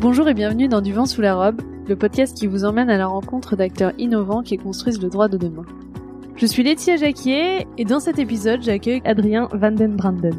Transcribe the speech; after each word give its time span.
Bonjour 0.00 0.26
et 0.28 0.34
bienvenue 0.34 0.66
dans 0.66 0.80
Du 0.80 0.94
vent 0.94 1.04
sous 1.04 1.20
la 1.20 1.34
robe, 1.34 1.60
le 1.86 1.94
podcast 1.94 2.34
qui 2.34 2.46
vous 2.46 2.64
emmène 2.64 2.88
à 2.88 2.96
la 2.96 3.06
rencontre 3.06 3.54
d'acteurs 3.54 3.92
innovants 3.98 4.42
qui 4.42 4.56
construisent 4.56 5.02
le 5.02 5.10
droit 5.10 5.28
de 5.28 5.36
demain. 5.36 5.66
Je 6.36 6.46
suis 6.46 6.62
Laetitia 6.62 6.96
Jacquier 6.96 7.66
et 7.76 7.84
dans 7.84 8.00
cet 8.00 8.18
épisode, 8.18 8.62
j'accueille 8.62 9.02
Adrien 9.04 9.50
Van 9.52 9.72
den 9.72 9.96
Branden. 9.96 10.32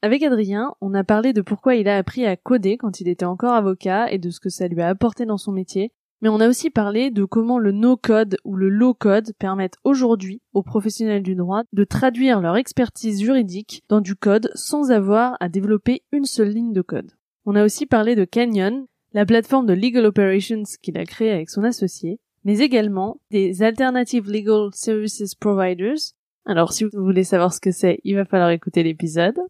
Avec 0.00 0.22
Adrien, 0.22 0.76
on 0.80 0.94
a 0.94 1.02
parlé 1.02 1.32
de 1.32 1.42
pourquoi 1.42 1.74
il 1.74 1.88
a 1.88 1.96
appris 1.96 2.24
à 2.24 2.36
coder 2.36 2.76
quand 2.76 3.00
il 3.00 3.08
était 3.08 3.24
encore 3.24 3.54
avocat 3.54 4.12
et 4.12 4.18
de 4.18 4.30
ce 4.30 4.38
que 4.38 4.48
ça 4.48 4.68
lui 4.68 4.80
a 4.80 4.86
apporté 4.86 5.26
dans 5.26 5.38
son 5.38 5.50
métier, 5.50 5.90
mais 6.24 6.30
on 6.30 6.40
a 6.40 6.48
aussi 6.48 6.70
parlé 6.70 7.10
de 7.10 7.26
comment 7.26 7.58
le 7.58 7.70
no-code 7.70 8.38
ou 8.44 8.56
le 8.56 8.70
low-code 8.70 9.34
permettent 9.38 9.76
aujourd'hui 9.84 10.40
aux 10.54 10.62
professionnels 10.62 11.22
du 11.22 11.34
droit 11.34 11.64
de 11.74 11.84
traduire 11.84 12.40
leur 12.40 12.56
expertise 12.56 13.20
juridique 13.20 13.84
dans 13.90 14.00
du 14.00 14.16
code 14.16 14.50
sans 14.54 14.90
avoir 14.90 15.36
à 15.40 15.50
développer 15.50 16.02
une 16.12 16.24
seule 16.24 16.48
ligne 16.48 16.72
de 16.72 16.80
code. 16.80 17.12
On 17.44 17.54
a 17.54 17.62
aussi 17.62 17.84
parlé 17.84 18.16
de 18.16 18.24
Canyon, 18.24 18.86
la 19.12 19.26
plateforme 19.26 19.66
de 19.66 19.74
Legal 19.74 20.06
Operations 20.06 20.62
qu'il 20.80 20.96
a 20.96 21.04
créée 21.04 21.30
avec 21.30 21.50
son 21.50 21.62
associé, 21.62 22.20
mais 22.46 22.60
également 22.60 23.20
des 23.30 23.62
Alternative 23.62 24.26
Legal 24.26 24.70
Services 24.72 25.34
Providers. 25.34 26.14
Alors 26.46 26.72
si 26.72 26.84
vous 26.84 27.04
voulez 27.04 27.24
savoir 27.24 27.52
ce 27.52 27.60
que 27.60 27.70
c'est, 27.70 28.00
il 28.02 28.14
va 28.14 28.24
falloir 28.24 28.48
écouter 28.48 28.82
l'épisode 28.82 29.40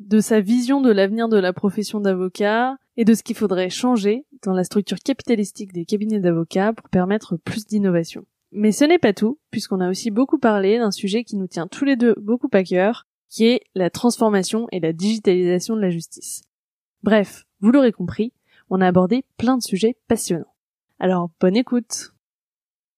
de 0.00 0.18
sa 0.18 0.40
vision 0.40 0.80
de 0.80 0.90
l'avenir 0.90 1.28
de 1.28 1.38
la 1.38 1.52
profession 1.52 2.00
d'avocat 2.00 2.76
et 2.96 3.04
de 3.04 3.14
ce 3.14 3.22
qu'il 3.22 3.36
faudrait 3.36 3.70
changer 3.70 4.24
dans 4.42 4.52
la 4.52 4.64
structure 4.64 4.98
capitalistique 4.98 5.72
des 5.72 5.84
cabinets 5.84 6.20
d'avocats 6.20 6.72
pour 6.72 6.88
permettre 6.88 7.36
plus 7.36 7.66
d'innovation. 7.66 8.24
Mais 8.52 8.72
ce 8.72 8.84
n'est 8.84 8.98
pas 8.98 9.12
tout, 9.12 9.38
puisqu'on 9.50 9.80
a 9.80 9.90
aussi 9.90 10.10
beaucoup 10.10 10.38
parlé 10.38 10.78
d'un 10.78 10.92
sujet 10.92 11.24
qui 11.24 11.36
nous 11.36 11.48
tient 11.48 11.66
tous 11.66 11.84
les 11.84 11.96
deux 11.96 12.14
beaucoup 12.18 12.48
à 12.52 12.62
cœur, 12.62 13.06
qui 13.28 13.46
est 13.46 13.62
la 13.74 13.90
transformation 13.90 14.68
et 14.70 14.78
la 14.78 14.92
digitalisation 14.92 15.74
de 15.74 15.80
la 15.80 15.90
justice. 15.90 16.42
Bref, 17.02 17.46
vous 17.60 17.72
l'aurez 17.72 17.92
compris, 17.92 18.32
on 18.70 18.80
a 18.80 18.86
abordé 18.86 19.24
plein 19.38 19.56
de 19.56 19.62
sujets 19.62 19.96
passionnants. 20.06 20.54
Alors, 21.00 21.30
bonne 21.40 21.56
écoute 21.56 22.12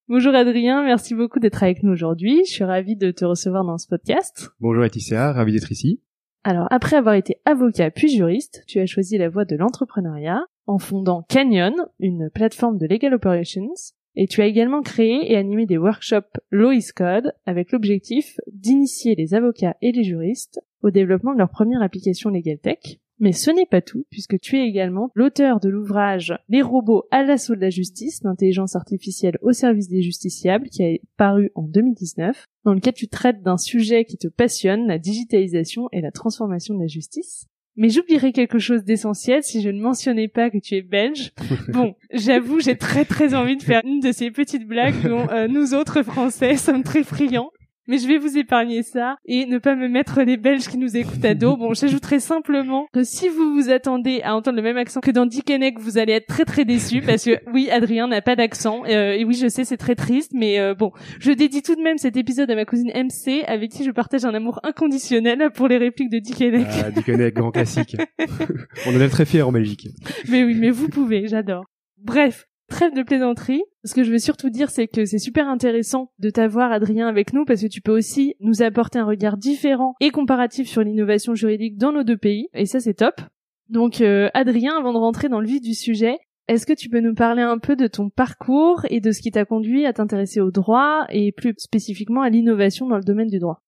Bonjour 0.08 0.34
Adrien, 0.36 0.84
merci 0.84 1.14
beaucoup 1.14 1.41
d'être 1.41 1.64
avec 1.64 1.83
nous 1.83 1.91
aujourd'hui. 1.91 2.44
Je 2.47 2.53
suis 2.53 2.64
ravie 2.64 2.94
de 2.94 3.10
te 3.10 3.25
recevoir 3.25 3.64
dans 3.64 3.77
ce 3.77 3.88
podcast. 3.88 4.50
Bonjour 4.60 4.83
Laetitia, 4.83 5.33
ravi 5.33 5.53
d'être 5.53 5.72
ici. 5.72 6.00
Alors, 6.48 6.69
après 6.70 6.94
avoir 6.94 7.16
été 7.16 7.41
avocat 7.44 7.91
puis 7.91 8.08
juriste, 8.08 8.62
tu 8.69 8.78
as 8.78 8.86
choisi 8.86 9.19
la 9.19 9.28
voie 9.28 9.44
de 9.44 9.56
l'entrepreneuriat 9.56 10.44
en 10.69 10.78
fondant 10.78 11.25
Canyon, 11.28 11.75
une 11.98 12.30
plateforme 12.30 12.78
de 12.78 12.86
legal 12.86 13.14
operations, 13.14 13.75
et 14.14 14.28
tu 14.28 14.42
as 14.42 14.47
également 14.47 14.83
créé 14.83 15.33
et 15.33 15.36
animé 15.36 15.66
des 15.66 15.77
workshops 15.77 16.38
Lois 16.53 16.92
Code 16.94 17.33
avec 17.47 17.72
l'objectif 17.72 18.36
d'initier 18.47 19.16
les 19.16 19.34
avocats 19.34 19.77
et 19.83 19.91
les 19.91 20.05
juristes 20.05 20.61
au 20.84 20.92
développement 20.92 21.33
de 21.33 21.38
leur 21.38 21.50
première 21.50 21.83
application 21.83 22.30
Legal 22.30 22.58
Tech. 22.60 23.00
Mais 23.19 23.33
ce 23.33 23.50
n'est 23.50 23.67
pas 23.67 23.81
tout, 23.81 24.05
puisque 24.11 24.39
tu 24.39 24.59
es 24.59 24.67
également 24.67 25.11
l'auteur 25.14 25.59
de 25.61 25.69
l'ouvrage 25.69 26.34
Les 26.48 26.62
robots 26.62 27.05
à 27.11 27.22
l'assaut 27.22 27.55
de 27.55 27.61
la 27.61 27.70
justice, 27.70 28.22
l'intelligence 28.22 28.77
artificielle 28.77 29.39
au 29.41 29.53
service 29.53 29.89
des 29.89 30.03
justiciables, 30.03 30.69
qui 30.69 30.84
a 30.84 30.97
paru 31.17 31.50
en 31.55 31.62
2019, 31.62 32.47
dans 32.64 32.75
lequel 32.75 32.94
tu 32.94 33.09
traites 33.09 33.42
d'un 33.42 33.56
sujet 33.56 34.05
qui 34.05 34.19
te 34.19 34.28
passionne, 34.28 34.87
la 34.87 34.98
digitalisation 34.98 35.89
et 35.92 36.00
la 36.00 36.11
transformation 36.11 36.75
de 36.75 36.81
la 36.81 36.87
justice. 36.89 37.47
Mais 37.77 37.91
j'oublierais 37.91 38.33
quelque 38.33 38.59
chose 38.59 38.84
d'essentiel 38.84 39.42
si 39.42 39.61
je 39.61 39.69
ne 39.69 39.81
mentionnais 39.81 40.28
pas 40.28 40.50
que 40.50 40.59
tu 40.59 40.75
es 40.77 40.83
belge. 40.83 41.33
Bon, 41.69 41.94
j'avoue, 42.12 42.61
j'ai 42.61 42.77
très 42.77 43.05
très 43.05 43.34
envie 43.34 43.56
de 43.56 43.62
faire 43.62 43.83
une 43.84 44.00
de 44.00 44.12
ces 44.12 44.31
petites 44.31 44.67
blagues 44.67 45.03
dont 45.06 45.28
euh, 45.31 45.47
nous 45.47 45.75
autres 45.75 46.03
Français 46.03 46.56
sommes 46.56 46.83
très 46.83 47.03
friands 47.03 47.50
mais 47.87 47.98
je 47.98 48.06
vais 48.06 48.19
vous 48.19 48.37
épargner 48.39 48.83
ça 48.83 49.17
et 49.25 49.47
ne 49.47 49.59
pas 49.59 49.75
me 49.75 49.89
mettre 49.89 50.23
les 50.23 50.37
Belges 50.37 50.69
qui 50.69 50.79
nous 50.79 50.97
écoutent 50.97 51.25
à 51.25 51.34
dos. 51.34 51.56
Bon, 51.56 51.75
j'ajouterai 51.75 52.20
simplement 52.20 52.87
que 52.93 53.05
si 53.05 53.28
vous 53.28 53.55
vous 53.55 53.70
attendez 53.70 54.20
à 54.23 54.34
entendre 54.34 54.56
le 54.56 54.62
même 54.62 54.77
accent 54.77 55.00
que 55.00 55.10
dans 55.10 55.27
Dickeneck, 55.27 55.78
vous 55.78 55.99
allez 55.99 56.12
être 56.12 56.27
très 56.27 56.44
très 56.44 56.65
déçus 56.65 57.03
parce 57.03 57.25
que 57.25 57.38
oui, 57.53 57.69
Adrien 57.71 58.09
n'a 58.09 58.22
pas 58.22 58.37
d'accent 58.37 58.83
euh, 58.88 59.12
et 59.12 59.25
oui, 59.25 59.34
je 59.34 59.49
sais, 59.49 59.65
c'est 59.65 59.77
très 59.77 59.94
triste, 59.94 60.33
mais 60.34 60.59
euh, 60.59 60.75
bon, 60.75 60.93
je 61.21 61.33
dédie 61.33 61.62
tout 61.62 61.75
de 61.75 61.83
même 61.83 61.99
cet 61.99 62.16
épisode 62.16 62.50
à 62.50 62.55
ma 62.55 62.65
cousine 62.65 62.91
MC 62.94 63.44
avec 63.47 63.71
qui 63.71 63.84
je 63.84 63.91
partage 63.91 64.25
un 64.25 64.34
amour 64.34 64.60
inconditionnel 64.62 65.50
pour 65.55 65.69
les 65.69 65.78
répliques 65.78 66.10
de 66.10 66.19
Dickeneck. 66.19 66.66
Ah, 66.84 66.91
Dickeneck, 66.91 67.34
grand 67.34 67.50
classique. 67.50 67.97
On 68.87 68.97
en 68.97 69.00
est 69.00 69.09
très 69.09 69.25
fiers 69.25 69.43
en 69.43 69.53
Belgique. 69.53 69.89
Mais 70.28 70.44
oui, 70.44 70.55
mais 70.55 70.71
vous 70.71 70.89
pouvez, 70.89 71.28
j'adore. 71.28 71.65
Bref, 71.99 72.47
Trêve 72.69 72.94
de 72.94 73.03
plaisanterie. 73.04 73.62
Ce 73.84 73.94
que 73.94 74.03
je 74.03 74.10
veux 74.10 74.19
surtout 74.19 74.50
dire, 74.50 74.71
c'est 74.71 74.88
que 74.88 75.04
c'est 75.04 75.19
super 75.19 75.49
intéressant 75.49 76.10
de 76.19 76.31
t'avoir, 76.31 76.72
Adrien, 76.72 77.06
avec 77.06 77.32
nous, 77.32 77.44
parce 77.44 77.62
que 77.62 77.69
tu 77.69 77.81
peux 77.81 77.97
aussi 77.97 78.34
nous 78.41 78.60
apporter 78.62 78.99
un 78.99 79.04
regard 79.04 79.37
différent 79.37 79.94
et 80.00 80.10
comparatif 80.10 80.69
sur 80.69 80.82
l'innovation 80.82 81.37
juridique 81.37 81.78
dans 81.78 81.93
nos 81.93 82.03
deux 82.03 82.16
pays, 82.16 82.49
et 82.54 82.66
ça, 82.66 82.81
c'est 82.81 82.94
top. 82.94 83.21
Donc, 83.69 84.00
euh, 84.00 84.31
Adrien, 84.34 84.77
avant 84.77 84.93
de 84.93 84.99
rentrer 84.99 85.28
dans 85.28 85.41
le 85.41 85.47
vif 85.47 85.60
du 85.60 85.75
sujet, 85.75 86.19
est-ce 86.49 86.66
que 86.66 86.72
tu 86.72 86.88
peux 86.88 87.00
nous 87.00 87.15
parler 87.15 87.43
un 87.43 87.59
peu 87.59 87.77
de 87.77 87.87
ton 87.87 88.10
parcours 88.10 88.84
et 88.91 89.00
de 89.00 89.12
ce 89.12 89.21
qui 89.21 89.31
t'a 89.31 89.44
conduit 89.44 89.87
à 89.87 89.93
t'intéresser 89.93 90.41
au 90.41 90.50
droit 90.50 91.06
et 91.10 91.31
plus 91.31 91.54
spécifiquement 91.59 92.22
à 92.22 92.31
l'innovation 92.31 92.88
dans 92.88 92.97
le 92.97 93.04
domaine 93.04 93.28
du 93.28 93.38
droit? 93.38 93.62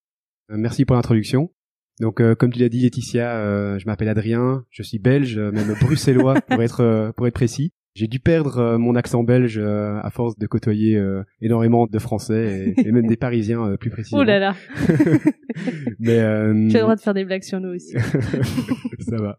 Euh, 0.51 0.57
Merci 0.57 0.85
pour 0.85 0.97
l'introduction. 0.97 1.51
Donc, 2.01 2.21
euh, 2.21 2.35
comme 2.35 2.53
tu 2.53 2.59
l'as 2.59 2.69
dit, 2.69 2.81
Laetitia, 2.81 3.79
je 3.79 3.85
m'appelle 3.87 4.09
Adrien, 4.09 4.65
je 4.71 4.83
suis 4.83 4.99
belge, 4.99 5.39
même 5.39 5.75
bruxellois 5.81 6.41
pour 6.41 6.63
être 6.63 7.13
pour 7.17 7.27
être 7.27 7.35
précis. 7.35 7.73
J'ai 7.95 8.07
dû 8.07 8.21
perdre 8.21 8.59
euh, 8.59 8.79
mon 8.79 8.95
accent 8.95 9.25
belge 9.25 9.59
euh, 9.59 9.99
à 10.03 10.11
force 10.11 10.39
de 10.39 10.47
côtoyer 10.47 10.97
euh, 10.97 11.25
énormément 11.41 11.87
de 11.87 11.99
Français 11.99 12.75
et, 12.77 12.93
même 12.93 13.07
des 13.07 13.17
Parisiens 13.17 13.77
plus 13.77 13.91
précisément. 13.91 14.23
Oh 14.23 14.25
là 14.25 14.39
là. 14.39 14.55
Mais 15.99 16.19
tu 16.19 16.77
as 16.77 16.79
le 16.79 16.81
droit 16.81 16.97
de 16.97 17.01
faire 17.01 17.15
des 17.15 17.25
blagues 17.25 17.43
sur 17.43 17.61
nous 17.61 17.75
aussi. 17.75 17.93
Ça 19.01 19.17
va. 19.17 19.39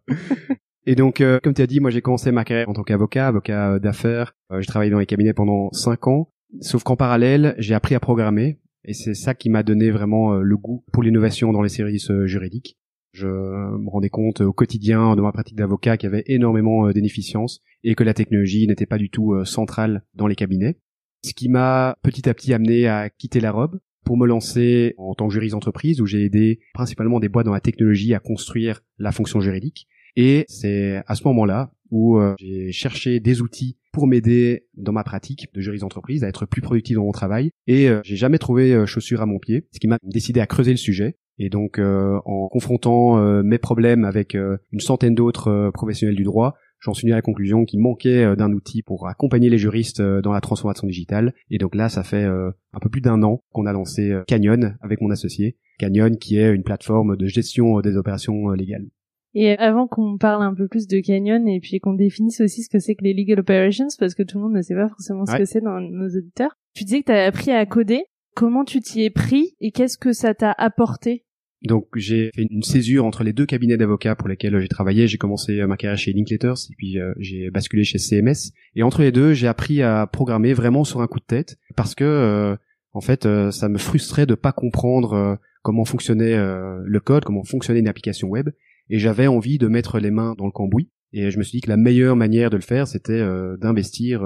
Et 0.85 0.95
donc, 0.95 1.23
comme 1.43 1.53
tu 1.53 1.61
as 1.61 1.67
dit, 1.67 1.79
moi 1.79 1.91
j'ai 1.91 2.01
commencé 2.01 2.31
ma 2.31 2.43
carrière 2.43 2.67
en 2.67 2.73
tant 2.73 2.83
qu'avocat, 2.83 3.27
avocat 3.27 3.79
d'affaires. 3.79 4.33
j'ai 4.59 4.65
travaillé 4.65 4.91
dans 4.91 4.99
les 4.99 5.05
cabinets 5.05 5.33
pendant 5.33 5.71
cinq 5.71 6.07
ans. 6.07 6.31
Sauf 6.61 6.83
qu'en 6.83 6.95
parallèle, 6.95 7.55
j'ai 7.59 7.75
appris 7.75 7.95
à 7.95 7.99
programmer. 7.99 8.59
Et 8.83 8.93
c'est 8.93 9.13
ça 9.13 9.35
qui 9.35 9.49
m'a 9.49 9.61
donné 9.61 9.91
vraiment 9.91 10.33
le 10.33 10.57
goût 10.57 10.83
pour 10.91 11.03
l'innovation 11.03 11.53
dans 11.53 11.61
les 11.61 11.69
services 11.69 12.11
juridiques. 12.25 12.77
Je 13.11 13.27
me 13.27 13.89
rendais 13.89 14.09
compte 14.09 14.41
au 14.41 14.53
quotidien 14.53 15.15
de 15.15 15.21
ma 15.21 15.31
pratique 15.31 15.55
d'avocat 15.55 15.97
qu'il 15.97 16.09
y 16.09 16.13
avait 16.13 16.23
énormément 16.27 16.87
euh, 16.87 16.93
d'inefficience 16.93 17.61
et 17.83 17.95
que 17.95 18.03
la 18.03 18.13
technologie 18.13 18.67
n'était 18.67 18.85
pas 18.85 18.97
du 18.97 19.09
tout 19.09 19.33
euh, 19.33 19.45
centrale 19.45 20.03
dans 20.13 20.27
les 20.27 20.35
cabinets. 20.35 20.77
Ce 21.23 21.33
qui 21.33 21.49
m'a 21.49 21.97
petit 22.01 22.29
à 22.29 22.33
petit 22.33 22.53
amené 22.53 22.87
à 22.87 23.09
quitter 23.09 23.39
la 23.39 23.51
robe 23.51 23.79
pour 24.05 24.17
me 24.17 24.25
lancer 24.25 24.95
en 24.97 25.13
tant 25.13 25.27
que 25.27 25.33
juriste 25.33 25.53
d'entreprise 25.53 26.01
où 26.01 26.05
j'ai 26.05 26.23
aidé 26.23 26.59
principalement 26.73 27.19
des 27.19 27.29
boîtes 27.29 27.45
dans 27.45 27.53
la 27.53 27.59
technologie 27.59 28.13
à 28.13 28.19
construire 28.19 28.81
la 28.97 29.11
fonction 29.11 29.41
juridique. 29.41 29.87
Et 30.15 30.45
c'est 30.47 31.03
à 31.07 31.15
ce 31.15 31.23
moment-là 31.25 31.71
où 31.91 32.17
euh, 32.17 32.35
j'ai 32.39 32.71
cherché 32.71 33.19
des 33.19 33.41
outils 33.41 33.77
pour 33.91 34.07
m'aider 34.07 34.67
dans 34.75 34.91
ma 34.91 35.03
pratique 35.03 35.47
de 35.53 35.61
juriste 35.61 35.81
d'entreprise 35.81 36.23
à 36.23 36.27
être 36.27 36.45
plus 36.45 36.61
productif 36.61 36.95
dans 36.95 37.03
mon 37.03 37.11
travail. 37.11 37.51
Et 37.67 37.89
j'ai 38.03 38.15
jamais 38.15 38.37
trouvé 38.37 38.85
chaussure 38.85 39.21
à 39.21 39.25
mon 39.25 39.39
pied, 39.39 39.67
ce 39.71 39.79
qui 39.79 39.87
m'a 39.87 39.97
décidé 40.03 40.39
à 40.39 40.45
creuser 40.45 40.71
le 40.71 40.77
sujet 40.77 41.17
et 41.39 41.49
donc, 41.49 41.79
euh, 41.79 42.19
en 42.25 42.49
confrontant 42.49 43.17
euh, 43.17 43.41
mes 43.43 43.57
problèmes 43.57 44.03
avec 44.03 44.35
euh, 44.35 44.57
une 44.71 44.81
centaine 44.81 45.15
d'autres 45.15 45.71
professionnels 45.73 46.17
du 46.17 46.23
droit, 46.23 46.55
j'en 46.79 46.93
suis 46.93 47.05
venu 47.05 47.13
à 47.13 47.17
la 47.17 47.21
conclusion 47.21 47.65
qu'il 47.65 47.79
manquait 47.79 48.35
d'un 48.35 48.51
outil 48.53 48.81
pour 48.81 49.07
accompagner 49.07 49.49
les 49.49 49.57
juristes 49.57 50.01
dans 50.01 50.31
la 50.31 50.41
transformation 50.41 50.87
digitale. 50.87 51.33
Et 51.49 51.57
donc 51.57 51.75
là, 51.75 51.89
ça 51.89 52.03
fait 52.03 52.23
un 52.23 52.79
peu 52.81 52.89
plus 52.89 53.01
d'un 53.01 53.21
an 53.23 53.43
qu'on 53.51 53.65
a 53.65 53.73
lancé 53.73 54.15
Canyon 54.27 54.77
avec 54.81 55.01
mon 55.01 55.11
associé. 55.11 55.57
Canyon, 55.77 56.17
qui 56.17 56.37
est 56.37 56.53
une 56.53 56.63
plateforme 56.63 57.15
de 57.15 57.25
gestion 57.25 57.79
des 57.79 57.95
opérations 57.97 58.49
légales. 58.51 58.87
Et 59.35 59.51
avant 59.57 59.87
qu'on 59.87 60.17
parle 60.17 60.43
un 60.43 60.55
peu 60.55 60.67
plus 60.67 60.87
de 60.87 60.99
Canyon 60.99 61.47
et 61.47 61.59
puis 61.59 61.79
qu'on 61.79 61.93
définisse 61.93 62.41
aussi 62.41 62.63
ce 62.63 62.69
que 62.69 62.79
c'est 62.79 62.95
que 62.95 63.03
les 63.03 63.13
legal 63.13 63.39
operations, 63.39 63.87
parce 63.99 64.15
que 64.15 64.23
tout 64.23 64.37
le 64.39 64.45
monde 64.45 64.55
ne 64.55 64.61
sait 64.61 64.73
pas 64.73 64.89
forcément 64.89 65.25
ce 65.25 65.37
que 65.37 65.45
c'est 65.45 65.61
dans 65.61 65.79
nos 65.79 66.07
auditeurs, 66.07 66.57
tu 66.73 66.83
disais 66.83 67.01
que 67.01 67.05
tu 67.05 67.11
appris 67.11 67.51
à 67.51 67.65
coder. 67.65 68.03
Comment 68.35 68.63
tu 68.63 68.79
t'y 68.79 69.03
es 69.03 69.09
pris 69.09 69.55
et 69.59 69.71
qu'est-ce 69.71 69.97
que 69.97 70.13
ça 70.13 70.33
t'a 70.33 70.51
apporté? 70.57 71.25
Donc 71.63 71.87
j'ai 71.95 72.31
fait 72.33 72.47
une 72.49 72.63
césure 72.63 73.05
entre 73.05 73.23
les 73.23 73.33
deux 73.33 73.45
cabinets 73.45 73.77
d'avocats 73.77 74.15
pour 74.15 74.27
lesquels 74.27 74.59
j'ai 74.59 74.67
travaillé. 74.67 75.07
J'ai 75.07 75.17
commencé 75.17 75.65
ma 75.65 75.75
carrière 75.75 75.97
chez 75.97 76.13
Linkletters 76.13 76.69
et 76.69 76.75
puis 76.77 76.99
euh, 76.99 77.13
j'ai 77.19 77.49
basculé 77.49 77.83
chez 77.83 77.97
CMS. 77.97 78.53
Et 78.75 78.83
entre 78.83 79.01
les 79.01 79.11
deux, 79.11 79.33
j'ai 79.33 79.47
appris 79.47 79.81
à 79.81 80.07
programmer 80.07 80.53
vraiment 80.53 80.83
sur 80.83 81.01
un 81.01 81.07
coup 81.07 81.19
de 81.19 81.25
tête 81.25 81.57
parce 81.75 81.95
que 81.95 82.03
euh, 82.03 82.55
en 82.93 83.01
fait, 83.01 83.25
euh, 83.25 83.51
ça 83.51 83.67
me 83.67 83.77
frustrait 83.77 84.25
de 84.25 84.35
pas 84.35 84.51
comprendre 84.51 85.37
comment 85.61 85.85
fonctionnait 85.85 86.37
le 86.37 86.99
code, 86.99 87.25
comment 87.25 87.43
fonctionnait 87.43 87.81
une 87.81 87.87
application 87.87 88.29
web. 88.29 88.49
Et 88.89 88.97
j'avais 88.97 89.27
envie 89.27 89.57
de 89.57 89.67
mettre 89.67 89.99
les 89.99 90.11
mains 90.11 90.35
dans 90.37 90.45
le 90.45 90.51
cambouis. 90.51 90.89
Et 91.11 91.29
je 91.29 91.37
me 91.37 91.43
suis 91.43 91.57
dit 91.57 91.61
que 91.61 91.69
la 91.69 91.77
meilleure 91.77 92.15
manière 92.15 92.49
de 92.49 92.55
le 92.55 92.61
faire, 92.61 92.87
c'était 92.87 93.21
d'investir 93.59 94.23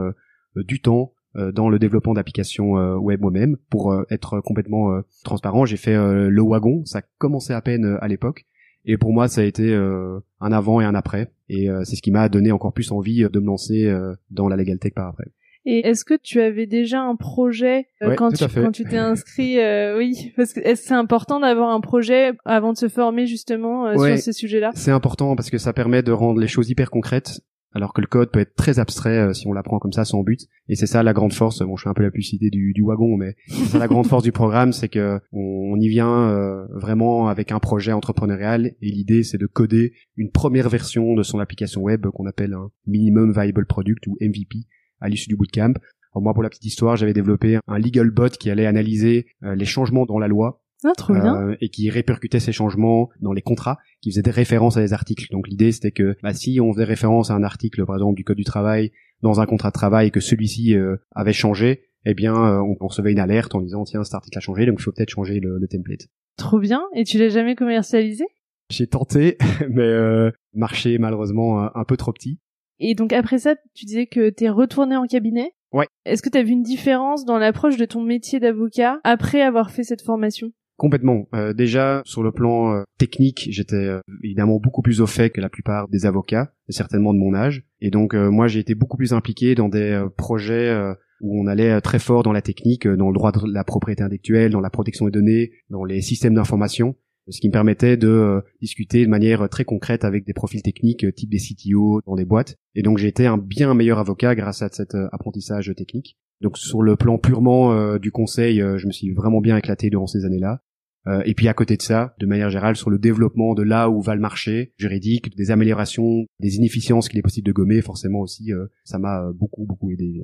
du 0.56 0.82
temps, 0.82 1.14
euh, 1.14 1.23
dans 1.36 1.70
le 1.70 1.80
développement 1.80 2.14
d'applications 2.14 2.78
euh, 2.78 2.96
web 2.96 3.22
moi-même. 3.22 3.58
Pour 3.70 3.92
euh, 3.92 4.04
être 4.10 4.40
complètement 4.42 5.02
transparent, 5.24 5.66
j'ai 5.66 5.78
fait 5.78 5.96
le 5.96 6.42
wagon. 6.42 6.84
Ça 6.86 7.02
commençait 7.18 7.54
à 7.54 7.62
peine 7.62 7.98
à 8.02 8.08
l'époque. 8.08 8.46
Et 8.86 8.98
pour 8.98 9.14
moi, 9.14 9.28
ça 9.28 9.42
a 9.42 9.44
été 9.46 9.74
un 9.74 10.52
avant 10.52 10.82
et 10.82 10.86
un 10.86 10.96
après. 10.96 11.32
Et 11.50 11.70
c'est 11.86 11.96
ce 11.96 12.02
qui 12.02 12.12
m'a 12.12 12.28
donné 12.30 12.52
encore 12.52 12.74
plus 12.74 12.92
envie 12.92 13.24
de 13.24 13.40
me 13.40 13.46
lancer 13.46 13.94
dans 14.30 14.50
la 14.50 14.58
legal 14.58 14.78
tech 14.78 14.94
par 14.94 15.08
après. 15.08 15.32
Et 15.66 15.88
est-ce 15.88 16.04
que 16.04 16.16
tu 16.22 16.42
avais 16.42 16.66
déjà 16.66 17.00
un 17.02 17.16
projet 17.16 17.88
euh, 18.02 18.16
quand, 18.16 18.32
tu, 18.32 18.46
quand 18.48 18.72
tu 18.72 18.84
t'es 18.84 18.98
inscrit 18.98 19.60
euh, 19.60 19.98
Oui, 19.98 20.34
parce 20.36 20.52
que 20.52 20.60
c'est 20.76 20.94
important 20.94 21.40
d'avoir 21.40 21.70
un 21.70 21.80
projet 21.80 22.34
avant 22.44 22.74
de 22.74 22.78
se 22.78 22.90
former 22.90 23.28
justement 23.28 23.88
euh, 23.88 23.96
sur 23.96 24.18
ce 24.18 24.32
sujet-là 24.34 24.72
C'est 24.76 24.92
important 24.92 25.36
parce 25.38 25.50
que 25.50 25.58
ça 25.58 25.72
permet 25.72 26.04
de 26.04 26.12
rendre 26.12 26.42
les 26.42 26.48
choses 26.48 26.70
hyper 26.70 26.92
concrètes 26.92 27.42
alors 27.74 27.94
que 27.94 28.02
le 28.02 28.08
code 28.08 28.32
peut 28.32 28.40
être 28.40 28.56
très 28.56 28.80
abstrait 28.80 29.18
euh, 29.18 29.34
si 29.34 29.48
on 29.48 29.54
l'apprend 29.54 29.80
comme 29.80 29.92
ça 29.92 30.06
sans 30.06 30.24
but. 30.24 30.42
Et 30.70 30.76
c'est 30.76 30.86
ça 30.86 31.04
la 31.04 31.14
grande 31.14 31.34
force. 31.34 31.62
Bon, 31.62 31.76
je 31.76 31.82
suis 31.82 31.90
un 31.90 31.94
peu 31.94 32.04
la 32.04 32.12
publicité 32.12 32.50
du, 32.50 32.74
du 32.74 32.84
wagon, 32.84 33.18
mais 33.18 33.36
c'est 33.48 33.66
ça 33.66 33.80
la 33.80 33.88
grande 33.88 34.08
force 34.08 34.24
du 34.24 34.32
programme, 34.32 34.74
c'est 34.74 34.90
que 34.90 35.20
on, 35.32 35.80
y 35.80 35.88
vient 35.88 36.30
euh, 36.30 36.66
vraiment 36.76 37.28
avec 37.28 37.52
un 37.52 37.60
projet 37.60 37.92
entrepreneurial 37.92 38.76
et 38.80 38.92
l'idée 38.92 39.24
c'est 39.24 39.40
de 39.40 39.48
coder 39.48 39.94
une 40.16 40.30
première 40.30 40.70
version 40.70 41.16
de 41.16 41.24
son 41.24 41.40
application 41.40 41.82
web 41.82 42.06
qu'on 42.08 42.28
appelle 42.28 42.54
un 42.54 42.70
minimum 42.86 43.34
viable 43.34 43.66
product 43.66 44.06
ou 44.08 44.16
MVP 44.22 44.68
à 45.02 45.10
l'issue 45.10 45.30
du 45.30 45.36
bootcamp. 45.36 45.74
Moi, 46.16 46.34
pour 46.34 46.44
la 46.44 46.50
petite 46.50 46.66
histoire, 46.66 46.96
j'avais 46.96 47.14
développé 47.14 47.58
un 47.68 47.80
legal 47.80 48.12
bot 48.12 48.30
qui 48.30 48.52
allait 48.52 48.68
analyser 48.68 49.26
euh, 49.44 49.56
les 49.56 49.66
changements 49.66 50.06
dans 50.06 50.20
la 50.20 50.28
loi 50.28 50.63
ah, 50.92 50.92
trop 50.96 51.14
bien. 51.14 51.36
Euh, 51.36 51.56
et 51.62 51.70
qui 51.70 51.90
répercutait 51.90 52.40
ces 52.40 52.52
changements 52.52 53.10
dans 53.22 53.34
les 53.34 53.42
contrats, 53.42 53.78
qui 54.02 54.12
faisaient 54.12 54.22
des 54.22 54.32
références 54.32 54.78
à 54.78 54.82
des 54.82 54.94
articles. 54.94 55.28
Donc 55.32 55.48
l'idée 55.48 55.72
c'était 55.72 55.92
que 55.92 56.16
bah, 56.22 56.34
si 56.34 56.60
on 56.60 56.74
faisait 56.74 56.84
référence 56.84 57.32
à 57.32 57.36
un 57.36 57.44
article, 57.44 57.86
par 57.86 57.96
exemple 57.96 58.16
du 58.16 58.24
code 58.24 58.38
du 58.38 58.44
travail, 58.44 58.92
dans 59.22 59.40
un 59.40 59.46
contrat 59.46 59.70
de 59.70 59.74
travail 59.74 60.08
et 60.08 60.12
que 60.12 60.20
celui-ci 60.20 60.76
euh, 60.76 60.98
avait 61.12 61.34
changé, 61.34 61.84
eh 62.06 62.14
bien 62.14 62.36
euh, 62.36 62.60
on 62.60 62.88
recevait 62.88 63.12
une 63.12 63.20
alerte 63.20 63.56
en 63.56 63.62
disant 63.62 63.84
tiens 63.84 64.04
cet 64.04 64.16
article 64.16 64.38
a 64.38 64.42
changé, 64.42 64.66
donc 64.66 64.78
il 64.80 64.84
faut 64.84 64.92
peut-être 64.92 65.12
changer 65.12 65.40
le, 65.40 65.58
le, 65.58 65.68
template. 65.68 66.08
Trop 66.38 66.60
bien. 66.60 66.84
Et 66.96 67.04
tu 67.04 67.18
l'as 67.18 67.30
jamais 67.30 67.56
commercialisé? 67.56 68.26
J'ai 68.70 68.88
tenté, 68.88 69.38
mais 69.70 70.32
marché 70.54 70.98
malheureusement 70.98 71.76
un 71.76 71.84
peu 71.86 71.98
trop 71.98 72.12
petit. 72.12 72.40
Et 72.80 72.96
donc 72.96 73.14
après 73.14 73.38
ça, 73.38 73.56
tu 73.74 73.86
disais 73.86 74.08
que 74.08 74.30
t'es 74.30 74.50
retourné 74.50 74.98
en 74.98 75.06
cabinet? 75.06 75.54
Ouais. 75.72 75.88
Est-ce 76.06 76.22
que 76.22 76.30
t'as 76.30 76.44
vu 76.44 76.52
une 76.52 76.62
différence 76.62 77.26
dans 77.26 77.38
l'approche 77.38 77.78
de 77.78 77.86
ton 77.86 78.04
métier 78.04 78.40
d'avocat 78.40 79.00
après 79.04 79.42
avoir 79.42 79.72
fait 79.72 79.84
cette 79.84 80.04
formation? 80.04 80.52
Complètement. 80.78 81.28
Euh, 81.36 81.54
déjà, 81.54 82.02
sur 82.04 82.24
le 82.24 82.32
plan 82.32 82.74
euh, 82.74 82.84
technique, 82.98 83.48
j'étais 83.52 83.76
euh, 83.76 84.00
évidemment 84.24 84.60
beaucoup 84.60 84.82
plus 84.82 85.02
au 85.02 85.08
fait 85.08 85.30
que 85.30 85.40
la 85.40 85.50
plupart 85.50 85.88
des 85.88 86.06
avocats, 86.06 86.52
certainement 86.70 87.14
de 87.14 87.20
mon 87.20 87.34
âge. 87.36 87.64
Et 87.80 87.92
donc, 87.92 88.14
moi, 88.16 88.48
j'ai 88.48 88.60
été 88.60 88.76
beaucoup 88.76 88.98
plus 88.98 89.14
impliqué 89.14 89.56
dans 89.56 89.70
des 89.70 90.02
projets 90.18 90.74
où 91.20 91.42
on 91.42 91.48
allait 91.48 91.82
très 91.82 92.00
fort 92.00 92.24
dans 92.24 92.32
la 92.32 92.42
technique, 92.42 92.88
dans 92.88 93.10
le 93.10 93.14
droit 93.14 93.34
de 93.34 93.40
la 93.52 93.66
propriété 93.66 94.04
intellectuelle, 94.04 94.52
dans 94.52 94.62
la 94.62 94.70
protection 94.70 95.06
des 95.06 95.12
données, 95.12 95.52
dans 95.70 95.84
les 95.84 96.02
systèmes 96.02 96.34
d'information, 96.34 96.96
ce 97.30 97.40
qui 97.40 97.48
me 97.48 97.54
permettait 97.54 97.98
de 97.98 98.42
discuter 98.62 99.06
de 99.06 99.10
manière 99.10 99.48
très 99.50 99.64
concrète 99.64 100.04
avec 100.04 100.26
des 100.26 100.34
profils 100.34 100.62
techniques, 100.62 101.06
type 101.16 101.30
des 101.30 101.38
CTO 101.38 102.02
dans 102.06 102.16
des 102.16 102.26
boîtes. 102.26 102.58
Et 102.76 102.82
donc, 102.82 102.98
j'ai 102.98 103.08
été 103.08 103.28
un 103.28 103.38
bien 103.38 103.74
meilleur 103.74 104.00
avocat 104.00 104.36
grâce 104.36 104.62
à 104.62 104.70
cet 104.70 104.96
apprentissage 105.12 105.74
technique. 105.76 106.18
Donc 106.44 106.58
sur 106.58 106.82
le 106.82 106.98
plan 106.98 107.18
purement 107.18 107.74
euh, 107.74 107.98
du 107.98 108.12
conseil, 108.12 108.62
euh, 108.62 108.78
je 108.78 108.86
me 108.86 108.92
suis 108.92 109.12
vraiment 109.12 109.40
bien 109.40 109.58
éclaté 109.58 109.90
durant 109.90 110.08
ces 110.08 110.26
années-là. 110.26 110.62
Euh, 111.08 111.22
et 111.26 111.34
puis 111.34 111.48
à 111.48 111.54
côté 111.54 111.78
de 111.78 111.82
ça, 111.82 112.16
de 112.20 112.26
manière 112.26 112.50
générale, 112.50 112.76
sur 112.76 112.90
le 112.90 113.00
développement 113.00 113.54
de 113.56 113.64
là 113.64 113.90
où 113.90 114.02
va 114.02 114.14
le 114.14 114.22
marché 114.22 114.74
juridique, 114.78 115.36
des 115.36 115.52
améliorations, 115.52 116.26
des 116.40 116.58
inefficiences 116.58 117.08
qu'il 117.08 117.18
est 117.18 117.24
possible 117.24 117.48
de 117.48 117.54
gommer, 117.54 117.82
forcément 117.82 118.20
aussi, 118.20 118.52
ça 118.86 119.00
m'a 119.00 119.32
beaucoup 119.34 119.66
beaucoup 119.66 119.92
aidé. 119.92 120.22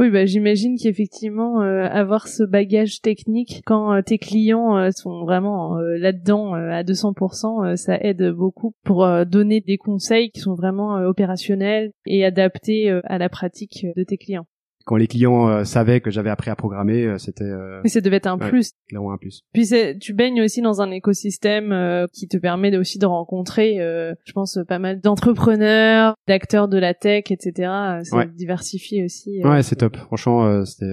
Oui, 0.00 0.08
bah 0.08 0.24
j'imagine 0.24 0.78
qu'effectivement 0.78 1.60
avoir 1.60 2.26
ce 2.26 2.42
bagage 2.42 3.02
technique 3.02 3.60
quand 3.66 4.02
tes 4.02 4.16
clients 4.16 4.90
sont 4.92 5.26
vraiment 5.26 5.76
là-dedans 5.78 6.54
à 6.54 6.82
200%, 6.82 7.76
ça 7.76 7.98
aide 8.00 8.30
beaucoup 8.30 8.74
pour 8.82 9.06
donner 9.26 9.60
des 9.60 9.76
conseils 9.76 10.30
qui 10.30 10.40
sont 10.40 10.54
vraiment 10.54 10.94
opérationnels 11.06 11.92
et 12.06 12.24
adaptés 12.24 12.98
à 13.04 13.18
la 13.18 13.28
pratique 13.28 13.86
de 13.94 14.02
tes 14.02 14.16
clients 14.16 14.46
quand 14.84 14.96
les 14.96 15.06
clients 15.06 15.48
euh, 15.48 15.64
savaient 15.64 16.00
que 16.00 16.10
j'avais 16.10 16.30
appris 16.30 16.50
à 16.50 16.56
programmer, 16.56 17.04
euh, 17.04 17.18
c'était. 17.18 17.44
Euh, 17.44 17.80
Mais 17.84 17.90
ça 17.90 18.00
devait 18.00 18.16
être 18.16 18.26
un 18.26 18.38
plus. 18.38 18.72
Clairement 18.88 19.12
un 19.12 19.18
plus. 19.18 19.42
Puis 19.52 19.68
tu 20.00 20.12
baignes 20.14 20.42
aussi 20.42 20.62
dans 20.62 20.80
un 20.80 20.90
écosystème 20.90 22.06
qui 22.12 22.28
te 22.28 22.36
permet 22.36 22.76
aussi 22.76 22.98
de 22.98 23.06
rencontrer, 23.06 23.76
je 24.24 24.32
pense, 24.32 24.58
pas 24.66 24.78
mal 24.78 25.00
d'entrepreneurs, 25.00 26.14
d'acteurs 26.26 26.68
de 26.68 26.78
la 26.78 26.94
tech, 26.94 27.24
etc. 27.30 27.70
Ça 28.02 28.24
diversifie 28.26 29.04
aussi. 29.04 29.40
Ouais, 29.44 29.62
c'est 29.62 29.76
top. 29.76 29.96
Franchement, 29.96 30.64
c'était 30.64 30.92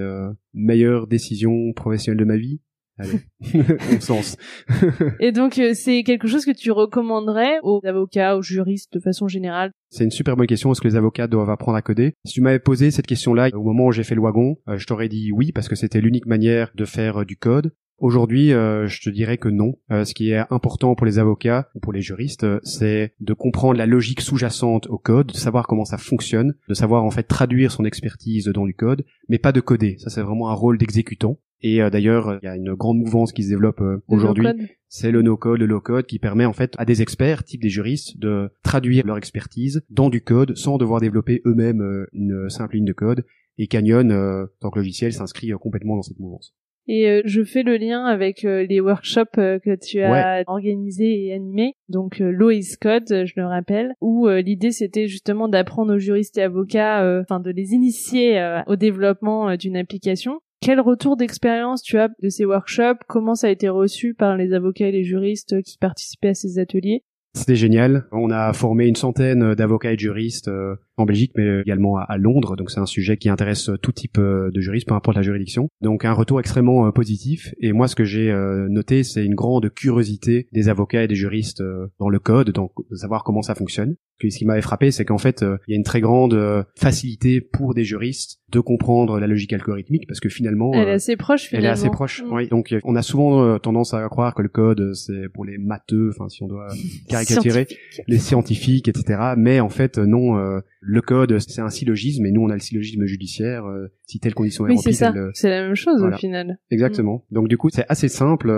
meilleure 0.54 1.08
décision 1.08 1.74
professionnelle 1.74 2.20
de 2.20 2.26
ma 2.26 2.38
vie. 2.38 2.60
Allez, 3.00 3.20
bon 3.54 4.02
sens. 4.02 4.38
Et 5.20 5.32
donc, 5.32 5.60
euh, 5.60 5.74
c'est 5.76 6.04
quelque 6.04 6.28
chose 6.28 6.46
que 6.46 6.52
tu 6.52 6.72
recommanderais 6.72 7.60
aux 7.62 7.80
avocats, 7.84 8.38
aux 8.38 8.42
juristes 8.42 8.94
de 8.94 9.00
façon 9.00 9.28
générale? 9.28 9.72
C'est 9.90 10.04
une 10.04 10.12
super 10.12 10.36
bonne 10.36 10.48
question. 10.48 10.72
Est-ce 10.72 10.82
que 10.82 10.88
les 10.88 10.96
avocats 10.96 11.28
doivent 11.28 11.50
apprendre 11.50 11.78
à 11.78 11.82
coder? 11.82 12.14
Si 12.26 12.34
tu 12.34 12.42
m'avais 12.42 12.60
posé 12.60 12.90
cette 12.90 13.06
question-là 13.06 13.50
au 13.54 13.64
moment 13.64 13.86
où 13.86 13.92
j'ai 13.92 14.04
fait 14.04 14.16
le 14.16 14.22
wagon, 14.22 14.58
euh, 14.68 14.78
je 14.78 14.88
t'aurais 14.88 15.10
dit 15.10 15.32
oui 15.32 15.52
parce 15.52 15.70
que 15.70 15.76
c'était 15.76 16.02
l'unique 16.02 16.26
manière 16.26 16.72
de 16.74 16.86
faire 16.86 17.22
euh, 17.22 17.26
du 17.26 17.38
code. 17.38 17.72
Aujourd'hui, 18.00 18.50
je 18.50 19.02
te 19.02 19.10
dirais 19.10 19.40
que 19.40 19.50
non. 19.50 19.74
ce 19.90 20.14
qui 20.14 20.30
est 20.30 20.44
important 20.52 20.94
pour 20.94 21.08
les 21.08 21.18
avocats 21.18 21.68
ou 21.74 21.80
pour 21.80 21.94
les 21.94 22.04
juristes, 22.04 22.46
c'est 22.62 23.16
de 23.20 23.34
comprendre 23.34 23.80
la 23.80 23.88
logique 23.88 24.22
sous-jacente 24.22 24.86
au 24.86 25.00
code, 25.00 25.30
de 25.30 25.34
savoir 25.34 25.66
comment 25.66 25.84
ça 25.84 25.98
fonctionne, 25.98 26.54
de 26.70 26.76
savoir 26.76 27.06
en 27.06 27.10
fait 27.10 27.24
traduire 27.24 27.72
son 27.72 27.86
expertise 27.86 28.46
dans 28.54 28.68
du 28.68 28.76
code, 28.76 29.04
mais 29.30 29.40
pas 29.40 29.52
de 29.52 29.62
coder. 29.62 29.96
Ça, 29.98 30.12
c'est 30.12 30.22
vraiment 30.22 30.52
un 30.52 30.54
rôle 30.54 30.78
d'exécutant. 30.78 31.40
Et 31.62 31.82
euh, 31.82 31.90
d'ailleurs, 31.90 32.40
il 32.42 32.46
y 32.46 32.50
a 32.50 32.56
une 32.56 32.74
grande 32.74 33.00
mouvance 33.00 33.32
qui 33.32 33.44
se 33.44 33.50
développe 33.50 33.82
euh, 33.82 34.02
aujourd'hui. 34.08 34.48
C'est 34.90 35.12
le 35.12 35.22
no-code, 35.22 35.60
le 35.60 35.66
low-code, 35.66 36.06
qui 36.06 36.20
permet 36.20 36.46
en 36.46 36.54
fait 36.54 36.74
à 36.78 36.86
des 36.86 37.02
experts, 37.02 37.44
type 37.44 37.62
des 37.62 37.70
juristes, 37.70 38.18
de 38.20 38.50
traduire 38.64 39.06
leur 39.06 39.18
expertise 39.18 39.82
dans 39.90 40.10
du 40.10 40.22
code 40.22 40.56
sans 40.56 40.78
devoir 40.78 41.02
développer 41.02 41.42
eux-mêmes 41.46 41.82
euh, 41.82 42.06
une 42.14 42.50
simple 42.50 42.76
ligne 42.76 42.86
de 42.86 42.94
code. 42.94 43.26
Et 43.58 43.66
Canyon, 43.66 44.48
tant 44.60 44.70
que 44.70 44.78
logiciel, 44.78 45.12
s'inscrit 45.14 45.50
complètement 45.60 45.96
dans 45.96 46.04
cette 46.04 46.20
mouvance. 46.20 46.54
Et 46.88 47.24
je 47.26 47.44
fais 47.44 47.64
le 47.64 47.76
lien 47.78 48.06
avec 48.06 48.44
les 48.44 48.80
workshops 48.80 49.36
que 49.36 49.76
tu 49.76 50.00
as 50.00 50.44
organisés 50.46 51.26
et 51.26 51.34
animés, 51.34 51.74
donc 51.90 52.20
Lois 52.20 52.54
Code, 52.80 53.08
je 53.26 53.34
le 53.36 53.48
rappelle, 53.48 53.96
où 54.00 54.28
l'idée 54.28 54.70
c'était 54.70 55.08
justement 55.08 55.48
d'apprendre 55.48 55.96
aux 55.96 55.98
juristes 55.98 56.38
et 56.38 56.44
avocats, 56.44 57.20
enfin 57.20 57.40
de 57.40 57.50
les 57.50 57.72
initier 57.72 58.62
au 58.68 58.76
développement 58.76 59.56
d'une 59.56 59.76
application 59.76 60.40
quel 60.68 60.82
retour 60.82 61.16
d'expérience 61.16 61.82
tu 61.82 61.98
as 61.98 62.10
de 62.22 62.28
ces 62.28 62.44
workshops? 62.44 63.00
Comment 63.08 63.36
ça 63.36 63.48
a 63.48 63.52
été 63.52 63.70
reçu 63.70 64.14
par 64.14 64.36
les 64.36 64.52
avocats 64.52 64.90
et 64.90 64.92
les 64.92 65.06
juristes 65.06 65.62
qui 65.62 65.78
participaient 65.78 66.28
à 66.28 66.34
ces 66.34 66.60
ateliers? 66.60 67.06
C'était 67.36 67.56
génial. 67.56 68.06
On 68.12 68.32
a 68.32 68.52
formé 68.52 68.86
une 68.86 68.98
centaine 68.98 69.54
d'avocats 69.56 69.94
et 69.94 69.96
de 69.96 70.02
juristes 70.02 70.50
euh, 70.50 70.76
en 70.98 71.06
Belgique, 71.06 71.32
mais 71.36 71.62
également 71.62 71.98
à 71.98 72.18
Londres. 72.18 72.56
Donc 72.56 72.72
c'est 72.72 72.80
un 72.80 72.86
sujet 72.86 73.18
qui 73.18 73.30
intéresse 73.30 73.70
tout 73.82 73.92
type 73.92 74.18
euh, 74.18 74.52
de 74.52 74.60
juristes, 74.60 74.88
peu 74.88 74.96
importe 74.96 75.16
la 75.16 75.24
juridiction. 75.24 75.70
Donc 75.82 76.06
un 76.06 76.14
retour 76.14 76.40
extrêmement 76.40 76.88
euh, 76.88 76.92
positif. 76.92 77.54
Et 77.60 77.72
moi, 77.72 77.88
ce 77.88 77.96
que 77.96 78.04
j'ai 78.04 78.34
noté, 78.70 79.04
c'est 79.04 79.24
une 79.24 79.36
grande 79.36 79.70
curiosité 79.70 80.48
des 80.52 80.70
avocats 80.70 81.04
et 81.04 81.08
des 81.08 81.16
juristes 81.16 81.64
dans 82.00 82.10
le 82.10 82.20
code, 82.20 82.52
donc 82.52 82.72
de 82.90 82.96
savoir 82.96 83.24
comment 83.24 83.42
ça 83.42 83.56
fonctionne 83.56 83.96
ce 84.22 84.38
qui 84.38 84.46
m'avait 84.46 84.62
frappé, 84.62 84.92
c'est 84.92 85.06
qu'en 85.06 85.18
fait, 85.18 85.44
euh, 85.44 85.58
il 85.68 85.72
y 85.72 85.74
a 85.76 85.78
une 85.78 85.84
très 85.84 86.02
grande 86.02 86.34
euh, 86.34 86.64
facilité 86.76 87.42
pour 87.42 87.74
des 87.74 87.84
juristes 87.84 88.40
de 88.50 88.60
comprendre 88.60 89.20
la 89.20 89.28
logique 89.28 89.54
algorithmique, 89.54 90.08
parce 90.08 90.20
que 90.20 90.30
finalement, 90.30 90.72
elle 90.74 90.88
est 90.88 90.92
euh, 90.92 90.96
assez 90.96 91.18
proche. 91.18 91.48
Finalement. 91.48 91.66
Elle 91.66 91.70
est 91.70 91.74
assez 91.74 91.90
proche. 91.90 92.24
Mm. 92.24 92.34
Oui. 92.34 92.48
Donc, 92.48 92.76
on 92.84 92.96
a 92.96 93.02
souvent 93.02 93.60
tendance 93.60 93.94
à 93.94 94.08
croire 94.08 94.34
que 94.34 94.42
le 94.42 94.50
code 94.50 94.94
c'est 94.94 95.30
pour 95.34 95.46
les 95.46 95.58
matheux, 95.58 96.10
enfin, 96.10 96.30
si 96.30 96.44
on 96.44 96.48
doit 96.48 96.68
caricaturer, 97.10 97.68
les 98.08 98.18
scientifiques, 98.18 98.88
etc. 98.88 99.34
Mais 99.38 99.60
en 99.60 99.70
fait, 99.70 99.98
non. 99.98 100.62
Le 100.90 101.02
code, 101.02 101.38
c'est 101.40 101.62
un 101.62 101.70
syllogisme, 101.70 102.26
et 102.26 102.32
nous, 102.32 102.42
on 102.42 102.50
a 102.50 102.54
le 102.54 102.60
syllogisme 102.60 103.06
judiciaire. 103.06 103.66
si 104.06 104.20
telle 104.20 104.34
condition 104.34 104.66
est 104.66 104.70
oui, 104.70 104.76
remplie, 104.78 104.94
c'est 104.94 105.06
ça. 105.06 105.14
C'est 105.34 105.50
la 105.50 105.64
même 105.64 105.76
chose 105.76 106.02
au 106.02 106.12
final. 106.14 106.60
Exactement. 106.72 107.26
Mm. 107.30 107.36
Donc, 107.36 107.48
du 107.48 107.58
coup, 107.58 107.70
c'est 107.70 107.86
assez 107.90 108.08
simple 108.08 108.52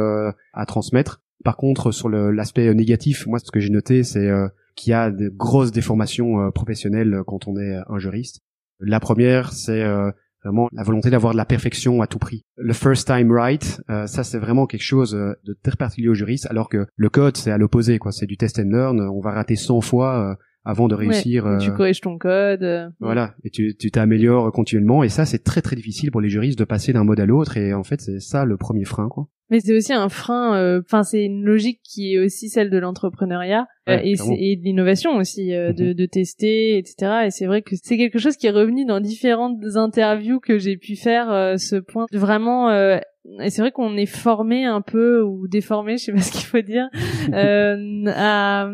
à 0.53 0.65
transmettre. 0.65 1.21
Par 1.43 1.57
contre, 1.57 1.91
sur 1.91 2.09
l'aspect 2.09 2.73
négatif, 2.73 3.25
moi, 3.25 3.39
ce 3.39 3.51
que 3.51 3.59
j'ai 3.59 3.69
noté, 3.69 4.03
c'est 4.03 4.29
qui 4.79 4.93
a 4.93 5.11
de 5.11 5.27
grosses 5.27 5.73
déformations 5.73 6.39
euh, 6.39 6.51
professionnelles 6.51 7.13
euh, 7.13 7.23
quand 7.23 7.47
on 7.47 7.57
est 7.57 7.75
euh, 7.75 7.83
un 7.89 7.99
juriste. 7.99 8.41
La 8.79 9.01
première, 9.01 9.51
c'est 9.51 9.83
vraiment 10.41 10.69
la 10.71 10.83
volonté 10.83 11.09
d'avoir 11.09 11.33
de 11.33 11.37
la 11.37 11.43
perfection 11.43 12.01
à 12.01 12.07
tout 12.07 12.17
prix. 12.17 12.45
Le 12.55 12.71
first 12.71 13.05
time 13.05 13.29
right, 13.29 13.81
ça 14.05 14.23
c'est 14.23 14.37
vraiment 14.37 14.67
quelque 14.67 14.85
chose 14.85 15.11
de 15.11 15.57
très 15.61 15.75
particulier 15.75 16.07
aux 16.07 16.13
juristes, 16.13 16.47
alors 16.49 16.69
que 16.69 16.87
le 16.95 17.09
code 17.09 17.35
c'est 17.35 17.51
à 17.51 17.57
l'opposé, 17.57 17.99
quoi. 17.99 18.13
C'est 18.13 18.25
du 18.25 18.37
test 18.37 18.57
and 18.57 18.69
learn. 18.69 19.01
On 19.01 19.19
va 19.19 19.31
rater 19.31 19.57
100 19.57 19.81
fois 19.81 20.37
avant 20.65 20.87
de 20.87 20.95
réussir. 20.95 21.45
Ouais, 21.45 21.57
tu 21.59 21.71
corriges 21.73 22.01
ton 22.01 22.17
code. 22.17 22.93
Voilà, 22.99 23.35
et 23.43 23.49
tu 23.49 23.75
t'améliores 23.91 24.51
continuellement. 24.51 25.03
Et 25.03 25.09
ça 25.09 25.25
c'est 25.25 25.43
très 25.43 25.61
très 25.61 25.75
difficile 25.75 26.11
pour 26.11 26.21
les 26.21 26.29
juristes 26.29 26.59
de 26.59 26.65
passer 26.65 26.93
d'un 26.93 27.03
mode 27.03 27.19
à 27.19 27.25
l'autre. 27.25 27.57
Et 27.57 27.73
en 27.73 27.83
fait 27.83 28.01
c'est 28.01 28.19
ça 28.19 28.45
le 28.45 28.57
premier 28.57 28.85
frein, 28.85 29.09
quoi. 29.09 29.27
Mais 29.49 29.61
c'est 29.61 29.75
aussi 29.75 29.93
un 29.93 30.09
frein, 30.09 30.55
euh, 30.55 30.81
enfin 30.85 31.03
c'est 31.03 31.25
une 31.25 31.43
logique 31.43 31.81
qui 31.83 32.13
est 32.13 32.19
aussi 32.19 32.49
celle 32.49 32.69
de 32.69 32.77
l'entrepreneuriat 32.77 33.65
euh, 33.89 33.97
et, 34.03 34.13
et, 34.37 34.55
de 34.55 34.63
l'innovation 34.63 35.15
aussi, 35.15 35.55
euh, 35.55 35.73
de, 35.73 35.85
mhm. 35.85 35.93
de, 35.95 36.05
tester, 36.05 36.77
etc. 36.77 37.23
Et 37.25 37.31
c'est 37.31 37.47
vrai 37.47 37.63
que 37.63 37.75
c'est 37.81 37.97
quelque 37.97 38.19
chose 38.19 38.37
qui 38.37 38.45
est 38.45 38.51
revenu 38.51 38.85
dans 38.85 38.99
différentes 38.99 39.57
interviews 39.75 40.39
que 40.39 40.59
j'ai 40.59 40.77
pu 40.77 40.95
faire, 40.95 41.57
ce 41.59 41.77
point 41.77 42.05
vraiment 42.11 42.69
et 43.41 43.49
c'est 43.49 43.61
vrai 43.61 43.71
qu'on 43.71 43.95
est 43.97 44.05
formé 44.05 44.65
un 44.65 44.81
peu 44.81 45.21
ou 45.21 45.47
déformé, 45.47 45.97
je 45.97 46.05
sais 46.05 46.11
pas 46.13 46.21
ce 46.21 46.31
qu'il 46.31 46.45
faut 46.45 46.61
dire, 46.61 46.87
à, 47.33 48.69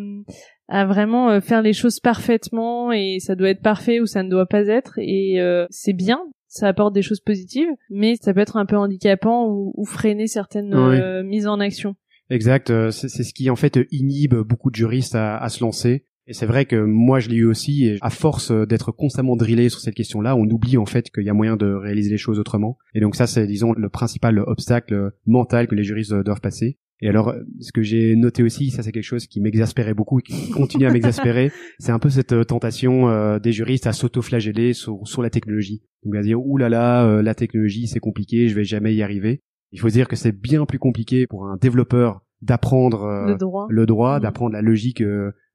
à 0.67 0.85
vraiment 0.85 1.39
faire 1.41 1.61
les 1.61 1.73
choses 1.73 1.99
parfaitement 1.99 2.91
et 2.91 3.17
ça 3.19 3.35
doit 3.35 3.49
être 3.49 3.61
parfait 3.61 3.99
ou 3.99 4.05
ça 4.05 4.23
ne 4.23 4.29
doit 4.29 4.47
pas 4.47 4.67
être 4.67 4.97
et 4.97 5.39
c'est 5.69 5.93
bien 5.93 6.21
ça 6.55 6.69
apporte 6.69 6.93
des 6.93 7.01
choses 7.01 7.19
positives, 7.19 7.67
mais 7.89 8.15
ça 8.21 8.33
peut 8.33 8.39
être 8.39 8.57
un 8.57 8.65
peu 8.65 8.77
handicapant 8.77 9.47
ou, 9.47 9.73
ou 9.75 9.85
freiner 9.85 10.27
certaines 10.27 10.73
euh, 10.73 11.21
mises 11.21 11.47
en 11.47 11.59
action. 11.59 11.95
Exact, 12.29 12.69
euh, 12.69 12.91
c'est 12.91 13.09
ce 13.09 13.33
qui 13.33 13.49
en 13.49 13.55
fait 13.55 13.77
inhibe 13.91 14.35
beaucoup 14.35 14.71
de 14.71 14.75
juristes 14.75 15.15
à, 15.15 15.37
à 15.37 15.49
se 15.49 15.63
lancer. 15.63 16.05
Et 16.27 16.33
c'est 16.33 16.47
vrai 16.47 16.65
que 16.65 16.77
moi 16.77 17.19
je 17.19 17.29
l'ai 17.29 17.35
eu 17.35 17.45
aussi, 17.45 17.85
et 17.85 17.97
à 18.01 18.09
force 18.09 18.51
d'être 18.51 18.91
constamment 18.91 19.35
drillé 19.35 19.69
sur 19.69 19.79
cette 19.79 19.93
question-là, 19.93 20.35
on 20.35 20.45
oublie 20.45 20.77
en 20.77 20.85
fait 20.87 21.11
qu'il 21.11 21.23
y 21.23 21.29
a 21.29 21.33
moyen 21.33 21.55
de 21.55 21.71
réaliser 21.71 22.09
les 22.09 22.17
choses 22.17 22.39
autrement. 22.39 22.77
Et 22.95 22.99
donc 22.99 23.15
ça 23.15 23.27
c'est 23.27 23.45
disons 23.45 23.73
le 23.73 23.89
principal 23.89 24.39
obstacle 24.39 25.11
mental 25.27 25.67
que 25.67 25.75
les 25.75 25.83
juristes 25.83 26.13
doivent 26.13 26.41
passer. 26.41 26.79
Et 27.01 27.09
alors, 27.09 27.33
ce 27.59 27.71
que 27.71 27.81
j'ai 27.81 28.15
noté 28.15 28.41
aussi, 28.41 28.71
ça 28.71 28.81
c'est 28.81 28.91
quelque 28.91 29.03
chose 29.03 29.27
qui 29.27 29.41
m'exaspérait 29.41 29.93
beaucoup 29.93 30.19
et 30.19 30.23
qui 30.23 30.49
continue 30.51 30.85
à 30.85 30.91
m'exaspérer, 30.91 31.51
c'est 31.79 31.91
un 31.91 31.99
peu 31.99 32.09
cette 32.09 32.31
euh, 32.31 32.43
tentation 32.43 33.09
euh, 33.09 33.39
des 33.39 33.51
juristes 33.51 33.87
à 33.87 33.93
s'auto-flageller 33.93 34.73
sur, 34.73 35.21
la 35.21 35.29
technologie. 35.29 35.81
Donc 36.03 36.15
à 36.15 36.21
dire, 36.21 36.39
ouh 36.39 36.57
là 36.57 36.69
là, 36.69 37.05
euh, 37.05 37.21
la 37.21 37.35
technologie 37.35 37.87
c'est 37.87 37.99
compliqué, 37.99 38.47
je 38.47 38.55
vais 38.55 38.63
jamais 38.63 38.95
y 38.95 39.03
arriver. 39.03 39.41
Il 39.71 39.79
faut 39.79 39.89
dire 39.89 40.07
que 40.07 40.15
c'est 40.15 40.31
bien 40.31 40.65
plus 40.65 40.79
compliqué 40.79 41.27
pour 41.27 41.47
un 41.47 41.57
développeur 41.57 42.21
d'apprendre 42.45 43.25
le 43.27 43.35
droit, 43.35 43.67
le 43.69 43.85
droit 43.85 44.17
mmh. 44.17 44.21
d'apprendre 44.21 44.53
la 44.53 44.61
logique 44.61 45.01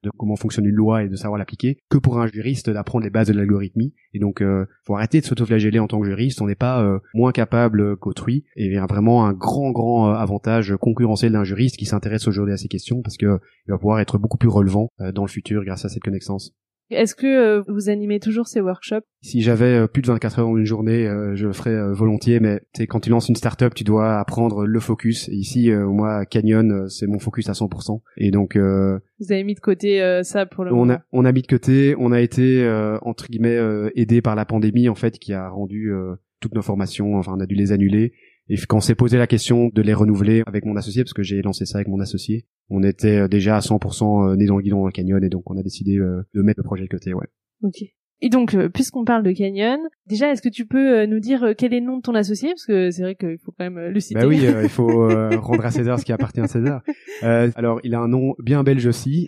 de 0.03 0.09
comment 0.17 0.35
fonctionne 0.35 0.65
une 0.65 0.75
loi 0.75 1.03
et 1.03 1.09
de 1.09 1.15
savoir 1.15 1.37
l'appliquer 1.37 1.77
que 1.89 1.97
pour 1.97 2.19
un 2.19 2.27
juriste 2.27 2.69
d'apprendre 2.69 3.03
les 3.03 3.09
bases 3.09 3.27
de 3.27 3.33
l'algorithmie. 3.33 3.93
Et 4.13 4.19
donc, 4.19 4.41
euh, 4.41 4.65
faut 4.85 4.95
arrêter 4.95 5.21
de 5.21 5.25
s'autoflageller 5.25 5.79
en 5.79 5.87
tant 5.87 5.99
que 5.99 6.07
juriste. 6.07 6.41
On 6.41 6.47
n'est 6.47 6.55
pas 6.55 6.81
euh, 6.81 6.99
moins 7.13 7.31
capable 7.31 7.97
qu'autrui. 7.97 8.45
Et 8.55 8.65
il 8.65 8.73
y 8.73 8.77
a 8.77 8.85
vraiment 8.85 9.25
un 9.25 9.33
grand, 9.33 9.71
grand 9.71 10.09
euh, 10.09 10.13
avantage 10.13 10.75
concurrentiel 10.79 11.33
d'un 11.33 11.43
juriste 11.43 11.77
qui 11.77 11.85
s'intéresse 11.85 12.27
aujourd'hui 12.27 12.53
à 12.53 12.57
ces 12.57 12.67
questions 12.67 13.01
parce 13.01 13.17
que 13.17 13.39
il 13.67 13.71
va 13.71 13.77
pouvoir 13.77 13.99
être 13.99 14.17
beaucoup 14.17 14.37
plus 14.37 14.49
relevant 14.49 14.89
euh, 15.01 15.11
dans 15.11 15.23
le 15.23 15.29
futur 15.29 15.63
grâce 15.63 15.85
à 15.85 15.89
cette 15.89 16.03
connaissance. 16.03 16.53
Est-ce 16.91 17.15
que 17.15 17.25
euh, 17.25 17.63
vous 17.67 17.89
animez 17.89 18.19
toujours 18.19 18.47
ces 18.47 18.59
workshops? 18.59 19.05
Si 19.21 19.41
j'avais 19.41 19.83
euh, 19.83 19.87
plus 19.87 20.01
de 20.01 20.07
24 20.07 20.39
heures 20.39 20.47
dans 20.47 20.57
une 20.57 20.65
journée, 20.65 21.07
euh, 21.07 21.35
je 21.35 21.47
le 21.47 21.53
ferais 21.53 21.93
volontiers, 21.93 22.39
mais 22.39 22.61
quand 22.87 22.99
tu 22.99 23.09
lances 23.09 23.29
une 23.29 23.35
startup, 23.35 23.73
tu 23.73 23.83
dois 23.83 24.19
apprendre 24.19 24.65
le 24.65 24.79
focus. 24.79 25.29
Et 25.29 25.35
ici, 25.35 25.71
moi, 25.71 26.25
Canyon, 26.25 26.89
c'est 26.89 27.07
mon 27.07 27.19
focus 27.19 27.49
à 27.49 27.53
100%. 27.53 28.01
Et 28.17 28.31
donc... 28.31 28.57
vous 28.57 29.31
avez 29.31 29.43
mis 29.43 29.55
de 29.55 29.59
côté 29.59 30.21
ça 30.23 30.45
pour 30.45 30.63
le 30.63 30.73
on 30.73 30.77
moment? 30.77 30.93
a, 30.93 31.03
On 31.11 31.25
a 31.25 31.31
mis 31.31 31.41
de 31.41 31.47
côté, 31.47 31.95
on 31.97 32.11
a 32.11 32.19
été, 32.19 32.67
entre 33.01 33.27
guillemets, 33.27 33.59
aidé 33.95 34.21
par 34.21 34.35
la 34.35 34.45
pandémie, 34.45 34.89
en 34.89 34.95
fait, 34.95 35.19
qui 35.19 35.33
a 35.33 35.49
rendu 35.49 35.91
toutes 36.39 36.55
nos 36.55 36.61
formations, 36.61 37.15
enfin, 37.15 37.33
on 37.37 37.39
a 37.39 37.45
dû 37.45 37.55
les 37.55 37.71
annuler. 37.71 38.13
Et 38.51 38.57
quand 38.67 38.77
on 38.77 38.81
s'est 38.81 38.95
posé 38.95 39.17
la 39.17 39.27
question 39.27 39.69
de 39.73 39.81
les 39.81 39.93
renouveler 39.93 40.43
avec 40.45 40.65
mon 40.65 40.75
associé, 40.75 41.05
parce 41.05 41.13
que 41.13 41.23
j'ai 41.23 41.41
lancé 41.41 41.65
ça 41.65 41.77
avec 41.77 41.87
mon 41.87 42.01
associé, 42.01 42.45
on 42.69 42.83
était 42.83 43.21
euh, 43.21 43.27
déjà 43.29 43.55
à 43.55 43.59
100% 43.61 44.33
euh, 44.33 44.35
né 44.35 44.45
dans 44.45 44.57
le 44.57 44.61
guidon 44.61 44.81
dans 44.81 44.87
le 44.87 44.91
canyon, 44.91 45.23
et 45.23 45.29
donc 45.29 45.49
on 45.49 45.57
a 45.57 45.63
décidé 45.63 45.97
euh, 45.97 46.23
de 46.33 46.41
mettre 46.41 46.59
le 46.59 46.65
projet 46.65 46.83
de 46.83 46.89
côté, 46.89 47.13
ouais. 47.13 47.27
Ok. 47.63 47.81
Et 48.23 48.27
donc, 48.27 48.55
puisqu'on 48.67 49.05
parle 49.05 49.23
de 49.23 49.31
Canyon, 49.31 49.79
déjà, 50.05 50.31
est-ce 50.31 50.43
que 50.43 50.49
tu 50.49 50.67
peux 50.67 51.07
nous 51.07 51.19
dire 51.19 51.55
quel 51.57 51.73
est 51.73 51.79
le 51.79 51.87
nom 51.87 51.97
de 51.97 52.01
ton 52.03 52.13
associé? 52.13 52.49
Parce 52.49 52.67
que 52.67 52.91
c'est 52.91 53.01
vrai 53.01 53.15
qu'il 53.15 53.39
faut 53.39 53.51
quand 53.51 53.63
même 53.63 53.79
le 53.79 53.99
citer. 53.99 54.19
Bah 54.19 54.27
oui, 54.27 54.45
il 54.61 54.69
faut 54.69 55.07
rendre 55.39 55.65
à 55.65 55.71
César 55.71 55.99
ce 55.99 56.05
qui 56.05 56.11
appartient 56.11 56.39
à 56.39 56.45
César. 56.45 56.83
alors, 57.23 57.79
il 57.83 57.95
a 57.95 57.99
un 57.99 58.07
nom 58.07 58.35
bien 58.37 58.61
belge 58.61 58.85
aussi. 58.85 59.27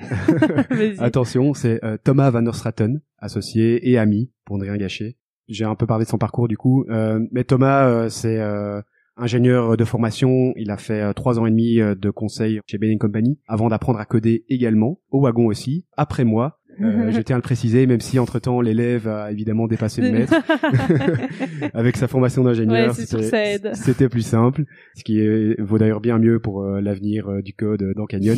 Attention, 1.00 1.56
c'est 1.56 1.82
Thomas 2.04 2.30
Van 2.30 2.52
Straten, 2.52 3.02
associé 3.18 3.90
et 3.90 3.98
ami, 3.98 4.32
pour 4.46 4.60
ne 4.60 4.64
rien 4.64 4.78
gâcher. 4.78 5.18
J'ai 5.48 5.66
un 5.66 5.74
peu 5.74 5.88
parlé 5.88 6.06
de 6.06 6.10
son 6.10 6.20
parcours 6.20 6.48
du 6.48 6.58
coup, 6.58 6.86
mais 7.32 7.46
Thomas, 7.46 8.10
c'est 8.12 8.38
ingénieur 9.18 9.78
de 9.78 9.86
formation, 9.86 10.54
il 10.56 10.72
a 10.72 10.78
fait 10.78 11.02
euh, 11.02 11.14
trois 11.14 11.40
ans 11.40 11.46
et 11.46 11.52
demi 11.52 11.80
euh, 11.80 11.96
de 11.96 12.10
conseil 12.10 12.60
chez 12.66 12.78
Bain 12.78 12.98
Company 12.98 13.40
avant 13.48 13.70
d'apprendre 13.70 14.00
à 14.00 14.06
coder 14.06 14.46
également, 14.50 15.00
au 15.12 15.22
wagon 15.22 15.46
aussi, 15.46 15.86
après 15.98 16.24
moi. 16.24 16.60
Euh, 16.82 17.12
je 17.12 17.22
tiens 17.22 17.36
à 17.36 17.40
le 17.40 17.44
préciser, 17.44 17.86
même 17.86 18.00
si 18.00 18.20
entre-temps 18.20 18.62
l'élève 18.62 19.08
a 19.08 19.32
évidemment 19.32 19.68
dépassé 19.68 20.02
le 20.02 20.12
maître. 20.12 20.34
Avec 21.74 21.98
sa 21.98 22.08
formation 22.08 22.44
d'ingénieur, 22.44 22.96
c'était 22.96 24.10
plus 24.10 24.22
simple, 24.22 24.66
ce 24.96 25.04
qui 25.04 25.20
vaut 25.60 25.78
d'ailleurs 25.78 26.02
bien 26.02 26.20
mieux 26.20 26.40
pour 26.40 26.64
l'avenir 26.64 27.42
du 27.44 27.54
code 27.54 27.94
dans 27.96 28.06
Canyon. 28.06 28.38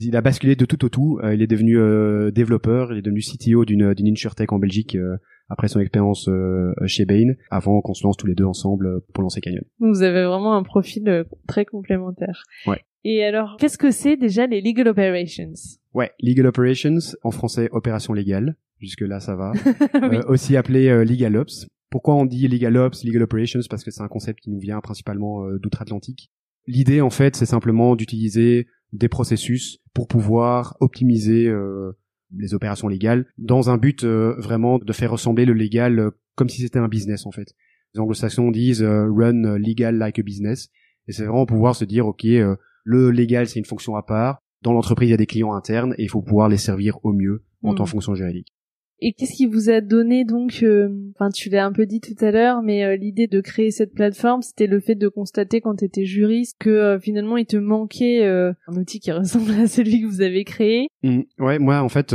Il 0.00 0.16
a 0.16 0.20
basculé 0.20 0.56
de 0.56 0.64
tout 0.64 0.84
au 0.84 0.88
tout, 0.88 1.20
il 1.32 1.42
est 1.42 1.46
devenu 1.46 1.78
développeur, 2.32 2.92
il 2.92 2.98
est 2.98 3.02
devenu 3.02 3.20
CTO 3.20 3.64
d'une 3.64 3.94
InsurTech 3.98 4.52
en 4.52 4.58
Belgique 4.58 4.96
après 5.48 5.68
son 5.68 5.80
expérience 5.80 6.28
euh, 6.28 6.72
chez 6.86 7.04
Bain, 7.04 7.34
avant 7.50 7.80
qu'on 7.80 7.94
se 7.94 8.04
lance 8.04 8.16
tous 8.16 8.26
les 8.26 8.34
deux 8.34 8.44
ensemble 8.44 8.86
euh, 8.86 9.00
pour 9.12 9.22
lancer 9.22 9.40
Canyon. 9.40 9.64
Vous 9.78 10.02
avez 10.02 10.24
vraiment 10.24 10.56
un 10.56 10.62
profil 10.62 11.08
euh, 11.08 11.24
très 11.46 11.64
complémentaire. 11.64 12.44
Ouais. 12.66 12.80
Et 13.04 13.22
alors, 13.24 13.56
qu'est-ce 13.58 13.78
que 13.78 13.90
c'est 13.90 14.16
déjà 14.16 14.46
les 14.46 14.62
legal 14.62 14.88
operations? 14.88 15.52
Ouais, 15.94 16.10
legal 16.20 16.46
operations, 16.46 16.98
en 17.22 17.30
français 17.30 17.68
opération 17.72 18.12
légale, 18.12 18.56
jusque 18.80 19.00
là 19.00 19.20
ça 19.20 19.36
va. 19.36 19.52
aussi 20.28 20.56
appelé 20.56 21.04
legal 21.04 21.36
ops. 21.36 21.66
Pourquoi 21.90 22.16
on 22.16 22.26
dit 22.26 22.48
legal 22.48 22.76
ops, 22.76 23.04
legal 23.04 23.22
operations? 23.22 23.60
Parce 23.70 23.84
que 23.84 23.90
c'est 23.90 24.02
un 24.02 24.08
concept 24.08 24.40
qui 24.40 24.50
nous 24.50 24.58
vient 24.58 24.80
principalement 24.80 25.48
d'outre-Atlantique. 25.58 26.30
L'idée 26.66 27.00
en 27.00 27.10
fait, 27.10 27.36
c'est 27.36 27.46
simplement 27.46 27.94
d'utiliser 27.94 28.66
des 28.92 29.08
processus 29.08 29.78
pour 29.92 30.08
pouvoir 30.08 30.76
optimiser 30.80 31.48
les 32.36 32.54
opérations 32.54 32.88
légales 32.88 33.26
dans 33.38 33.70
un 33.70 33.78
but 33.78 34.04
euh, 34.04 34.34
vraiment 34.38 34.78
de 34.78 34.92
faire 34.92 35.10
ressembler 35.10 35.44
le 35.44 35.52
légal 35.52 35.98
euh, 35.98 36.10
comme 36.34 36.48
si 36.48 36.62
c'était 36.62 36.78
un 36.78 36.88
business 36.88 37.26
en 37.26 37.30
fait. 37.30 37.54
Les 37.94 38.00
anglo-saxons 38.00 38.50
disent 38.50 38.82
euh, 38.82 39.06
run 39.10 39.56
legal 39.58 39.96
like 39.96 40.18
a 40.18 40.22
business 40.22 40.68
et 41.06 41.12
c'est 41.12 41.24
vraiment 41.24 41.46
pouvoir 41.46 41.76
se 41.76 41.84
dire 41.84 42.06
ok 42.06 42.24
le 42.86 43.10
légal 43.10 43.46
c'est 43.46 43.58
une 43.58 43.64
fonction 43.64 43.96
à 43.96 44.02
part 44.02 44.42
dans 44.64 44.72
l'entreprise 44.72 45.08
il 45.08 45.12
y 45.12 45.14
a 45.14 45.18
des 45.18 45.26
clients 45.26 45.54
internes 45.54 45.94
et 45.98 46.02
il 46.02 46.08
faut 46.08 46.22
pouvoir 46.22 46.48
les 46.48 46.56
servir 46.56 46.98
au 47.04 47.12
mieux 47.12 47.44
en 47.62 47.74
tant 47.74 47.84
que 47.84 47.90
fonction 47.90 48.14
juridique. 48.14 48.48
Et 49.00 49.12
qu'est-ce 49.12 49.34
qui 49.34 49.46
vous 49.46 49.70
a 49.70 49.80
donné 49.80 50.24
donc, 50.24 50.60
euh, 50.62 50.88
enfin 51.14 51.28
tu 51.28 51.50
l'as 51.50 51.66
un 51.66 51.72
peu 51.72 51.84
dit 51.84 52.00
tout 52.00 52.24
à 52.24 52.30
l'heure, 52.30 52.62
mais 52.62 52.84
euh, 52.84 52.96
l'idée 52.96 53.26
de 53.26 53.40
créer 53.40 53.70
cette 53.70 53.92
plateforme, 53.92 54.40
c'était 54.40 54.66
le 54.66 54.80
fait 54.80 54.94
de 54.94 55.08
constater 55.08 55.60
quand 55.60 55.74
tu 55.76 55.84
étais 55.84 56.04
juriste 56.04 56.56
que 56.58 56.70
euh, 56.70 56.98
finalement 56.98 57.36
il 57.36 57.44
te 57.44 57.56
manquait 57.56 58.24
un 58.24 58.76
outil 58.76 59.00
qui 59.00 59.12
ressemble 59.12 59.50
à 59.52 59.66
celui 59.66 60.00
que 60.00 60.06
vous 60.06 60.22
avez 60.22 60.44
créé? 60.44 60.86
Mmh. 61.02 61.20
ouais, 61.38 61.58
moi 61.58 61.82
en 61.82 61.88
fait 61.88 62.14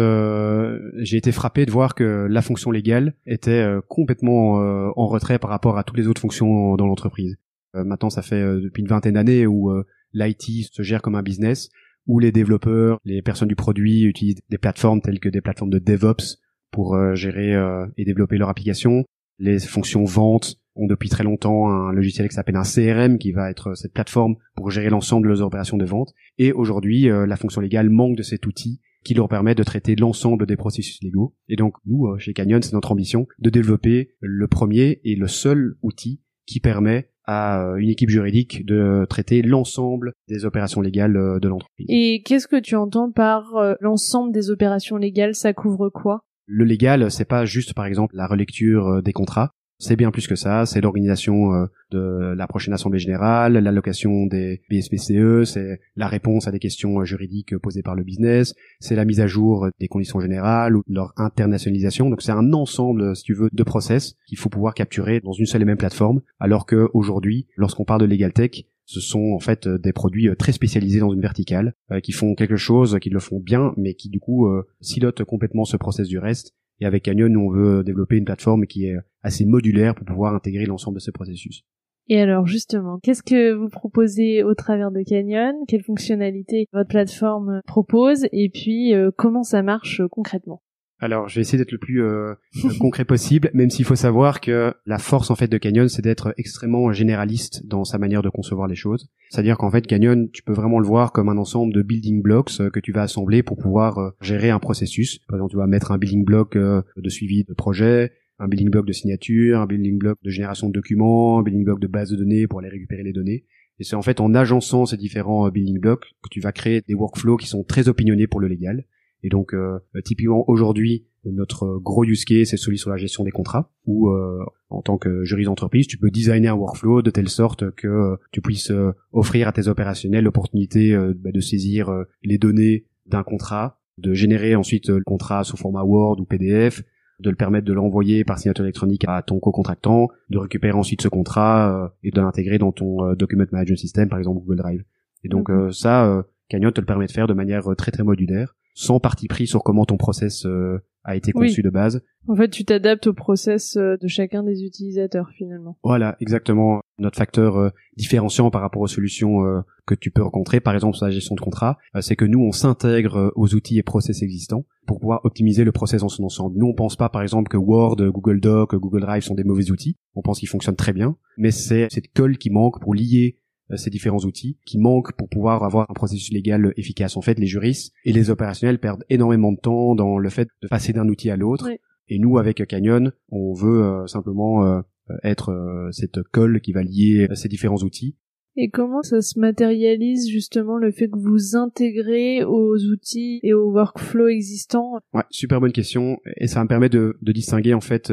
j'ai 0.98 1.18
été 1.18 1.32
frappé 1.32 1.66
de 1.66 1.72
voir 1.72 1.96
que 1.96 2.28
la 2.30 2.42
fonction 2.42 2.72
légale 2.72 3.14
était 3.28 3.64
complètement 3.88 4.54
en 4.54 5.08
retrait 5.08 5.38
par 5.38 5.50
rapport 5.50 5.78
à 5.78 5.84
toutes 5.84 5.98
les 5.98 6.08
autres 6.08 6.22
fonctions 6.22 6.76
dans 6.76 6.88
l'entreprise. 6.88 7.38
maintenant 7.74 8.10
ça 8.10 8.22
fait 8.22 8.42
depuis 8.42 8.82
une 8.82 8.88
vingtaine 8.88 9.14
d'années 9.14 9.46
où 9.46 9.72
l'IT 10.14 10.72
se 10.72 10.82
gère 10.82 11.02
comme 11.02 11.16
un 11.16 11.24
business, 11.24 11.70
où 12.10 12.18
les 12.18 12.32
développeurs, 12.32 13.00
les 13.06 13.22
personnes 13.22 13.48
du 13.48 13.56
produit 13.56 14.04
utilisent 14.04 14.42
des 14.50 14.58
plateformes 14.58 15.00
telles 15.00 15.20
que 15.20 15.30
des 15.30 15.42
plateformes 15.42 15.70
de 15.70 15.78
DevOps 15.78 16.40
pour 16.72 16.96
euh, 16.96 17.14
gérer 17.14 17.54
euh, 17.54 17.86
et 17.98 18.04
développer 18.04 18.38
leur 18.38 18.50
application. 18.50 19.06
Les 19.38 19.60
fonctions 19.60 20.04
vente 20.06 20.56
ont 20.76 20.88
depuis 20.88 21.10
très 21.10 21.24
longtemps 21.24 21.70
un 21.70 21.94
logiciel 21.94 22.28
qui 22.28 22.34
s'appelle 22.34 22.56
un 22.56 22.64
CRM 22.64 23.20
qui 23.20 23.32
va 23.32 23.52
être 23.52 23.76
cette 23.76 23.94
plateforme 23.94 24.38
pour 24.56 24.72
gérer 24.72 24.90
l'ensemble 24.90 25.28
de 25.28 25.30
leurs 25.30 25.44
opérations 25.44 25.78
de 25.78 25.86
vente. 25.86 26.12
Et 26.40 26.52
aujourd'hui, 26.52 27.12
euh, 27.12 27.28
la 27.28 27.36
fonction 27.36 27.62
légale 27.62 27.92
manque 27.92 28.18
de 28.18 28.24
cet 28.24 28.48
outil 28.48 28.82
qui 29.04 29.14
leur 29.14 29.30
permet 29.30 29.54
de 29.54 29.64
traiter 29.64 29.96
l'ensemble 29.96 30.48
des 30.48 30.58
processus 30.58 31.00
légaux. 31.04 31.36
Et 31.48 31.58
donc, 31.58 31.76
nous, 31.86 32.18
chez 32.18 32.34
Canyon, 32.34 32.64
c'est 32.64 32.74
notre 32.74 32.92
ambition 32.92 33.28
de 33.38 33.52
développer 33.52 34.16
le 34.20 34.48
premier 34.48 35.00
et 35.04 35.16
le 35.16 35.28
seul 35.28 35.76
outil 35.84 36.22
qui 36.50 36.60
permet 36.60 37.10
à 37.26 37.76
une 37.78 37.90
équipe 37.90 38.10
juridique 38.10 38.66
de 38.66 39.06
traiter 39.08 39.44
l'ensemble 39.44 40.14
des 40.28 40.46
opérations 40.46 40.82
légales 40.82 41.14
de 41.14 41.48
l'entreprise. 41.48 41.86
Et 41.88 42.24
qu'est-ce 42.26 42.48
que 42.48 42.60
tu 42.60 42.76
entends 42.76 43.12
par 43.12 43.54
l'ensemble 43.82 44.32
des 44.32 44.50
opérations 44.50 44.98
légales 44.98 45.36
Ça 45.36 45.54
couvre 45.54 45.90
quoi? 45.90 46.24
Le 46.52 46.66
légal, 46.66 47.12
c'est 47.12 47.26
pas 47.26 47.46
juste 47.46 47.76
par 47.76 47.86
exemple 47.86 48.16
la 48.16 48.26
relecture 48.26 48.88
euh, 48.88 49.02
des 49.04 49.14
contrats, 49.14 49.52
c'est 49.80 49.96
bien 49.96 50.12
plus 50.12 50.28
que 50.28 50.36
ça, 50.36 50.66
c'est 50.66 50.82
l'organisation 50.82 51.54
euh, 51.54 51.66
de 51.92 52.34
la 52.36 52.48
prochaine 52.48 52.74
assemblée 52.74 53.00
générale, 53.00 53.54
l'allocation 53.54 54.26
des 54.28 54.62
BSPCE, 54.70 55.46
c'est 55.46 55.80
la 55.96 56.08
réponse 56.08 56.48
à 56.48 56.52
des 56.52 56.60
questions 56.60 57.00
euh, 57.00 57.06
juridiques 57.06 57.58
posées 57.58 57.82
par 57.82 57.96
le 57.96 58.04
business, 58.04 58.54
c'est 58.80 58.96
la 58.96 59.06
mise 59.06 59.22
à 59.22 59.28
jour 59.28 59.68
des 59.80 59.88
conditions 59.88 60.20
générales 60.20 60.76
ou 60.76 60.84
leur 60.88 61.14
internationalisation. 61.18 62.10
Donc 62.10 62.22
c'est 62.22 62.32
un 62.32 62.54
ensemble, 62.54 63.16
si 63.16 63.24
tu 63.24 63.34
veux, 63.34 63.50
de 63.52 63.64
process 63.64 64.16
qu'il 64.28 64.38
faut 64.38 64.50
pouvoir 64.50 64.74
capturer 64.74 65.20
dans 65.22 65.34
une 65.34 65.46
seule 65.46 65.62
et 65.62 65.66
même 65.66 65.78
plateforme, 65.78 66.22
alors 66.40 66.66
que 66.66 66.90
aujourd'hui, 66.94 67.48
lorsqu'on 67.56 67.86
parle 67.86 68.02
de 68.02 68.06
legal 68.06 68.34
tech, 68.34 68.66
ce 68.90 69.00
sont 69.00 69.34
en 69.34 69.40
fait 69.40 69.68
euh, 69.68 69.78
des 69.78 69.94
produits 69.94 70.30
euh, 70.30 70.36
très 70.36 70.52
spécialisés 70.52 71.00
dans 71.00 71.14
une 71.14 71.22
verticale 71.22 71.76
euh, 71.92 72.00
qui 72.00 72.12
font 72.12 72.34
quelque 72.34 72.56
chose, 72.56 72.98
qui 73.00 73.12
le 73.12 73.20
font 73.20 73.40
bien, 73.40 73.72
mais 73.78 73.94
qui 73.94 74.10
du 74.10 74.20
coup 74.20 74.50
silotent 74.82 75.24
complètement 75.24 75.64
ce 75.64 75.78
process 75.78 76.08
du 76.08 76.18
reste. 76.18 76.56
Et 76.80 76.86
avec 76.86 77.04
Canyon, 77.04 77.32
nous, 77.32 77.42
on 77.42 77.52
veut 77.52 77.84
développer 77.84 78.18
une 78.18 78.26
plateforme 78.26 78.66
qui 78.66 78.86
est 78.86 78.98
assez 79.24 79.46
modulaire 79.46 79.96
pour 79.96 80.06
pouvoir 80.06 80.34
intégrer 80.34 80.66
l'ensemble 80.66 80.96
de 80.96 81.02
ce 81.02 81.12
processus. 81.12 81.64
Et 82.08 82.20
alors 82.20 82.48
justement, 82.48 83.00
qu'est-ce 83.04 83.22
que 83.22 83.54
vous 83.54 83.70
proposez 83.70 84.44
au 84.44 84.56
travers 84.56 84.92
de 84.92 85.04
Canyon? 85.04 85.54
Quelles 85.68 85.84
fonctionnalités 85.84 86.68
votre 86.74 86.90
plateforme 86.90 87.62
propose? 87.68 88.26
Et 88.32 88.50
puis 88.50 88.94
comment 89.16 89.44
ça 89.44 89.62
marche 89.62 90.02
concrètement? 90.10 90.64
Alors, 91.02 91.30
je 91.30 91.36
vais 91.36 91.42
essayer 91.42 91.58
d'être 91.58 91.72
le 91.72 91.78
plus 91.78 92.04
euh, 92.04 92.34
concret 92.80 93.06
possible, 93.06 93.50
même 93.54 93.70
s'il 93.70 93.86
faut 93.86 93.96
savoir 93.96 94.42
que 94.42 94.74
la 94.86 94.98
force 94.98 95.32
en 95.32 95.36
fait 95.36 95.48
de 95.48 95.58
Canyon, 95.58 95.88
c'est 95.88 96.02
d'être 96.02 96.34
extrêmement 96.38 96.92
généraliste 96.92 97.66
dans 97.66 97.86
sa 97.86 97.98
manière 97.98 98.22
de 98.22 98.30
concevoir 98.30 98.68
les 98.68 98.76
choses. 98.76 99.10
C'est-à-dire 99.30 99.58
qu'en 99.58 99.72
fait, 99.72 99.88
Canyon, 99.88 100.30
tu 100.32 100.44
peux 100.44 100.54
vraiment 100.54 100.80
le 100.80 100.88
voir 100.88 101.14
comme 101.14 101.30
un 101.30 101.38
ensemble 101.38 101.74
de 101.74 101.82
building 101.82 102.22
blocks 102.22 102.52
euh, 102.60 102.70
que 102.70 102.82
tu 102.82 102.92
vas 102.92 103.04
assembler 103.04 103.44
pour 103.44 103.58
pouvoir 103.58 103.98
euh, 103.98 104.10
gérer 104.22 104.50
un 104.50 104.60
processus. 104.60 105.20
Par 105.28 105.38
exemple, 105.38 105.52
tu 105.52 105.58
vas 105.58 105.68
mettre 105.68 105.92
un 105.92 105.98
building 105.98 106.26
block 106.26 106.58
de 106.58 107.10
suivi 107.10 107.46
de 107.46 107.54
projet, 107.54 108.12
un 108.40 108.48
building 108.48 108.70
block 108.70 108.86
de 108.86 108.94
signature, 108.94 109.60
un 109.60 109.66
building 109.68 109.98
block 109.98 110.18
de 110.24 110.30
génération 110.30 110.68
de 110.68 110.74
documents, 110.74 111.40
un 111.40 111.44
building 111.44 111.64
block 111.64 111.80
de 111.80 111.88
base 111.88 112.10
de 112.10 112.16
données 112.16 112.48
pour 112.48 112.60
aller 112.60 112.70
récupérer 112.70 113.04
les 113.04 113.14
données. 113.14 113.46
Et 113.80 113.84
c'est 113.84 113.96
en 113.96 114.02
fait 114.02 114.20
en 114.20 114.34
agençant 114.34 114.86
ces 114.86 114.98
différents 114.98 115.48
euh, 115.48 115.52
building 115.52 115.80
blocks 115.80 116.06
que 116.24 116.30
tu 116.30 116.42
vas 116.42 116.52
créer 116.52 116.82
des 116.88 116.94
workflows 116.94 117.38
qui 117.38 117.48
sont 117.48 117.64
très 117.64 117.88
opinionnés 117.88 118.28
pour 118.28 118.40
le 118.40 118.48
légal. 118.48 118.86
Et 119.24 119.30
donc, 119.30 119.54
euh, 119.54 119.80
typiquement 120.04 120.46
aujourd'hui, 120.48 121.06
notre 121.26 121.78
gros 121.80 122.06
use 122.06 122.24
case 122.24 122.50
c'est 122.50 122.58
celui 122.58 122.78
sur 122.78 122.90
la 122.90 122.98
gestion 122.98 123.26
des 123.26 123.32
contrats, 123.32 123.72
où 123.86 124.10
euh, 124.10 124.44
en 124.70 124.82
tant 124.82 124.98
que 124.98 125.26
juriste 125.26 125.48
d'entreprise, 125.48 125.88
tu 125.88 125.98
peux 125.98 126.10
designer 126.10 126.54
un 126.54 126.58
workflow 126.58 127.02
de 127.02 127.12
telle 127.12 127.28
sorte 127.28 127.72
que 127.72 127.88
euh, 127.88 128.16
tu 128.32 128.42
puisses 128.42 128.72
offrir 129.12 129.48
à 129.48 129.52
tes 129.52 129.68
opérationnels 129.68 130.24
l'opportunité 130.24 130.98
bah, 131.16 131.32
de 131.34 131.40
saisir 131.42 131.92
les 132.24 132.38
données 132.38 132.86
d'un 133.06 133.24
contrat, 133.24 133.82
de 133.98 134.14
générer 134.14 134.56
ensuite 134.56 134.90
le 134.90 135.04
contrat 135.04 135.44
sous 135.44 135.58
format 135.58 135.84
Word 135.84 136.20
ou 136.20 136.26
PDF, 136.26 136.84
de 137.20 137.30
le 137.30 137.36
permettre 137.36 137.66
de 137.66 137.74
l'envoyer 137.74 138.24
par 138.24 138.40
signature 138.40 138.64
électronique 138.64 139.06
à 139.08 139.22
ton 139.22 139.40
co-contractant, 139.40 140.10
de 140.30 140.38
récupérer 140.38 140.78
ensuite 140.78 141.02
ce 141.02 141.08
contrat 141.08 141.94
et 142.04 142.12
de 142.12 142.22
l'intégrer 142.22 142.58
dans 142.58 142.72
ton 142.72 143.14
document 143.14 143.46
management 143.52 143.78
system, 143.78 144.10
par 144.10 144.20
exemple 144.20 144.40
Google 144.42 144.58
Drive. 144.58 144.84
Et 145.24 145.30
donc 145.30 145.50
ça, 145.72 146.24
Canyon 146.50 146.72
te 146.72 146.80
le 146.80 146.86
permet 146.86 147.08
de 147.08 147.12
faire 147.12 147.28
de 147.28 147.34
manière 147.34 147.64
très 147.76 147.92
très 147.92 148.04
modulaire 148.04 148.56
sans 148.80 149.02
parti 149.02 149.28
pris 149.28 149.46
sur 149.46 149.62
comment 149.62 149.86
ton 149.86 149.98
process 149.98 150.46
euh, 150.46 150.82
a 151.04 151.18
été 151.18 151.34
conçu 151.34 151.62
de 151.62 151.70
base. 151.70 152.02
En 152.30 152.36
fait, 152.36 152.48
tu 152.48 152.64
t'adaptes 152.64 153.08
au 153.08 153.14
process 153.14 153.76
euh, 153.76 153.98
de 153.98 154.08
chacun 154.08 154.42
des 154.42 154.64
utilisateurs 154.64 155.32
finalement. 155.38 155.78
Voilà, 155.84 156.16
exactement. 156.22 156.80
Notre 157.00 157.18
facteur 157.18 157.58
euh, 157.58 157.70
différenciant 157.98 158.52
par 158.52 158.62
rapport 158.62 158.82
aux 158.82 158.88
solutions 158.88 159.44
que 159.86 159.96
tu 159.96 160.12
peux 160.12 160.22
rencontrer, 160.22 160.60
par 160.60 160.74
exemple 160.74 160.96
sur 160.96 161.06
la 161.06 161.12
gestion 161.12 161.36
de 161.36 161.42
contrat, 161.42 161.78
c'est 162.02 162.16
que 162.16 162.26
nous, 162.26 162.40
on 162.40 162.52
s'intègre 162.52 163.32
aux 163.36 163.54
outils 163.54 163.78
et 163.78 163.84
process 163.84 164.22
existants 164.22 164.66
pour 164.86 165.00
pouvoir 165.00 165.22
optimiser 165.24 165.64
le 165.64 165.72
process 165.72 166.02
dans 166.02 166.10
son 166.10 166.24
ensemble. 166.24 166.58
Nous, 166.58 166.68
on 166.68 166.74
pense 166.74 166.96
pas, 166.96 167.10
par 167.10 167.22
exemple, 167.22 167.50
que 167.50 167.58
Word, 167.58 167.98
Google 167.98 168.40
Doc, 168.40 168.76
Google 168.76 169.02
Drive 169.02 169.24
sont 169.24 169.36
des 169.36 169.44
mauvais 169.44 169.72
outils. 169.72 169.98
On 170.16 170.22
pense 170.22 170.40
qu'ils 170.40 170.50
fonctionnent 170.50 170.76
très 170.76 170.94
bien, 170.94 171.16
mais 171.38 171.52
c'est 171.52 171.88
cette 171.90 172.12
colle 172.14 172.38
qui 172.38 172.50
manque 172.50 172.80
pour 172.80 172.94
lier 172.94 173.38
euh, 173.72 173.78
ces 173.78 173.90
différents 173.90 174.20
outils 174.20 174.58
qui 174.66 174.80
manquent 174.80 175.14
pour 175.14 175.30
pouvoir 175.30 175.64
avoir 175.64 175.90
un 175.90 175.94
processus 175.94 176.32
légal 176.32 176.74
efficace. 176.76 177.18
En 177.18 177.22
fait, 177.22 177.38
les 177.38 177.46
juristes 177.46 177.94
et 178.04 178.12
les 178.12 178.30
opérationnels 178.30 178.80
perdent 178.80 179.06
énormément 179.10 179.52
de 179.52 179.60
temps 179.60 179.96
dans 179.96 180.18
le 180.18 180.30
fait 180.30 180.50
de 180.62 180.68
passer 180.68 180.94
d'un 180.94 181.08
outil 181.08 181.30
à 181.30 181.36
l'autre. 181.36 181.70
Et 182.08 182.18
nous, 182.18 182.40
avec 182.40 182.66
Canyon, 182.68 183.12
on 183.30 183.54
veut 183.54 183.84
euh, 183.84 184.08
simplement 184.08 184.66
euh, 184.66 184.82
être 185.24 185.90
cette 185.92 186.22
colle 186.32 186.62
qui 186.62 186.72
va 186.72 186.84
lier 186.84 187.28
ces 187.34 187.48
différents 187.48 187.78
outils. 187.78 188.16
Et 188.56 188.70
comment 188.70 189.04
ça 189.04 189.22
se 189.22 189.40
matérialise 189.40 190.28
justement 190.28 190.78
le 190.78 190.92
fait 190.92 191.08
que 191.08 191.18
vous 191.18 191.56
intégrez 191.56 192.44
aux 192.44 192.76
outils 192.78 193.40
et 193.44 193.54
aux 193.54 193.72
workflows 193.72 194.28
existants? 194.28 195.00
Ouais, 195.14 195.24
super 195.30 195.62
bonne 195.62 195.72
question. 195.72 196.18
Et 196.38 196.48
ça 196.48 196.62
me 196.64 196.68
permet 196.68 196.90
de, 196.90 197.18
de 197.22 197.32
distinguer 197.32 197.74
en 197.74 197.80
fait 197.80 198.12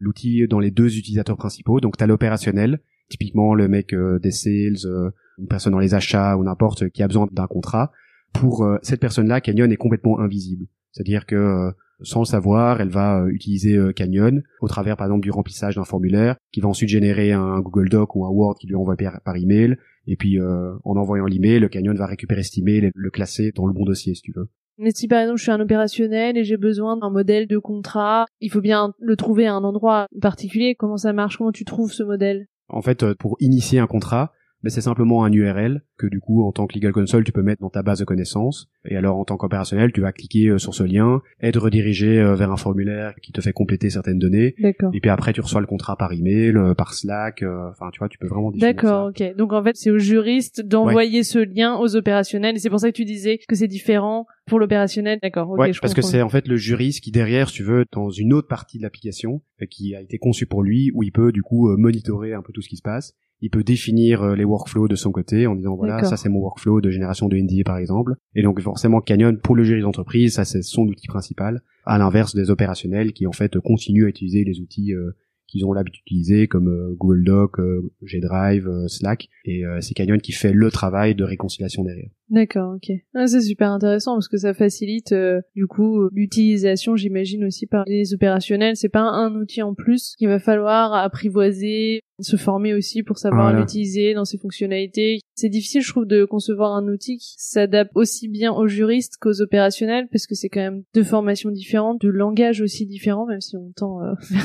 l'outil 0.00 0.48
dans 0.48 0.58
les 0.58 0.70
deux 0.70 0.98
utilisateurs 0.98 1.36
principaux. 1.36 1.80
Donc, 1.80 1.96
tu 1.96 2.04
as 2.04 2.06
l'opérationnel 2.06 2.80
Typiquement, 3.08 3.54
le 3.54 3.68
mec 3.68 3.92
euh, 3.92 4.18
des 4.18 4.30
sales, 4.30 4.86
euh, 4.86 5.10
une 5.38 5.46
personne 5.46 5.72
dans 5.72 5.78
les 5.78 5.94
achats 5.94 6.36
ou 6.36 6.44
n'importe 6.44 6.88
qui 6.90 7.02
a 7.02 7.06
besoin 7.06 7.28
d'un 7.30 7.46
contrat. 7.46 7.92
Pour 8.32 8.64
euh, 8.64 8.78
cette 8.82 9.00
personne-là, 9.00 9.40
Canyon 9.40 9.70
est 9.70 9.76
complètement 9.76 10.20
invisible. 10.20 10.66
C'est-à-dire 10.90 11.26
que 11.26 11.70
sans 12.04 12.20
le 12.20 12.26
savoir, 12.26 12.80
elle 12.80 12.88
va 12.88 13.24
utiliser 13.28 13.78
Canyon 13.94 14.42
au 14.60 14.68
travers 14.68 14.96
par 14.96 15.06
exemple 15.06 15.22
du 15.22 15.30
remplissage 15.30 15.76
d'un 15.76 15.84
formulaire 15.84 16.36
qui 16.52 16.60
va 16.60 16.68
ensuite 16.68 16.88
générer 16.88 17.32
un 17.32 17.60
Google 17.60 17.88
Doc 17.88 18.14
ou 18.16 18.24
un 18.24 18.30
Word 18.30 18.56
qui 18.58 18.66
lui 18.66 18.76
envoie 18.76 18.96
par, 18.96 19.20
par 19.22 19.36
email 19.36 19.76
et 20.06 20.16
puis 20.16 20.38
en 20.40 20.96
envoyant 20.96 21.26
l'email, 21.26 21.60
le 21.60 21.68
Canyon 21.68 21.96
va 21.96 22.06
récupérer 22.06 22.42
cet 22.42 22.58
email 22.58 22.86
et 22.86 22.90
le 22.94 23.10
classer 23.10 23.52
dans 23.54 23.66
le 23.66 23.72
bon 23.72 23.84
dossier 23.84 24.14
si 24.14 24.22
tu 24.22 24.32
veux. 24.34 24.48
Mais 24.78 24.90
si 24.90 25.06
par 25.06 25.20
exemple 25.20 25.38
je 25.38 25.44
suis 25.44 25.52
un 25.52 25.60
opérationnel 25.60 26.36
et 26.36 26.44
j'ai 26.44 26.56
besoin 26.56 26.96
d'un 26.96 27.10
modèle 27.10 27.46
de 27.46 27.58
contrat, 27.58 28.26
il 28.40 28.50
faut 28.50 28.60
bien 28.60 28.92
le 28.98 29.16
trouver 29.16 29.46
à 29.46 29.54
un 29.54 29.62
endroit 29.62 30.06
particulier. 30.20 30.74
Comment 30.74 30.96
ça 30.96 31.12
marche? 31.12 31.36
Comment 31.38 31.52
tu 31.52 31.64
trouves 31.64 31.92
ce 31.92 32.02
modèle? 32.02 32.46
En 32.68 32.82
fait, 32.82 33.02
euh, 33.02 33.14
pour 33.14 33.36
initier 33.40 33.78
un 33.78 33.86
contrat, 33.86 34.32
mais 34.62 34.70
c'est 34.70 34.80
simplement 34.80 35.24
un 35.24 35.32
URL 35.32 35.84
que 35.96 36.06
du 36.06 36.18
coup 36.18 36.44
en 36.44 36.50
tant 36.50 36.66
que 36.66 36.74
legal 36.74 36.92
console 36.92 37.22
tu 37.24 37.32
peux 37.32 37.42
mettre 37.42 37.60
dans 37.60 37.70
ta 37.70 37.82
base 37.82 38.00
de 38.00 38.04
connaissances 38.04 38.68
et 38.84 38.96
alors 38.96 39.16
en 39.16 39.24
tant 39.24 39.36
qu'opérationnel 39.36 39.92
tu 39.92 40.00
vas 40.00 40.12
cliquer 40.12 40.48
euh, 40.48 40.58
sur 40.58 40.74
ce 40.74 40.82
lien 40.82 41.22
être 41.40 41.60
redirigé 41.60 42.18
euh, 42.20 42.34
vers 42.34 42.50
un 42.50 42.56
formulaire 42.56 43.14
qui 43.22 43.32
te 43.32 43.40
fait 43.40 43.52
compléter 43.52 43.90
certaines 43.90 44.18
données. 44.18 44.54
Et 44.58 45.00
puis 45.00 45.10
après 45.10 45.32
tu 45.32 45.40
reçois 45.40 45.60
le 45.60 45.66
contrat 45.66 45.96
par 45.96 46.12
email 46.12 46.54
par 46.76 46.94
Slack 46.94 47.42
enfin 47.42 47.90
tu 47.92 47.98
vois 47.98 48.08
tu 48.08 48.18
peux 48.18 48.26
vraiment 48.26 48.50
D'accord, 48.50 49.08
OK. 49.08 49.36
Donc 49.36 49.52
en 49.52 49.62
fait 49.62 49.76
c'est 49.76 49.90
au 49.90 49.98
juriste 49.98 50.62
d'envoyer 50.62 51.22
ce 51.22 51.38
lien 51.38 51.76
aux 51.76 51.96
opérationnels. 51.96 52.56
Et 52.56 52.58
c'est 52.58 52.70
pour 52.70 52.80
ça 52.80 52.90
que 52.90 52.96
tu 52.96 53.04
disais 53.04 53.38
que 53.48 53.54
c'est 53.54 53.68
différent 53.68 54.26
pour 54.46 54.58
l'opérationnel. 54.58 55.18
D'accord, 55.22 55.50
OK, 55.50 55.58
ouais, 55.58 55.72
parce 55.80 55.94
que 55.94 56.02
c'est 56.02 56.22
en 56.22 56.28
fait 56.28 56.46
le 56.48 56.56
juriste 56.56 57.02
qui 57.02 57.10
derrière 57.10 57.48
si 57.48 57.56
tu 57.56 57.62
veux 57.62 57.84
dans 57.92 58.10
une 58.10 58.32
autre 58.32 58.48
partie 58.48 58.78
de 58.78 58.82
l'application 58.82 59.42
qui 59.70 59.94
a 59.94 60.00
été 60.00 60.18
conçue 60.18 60.46
pour 60.46 60.62
lui 60.62 60.90
où 60.94 61.02
il 61.02 61.12
peut 61.12 61.32
du 61.32 61.42
coup 61.42 61.74
monitorer 61.76 62.34
un 62.34 62.42
peu 62.42 62.52
tout 62.52 62.62
ce 62.62 62.68
qui 62.68 62.76
se 62.76 62.82
passe. 62.82 63.14
Il 63.40 63.50
peut 63.50 63.62
définir 63.62 64.22
euh, 64.22 64.34
les 64.34 64.44
workflows 64.44 64.88
de 64.88 64.94
son 64.94 65.12
côté 65.12 65.46
en 65.46 65.54
disant 65.54 65.76
voilà 65.76 66.02
ça 66.04 66.16
c'est 66.16 66.30
mon 66.30 66.38
workflow 66.38 66.80
de 66.80 66.90
génération 66.90 67.28
de 67.28 67.36
NDA 67.36 67.62
par 67.64 67.76
exemple. 67.76 68.14
Et 68.34 68.42
donc 68.42 68.58
forcément 68.74 69.00
Canyon 69.00 69.38
pour 69.38 69.54
le 69.54 69.62
juriste 69.62 69.84
d'entreprise 69.84 70.34
ça 70.34 70.44
c'est 70.44 70.62
son 70.62 70.82
outil 70.82 71.06
principal 71.06 71.62
à 71.84 71.96
l'inverse 71.96 72.34
des 72.34 72.50
opérationnels 72.50 73.12
qui 73.12 73.24
en 73.28 73.32
fait 73.32 73.56
continuent 73.60 74.06
à 74.06 74.08
utiliser 74.08 74.42
les 74.42 74.58
outils 74.58 74.92
euh, 74.92 75.12
qu'ils 75.46 75.64
ont 75.64 75.72
l'habitude 75.72 76.02
d'utiliser 76.04 76.48
comme 76.48 76.66
euh, 76.66 76.96
Google 76.98 77.22
Doc, 77.22 77.60
G 78.02 78.18
Drive, 78.18 78.68
Slack 78.88 79.28
et 79.44 79.62
c'est 79.80 79.94
Canyon 79.94 80.20
qui 80.20 80.32
fait 80.32 80.52
le 80.52 80.70
travail 80.72 81.14
de 81.14 81.22
réconciliation 81.22 81.84
derrière. 81.84 82.10
D'accord, 82.30 82.74
ok. 82.74 82.90
Ah, 83.14 83.28
c'est 83.28 83.42
super 83.42 83.70
intéressant 83.70 84.14
parce 84.14 84.26
que 84.26 84.38
ça 84.38 84.54
facilite 84.54 85.14
du 85.54 85.66
coup 85.68 86.08
l'utilisation, 86.10 86.96
j'imagine 86.96 87.44
aussi 87.44 87.66
par 87.66 87.84
les 87.86 88.12
opérationnels. 88.12 88.76
C'est 88.76 88.88
pas 88.88 89.02
un 89.02 89.36
outil 89.36 89.62
en 89.62 89.74
plus 89.74 90.16
qu'il 90.18 90.26
va 90.26 90.40
falloir 90.40 90.94
apprivoiser, 90.94 92.00
se 92.20 92.36
former 92.36 92.74
aussi 92.74 93.02
pour 93.02 93.18
savoir 93.18 93.52
l'utiliser 93.52 94.14
dans 94.14 94.24
ses 94.24 94.38
fonctionnalités. 94.38 95.18
C'est 95.34 95.48
difficile, 95.48 95.82
je 95.82 95.90
trouve, 95.90 96.06
de 96.06 96.24
concevoir 96.24 96.74
un 96.74 96.86
outil 96.86 97.18
qui 97.18 97.34
s'adapte 97.38 97.90
aussi 97.94 98.28
bien 98.28 98.52
aux 98.52 98.68
juristes 98.68 99.16
qu'aux 99.20 99.40
opérationnels, 99.40 100.06
parce 100.12 100.26
que 100.26 100.34
c'est 100.34 100.48
quand 100.48 100.60
même 100.60 100.84
deux 100.94 101.02
formations 101.02 101.50
différentes, 101.50 102.00
de 102.00 102.08
langage 102.08 102.60
aussi 102.60 102.86
différent, 102.86 103.26
même 103.26 103.40
si 103.40 103.56
on 103.56 103.72
tend 103.74 104.02
euh, 104.02 104.12
vers 104.30 104.44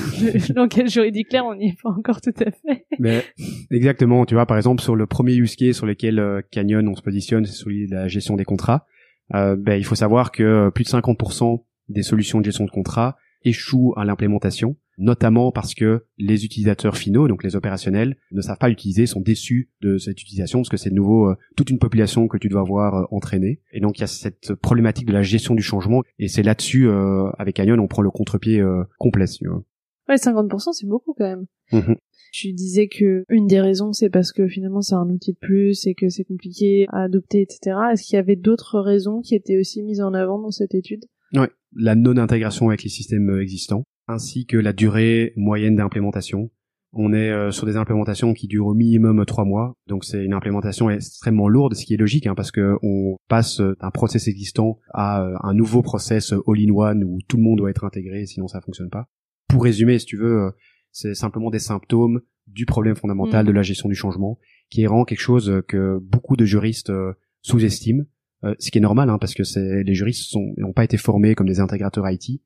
le 0.50 0.54
langage 0.56 0.90
juridique 0.90 1.30
clair, 1.30 1.46
on 1.46 1.56
n'y 1.56 1.70
est 1.70 1.82
pas 1.82 1.90
encore 1.90 2.22
tout 2.22 2.34
à 2.40 2.52
fait. 2.52 2.86
Mais 2.98 3.24
exactement, 3.70 4.26
tu 4.26 4.34
vois, 4.34 4.46
par 4.46 4.58
exemple, 4.58 4.82
sur 4.82 4.96
le 4.96 5.06
premier 5.06 5.36
use 5.36 5.56
case 5.56 5.76
sur 5.76 5.86
lequel 5.86 6.20
euh, 6.20 6.42
Canyon 6.52 6.88
on 6.88 6.96
se 6.96 7.02
positionne, 7.02 7.46
c'est 7.46 7.54
celui 7.54 7.88
de 7.88 7.94
la 7.94 8.08
gestion 8.08 8.36
des 8.36 8.46
contrats. 8.46 8.86
Euh, 9.36 9.56
ben, 9.56 9.76
il 9.76 9.86
faut 9.86 9.96
savoir 9.96 10.32
que 10.32 10.70
plus 10.70 10.86
de 10.86 10.90
50% 10.90 11.64
des 11.90 12.02
solutions 12.02 12.40
de 12.40 12.46
gestion 12.46 12.66
de 12.66 12.72
contrats 12.72 13.16
échouent 13.44 13.94
à 13.96 14.06
l'implémentation 14.06 14.76
notamment 15.00 15.52
parce 15.52 15.74
que 15.74 16.06
les 16.18 16.46
utilisateurs 16.46 16.98
finaux, 16.98 17.28
donc 17.28 17.44
les 17.44 17.56
opérationnels, 17.56 18.18
ne 18.32 18.42
savent 18.42 18.58
pas 18.58 18.70
l'utiliser, 18.70 19.08
sont 19.08 19.22
déçus 19.22 19.70
de 19.82 19.98
cette 19.98 20.22
utilisation 20.22 20.60
parce 20.60 20.70
que 20.70 20.78
c'est 20.78 20.90
de 20.90 20.96
nouveau 20.96 21.30
euh, 21.30 21.36
toute 21.56 21.70
une 21.70 21.80
population 21.80 22.28
que 22.28 22.38
tu 22.38 22.50
dois 22.50 22.64
voir 22.64 22.96
euh, 22.96 23.06
entraîner. 23.12 23.62
Et 23.72 23.80
donc 23.80 23.98
il 23.98 24.02
y 24.02 24.04
a 24.04 24.08
cette 24.08 24.54
problématique 24.56 25.08
de 25.08 25.14
la 25.14 25.24
gestion 25.24 25.56
du 25.56 25.64
changement 25.64 26.04
et 26.20 26.28
c'est 26.28 26.44
là-dessus 26.44 26.88
euh, 26.88 27.30
avec 27.40 27.56
Canyon 27.56 27.80
on 27.80 27.88
prend 27.88 28.02
le 28.02 28.12
contre-pied 28.12 28.62
complet. 29.00 29.26
Ouais, 30.08 30.16
50% 30.16 30.74
c'est 30.74 30.88
beaucoup 30.88 31.14
quand 31.18 31.26
même. 31.26 31.46
Mm-hmm. 31.72 31.96
Tu 32.34 32.54
disais 32.54 32.88
que 32.88 33.24
une 33.30 33.48
des 33.48 33.62
raisons 33.62 33.94
c'est 33.94 34.10
parce 34.10 34.32
que 34.32 34.48
finalement 34.48 34.82
c'est 34.82 34.96
un 34.96 35.10
outil 35.10 35.34
de 35.34 35.38
plus 35.40 35.88
et 35.88 35.94
que 35.94 36.10
c'est 36.10 36.24
compliqué 36.26 36.88
à 36.90 37.04
adopter, 37.04 37.42
etc. 37.42 37.78
Est-ce 37.92 38.04
qu'il 38.04 38.16
y 38.16 38.20
avait 38.20 38.36
d'autres 38.36 38.80
raisons 38.80 39.22
qui 39.22 39.36
étaient 39.36 39.58
aussi 39.58 39.82
mises 39.82 40.02
en 40.02 40.14
avant 40.14 40.40
dans 40.40 40.52
cette 40.52 40.76
étude? 40.76 41.06
Ouais, 41.34 41.50
la 41.76 41.96
non-intégration 41.96 42.70
avec 42.70 42.84
les 42.84 42.90
systèmes 42.90 43.40
existants 43.40 43.84
ainsi 44.10 44.46
que 44.46 44.58
la 44.58 44.74
durée 44.74 45.34
moyenne 45.38 45.76
d'implémentation. 45.76 46.50
On 46.92 47.14
est 47.14 47.30
euh, 47.30 47.52
sur 47.52 47.68
des 47.68 47.78
implémentations 47.78 48.34
qui 48.34 48.48
durent 48.48 48.66
au 48.66 48.74
minimum 48.74 49.24
trois 49.26 49.46
mois, 49.46 49.76
donc 49.88 50.04
c'est 50.04 50.26
une 50.26 50.34
implémentation 50.34 50.90
extrêmement 50.90 51.48
lourde, 51.48 51.76
ce 51.76 51.86
qui 51.86 51.94
est 51.94 51.98
logique 51.98 52.26
hein, 52.26 52.34
parce 52.34 52.52
que 52.52 52.78
on 52.82 53.18
passe 53.28 53.62
d'un 53.62 53.92
process 53.92 54.28
existant 54.28 54.80
à 54.92 55.22
euh, 55.22 55.36
un 55.44 55.54
nouveau 55.54 55.84
process 55.84 56.34
all-in-one 56.48 57.04
où 57.04 57.20
tout 57.28 57.38
le 57.38 57.44
monde 57.44 57.60
doit 57.60 57.70
être 57.70 57.84
intégré, 57.84 58.26
sinon 58.26 58.48
ça 58.48 58.60
fonctionne 58.60 58.90
pas. 58.90 59.08
Pour 59.48 59.64
résumer, 59.64 60.00
si 60.00 60.08
tu 60.08 60.18
veux, 60.18 60.46
euh, 60.46 60.52
c'est 60.92 61.14
simplement 61.14 61.52
des 61.52 61.60
symptômes 61.60 62.22
du 62.48 62.66
problème 62.66 62.96
fondamental 62.96 63.46
mm. 63.46 63.48
de 63.48 63.54
la 63.54 63.62
gestion 63.62 63.88
du 63.88 63.96
changement, 63.96 64.40
qui 64.72 64.88
rend 64.88 65.06
quelque 65.06 65.22
chose 65.22 65.62
que 65.68 66.00
beaucoup 66.02 66.36
de 66.36 66.46
juristes 66.46 66.92
sous-estiment, 67.44 68.04
ce 68.58 68.72
qui 68.72 68.80
est 68.80 68.82
normal 68.82 69.10
hein, 69.12 69.18
parce 69.20 69.36
que 69.36 69.44
les 69.84 69.94
juristes 69.94 70.36
n'ont 70.58 70.74
pas 70.74 70.84
été 70.84 70.98
formés 70.98 71.36
comme 71.36 71.48
des 71.48 71.60
intégrateurs 71.60 72.10
IT 72.10 72.42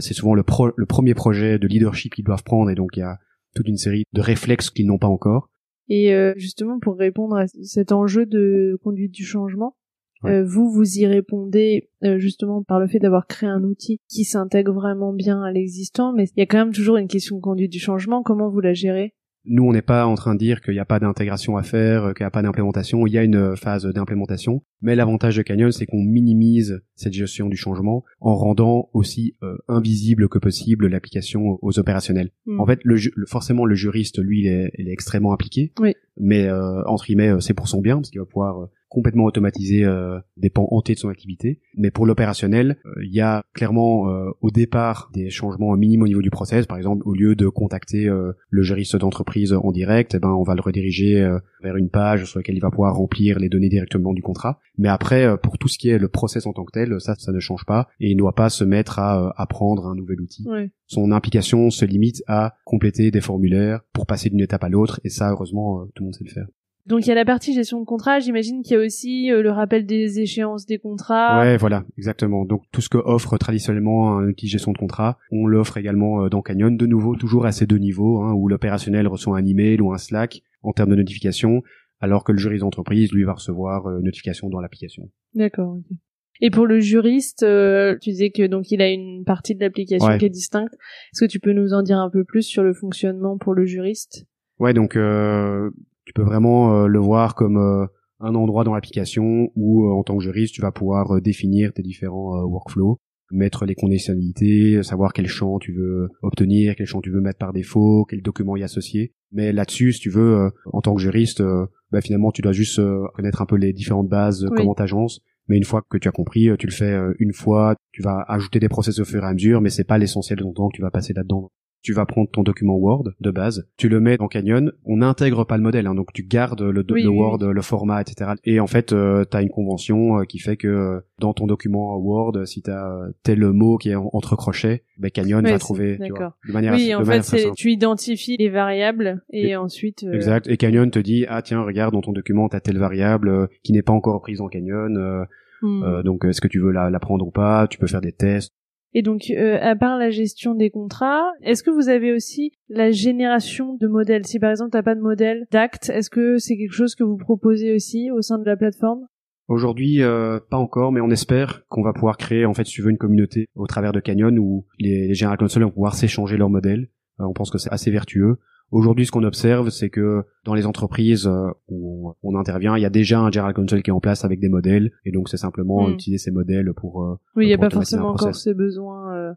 c'est 0.00 0.14
souvent 0.14 0.34
le, 0.34 0.44
le 0.76 0.86
premier 0.86 1.14
projet 1.14 1.58
de 1.58 1.66
leadership 1.66 2.14
qu'ils 2.14 2.24
doivent 2.24 2.44
prendre 2.44 2.70
et 2.70 2.74
donc 2.74 2.96
il 2.96 3.00
y 3.00 3.02
a 3.02 3.18
toute 3.54 3.68
une 3.68 3.76
série 3.76 4.04
de 4.12 4.20
réflexes 4.20 4.70
qu'ils 4.70 4.86
n'ont 4.86 4.98
pas 4.98 5.08
encore. 5.08 5.48
Et 5.88 6.14
euh, 6.14 6.32
justement 6.36 6.78
pour 6.78 6.96
répondre 6.96 7.36
à 7.36 7.46
cet 7.46 7.92
enjeu 7.92 8.26
de 8.26 8.78
conduite 8.82 9.12
du 9.12 9.24
changement, 9.24 9.76
euh, 10.24 10.44
vous 10.44 10.70
vous 10.70 10.98
y 10.98 11.06
répondez 11.06 11.90
justement 12.18 12.62
par 12.62 12.78
le 12.78 12.86
fait 12.86 13.00
d'avoir 13.00 13.26
créé 13.26 13.48
un 13.48 13.64
outil 13.64 13.98
qui 14.08 14.24
s'intègre 14.24 14.72
vraiment 14.72 15.12
bien 15.12 15.42
à 15.42 15.50
l'existant, 15.50 16.12
mais 16.12 16.26
il 16.36 16.40
y 16.40 16.42
a 16.42 16.46
quand 16.46 16.58
même 16.58 16.72
toujours 16.72 16.96
une 16.96 17.08
question 17.08 17.36
de 17.36 17.40
conduite 17.40 17.72
du 17.72 17.80
changement. 17.80 18.22
Comment 18.22 18.48
vous 18.48 18.60
la 18.60 18.72
gérez? 18.72 19.14
Nous, 19.44 19.64
on 19.64 19.72
n'est 19.72 19.82
pas 19.82 20.06
en 20.06 20.14
train 20.14 20.34
de 20.34 20.38
dire 20.38 20.60
qu'il 20.60 20.74
n'y 20.74 20.80
a 20.80 20.84
pas 20.84 21.00
d'intégration 21.00 21.56
à 21.56 21.62
faire, 21.62 22.04
euh, 22.04 22.12
qu'il 22.12 22.24
n'y 22.24 22.28
a 22.28 22.30
pas 22.30 22.42
d'implémentation. 22.42 23.06
Il 23.06 23.12
y 23.12 23.18
a 23.18 23.24
une 23.24 23.56
phase 23.56 23.86
d'implémentation. 23.86 24.62
Mais 24.80 24.94
l'avantage 24.94 25.36
de 25.36 25.42
Canyon, 25.42 25.72
c'est 25.72 25.86
qu'on 25.86 26.02
minimise 26.02 26.82
cette 26.94 27.12
gestion 27.12 27.48
du 27.48 27.56
changement 27.56 28.04
en 28.20 28.36
rendant 28.36 28.88
aussi 28.92 29.36
euh, 29.42 29.56
invisible 29.68 30.28
que 30.28 30.38
possible 30.38 30.86
l'application 30.86 31.58
aux 31.60 31.78
opérationnels. 31.78 32.30
Hmm. 32.46 32.60
En 32.60 32.66
fait, 32.66 32.80
le, 32.84 32.98
forcément, 33.26 33.64
le 33.64 33.74
juriste, 33.74 34.18
lui, 34.20 34.40
il 34.40 34.46
est, 34.46 34.70
il 34.78 34.88
est 34.88 34.92
extrêmement 34.92 35.32
impliqué. 35.32 35.72
Oui. 35.80 35.94
Mais 36.18 36.46
euh, 36.46 36.82
entre 36.86 37.06
guillemets, 37.06 37.30
euh, 37.30 37.40
c'est 37.40 37.54
pour 37.54 37.68
son 37.68 37.80
bien 37.80 37.96
parce 37.96 38.10
qu'il 38.10 38.20
va 38.20 38.26
pouvoir 38.26 38.62
euh, 38.62 38.66
complètement 38.92 39.24
automatiser 39.24 39.84
euh, 39.84 40.20
des 40.36 40.50
pans 40.50 40.68
entiers 40.70 40.94
de 40.94 41.00
son 41.00 41.08
activité. 41.08 41.60
Mais 41.76 41.90
pour 41.90 42.04
l'opérationnel, 42.04 42.76
euh, 42.84 42.92
il 43.02 43.12
y 43.12 43.22
a 43.22 43.42
clairement 43.54 44.10
euh, 44.10 44.30
au 44.42 44.50
départ 44.50 45.10
des 45.14 45.30
changements 45.30 45.74
minimes 45.76 46.02
au 46.02 46.06
niveau 46.06 46.20
du 46.20 46.28
process. 46.28 46.66
Par 46.66 46.76
exemple, 46.76 47.02
au 47.06 47.14
lieu 47.14 47.34
de 47.34 47.48
contacter 47.48 48.06
euh, 48.06 48.32
le 48.50 48.62
juriste 48.62 48.96
d'entreprise 48.96 49.54
en 49.54 49.72
direct, 49.72 50.14
eh 50.14 50.18
ben 50.18 50.28
on 50.28 50.42
va 50.42 50.54
le 50.54 50.60
rediriger 50.60 51.22
euh, 51.22 51.38
vers 51.62 51.76
une 51.76 51.88
page 51.88 52.26
sur 52.26 52.38
laquelle 52.38 52.56
il 52.56 52.60
va 52.60 52.70
pouvoir 52.70 52.94
remplir 52.94 53.38
les 53.38 53.48
données 53.48 53.70
directement 53.70 54.12
du 54.12 54.20
contrat. 54.20 54.60
Mais 54.76 54.88
après, 54.88 55.24
euh, 55.24 55.36
pour 55.38 55.56
tout 55.56 55.68
ce 55.68 55.78
qui 55.78 55.88
est 55.88 55.98
le 55.98 56.08
process 56.08 56.46
en 56.46 56.52
tant 56.52 56.64
que 56.64 56.72
tel, 56.72 57.00
ça, 57.00 57.14
ça 57.16 57.32
ne 57.32 57.40
change 57.40 57.64
pas 57.64 57.88
et 57.98 58.10
il 58.10 58.14
ne 58.14 58.18
doit 58.18 58.34
pas 58.34 58.50
se 58.50 58.64
mettre 58.64 58.98
à 58.98 59.22
euh, 59.22 59.30
apprendre 59.36 59.86
un 59.86 59.94
nouvel 59.94 60.20
outil. 60.20 60.44
Ouais. 60.46 60.70
Son 60.86 61.12
implication 61.12 61.70
se 61.70 61.86
limite 61.86 62.22
à 62.26 62.54
compléter 62.66 63.10
des 63.10 63.22
formulaires 63.22 63.80
pour 63.94 64.04
passer 64.06 64.28
d'une 64.28 64.40
étape 64.40 64.64
à 64.64 64.68
l'autre 64.68 65.00
et 65.04 65.08
ça, 65.08 65.30
heureusement, 65.30 65.80
euh, 65.80 65.84
tout 65.94 66.02
le 66.02 66.08
monde 66.08 66.14
sait 66.14 66.24
le 66.24 66.30
faire. 66.30 66.46
Donc 66.86 67.06
il 67.06 67.08
y 67.08 67.12
a 67.12 67.14
la 67.14 67.24
partie 67.24 67.54
gestion 67.54 67.78
de 67.78 67.84
contrat, 67.84 68.18
j'imagine 68.18 68.62
qu'il 68.62 68.72
y 68.72 68.76
a 68.76 68.84
aussi 68.84 69.30
euh, 69.30 69.40
le 69.40 69.50
rappel 69.50 69.86
des 69.86 70.18
échéances 70.18 70.66
des 70.66 70.78
contrats. 70.78 71.38
Ouais, 71.40 71.56
voilà, 71.56 71.84
exactement. 71.96 72.44
Donc 72.44 72.62
tout 72.72 72.80
ce 72.80 72.88
que 72.88 72.98
offre 72.98 73.38
traditionnellement 73.38 74.18
un 74.18 74.26
outil 74.28 74.46
de 74.46 74.50
gestion 74.50 74.72
de 74.72 74.78
contrat, 74.78 75.16
on 75.30 75.46
l'offre 75.46 75.76
également 75.76 76.24
euh, 76.24 76.28
dans 76.28 76.42
Canyon, 76.42 76.76
de 76.76 76.86
nouveau 76.86 77.14
toujours 77.14 77.46
à 77.46 77.52
ces 77.52 77.66
deux 77.66 77.78
niveaux, 77.78 78.20
hein, 78.22 78.32
où 78.32 78.48
l'opérationnel 78.48 79.06
reçoit 79.06 79.38
un 79.38 79.44
email 79.46 79.80
ou 79.80 79.92
un 79.92 79.98
Slack 79.98 80.42
en 80.62 80.72
termes 80.72 80.90
de 80.90 80.96
notification, 80.96 81.62
alors 82.00 82.24
que 82.24 82.32
le 82.32 82.38
juriste 82.38 82.62
d'entreprise, 82.62 83.12
lui, 83.12 83.22
va 83.22 83.34
recevoir 83.34 83.86
euh, 83.86 84.00
notification 84.00 84.48
dans 84.48 84.60
l'application. 84.60 85.08
D'accord. 85.34 85.76
ok. 85.76 85.96
Et 86.40 86.50
pour 86.50 86.66
le 86.66 86.80
juriste, 86.80 87.44
euh, 87.44 87.96
tu 88.00 88.10
disais 88.10 88.30
que 88.30 88.44
donc 88.48 88.72
il 88.72 88.82
a 88.82 88.88
une 88.90 89.22
partie 89.24 89.54
de 89.54 89.60
l'application 89.60 90.08
Ouais. 90.08 90.18
qui 90.18 90.24
est 90.24 90.30
distincte. 90.30 90.74
Est-ce 91.12 91.24
que 91.24 91.30
tu 91.30 91.38
peux 91.38 91.52
nous 91.52 91.72
en 91.72 91.82
dire 91.82 91.98
un 91.98 92.10
peu 92.10 92.24
plus 92.24 92.42
sur 92.42 92.64
le 92.64 92.74
fonctionnement 92.74 93.38
pour 93.38 93.54
le 93.54 93.64
juriste? 93.64 94.26
Ouais, 94.58 94.74
donc 94.74 94.96
euh, 94.96 95.70
tu 96.04 96.12
peux 96.12 96.22
vraiment 96.22 96.74
euh, 96.82 96.86
le 96.86 96.98
voir 96.98 97.34
comme 97.34 97.56
euh, 97.56 97.86
un 98.20 98.34
endroit 98.34 98.64
dans 98.64 98.74
l'application 98.74 99.48
où, 99.56 99.86
euh, 99.86 99.92
en 99.92 100.02
tant 100.02 100.16
que 100.16 100.22
juriste, 100.22 100.54
tu 100.54 100.62
vas 100.62 100.72
pouvoir 100.72 101.20
définir 101.20 101.72
tes 101.72 101.82
différents 101.82 102.36
euh, 102.40 102.44
workflows, 102.44 102.98
mettre 103.30 103.64
les 103.64 103.74
conditionnalités, 103.74 104.82
savoir 104.82 105.12
quel 105.12 105.26
champ 105.26 105.58
tu 105.58 105.72
veux 105.72 106.08
obtenir, 106.22 106.74
quel 106.76 106.86
champ 106.86 107.00
tu 107.00 107.10
veux 107.10 107.20
mettre 107.20 107.38
par 107.38 107.52
défaut, 107.52 108.04
quel 108.08 108.22
document 108.22 108.56
y 108.56 108.62
associer. 108.62 109.12
Mais 109.32 109.52
là-dessus, 109.52 109.92
si 109.94 110.00
tu 110.00 110.10
veux, 110.10 110.36
euh, 110.36 110.50
en 110.72 110.80
tant 110.82 110.94
que 110.94 111.00
juriste, 111.00 111.40
euh, 111.40 111.66
bah, 111.90 112.00
finalement, 112.00 112.30
tu 112.30 112.42
dois 112.42 112.52
juste 112.52 112.78
euh, 112.78 113.06
connaître 113.14 113.40
un 113.42 113.46
peu 113.46 113.56
les 113.56 113.72
différentes 113.72 114.08
bases, 114.08 114.44
euh, 114.44 114.48
Oui. 114.50 114.56
comment 114.58 114.74
t'agences. 114.74 115.20
Mais 115.48 115.56
une 115.56 115.64
fois 115.64 115.82
que 115.88 115.98
tu 115.98 116.06
as 116.08 116.12
compris, 116.12 116.48
euh, 116.50 116.56
tu 116.56 116.66
le 116.66 116.72
fais 116.72 116.92
euh, 116.92 117.14
une 117.18 117.32
fois, 117.32 117.74
tu 117.92 118.02
vas 118.02 118.24
ajouter 118.28 118.60
des 118.60 118.68
process 118.68 118.98
au 119.00 119.04
fur 119.04 119.24
et 119.24 119.26
à 119.26 119.32
mesure, 119.32 119.60
mais 119.60 119.70
c'est 119.70 119.84
pas 119.84 119.98
l'essentiel 119.98 120.38
de 120.38 120.44
ton 120.44 120.52
temps 120.52 120.68
que 120.68 120.76
tu 120.76 120.82
vas 120.82 120.90
passer 120.90 121.12
là-dedans 121.14 121.50
tu 121.82 121.92
vas 121.92 122.06
prendre 122.06 122.30
ton 122.30 122.42
document 122.42 122.76
Word 122.76 123.10
de 123.20 123.30
base, 123.30 123.68
tu 123.76 123.88
le 123.88 124.00
mets 124.00 124.16
dans 124.16 124.28
Canyon, 124.28 124.72
on 124.84 124.98
n'intègre 124.98 125.44
pas 125.44 125.56
le 125.56 125.62
modèle, 125.62 125.86
hein, 125.86 125.94
donc 125.94 126.12
tu 126.12 126.22
gardes 126.22 126.62
le, 126.62 126.82
do- 126.84 126.94
Oui, 126.94 127.02
le 127.02 127.08
oui, 127.08 127.16
Word, 127.18 127.38
le 127.44 127.62
format, 127.62 128.00
etc. 128.00 128.32
Et 128.44 128.60
en 128.60 128.66
fait, 128.66 128.86
tu 128.86 129.36
as 129.36 129.42
une 129.42 129.50
convention 129.50 130.18
euh, 130.20 130.24
qui 130.24 130.38
fait 130.38 130.56
que 130.56 130.68
euh, 130.68 131.00
dans 131.18 131.32
ton 131.34 131.46
document 131.46 131.96
Word, 131.96 132.46
si 132.46 132.62
tu 132.62 132.70
as 132.70 133.08
tel 133.22 133.40
mot 133.52 133.76
qui 133.78 133.90
est 133.90 133.94
en- 133.96 134.10
entre 134.12 134.36
crochets, 134.36 134.84
ben 134.98 135.10
Canyon 135.10 135.42
va 135.42 135.58
trouver 135.58 135.98
tu 136.04 136.12
vois, 136.12 136.36
de 136.46 136.52
manière, 136.52 136.74
Oui, 136.74 136.88
de 136.90 136.94
en 136.94 137.04
fait, 137.04 137.32
manière 137.32 137.54
tu 137.54 137.70
identifies 137.70 138.36
les 138.38 138.48
variables 138.48 139.24
et, 139.30 139.48
Et- 139.48 139.56
ensuite. 139.56 140.04
euh, 140.04 140.12
Exact. 140.12 140.46
Et 140.48 140.56
Canyon 140.56 140.90
te 140.90 140.98
dit 140.98 141.26
ah 141.28 141.42
tiens 141.42 141.62
regarde 141.62 141.92
dans 141.94 142.00
ton 142.02 142.12
document 142.12 142.48
t'as 142.48 142.60
telle 142.60 142.78
variable 142.78 143.28
euh, 143.28 143.46
qui 143.64 143.72
n'est 143.72 143.82
pas 143.82 143.92
encore 143.92 144.20
prise 144.20 144.40
en 144.40 144.48
Canyon, 144.48 144.96
euh, 144.96 145.24
hmm. 145.62 145.82
euh, 145.82 146.02
donc 146.02 146.24
est-ce 146.24 146.40
que 146.40 146.48
tu 146.48 146.60
veux 146.60 146.70
la, 146.70 146.90
la 146.90 147.00
prendre 147.00 147.26
ou 147.26 147.30
pas? 147.30 147.66
Tu 147.68 147.78
peux 147.78 147.86
faire 147.86 148.00
des 148.00 148.12
tests. 148.12 148.52
Et 148.94 149.02
donc, 149.02 149.30
euh, 149.30 149.58
à 149.60 149.74
part 149.74 149.96
la 149.98 150.10
gestion 150.10 150.54
des 150.54 150.70
contrats, 150.70 151.30
est-ce 151.42 151.62
que 151.62 151.70
vous 151.70 151.88
avez 151.88 152.12
aussi 152.12 152.52
la 152.68 152.90
génération 152.90 153.74
de 153.74 153.86
modèles? 153.86 154.26
Si 154.26 154.38
par 154.38 154.50
exemple, 154.50 154.70
t'as 154.70 154.82
pas 154.82 154.94
de 154.94 155.00
modèle 155.00 155.46
d'acte, 155.50 155.90
est-ce 155.90 156.10
que 156.10 156.38
c'est 156.38 156.56
quelque 156.56 156.74
chose 156.74 156.94
que 156.94 157.04
vous 157.04 157.16
proposez 157.16 157.74
aussi 157.74 158.10
au 158.10 158.20
sein 158.20 158.38
de 158.38 158.44
la 158.44 158.56
plateforme? 158.56 159.06
Aujourd'hui, 159.48 160.02
euh, 160.02 160.38
pas 160.50 160.56
encore, 160.56 160.92
mais 160.92 161.00
on 161.00 161.10
espère 161.10 161.64
qu'on 161.68 161.82
va 161.82 161.92
pouvoir 161.92 162.16
créer, 162.16 162.46
en 162.46 162.54
fait, 162.54 162.64
si 162.64 162.74
tu 162.74 162.82
veux, 162.82 162.90
une 162.90 162.98
communauté 162.98 163.48
au 163.54 163.66
travers 163.66 163.92
de 163.92 164.00
Canyon 164.00 164.38
où 164.38 164.66
les, 164.78 165.08
les 165.08 165.14
General 165.14 165.38
vont 165.38 165.70
pouvoir 165.70 165.94
s'échanger 165.94 166.36
leurs 166.36 166.50
modèles. 166.50 166.88
Euh, 167.20 167.24
on 167.24 167.32
pense 167.32 167.50
que 167.50 167.58
c'est 167.58 167.72
assez 167.72 167.90
vertueux. 167.90 168.38
Aujourd'hui, 168.72 169.06
ce 169.06 169.10
qu'on 169.12 169.22
observe, 169.22 169.68
c'est 169.70 169.90
que 169.90 170.22
dans 170.44 170.54
les 170.54 170.66
entreprises 170.66 171.26
euh, 171.26 171.48
où 171.68 172.12
on, 172.22 172.34
intervient, 172.36 172.76
il 172.76 172.82
y 172.82 172.86
a 172.86 172.90
déjà 172.90 173.20
un 173.20 173.30
General 173.30 173.52
Counsel 173.54 173.82
qui 173.82 173.90
est 173.90 173.92
en 173.92 174.00
place 174.00 174.24
avec 174.24 174.40
des 174.40 174.48
modèles, 174.48 174.90
et 175.04 175.12
donc 175.12 175.28
c'est 175.28 175.36
simplement 175.36 175.86
Hmm. 175.86 175.92
utiliser 175.92 176.18
ces 176.18 176.30
modèles 176.30 176.72
pour. 176.74 177.02
euh, 177.04 177.16
Oui, 177.36 177.44
il 177.44 177.48
n'y 177.48 177.54
a 177.54 177.58
pas 177.58 177.70
forcément 177.70 178.08
encore 178.08 178.28
process. 178.28 178.44
ce 178.44 178.50
besoin. 178.50 179.14
euh. 179.14 179.32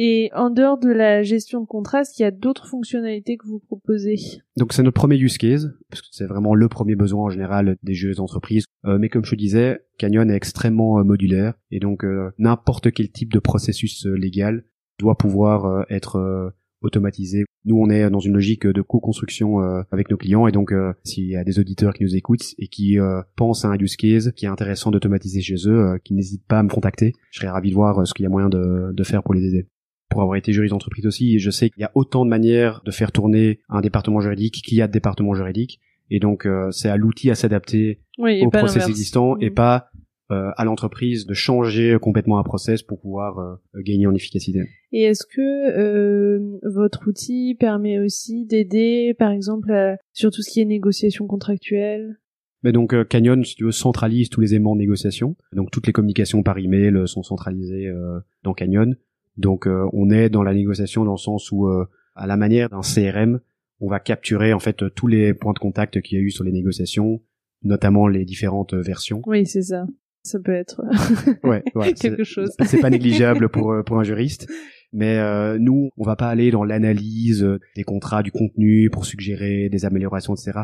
Et 0.00 0.30
en 0.32 0.50
dehors 0.50 0.78
de 0.78 0.90
la 0.90 1.24
gestion 1.24 1.60
de 1.60 1.66
contrats, 1.66 2.02
est-ce 2.02 2.14
qu'il 2.14 2.22
y 2.22 2.26
a 2.26 2.30
d'autres 2.30 2.68
fonctionnalités 2.68 3.36
que 3.36 3.48
vous 3.48 3.58
proposez? 3.58 4.14
Donc 4.56 4.72
c'est 4.72 4.84
notre 4.84 4.94
premier 4.94 5.16
use 5.16 5.38
case, 5.38 5.74
parce 5.90 6.02
que 6.02 6.06
c'est 6.12 6.26
vraiment 6.26 6.54
le 6.54 6.68
premier 6.68 6.94
besoin 6.94 7.24
en 7.24 7.30
général 7.30 7.76
des 7.82 7.94
jeux 7.94 8.14
d'entreprise. 8.14 8.64
Euh, 8.84 8.96
mais 8.98 9.08
comme 9.08 9.24
je 9.24 9.34
disais, 9.34 9.80
Canyon 9.98 10.30
est 10.30 10.36
extrêmement 10.36 11.00
euh, 11.00 11.02
modulaire, 11.02 11.54
et 11.72 11.80
donc 11.80 12.04
euh, 12.04 12.30
n'importe 12.38 12.92
quel 12.92 13.10
type 13.10 13.32
de 13.32 13.40
processus 13.40 14.06
légal 14.06 14.62
doit 15.00 15.16
pouvoir 15.18 15.84
être 15.90 16.16
euh, 16.16 16.50
automatisé. 16.80 17.44
Nous, 17.64 17.76
on 17.76 17.90
est 17.90 18.08
dans 18.10 18.20
une 18.20 18.32
logique 18.34 18.66
de 18.66 18.82
co-construction 18.82 19.60
euh, 19.60 19.82
avec 19.90 20.10
nos 20.10 20.16
clients, 20.16 20.46
et 20.46 20.52
donc 20.52 20.72
euh, 20.72 20.92
s'il 21.04 21.26
y 21.26 21.36
a 21.36 21.44
des 21.44 21.58
auditeurs 21.58 21.92
qui 21.94 22.04
nous 22.04 22.16
écoutent 22.16 22.54
et 22.58 22.68
qui 22.68 22.98
euh, 22.98 23.20
pensent 23.36 23.64
à 23.64 23.68
un 23.68 23.78
use 23.78 23.96
case 23.96 24.32
qui 24.36 24.44
est 24.46 24.48
intéressant 24.48 24.90
d'automatiser 24.90 25.40
chez 25.40 25.56
eux, 25.66 25.80
euh, 25.80 25.98
qui 26.02 26.14
n'hésitent 26.14 26.46
pas 26.46 26.60
à 26.60 26.62
me 26.62 26.68
contacter. 26.68 27.12
Je 27.30 27.40
serais 27.40 27.50
ravi 27.50 27.70
de 27.70 27.74
voir 27.74 28.06
ce 28.06 28.14
qu'il 28.14 28.22
y 28.24 28.26
a 28.26 28.30
moyen 28.30 28.48
de, 28.48 28.92
de 28.92 29.04
faire 29.04 29.22
pour 29.22 29.34
les 29.34 29.44
aider 29.44 29.66
pour 30.10 30.22
avoir 30.22 30.36
été 30.36 30.54
juriste 30.54 30.70
d'entreprise 30.72 31.04
aussi, 31.06 31.38
je 31.38 31.50
sais 31.50 31.68
qu'il 31.68 31.82
y 31.82 31.84
a 31.84 31.90
autant 31.94 32.24
de 32.24 32.30
manières 32.30 32.80
de 32.86 32.90
faire 32.90 33.12
tourner 33.12 33.60
un 33.68 33.82
département 33.82 34.20
juridique 34.20 34.62
qu'il 34.64 34.78
y 34.78 34.80
a 34.80 34.86
de 34.86 34.92
départements 34.92 35.34
juridiques. 35.34 35.80
Et 36.10 36.18
donc, 36.18 36.46
euh, 36.46 36.70
c'est 36.70 36.88
à 36.88 36.96
l'outil 36.96 37.30
à 37.30 37.34
s'adapter 37.34 38.00
Oui, 38.16 38.40
au 38.42 38.48
process 38.48 38.88
existant 38.88 39.36
et 39.36 39.50
Mhm. 39.50 39.54
pas 39.54 39.90
à 40.30 40.64
l'entreprise 40.64 41.26
de 41.26 41.34
changer 41.34 41.96
complètement 42.00 42.38
un 42.38 42.42
process 42.42 42.82
pour 42.82 43.00
pouvoir 43.00 43.38
euh, 43.38 43.54
gagner 43.82 44.06
en 44.06 44.14
efficacité. 44.14 44.60
Et 44.92 45.02
est-ce 45.04 45.24
que 45.26 45.40
euh, 45.40 46.58
votre 46.64 47.08
outil 47.08 47.56
permet 47.58 47.98
aussi 47.98 48.44
d'aider, 48.46 49.14
par 49.18 49.30
exemple, 49.30 49.72
à- 49.72 49.96
sur 50.12 50.30
tout 50.30 50.42
ce 50.42 50.50
qui 50.50 50.60
est 50.60 50.64
négociation 50.64 51.26
contractuelle? 51.26 52.18
Mais 52.62 52.72
donc, 52.72 52.92
euh, 52.92 53.04
Canyon, 53.04 53.44
si 53.44 53.54
tu 53.54 53.64
veux, 53.64 53.70
centralise 53.72 54.28
tous 54.30 54.40
les 54.40 54.54
éléments 54.54 54.74
de 54.74 54.80
négociation. 54.80 55.36
Donc, 55.52 55.70
toutes 55.70 55.86
les 55.86 55.92
communications 55.92 56.42
par 56.42 56.58
email 56.58 56.94
euh, 56.94 57.06
sont 57.06 57.22
centralisées 57.22 57.86
euh, 57.86 58.18
dans 58.42 58.52
Canyon. 58.52 58.96
Donc, 59.36 59.66
euh, 59.66 59.88
on 59.92 60.10
est 60.10 60.28
dans 60.28 60.42
la 60.42 60.52
négociation 60.54 61.04
dans 61.04 61.12
le 61.12 61.18
sens 61.18 61.52
où, 61.52 61.68
euh, 61.68 61.86
à 62.16 62.26
la 62.26 62.36
manière 62.36 62.68
d'un 62.68 62.80
CRM, 62.82 63.40
on 63.80 63.88
va 63.88 64.00
capturer 64.00 64.52
en 64.52 64.58
fait 64.58 64.92
tous 64.96 65.06
les 65.06 65.34
points 65.34 65.52
de 65.52 65.60
contact 65.60 66.00
qu'il 66.02 66.18
y 66.18 66.20
a 66.20 66.24
eu 66.24 66.30
sur 66.32 66.42
les 66.42 66.50
négociations, 66.50 67.20
notamment 67.62 68.08
les 68.08 68.24
différentes 68.24 68.74
euh, 68.74 68.82
versions. 68.82 69.22
Oui, 69.26 69.46
c'est 69.46 69.62
ça. 69.62 69.86
Ça 70.28 70.38
peut 70.38 70.52
être 70.54 70.82
Ouais, 71.44 71.62
ouais, 71.74 71.92
c'est- 71.96 72.10
quelque 72.10 72.24
chose. 72.24 72.50
c'est 72.64 72.80
pas 72.80 72.90
négligeable 72.90 73.48
pour 73.48 73.72
euh, 73.72 73.82
pour 73.82 73.98
un 73.98 74.04
juriste 74.04 74.46
mais 74.92 75.18
euh, 75.18 75.58
nous 75.58 75.90
on 75.98 76.04
va 76.04 76.16
pas 76.16 76.28
aller 76.28 76.50
dans 76.50 76.64
l'analyse 76.64 77.46
des 77.76 77.84
contrats 77.84 78.22
du 78.22 78.32
contenu 78.32 78.88
pour 78.90 79.04
suggérer 79.04 79.68
des 79.68 79.84
améliorations 79.84 80.34
etc 80.34 80.60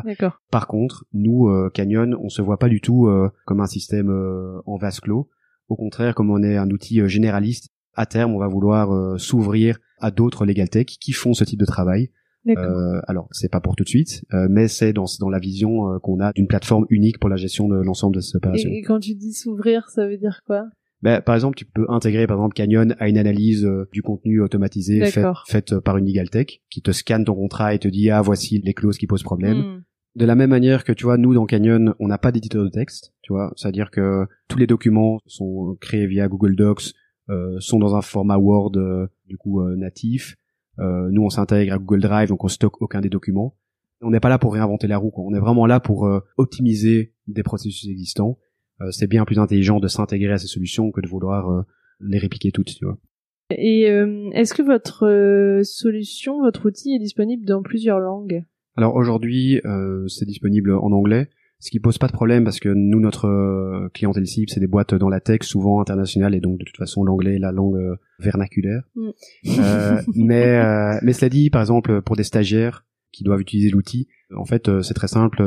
par 0.49 0.65
contre 0.67 1.05
nous 1.13 1.47
euh, 1.47 1.69
Canyon 1.73 2.15
on 2.19 2.29
se 2.29 2.41
voit 2.41 2.57
pas 2.57 2.69
du 2.69 2.81
tout 2.81 3.05
euh, 3.07 3.29
comme 3.45 3.59
un 3.61 3.67
système 3.67 4.09
en 4.65 4.77
vase 4.77 4.99
clos 4.99 5.29
au 5.67 5.75
contraire 5.75 6.15
comme 6.15 6.31
on 6.31 6.41
est 6.43 6.57
un 6.57 6.69
outil 6.71 7.07
généraliste 7.07 7.69
à 7.93 8.05
terme 8.07 8.33
on 8.33 8.39
va 8.39 8.47
vouloir 8.47 9.19
s'ouvrir 9.19 9.77
à 9.99 10.09
d'autres 10.11 10.45
legal 10.45 10.69
tech 10.69 10.85
qui 10.87 11.11
font 11.13 11.33
ce 11.33 11.43
type 11.45 11.59
de 11.59 11.65
travail. 11.65 12.09
Euh, 12.47 13.01
alors 13.07 13.27
c'est 13.31 13.49
pas 13.49 13.59
pour 13.59 13.75
tout 13.75 13.83
de 13.83 13.89
suite 13.89 14.23
euh, 14.33 14.47
mais 14.49 14.67
c'est 14.67 14.93
dans 14.93 15.05
dans 15.19 15.29
la 15.29 15.39
vision 15.39 15.91
euh, 15.91 15.99
qu'on 15.99 16.19
a 16.19 16.31
d'une 16.33 16.47
plateforme 16.47 16.85
unique 16.89 17.19
pour 17.19 17.29
la 17.29 17.37
gestion 17.37 17.67
de 17.67 17.77
l'ensemble 17.77 18.15
de 18.15 18.21
ces 18.21 18.35
opérations 18.37 18.69
et, 18.69 18.77
et 18.77 18.81
quand 18.81 18.99
tu 18.99 19.15
dis 19.15 19.33
s'ouvrir, 19.33 19.89
ça 19.89 20.07
veut 20.07 20.17
dire 20.17 20.41
quoi? 20.45 20.65
Ben, 21.01 21.21
par 21.21 21.35
exemple, 21.35 21.55
tu 21.55 21.65
peux 21.65 21.85
intégrer 21.89 22.25
par 22.25 22.37
exemple 22.37 22.55
Canyon 22.55 22.95
à 22.99 23.07
une 23.09 23.17
analyse 23.17 23.63
euh, 23.65 23.87
du 23.91 24.01
contenu 24.01 24.41
automatisé 24.41 25.05
faite 25.05 25.27
faite, 25.45 25.73
euh, 25.73 25.81
par 25.81 25.97
une 25.97 26.07
legal 26.07 26.29
tech 26.29 26.61
qui 26.71 26.81
te 26.81 26.91
scanne 26.91 27.25
ton 27.25 27.35
contrat 27.35 27.75
et 27.75 27.79
te 27.79 27.87
dit 27.87 28.09
ah 28.09 28.21
voici 28.21 28.59
les 28.63 28.73
clauses 28.73 28.97
qui 28.97 29.05
posent 29.05 29.23
problème. 29.23 29.57
Hmm. 29.57 29.83
De 30.15 30.25
la 30.25 30.33
même 30.33 30.49
manière 30.49 30.83
que 30.83 30.93
tu 30.93 31.03
vois 31.03 31.17
nous 31.17 31.33
dans 31.33 31.45
Canyon, 31.45 31.93
on 31.99 32.07
n'a 32.07 32.17
pas 32.17 32.31
d'éditeur 32.31 32.63
de 32.63 32.69
texte, 32.69 33.13
tu 33.21 33.33
vois, 33.33 33.51
c'est-à-dire 33.55 33.91
que 33.91 34.25
tous 34.47 34.57
les 34.57 34.65
documents 34.65 35.19
sont 35.27 35.77
créés 35.81 36.07
via 36.07 36.27
Google 36.27 36.55
Docs, 36.55 36.93
euh, 37.29 37.59
sont 37.59 37.79
dans 37.79 37.95
un 37.95 38.01
format 38.01 38.37
Word 38.37 38.71
euh, 38.77 39.07
du 39.27 39.37
coup 39.37 39.61
euh, 39.61 39.75
natif. 39.75 40.37
Euh, 40.79 41.09
nous 41.11 41.23
on 41.23 41.29
s'intègre 41.29 41.73
à 41.73 41.77
Google 41.77 42.01
Drive 42.01 42.29
donc 42.29 42.43
on 42.43 42.47
stocke 42.47 42.81
aucun 42.81 43.01
des 43.01 43.09
documents. 43.09 43.55
On 44.01 44.11
n'est 44.11 44.19
pas 44.19 44.29
là 44.29 44.37
pour 44.37 44.53
réinventer 44.53 44.87
la 44.87 44.97
roue, 44.97 45.09
quoi. 45.09 45.23
on 45.25 45.33
est 45.33 45.39
vraiment 45.39 45.65
là 45.65 45.79
pour 45.79 46.05
euh, 46.05 46.19
optimiser 46.37 47.13
des 47.27 47.43
processus 47.43 47.89
existants. 47.89 48.37
Euh, 48.81 48.91
c'est 48.91 49.07
bien 49.07 49.23
plus 49.25 49.39
intelligent 49.39 49.79
de 49.79 49.87
s'intégrer 49.87 50.33
à 50.33 50.37
ces 50.37 50.47
solutions 50.47 50.91
que 50.91 51.01
de 51.01 51.07
vouloir 51.07 51.65
les 52.01 52.17
répliquer 52.17 52.51
toutes, 52.51 52.75
tu 52.75 52.85
vois. 52.85 52.97
Et 53.51 53.89
euh, 53.89 54.29
est-ce 54.33 54.53
que 54.53 54.63
votre 54.63 55.05
euh, 55.05 55.63
solution, 55.63 56.41
votre 56.41 56.65
outil 56.65 56.95
est 56.95 56.99
disponible 56.99 57.45
dans 57.45 57.61
plusieurs 57.61 57.99
langues? 57.99 58.43
Alors 58.75 58.95
aujourd'hui, 58.95 59.61
euh, 59.65 60.07
c'est 60.07 60.25
disponible 60.25 60.73
en 60.73 60.91
anglais, 60.91 61.29
ce 61.65 61.71
qui 61.71 61.79
pose 61.79 61.97
pas 61.97 62.05
de 62.05 62.11
problème 62.11 62.43
parce 62.43 62.59
que 62.59 62.69
nous, 62.69 62.99
notre 62.99 63.25
euh, 63.25 63.89
clientèle 63.91 64.27
cible, 64.27 64.51
c'est 64.51 64.59
des 64.59 64.67
boîtes 64.67 64.93
dans 64.93 65.09
la 65.09 65.19
tech, 65.19 65.41
souvent 65.41 65.81
internationales, 65.81 66.35
et 66.35 66.39
donc 66.39 66.59
de 66.59 66.63
toute 66.63 66.77
façon, 66.77 67.03
l'anglais 67.03 67.37
est 67.37 67.39
la 67.39 67.51
langue 67.51 67.77
euh, 67.77 67.95
vernaculaire. 68.19 68.83
Mm. 68.93 69.09
Euh, 69.57 70.01
mais, 70.15 70.59
euh, 70.59 70.99
mais 71.01 71.13
cela 71.13 71.29
dit, 71.29 71.49
par 71.49 71.61
exemple, 71.61 72.03
pour 72.03 72.17
des 72.17 72.23
stagiaires 72.23 72.85
qui 73.11 73.23
doivent 73.23 73.41
utiliser 73.41 73.71
l'outil, 73.71 74.07
en 74.35 74.45
fait, 74.45 74.69
c'est 74.83 74.93
très 74.93 75.07
simple. 75.07 75.43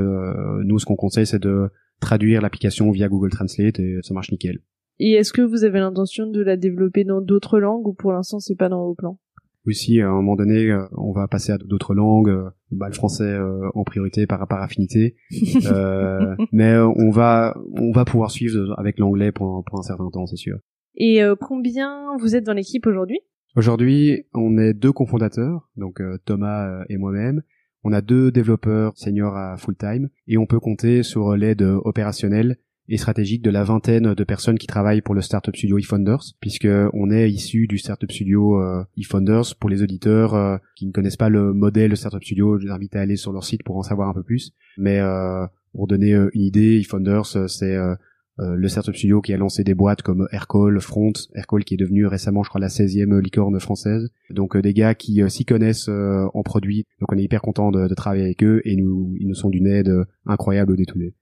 Nous, 0.64 0.80
ce 0.80 0.86
qu'on 0.86 0.96
conseille, 0.96 1.26
c'est 1.26 1.40
de 1.40 1.70
traduire 2.00 2.42
l'application 2.42 2.90
via 2.90 3.08
Google 3.08 3.30
Translate 3.30 3.78
et 3.78 3.98
ça 4.02 4.12
marche 4.12 4.32
nickel. 4.32 4.58
Et 4.98 5.12
est-ce 5.12 5.32
que 5.32 5.42
vous 5.42 5.62
avez 5.62 5.78
l'intention 5.78 6.26
de 6.26 6.42
la 6.42 6.56
développer 6.56 7.04
dans 7.04 7.20
d'autres 7.20 7.60
langues 7.60 7.86
ou 7.86 7.92
pour 7.92 8.12
l'instant 8.12 8.40
c'est 8.40 8.56
pas 8.56 8.68
dans 8.68 8.84
vos 8.84 8.94
plans? 8.94 9.20
Aussi, 9.66 10.00
à 10.00 10.08
un 10.08 10.12
moment 10.12 10.36
donné, 10.36 10.70
euh, 10.70 10.86
on 10.96 11.12
va 11.12 11.28
passer 11.28 11.52
à 11.52 11.58
d'autres 11.58 11.94
langues, 11.94 12.30
euh, 12.30 12.50
bah, 12.70 12.88
le 12.88 12.94
français 12.94 13.24
euh, 13.24 13.68
en 13.74 13.84
priorité 13.84 14.26
par 14.26 14.46
par 14.48 14.62
affinité, 14.62 15.16
Euh, 15.70 16.36
mais 16.52 16.76
on 16.78 17.10
va 17.10 17.56
on 17.72 17.92
va 17.92 18.04
pouvoir 18.04 18.30
suivre 18.30 18.74
avec 18.78 18.98
l'anglais 18.98 19.32
pour, 19.32 19.64
pour 19.64 19.78
un 19.78 19.82
certain 19.82 20.08
temps, 20.10 20.26
c'est 20.26 20.36
sûr. 20.36 20.58
Et 20.96 21.22
euh, 21.22 21.34
combien 21.38 22.16
vous 22.20 22.36
êtes 22.36 22.44
dans 22.44 22.52
l'équipe 22.52 22.86
aujourd'hui? 22.86 23.20
Aujourd'hui, 23.56 24.24
on 24.34 24.56
est 24.56 24.72
deux 24.72 24.92
cofondateurs, 24.92 25.68
donc 25.76 26.00
Thomas 26.24 26.84
et 26.88 26.96
moi-même. 26.96 27.42
On 27.82 27.92
a 27.92 28.00
deux 28.00 28.30
développeurs 28.30 28.92
seniors 28.96 29.36
à 29.36 29.56
full 29.56 29.76
time 29.76 30.08
et 30.26 30.38
on 30.38 30.46
peut 30.46 30.60
compter 30.60 31.02
sur 31.02 31.36
l'aide 31.36 31.62
opérationnelle 31.62 32.58
et 32.88 32.96
stratégique 32.96 33.42
de 33.42 33.50
la 33.50 33.64
vingtaine 33.64 34.14
de 34.14 34.24
personnes 34.24 34.58
qui 34.58 34.66
travaillent 34.66 35.02
pour 35.02 35.14
le 35.14 35.20
startup 35.20 35.54
studio 35.54 35.78
eFounders, 35.78 36.22
puisque 36.40 36.68
on 36.92 37.10
est 37.10 37.30
issu 37.30 37.66
du 37.66 37.78
startup 37.78 38.10
studio 38.10 38.60
euh, 38.60 38.84
eFounders. 38.96 39.54
Pour 39.60 39.70
les 39.70 39.82
auditeurs 39.82 40.34
euh, 40.34 40.56
qui 40.74 40.86
ne 40.86 40.92
connaissent 40.92 41.16
pas 41.16 41.28
le 41.28 41.52
modèle 41.52 41.96
startup 41.96 42.22
studio, 42.22 42.58
je 42.58 42.66
les 42.66 42.72
invite 42.72 42.96
à 42.96 43.00
aller 43.00 43.16
sur 43.16 43.32
leur 43.32 43.44
site 43.44 43.62
pour 43.62 43.76
en 43.76 43.82
savoir 43.82 44.08
un 44.08 44.14
peu 44.14 44.22
plus. 44.22 44.52
Mais 44.78 45.00
euh, 45.00 45.46
pour 45.72 45.86
donner 45.86 46.14
euh, 46.14 46.30
une 46.32 46.42
idée, 46.42 46.78
eFounders, 46.78 47.26
c'est 47.48 47.74
euh, 47.74 47.94
le 48.38 48.68
startup 48.68 48.94
studio 48.94 49.20
qui 49.20 49.34
a 49.34 49.36
lancé 49.36 49.64
des 49.64 49.74
boîtes 49.74 50.02
comme 50.02 50.28
Aircall, 50.30 50.80
Front, 50.80 51.12
Aircall 51.34 51.64
qui 51.64 51.74
est 51.74 51.76
devenu 51.76 52.06
récemment, 52.06 52.44
je 52.44 52.48
crois, 52.48 52.60
la 52.60 52.68
16e 52.68 53.18
licorne 53.20 53.58
française. 53.58 54.08
Donc 54.30 54.56
des 54.56 54.72
gars 54.72 54.94
qui 54.94 55.20
s'y 55.28 55.44
connaissent 55.44 55.88
en 55.88 56.42
produits. 56.44 56.84
Donc 57.00 57.12
on 57.12 57.18
est 57.18 57.24
hyper 57.24 57.42
content 57.42 57.72
de, 57.72 57.88
de 57.88 57.94
travailler 57.94 58.22
avec 58.22 58.44
eux 58.44 58.62
et 58.64 58.76
nous, 58.76 59.16
ils 59.18 59.26
nous 59.26 59.34
sont 59.34 59.50
d'une 59.50 59.66
aide 59.66 59.92
incroyable 60.24 60.70
au 60.70 60.76
day-to-day. 60.76 61.14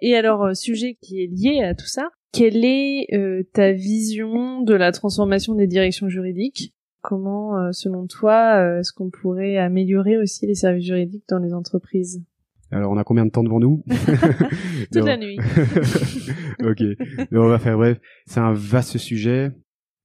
Et 0.00 0.14
alors, 0.14 0.44
euh, 0.44 0.54
sujet 0.54 0.96
qui 1.00 1.22
est 1.22 1.26
lié 1.26 1.62
à 1.62 1.74
tout 1.74 1.86
ça, 1.86 2.10
quelle 2.32 2.64
est 2.64 3.06
euh, 3.14 3.42
ta 3.52 3.72
vision 3.72 4.62
de 4.62 4.74
la 4.74 4.92
transformation 4.92 5.54
des 5.54 5.66
directions 5.66 6.08
juridiques? 6.08 6.74
Comment, 7.00 7.58
euh, 7.58 7.72
selon 7.72 8.06
toi, 8.06 8.56
euh, 8.58 8.80
est-ce 8.80 8.92
qu'on 8.92 9.10
pourrait 9.10 9.56
améliorer 9.56 10.18
aussi 10.18 10.46
les 10.46 10.54
services 10.54 10.86
juridiques 10.86 11.24
dans 11.28 11.38
les 11.38 11.54
entreprises? 11.54 12.22
Alors 12.70 12.92
on 12.92 12.98
a 12.98 13.04
combien 13.04 13.24
de 13.24 13.30
temps 13.30 13.44
devant 13.44 13.60
nous? 13.60 13.82
Toute 14.92 15.04
la 15.06 15.16
nuit. 15.16 15.38
ok, 16.62 16.82
Mais 17.30 17.38
on 17.38 17.48
va 17.48 17.58
faire 17.58 17.78
bref. 17.78 17.98
C'est 18.26 18.40
un 18.40 18.52
vaste 18.52 18.98
sujet. 18.98 19.52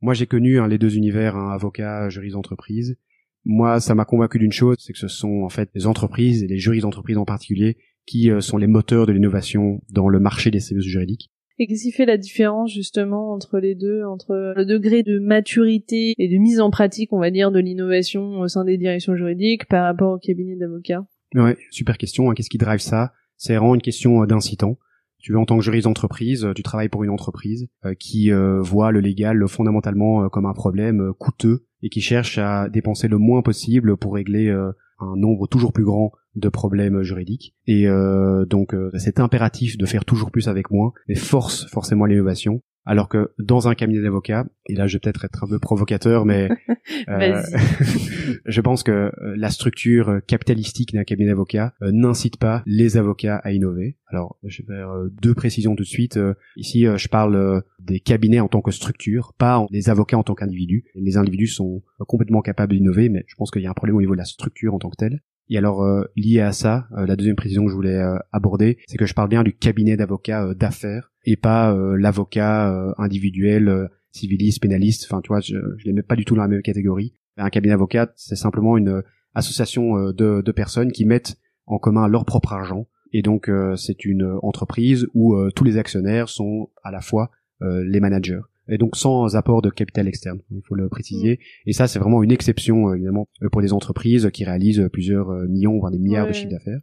Moi, 0.01 0.13
j'ai 0.13 0.27
connu 0.27 0.59
hein, 0.59 0.67
les 0.67 0.77
deux 0.77 0.95
univers, 0.95 1.35
hein, 1.35 1.51
avocat, 1.51 2.09
juriste 2.09 2.35
d'entreprise. 2.35 2.97
Moi, 3.45 3.81
ça 3.81 3.95
m'a 3.95 4.05
convaincu 4.05 4.39
d'une 4.39 4.51
chose, 4.53 4.77
c'est 4.79 4.93
que 4.93 4.99
ce 4.99 5.09
sont 5.09 5.41
en 5.43 5.49
fait 5.49 5.69
les 5.75 5.87
entreprises 5.87 6.43
et 6.43 6.47
les 6.47 6.57
juristes 6.57 6.83
d'entreprise 6.83 7.17
en 7.17 7.25
particulier 7.25 7.77
qui 8.05 8.29
euh, 8.29 8.41
sont 8.41 8.57
les 8.57 8.67
moteurs 8.67 9.05
de 9.05 9.11
l'innovation 9.11 9.81
dans 9.89 10.09
le 10.09 10.19
marché 10.19 10.51
des 10.51 10.59
services 10.59 10.85
juridiques. 10.85 11.29
Et 11.59 11.67
qu'est-ce 11.67 11.83
qui 11.83 11.91
fait 11.91 12.05
la 12.05 12.17
différence 12.17 12.73
justement 12.73 13.31
entre 13.31 13.59
les 13.59 13.75
deux, 13.75 14.03
entre 14.03 14.53
le 14.55 14.65
degré 14.65 15.03
de 15.03 15.19
maturité 15.19 16.15
et 16.17 16.27
de 16.27 16.37
mise 16.37 16.59
en 16.59 16.71
pratique, 16.71 17.13
on 17.13 17.19
va 17.19 17.29
dire, 17.29 17.51
de 17.51 17.59
l'innovation 17.59 18.39
au 18.39 18.47
sein 18.47 18.65
des 18.65 18.77
directions 18.77 19.15
juridiques 19.15 19.67
par 19.67 19.83
rapport 19.83 20.13
au 20.13 20.17
cabinet 20.17 20.55
d'avocats? 20.55 21.05
Ouais, 21.35 21.55
super 21.69 21.97
question. 21.97 22.29
hein. 22.29 22.33
Qu'est-ce 22.33 22.49
qui 22.49 22.57
drive 22.57 22.79
ça? 22.79 23.13
C'est 23.37 23.55
vraiment 23.55 23.75
une 23.75 23.81
question 23.81 24.23
euh, 24.23 24.25
d'incitant. 24.25 24.77
Tu 25.19 25.31
veux 25.31 25.37
en 25.37 25.45
tant 25.45 25.57
que 25.57 25.63
juriste 25.63 25.85
d'entreprise, 25.85 26.43
euh, 26.43 26.53
tu 26.53 26.63
travailles 26.63 26.89
pour 26.89 27.03
une 27.03 27.09
entreprise 27.11 27.67
qui 27.97 28.31
voit 28.31 28.91
le 28.91 28.99
légal 28.99 29.47
fondamentalement 29.47 30.27
comme 30.29 30.45
un 30.45 30.53
problème 30.53 31.13
coûteux 31.17 31.65
et 31.81 31.89
qui 31.89 32.01
cherche 32.01 32.37
à 32.39 32.67
dépenser 32.67 33.07
le 33.07 33.17
moins 33.17 33.41
possible 33.41 33.95
pour 33.95 34.15
régler 34.15 34.53
un 34.99 35.15
nombre 35.15 35.47
toujours 35.47 35.73
plus 35.73 35.83
grand 35.83 36.11
de 36.35 36.49
problèmes 36.49 37.03
juridiques. 37.03 37.55
Et 37.67 37.87
euh, 37.87 38.45
donc 38.45 38.73
euh, 38.73 38.91
c'est 38.97 39.19
impératif 39.19 39.77
de 39.77 39.85
faire 39.85 40.05
toujours 40.05 40.31
plus 40.31 40.47
avec 40.47 40.71
moins, 40.71 40.93
mais 41.07 41.15
force 41.15 41.65
forcément 41.69 42.05
l'innovation. 42.05 42.61
Alors 42.85 43.07
que 43.07 43.31
dans 43.39 43.69
un 43.69 43.75
cabinet 43.75 44.01
d'avocats, 44.01 44.45
et 44.67 44.75
là 44.75 44.87
je 44.87 44.95
vais 44.95 44.99
peut-être 44.99 45.23
être 45.23 45.43
un 45.43 45.47
peu 45.47 45.57
provocateur, 45.57 46.25
mais 46.25 46.49
euh, 47.07 47.41
je 48.45 48.61
pense 48.61 48.83
que 48.83 48.91
euh, 48.91 49.11
la 49.37 49.49
structure 49.49 50.09
euh, 50.09 50.19
capitalistique 50.19 50.93
d'un 50.93 51.05
cabinet 51.05 51.29
d'avocats 51.29 51.73
n'incite 51.81 52.37
pas 52.37 52.61
les 52.65 52.97
avocats 52.97 53.37
à 53.37 53.51
innover. 53.51 53.97
Alors, 54.07 54.37
je 54.43 54.61
vais 54.61 54.67
faire 54.67 54.91
deux 55.21 55.33
précisions 55.33 55.75
tout 55.75 55.83
de 55.83 55.87
suite. 55.87 56.19
Ici, 56.55 56.85
je 56.85 57.07
parle 57.07 57.63
des 57.79 57.99
cabinets 57.99 58.39
en 58.39 58.47
tant 58.47 58.61
que 58.61 58.69
structure, 58.69 59.33
pas 59.37 59.65
des 59.71 59.89
avocats 59.89 60.17
en 60.17 60.23
tant 60.23 60.35
qu'individus. 60.35 60.85
Les 60.93 61.17
individus 61.17 61.47
sont 61.47 61.81
complètement 61.97 62.41
capables 62.41 62.75
d'innover, 62.75 63.09
mais 63.09 63.23
je 63.27 63.35
pense 63.35 63.49
qu'il 63.49 63.63
y 63.63 63.65
a 63.65 63.71
un 63.71 63.73
problème 63.73 63.95
au 63.95 64.01
niveau 64.01 64.13
de 64.13 64.19
la 64.19 64.25
structure 64.25 64.75
en 64.75 64.79
tant 64.79 64.89
que 64.89 64.97
telle. 64.97 65.21
Et 65.49 65.57
alors, 65.57 65.83
euh, 65.83 66.03
lié 66.15 66.39
à 66.39 66.51
ça, 66.51 66.87
euh, 66.97 67.05
la 67.05 67.15
deuxième 67.15 67.35
précision 67.35 67.65
que 67.65 67.69
je 67.69 67.75
voulais 67.75 67.97
euh, 67.97 68.17
aborder, 68.31 68.77
c'est 68.87 68.97
que 68.97 69.05
je 69.05 69.13
parle 69.13 69.29
bien 69.29 69.43
du 69.43 69.53
cabinet 69.53 69.97
d'avocats 69.97 70.45
euh, 70.45 70.53
d'affaires 70.53 71.11
et 71.25 71.35
pas 71.35 71.73
euh, 71.73 71.95
l'avocat 71.97 72.73
euh, 72.73 72.93
individuel, 72.97 73.89
civiliste, 74.11 74.61
pénaliste. 74.61 75.05
Enfin, 75.09 75.21
tu 75.21 75.27
vois, 75.27 75.41
je, 75.41 75.57
je 75.77 75.85
les 75.85 75.93
mets 75.93 76.01
pas 76.01 76.15
du 76.15 76.25
tout 76.25 76.35
dans 76.35 76.41
la 76.43 76.47
même 76.47 76.61
catégorie. 76.61 77.13
Un 77.37 77.49
cabinet 77.49 77.73
d'avocats, 77.73 78.11
c'est 78.15 78.35
simplement 78.35 78.77
une 78.77 79.01
association 79.33 80.11
de, 80.11 80.41
de 80.41 80.51
personnes 80.51 80.91
qui 80.91 81.05
mettent 81.05 81.35
en 81.65 81.79
commun 81.79 82.07
leur 82.07 82.25
propre 82.25 82.53
argent. 82.53 82.87
Et 83.11 83.21
donc, 83.21 83.49
c'est 83.75 84.05
une 84.05 84.37
entreprise 84.43 85.07
où 85.15 85.35
tous 85.55 85.63
les 85.63 85.77
actionnaires 85.77 86.29
sont 86.29 86.69
à 86.83 86.91
la 86.91 87.01
fois 87.01 87.31
les 87.61 87.99
managers. 87.99 88.41
Et 88.69 88.77
donc 88.77 88.95
sans 88.95 89.35
apport 89.35 89.61
de 89.61 89.69
capital 89.69 90.07
externe, 90.07 90.39
il 90.51 90.61
faut 90.65 90.75
le 90.75 90.87
préciser. 90.87 91.39
Et 91.65 91.73
ça, 91.73 91.87
c'est 91.87 91.99
vraiment 91.99 92.23
une 92.23 92.31
exception, 92.31 92.89
euh, 92.89 92.95
évidemment, 92.95 93.27
euh, 93.41 93.49
pour 93.49 93.61
des 93.61 93.73
entreprises 93.73 94.29
qui 94.31 94.45
réalisent 94.45 94.79
euh, 94.79 94.89
plusieurs 94.89 95.29
millions, 95.47 95.77
voire 95.77 95.91
des 95.91 95.99
milliards 95.99 96.27
de 96.27 96.33
chiffres 96.33 96.51
d'affaires. 96.51 96.79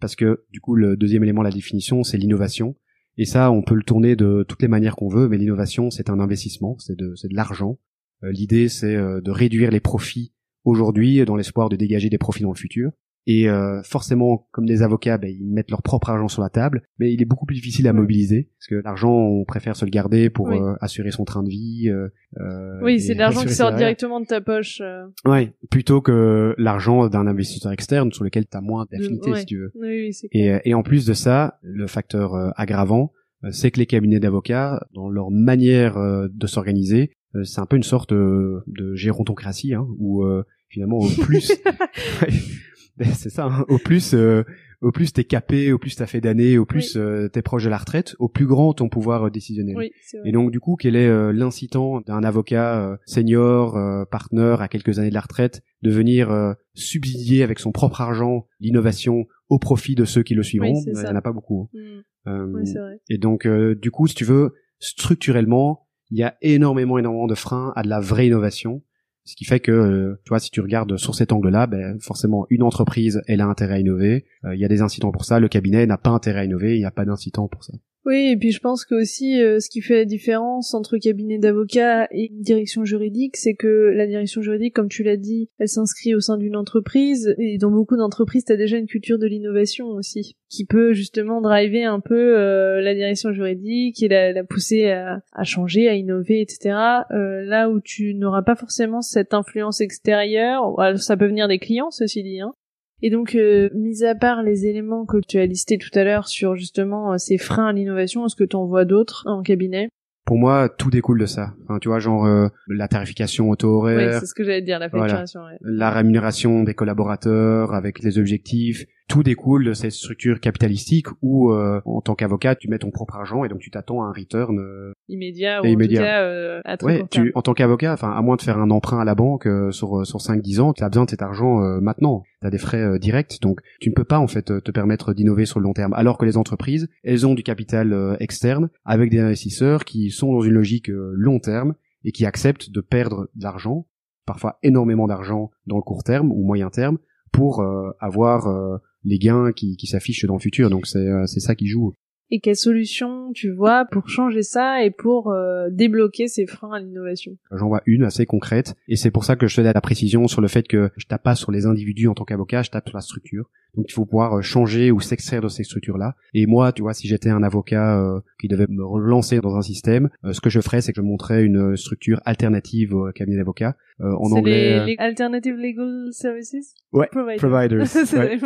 Parce 0.00 0.16
que, 0.16 0.44
du 0.50 0.60
coup, 0.60 0.74
le 0.74 0.96
deuxième 0.96 1.22
élément 1.22 1.42
de 1.42 1.48
la 1.48 1.54
définition, 1.54 2.02
c'est 2.02 2.16
l'innovation. 2.16 2.74
Et 3.16 3.26
ça, 3.26 3.50
on 3.50 3.62
peut 3.62 3.74
le 3.74 3.82
tourner 3.82 4.16
de 4.16 4.44
toutes 4.48 4.62
les 4.62 4.68
manières 4.68 4.96
qu'on 4.96 5.08
veut, 5.08 5.28
mais 5.28 5.36
l'innovation, 5.36 5.90
c'est 5.90 6.08
un 6.08 6.18
investissement, 6.20 6.76
c'est 6.78 6.96
de, 6.96 7.14
c'est 7.16 7.28
de 7.28 7.36
l'argent. 7.36 7.78
L'idée, 8.22 8.68
c'est 8.68 8.96
de 8.96 9.30
réduire 9.30 9.70
les 9.70 9.80
profits 9.80 10.32
aujourd'hui 10.64 11.24
dans 11.24 11.36
l'espoir 11.36 11.68
de 11.68 11.76
dégager 11.76 12.08
des 12.08 12.18
profits 12.18 12.42
dans 12.42 12.52
le 12.52 12.56
futur. 12.56 12.92
Et 13.26 13.48
euh, 13.50 13.82
forcément, 13.82 14.48
comme 14.50 14.64
les 14.64 14.82
avocats, 14.82 15.18
ben, 15.18 15.30
ils 15.30 15.46
mettent 15.46 15.70
leur 15.70 15.82
propre 15.82 16.08
argent 16.10 16.26
sur 16.28 16.42
la 16.42 16.48
table, 16.48 16.82
mais 16.98 17.12
il 17.12 17.20
est 17.20 17.26
beaucoup 17.26 17.44
plus 17.46 17.54
difficile 17.56 17.86
à 17.86 17.90
Ouais. 17.92 17.98
mobiliser 17.98 18.48
parce 18.58 18.66
que 18.68 18.74
l'argent, 18.82 19.12
on 19.12 19.44
préfère 19.44 19.76
se 19.76 19.84
le 19.84 19.90
garder 19.90 20.30
pour 20.30 20.48
Oui. 20.48 20.56
euh, 20.58 20.74
assurer 20.80 21.10
son 21.10 21.24
train 21.24 21.42
de 21.42 21.48
vie. 21.50 21.88
euh, 21.90 22.08
euh, 22.40 22.80
Oui, 22.82 22.98
c'est 23.00 23.14
de 23.14 23.18
l'argent 23.18 23.42
qui 23.44 23.52
sort 23.54 23.74
directement 23.74 24.20
de 24.20 24.26
ta 24.26 24.40
poche. 24.40 24.80
euh. 24.80 25.04
Ouais, 25.26 25.52
plutôt 25.70 26.00
que 26.00 26.54
l'argent 26.58 27.08
d'un 27.08 27.26
investisseur 27.26 27.72
externe 27.72 28.10
sur 28.12 28.24
lequel 28.24 28.46
tu 28.46 28.56
as 28.56 28.60
moins 28.62 28.86
d'affinité, 28.90 29.30
ouais. 29.32 29.40
si 29.40 29.46
tu 29.46 29.58
veux. 29.58 29.70
Oui, 29.74 29.88
oui, 30.06 30.12
c'est 30.14 30.28
Et, 30.32 30.50
euh, 30.52 30.58
et 30.64 30.74
en 30.74 30.82
plus 30.82 31.04
de 31.06 31.12
ça, 31.12 31.58
le 31.62 31.86
facteur 31.86 32.34
euh, 32.34 32.50
aggravant, 32.56 33.12
euh, 33.44 33.50
c'est 33.52 33.70
que 33.70 33.78
les 33.78 33.86
cabinets 33.86 34.18
d'avocats, 34.20 34.86
dans 34.94 35.08
leur 35.10 35.30
manière 35.30 35.98
euh, 35.98 36.26
de 36.32 36.46
s'organiser, 36.46 37.10
euh, 37.36 37.44
c'est 37.44 37.60
un 37.60 37.66
peu 37.66 37.76
une 37.76 37.82
sorte 37.82 38.12
euh, 38.12 38.62
de 38.66 38.94
gérontocratie, 38.94 39.74
hein, 39.74 39.86
où 39.98 40.24
euh, 40.24 40.44
finalement 40.68 40.98
au 40.98 41.08
plus, 41.22 41.52
c'est 43.14 43.30
ça, 43.30 43.46
hein, 43.46 43.64
au 43.68 43.78
plus, 43.78 44.14
euh, 44.14 44.42
au 44.80 44.92
plus 44.92 45.12
t'es 45.12 45.24
capé, 45.24 45.72
au 45.72 45.78
plus 45.78 45.94
t'as 45.96 46.06
fait 46.06 46.20
d'années, 46.20 46.56
au 46.58 46.64
plus 46.66 46.96
euh, 46.96 47.28
t'es 47.28 47.42
proche 47.42 47.64
de 47.64 47.68
la 47.70 47.76
retraite, 47.78 48.14
au 48.18 48.28
plus 48.28 48.46
grand 48.46 48.72
ton 48.74 48.88
pouvoir 48.88 49.26
euh, 49.26 49.30
décisionnel. 49.30 49.76
Oui, 49.76 49.90
c'est 50.02 50.18
vrai. 50.18 50.28
Et 50.28 50.32
donc 50.32 50.50
du 50.50 50.60
coup, 50.60 50.76
quel 50.76 50.96
est 50.96 51.06
euh, 51.08 51.32
l'incitant 51.32 52.00
d'un 52.00 52.22
avocat 52.24 52.80
euh, 52.82 52.96
senior, 53.06 53.76
euh, 53.76 54.04
partner 54.10 54.56
à 54.60 54.68
quelques 54.68 54.98
années 54.98 55.10
de 55.10 55.14
la 55.14 55.20
retraite, 55.20 55.62
de 55.82 55.90
venir 55.90 56.30
euh, 56.30 56.52
subsidier 56.74 57.42
avec 57.42 57.58
son 57.58 57.72
propre 57.72 58.00
argent 58.00 58.46
l'innovation 58.60 59.26
au 59.48 59.58
profit 59.58 59.94
de 59.94 60.04
ceux 60.04 60.22
qui 60.22 60.34
le 60.34 60.42
suivront? 60.42 60.72
Oui, 60.72 60.84
Il 60.86 60.92
n'y 60.98 61.06
en 61.06 61.16
a 61.16 61.22
pas 61.22 61.32
beaucoup. 61.32 61.68
hein. 61.74 61.78
Mm. 61.78 62.00
Euh, 62.28 62.46
Oui, 62.54 62.66
c'est 62.66 62.78
vrai. 62.78 63.00
et 63.08 63.16
donc 63.18 63.46
euh, 63.46 63.74
du 63.74 63.90
coup, 63.90 64.06
si 64.06 64.14
tu 64.14 64.24
veux, 64.24 64.52
structurellement, 64.78 65.86
il 66.10 66.18
y 66.18 66.22
a 66.22 66.36
énormément, 66.42 66.98
énormément 66.98 67.26
de 67.26 67.34
freins 67.34 67.72
à 67.76 67.82
de 67.82 67.88
la 67.88 68.00
vraie 68.00 68.26
innovation. 68.26 68.82
Ce 69.30 69.36
qui 69.36 69.44
fait 69.44 69.60
que, 69.60 69.70
euh, 69.70 70.20
tu 70.24 70.36
si 70.40 70.50
tu 70.50 70.60
regardes 70.60 70.96
sur 70.96 71.14
cet 71.14 71.30
angle-là, 71.30 71.68
ben, 71.68 72.00
forcément, 72.00 72.46
une 72.50 72.64
entreprise, 72.64 73.22
elle 73.28 73.40
a 73.40 73.46
intérêt 73.46 73.74
à 73.74 73.78
innover. 73.78 74.24
Euh, 74.44 74.56
Il 74.56 74.60
y 74.60 74.64
a 74.64 74.68
des 74.68 74.82
incitants 74.82 75.12
pour 75.12 75.24
ça. 75.24 75.38
Le 75.38 75.46
cabinet 75.46 75.86
n'a 75.86 75.98
pas 75.98 76.10
intérêt 76.10 76.40
à 76.40 76.44
innover. 76.44 76.74
Il 76.74 76.80
n'y 76.80 76.84
a 76.84 76.90
pas 76.90 77.04
d'incitant 77.04 77.46
pour 77.46 77.62
ça. 77.62 77.72
Oui, 78.06 78.30
et 78.32 78.36
puis 78.38 78.50
je 78.50 78.60
pense 78.60 78.86
que 78.86 78.94
aussi 78.94 79.42
euh, 79.42 79.60
ce 79.60 79.68
qui 79.68 79.82
fait 79.82 79.96
la 79.96 80.04
différence 80.06 80.72
entre 80.72 80.96
cabinet 80.96 81.38
d'avocat 81.38 82.08
et 82.10 82.30
direction 82.32 82.82
juridique, 82.82 83.36
c'est 83.36 83.52
que 83.52 83.92
la 83.94 84.06
direction 84.06 84.40
juridique, 84.40 84.74
comme 84.74 84.88
tu 84.88 85.02
l'as 85.02 85.18
dit, 85.18 85.50
elle 85.58 85.68
s'inscrit 85.68 86.14
au 86.14 86.20
sein 86.20 86.38
d'une 86.38 86.56
entreprise, 86.56 87.34
et 87.38 87.58
dans 87.58 87.70
beaucoup 87.70 87.98
d'entreprises, 87.98 88.46
tu 88.46 88.52
as 88.52 88.56
déjà 88.56 88.78
une 88.78 88.86
culture 88.86 89.18
de 89.18 89.26
l'innovation 89.26 89.88
aussi, 89.88 90.36
qui 90.48 90.64
peut 90.64 90.94
justement 90.94 91.42
driver 91.42 91.84
un 91.84 92.00
peu 92.00 92.38
euh, 92.38 92.80
la 92.80 92.94
direction 92.94 93.32
juridique 93.32 94.02
et 94.02 94.08
la, 94.08 94.32
la 94.32 94.44
pousser 94.44 94.90
à, 94.90 95.20
à 95.32 95.44
changer, 95.44 95.86
à 95.86 95.94
innover, 95.94 96.40
etc. 96.40 96.74
Euh, 97.10 97.44
là 97.44 97.68
où 97.68 97.80
tu 97.80 98.14
n'auras 98.14 98.42
pas 98.42 98.56
forcément 98.56 99.02
cette 99.02 99.34
influence 99.34 99.82
extérieure, 99.82 100.74
ça 100.96 101.18
peut 101.18 101.26
venir 101.26 101.48
des 101.48 101.58
clients, 101.58 101.90
ceci 101.90 102.22
dit, 102.22 102.40
hein, 102.40 102.54
Et 103.02 103.10
donc, 103.10 103.34
euh, 103.34 103.70
mis 103.74 104.04
à 104.04 104.14
part 104.14 104.42
les 104.42 104.66
éléments 104.66 105.06
que 105.06 105.18
tu 105.26 105.38
as 105.38 105.46
listés 105.46 105.78
tout 105.78 105.96
à 105.98 106.04
l'heure 106.04 106.28
sur 106.28 106.56
justement 106.56 107.12
euh, 107.12 107.18
ces 107.18 107.38
freins 107.38 107.68
à 107.68 107.72
l'innovation, 107.72 108.26
est-ce 108.26 108.36
que 108.36 108.44
tu 108.44 108.56
en 108.56 108.66
vois 108.66 108.84
d'autres 108.84 109.22
en 109.26 109.42
cabinet? 109.42 109.88
Pour 110.26 110.38
moi, 110.38 110.68
tout 110.68 110.90
découle 110.90 111.18
de 111.18 111.26
ça. 111.26 111.54
Enfin, 111.64 111.78
tu 111.78 111.88
vois, 111.88 111.98
genre 111.98 112.26
euh, 112.26 112.48
la 112.68 112.88
tarification 112.88 113.48
auto-horaire. 113.48 114.12
Oui, 114.12 114.18
c'est 114.20 114.26
ce 114.26 114.34
que 114.34 114.44
j'allais 114.44 114.62
dire, 114.62 114.78
la 114.78 114.90
facturation. 114.90 115.40
Ouais. 115.40 115.56
La 115.62 115.90
rémunération 115.90 116.62
des 116.62 116.74
collaborateurs 116.74 117.74
avec 117.74 118.00
les 118.00 118.18
objectifs. 118.18 118.84
Tout 119.10 119.24
découle 119.24 119.64
de 119.64 119.72
cette 119.72 119.90
structure 119.90 120.38
capitalistique 120.38 121.08
où, 121.20 121.50
euh, 121.50 121.80
en 121.84 122.00
tant 122.00 122.14
qu'avocat, 122.14 122.54
tu 122.54 122.68
mets 122.68 122.78
ton 122.78 122.92
propre 122.92 123.16
argent 123.16 123.42
et 123.44 123.48
donc 123.48 123.58
tu 123.58 123.70
t'attends 123.70 124.02
à 124.02 124.06
un 124.06 124.12
return 124.12 124.56
euh, 124.60 124.92
immédiat 125.08 125.62
ou 125.62 125.66
immédiat. 125.66 126.00
en 126.00 126.04
tout 126.04 126.06
cas 126.06 126.22
euh, 126.22 126.60
à 126.64 126.84
ouais, 126.84 127.04
tu, 127.10 127.32
en 127.34 127.42
tant 127.42 127.52
qu'avocat, 127.52 127.92
enfin, 127.92 128.12
à 128.12 128.22
moins 128.22 128.36
de 128.36 128.42
faire 128.42 128.58
un 128.58 128.70
emprunt 128.70 129.00
à 129.00 129.04
la 129.04 129.16
banque 129.16 129.46
euh, 129.46 129.72
sur 129.72 130.06
sur 130.06 130.20
5-10 130.20 130.60
ans, 130.60 130.72
tu 130.72 130.84
as 130.84 130.88
besoin 130.88 131.06
de 131.06 131.10
cet 131.10 131.22
argent 131.22 131.60
euh, 131.60 131.80
maintenant. 131.80 132.22
Tu 132.40 132.46
as 132.46 132.50
des 132.50 132.58
frais 132.58 132.82
euh, 132.82 132.98
directs, 132.98 133.40
donc 133.42 133.60
tu 133.80 133.90
ne 133.90 133.94
peux 133.94 134.04
pas 134.04 134.20
en 134.20 134.28
fait 134.28 134.50
euh, 134.52 134.60
te 134.60 134.70
permettre 134.70 135.12
d'innover 135.12 135.44
sur 135.44 135.58
le 135.58 135.64
long 135.64 135.72
terme. 135.72 135.92
Alors 135.94 136.16
que 136.16 136.24
les 136.24 136.36
entreprises, 136.36 136.88
elles 137.02 137.26
ont 137.26 137.34
du 137.34 137.42
capital 137.42 137.92
euh, 137.92 138.16
externe 138.20 138.70
avec 138.84 139.10
des 139.10 139.18
investisseurs 139.18 139.84
qui 139.84 140.10
sont 140.10 140.32
dans 140.32 140.42
une 140.42 140.54
logique 140.54 140.88
euh, 140.88 141.12
long 141.16 141.40
terme 141.40 141.74
et 142.04 142.12
qui 142.12 142.24
acceptent 142.26 142.70
de 142.70 142.80
perdre 142.80 143.28
de 143.34 143.42
l'argent, 143.42 143.86
parfois 144.24 144.58
énormément 144.62 145.06
d'argent 145.08 145.50
dans 145.66 145.76
le 145.76 145.82
court 145.82 146.04
terme 146.04 146.30
ou 146.32 146.44
moyen 146.44 146.70
terme, 146.70 146.98
pour 147.32 147.60
euh, 147.60 147.90
avoir 148.00 148.46
euh, 148.46 148.78
les 149.04 149.18
gains 149.18 149.52
qui, 149.52 149.76
qui 149.76 149.86
s'affichent 149.86 150.24
dans 150.24 150.34
le 150.34 150.40
futur. 150.40 150.70
Donc 150.70 150.86
c'est 150.86 150.98
euh, 150.98 151.26
c'est 151.26 151.40
ça 151.40 151.54
qui 151.54 151.66
joue. 151.66 151.94
Et 152.32 152.38
quelles 152.38 152.56
solutions 152.56 153.32
tu 153.34 153.50
vois 153.50 153.86
pour 153.90 154.08
changer 154.08 154.42
ça 154.42 154.84
et 154.84 154.92
pour 154.92 155.32
euh, 155.32 155.68
débloquer 155.70 156.28
ces 156.28 156.46
freins 156.46 156.72
à 156.72 156.78
l'innovation? 156.78 157.36
J'en 157.50 157.66
vois 157.66 157.82
une 157.86 158.04
assez 158.04 158.24
concrète 158.24 158.76
et 158.86 158.94
c'est 158.94 159.10
pour 159.10 159.24
ça 159.24 159.34
que 159.34 159.48
je 159.48 159.56
te 159.56 159.60
donne 159.60 159.72
la 159.72 159.80
précision 159.80 160.28
sur 160.28 160.40
le 160.40 160.46
fait 160.46 160.68
que 160.68 160.90
je 160.96 161.06
tape 161.06 161.24
pas 161.24 161.34
sur 161.34 161.50
les 161.50 161.66
individus 161.66 162.06
en 162.06 162.14
tant 162.14 162.24
qu'avocat, 162.24 162.62
je 162.62 162.70
tape 162.70 162.88
sur 162.88 162.96
la 162.96 163.02
structure. 163.02 163.50
Donc 163.76 163.86
il 163.88 163.92
faut 163.92 164.04
pouvoir 164.04 164.38
euh, 164.38 164.42
changer 164.42 164.90
ou 164.90 165.00
s'extraire 165.00 165.42
de 165.42 165.48
ces 165.48 165.64
structures-là. 165.64 166.14
Et 166.34 166.46
moi, 166.46 166.72
tu 166.72 166.82
vois, 166.82 166.94
si 166.94 167.06
j'étais 167.08 167.30
un 167.30 167.42
avocat 167.42 168.00
euh, 168.00 168.20
qui 168.40 168.48
devait 168.48 168.66
me 168.68 168.84
relancer 168.84 169.40
dans 169.40 169.56
un 169.56 169.62
système, 169.62 170.08
euh, 170.24 170.32
ce 170.32 170.40
que 170.40 170.50
je 170.50 170.60
ferais, 170.60 170.80
c'est 170.80 170.92
que 170.92 171.00
je 171.00 171.06
montrais 171.06 171.44
une 171.44 171.76
structure 171.76 172.20
alternative 172.24 172.94
au 172.94 173.12
cabinet 173.12 173.36
d'avocats. 173.36 173.76
Euh, 174.00 174.12
en 174.18 174.32
anglais, 174.32 174.78
les, 174.80 174.86
les 174.92 174.96
Alternative 174.98 175.54
Legal 175.56 176.08
Services 176.12 176.74
Ouais, 176.92 177.06
Providers. 177.10 177.36
providers. 177.36 177.86
Ouais. 178.14 178.38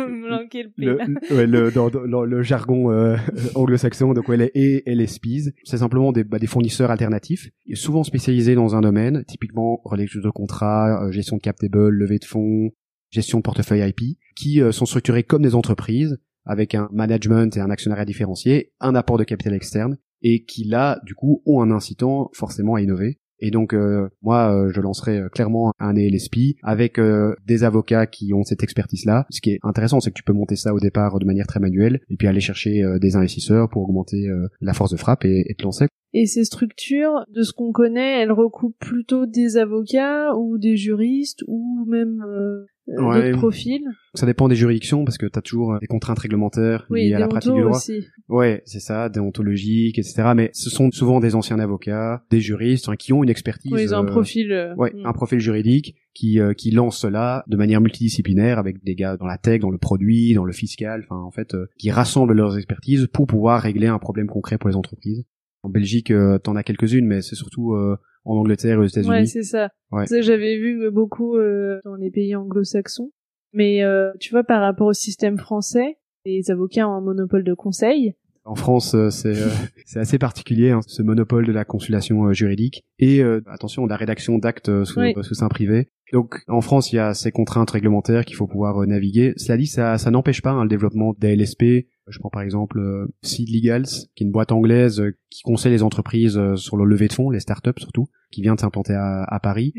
le 0.77 1.35
ouais, 1.35 1.47
le- 1.47 1.71
dans, 1.71 2.23
le 2.25 2.41
jargon 2.43 2.91
euh, 2.91 3.15
anglo-saxon, 3.55 4.13
donc 4.13 4.27
ouais, 4.27 4.37
les 4.37 4.51
et, 4.53 4.89
et 4.91 4.95
les 4.95 5.07
SPIs, 5.07 5.51
c'est 5.63 5.77
simplement 5.77 6.11
des, 6.11 6.23
bah, 6.23 6.39
des 6.39 6.47
fournisseurs 6.47 6.91
alternatifs, 6.91 7.49
et 7.67 7.75
souvent 7.75 8.03
spécialisés 8.03 8.55
dans 8.55 8.75
un 8.75 8.81
domaine, 8.81 9.23
typiquement 9.25 9.81
relecture 9.85 10.21
de 10.21 10.29
contrats, 10.29 11.05
euh, 11.05 11.11
gestion 11.11 11.37
de 11.37 11.41
cap 11.41 11.55
table, 11.57 11.89
levée 11.89 12.19
de 12.19 12.25
fonds, 12.25 12.71
gestion 13.15 13.39
de 13.39 13.43
portefeuille 13.43 13.87
IP, 13.89 14.17
qui 14.35 14.61
euh, 14.61 14.71
sont 14.71 14.85
structurés 14.85 15.23
comme 15.23 15.41
des 15.41 15.55
entreprises, 15.55 16.17
avec 16.45 16.75
un 16.75 16.89
management 16.91 17.57
et 17.57 17.59
un 17.59 17.71
actionnariat 17.71 18.05
différencié, 18.05 18.71
un 18.79 18.93
apport 18.95 19.17
de 19.17 19.23
capital 19.23 19.53
externe, 19.53 19.97
et 20.21 20.43
qui 20.43 20.63
là, 20.63 20.99
du 21.05 21.15
coup, 21.15 21.41
ont 21.45 21.61
un 21.61 21.71
incitant 21.71 22.29
forcément 22.33 22.75
à 22.75 22.81
innover. 22.81 23.19
Et 23.39 23.51
donc 23.51 23.73
euh, 23.73 24.09
moi, 24.21 24.55
euh, 24.55 24.71
je 24.73 24.79
lancerai 24.79 25.19
euh, 25.19 25.29
clairement 25.29 25.73
un 25.79 25.95
ELSP 25.95 26.55
avec 26.63 26.97
euh, 26.97 27.35
des 27.45 27.63
avocats 27.63 28.07
qui 28.07 28.33
ont 28.33 28.43
cette 28.43 28.63
expertise-là. 28.63 29.25
Ce 29.29 29.41
qui 29.41 29.51
est 29.51 29.59
intéressant, 29.63 29.99
c'est 29.99 30.11
que 30.11 30.15
tu 30.15 30.23
peux 30.23 30.33
monter 30.33 30.55
ça 30.55 30.73
au 30.73 30.79
départ 30.79 31.19
de 31.19 31.25
manière 31.25 31.47
très 31.47 31.59
manuelle, 31.59 31.99
et 32.09 32.15
puis 32.15 32.27
aller 32.27 32.39
chercher 32.39 32.83
euh, 32.83 32.97
des 32.97 33.15
investisseurs 33.15 33.69
pour 33.69 33.83
augmenter 33.83 34.27
la 34.61 34.73
force 34.73 34.91
de 34.91 34.97
frappe 34.97 35.25
et, 35.25 35.43
et 35.47 35.55
te 35.55 35.63
lancer. 35.63 35.87
Et 36.17 36.27
ces 36.27 36.45
structures, 36.45 37.25
de 37.33 37.43
ce 37.43 37.51
qu'on 37.51 37.73
connaît, 37.73 38.21
elles 38.21 38.31
recoupent 38.31 38.79
plutôt 38.79 39.25
des 39.25 39.57
avocats 39.57 40.33
ou 40.37 40.57
des 40.57 40.77
juristes 40.77 41.43
ou 41.45 41.85
même 41.89 42.23
euh, 42.25 42.65
euh, 42.87 43.03
Ouais. 43.03 43.25
d'autres 43.31 43.37
profils. 43.39 43.83
Ça 44.13 44.25
dépend 44.25 44.47
des 44.47 44.55
juridictions 44.55 45.03
parce 45.03 45.17
que 45.17 45.25
tu 45.25 45.37
as 45.37 45.41
toujours 45.41 45.73
euh, 45.73 45.79
des 45.79 45.87
contraintes 45.87 46.19
réglementaires 46.19 46.85
Oui, 46.89 47.07
liées 47.09 47.15
à 47.15 47.19
la 47.19 47.27
pratique 47.27 47.51
du 47.53 47.61
droit. 47.61 47.75
aussi. 47.75 48.05
Ouais, 48.29 48.61
c'est 48.65 48.79
ça, 48.79 49.09
déontologique, 49.09 49.99
etc. 49.99 50.31
Mais 50.35 50.51
ce 50.53 50.69
sont 50.69 50.89
souvent 50.91 51.19
des 51.19 51.35
anciens 51.35 51.59
avocats, 51.59 52.23
des 52.31 52.39
juristes 52.39 52.87
hein, 52.87 52.95
qui 52.95 53.11
ont 53.11 53.21
une 53.21 53.29
expertise. 53.29 53.73
Oui, 53.73 53.81
ils 53.83 53.93
ont 53.93 53.97
un 53.97 54.03
euh, 54.03 54.07
profil. 54.07 54.53
euh, 54.53 54.73
Ouais, 54.75 54.93
mm. 54.93 55.05
un 55.05 55.13
profil 55.13 55.39
juridique 55.39 55.95
qui 56.13 56.39
euh, 56.39 56.53
qui 56.53 56.71
lance 56.71 56.97
cela 56.97 57.43
de 57.47 57.57
manière 57.57 57.81
multidisciplinaire 57.81 58.57
avec 58.57 58.81
des 58.85 58.95
gars 58.95 59.17
dans 59.17 59.25
la 59.27 59.37
tech, 59.37 59.59
dans 59.59 59.69
le 59.71 59.77
produit, 59.79 60.33
dans 60.33 60.45
le 60.45 60.53
fiscal, 60.53 61.03
enfin 61.09 61.19
en 61.21 61.31
fait 61.31 61.53
euh, 61.55 61.65
qui 61.77 61.91
rassemblent 61.91 62.33
leurs 62.33 62.55
expertises 62.57 63.07
pour 63.11 63.27
pouvoir 63.27 63.61
régler 63.61 63.87
un 63.87 63.99
problème 63.99 64.27
concret 64.27 64.57
pour 64.57 64.69
les 64.69 64.77
entreprises. 64.77 65.25
En 65.65 65.69
Belgique, 65.69 66.11
euh, 66.11 66.37
t'en 66.37 66.55
as 66.55 66.63
quelques-unes, 66.63 67.07
mais 67.07 67.21
c'est 67.21 67.35
surtout 67.35 67.73
euh, 67.73 67.97
en 68.23 68.35
Angleterre 68.35 68.75
et 68.75 68.77
aux 68.77 68.85
États-Unis. 68.85 69.09
Ouais, 69.09 69.25
c'est 69.25 69.43
ça. 69.43 69.69
Ouais. 69.91 70.05
Ça, 70.05 70.21
j'avais 70.21 70.57
vu 70.57 70.89
beaucoup 70.91 71.37
euh, 71.37 71.79
dans 71.83 71.95
les 71.95 72.11
pays 72.11 72.35
anglo-saxons. 72.35 73.11
Mais 73.53 73.83
euh, 73.83 74.11
tu 74.19 74.29
vois, 74.31 74.43
par 74.43 74.61
rapport 74.61 74.87
au 74.87 74.93
système 74.93 75.37
français, 75.37 75.97
les 76.25 76.51
avocats 76.51 76.87
ont 76.87 76.93
un 76.93 77.01
monopole 77.01 77.43
de 77.43 77.53
conseil. 77.53 78.13
En 78.43 78.53
France, 78.53 78.93
euh, 78.93 79.09
c'est 79.09 79.35
euh, 79.35 79.49
c'est 79.85 79.99
assez 79.99 80.19
particulier 80.19 80.69
hein, 80.69 80.81
ce 80.85 81.01
monopole 81.01 81.47
de 81.47 81.51
la 81.51 81.65
consultation 81.65 82.25
euh, 82.27 82.33
juridique 82.33 82.83
et 82.99 83.23
euh, 83.23 83.41
attention 83.47 83.87
la 83.87 83.95
rédaction 83.95 84.37
d'actes 84.37 84.69
euh, 84.69 84.85
sous, 84.85 84.99
Oui. 84.99 85.15
sous 85.23 85.33
sein 85.33 85.47
privé. 85.47 85.87
Donc 86.13 86.43
en 86.47 86.61
France, 86.61 86.93
il 86.93 86.97
y 86.97 86.99
a 86.99 87.15
ces 87.15 87.31
contraintes 87.31 87.71
réglementaires 87.71 88.23
qu'il 88.23 88.35
faut 88.35 88.45
pouvoir 88.45 88.83
euh, 88.83 88.85
naviguer. 88.85 89.33
Cela 89.37 89.57
dit, 89.57 89.65
ça, 89.65 89.97
ça 89.97 90.11
n'empêche 90.11 90.43
pas 90.43 90.51
hein, 90.51 90.61
le 90.61 90.69
développement 90.69 91.15
des 91.17 91.35
LSP. 91.35 91.87
Je 92.07 92.19
prends 92.19 92.29
par 92.29 92.43
exemple 92.43 92.77
euh, 92.79 93.07
Seed 93.23 93.49
Legals, 93.49 93.85
qui 94.15 94.23
est 94.23 94.27
une 94.27 94.31
boîte 94.31 94.51
anglaise 94.51 94.99
euh, 95.01 95.17
qui 95.31 95.41
conseille 95.41 95.71
les 95.71 95.81
entreprises 95.81 96.37
euh, 96.37 96.55
sur 96.55 96.77
le 96.77 96.85
levée 96.85 97.07
de 97.07 97.13
fonds, 97.13 97.31
les 97.31 97.39
startups 97.39 97.71
surtout, 97.79 98.05
qui 98.31 98.41
vient 98.43 98.53
de 98.55 98.59
s'implanter 98.59 98.93
à, 98.93 99.23
à 99.23 99.39
Paris. 99.39 99.71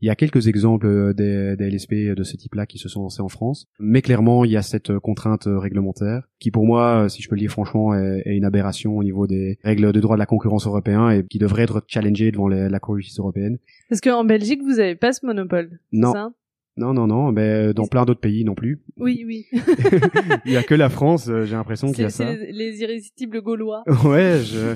Il 0.00 0.06
y 0.06 0.10
a 0.10 0.16
quelques 0.16 0.46
exemples 0.48 1.12
des, 1.14 1.56
des 1.56 1.70
LSP 1.70 2.14
de 2.16 2.22
ce 2.22 2.36
type-là 2.36 2.64
qui 2.64 2.78
se 2.78 2.88
sont 2.88 3.02
lancés 3.02 3.20
en 3.20 3.28
France, 3.28 3.66
mais 3.78 4.00
clairement 4.00 4.44
il 4.46 4.50
y 4.52 4.56
a 4.56 4.62
cette 4.62 4.98
contrainte 4.98 5.44
réglementaire 5.46 6.26
qui 6.38 6.50
pour 6.50 6.64
moi, 6.66 7.08
si 7.10 7.22
je 7.22 7.28
peux 7.28 7.34
le 7.34 7.40
dire 7.40 7.50
franchement, 7.50 7.94
est, 7.94 8.22
est 8.24 8.34
une 8.36 8.44
aberration 8.44 8.96
au 8.96 9.04
niveau 9.04 9.26
des 9.26 9.58
règles 9.62 9.92
de 9.92 10.00
droit 10.00 10.16
de 10.16 10.20
la 10.20 10.26
concurrence 10.26 10.66
européen 10.66 11.10
et 11.10 11.26
qui 11.26 11.38
devrait 11.38 11.64
être 11.64 11.82
challengée 11.86 12.30
devant 12.32 12.48
les- 12.48 12.68
la 12.68 12.80
Cour 12.80 12.94
de 12.94 13.00
justice 13.00 13.18
européenne. 13.18 13.58
Parce 13.90 14.00
qu'en 14.00 14.24
Belgique, 14.24 14.62
vous 14.62 14.78
avez 14.80 14.94
pas 14.96 15.12
ce 15.12 15.24
monopole. 15.26 15.78
Non, 15.92 16.12
Ça? 16.12 16.30
Non, 16.76 16.92
non, 16.94 17.06
non, 17.06 17.32
mais 17.32 17.72
dans 17.74 17.86
plein 17.86 18.04
d'autres 18.04 18.20
pays 18.20 18.44
non 18.44 18.54
plus. 18.54 18.80
oui, 18.98 19.24
oui. 19.26 19.46
il 20.44 20.52
y 20.52 20.56
a 20.56 20.62
que 20.62 20.74
la 20.74 20.88
France, 20.88 21.28
euh, 21.28 21.44
j'ai 21.44 21.54
l'impression 21.56 21.92
qu'il 21.92 22.02
y 22.02 22.06
a 22.06 22.10
ça. 22.10 22.32
les, 22.34 22.52
les 22.52 22.80
irrésistibles 22.80 23.40
gaulois. 23.42 23.82
Ouais, 24.04 24.40
je... 24.44 24.74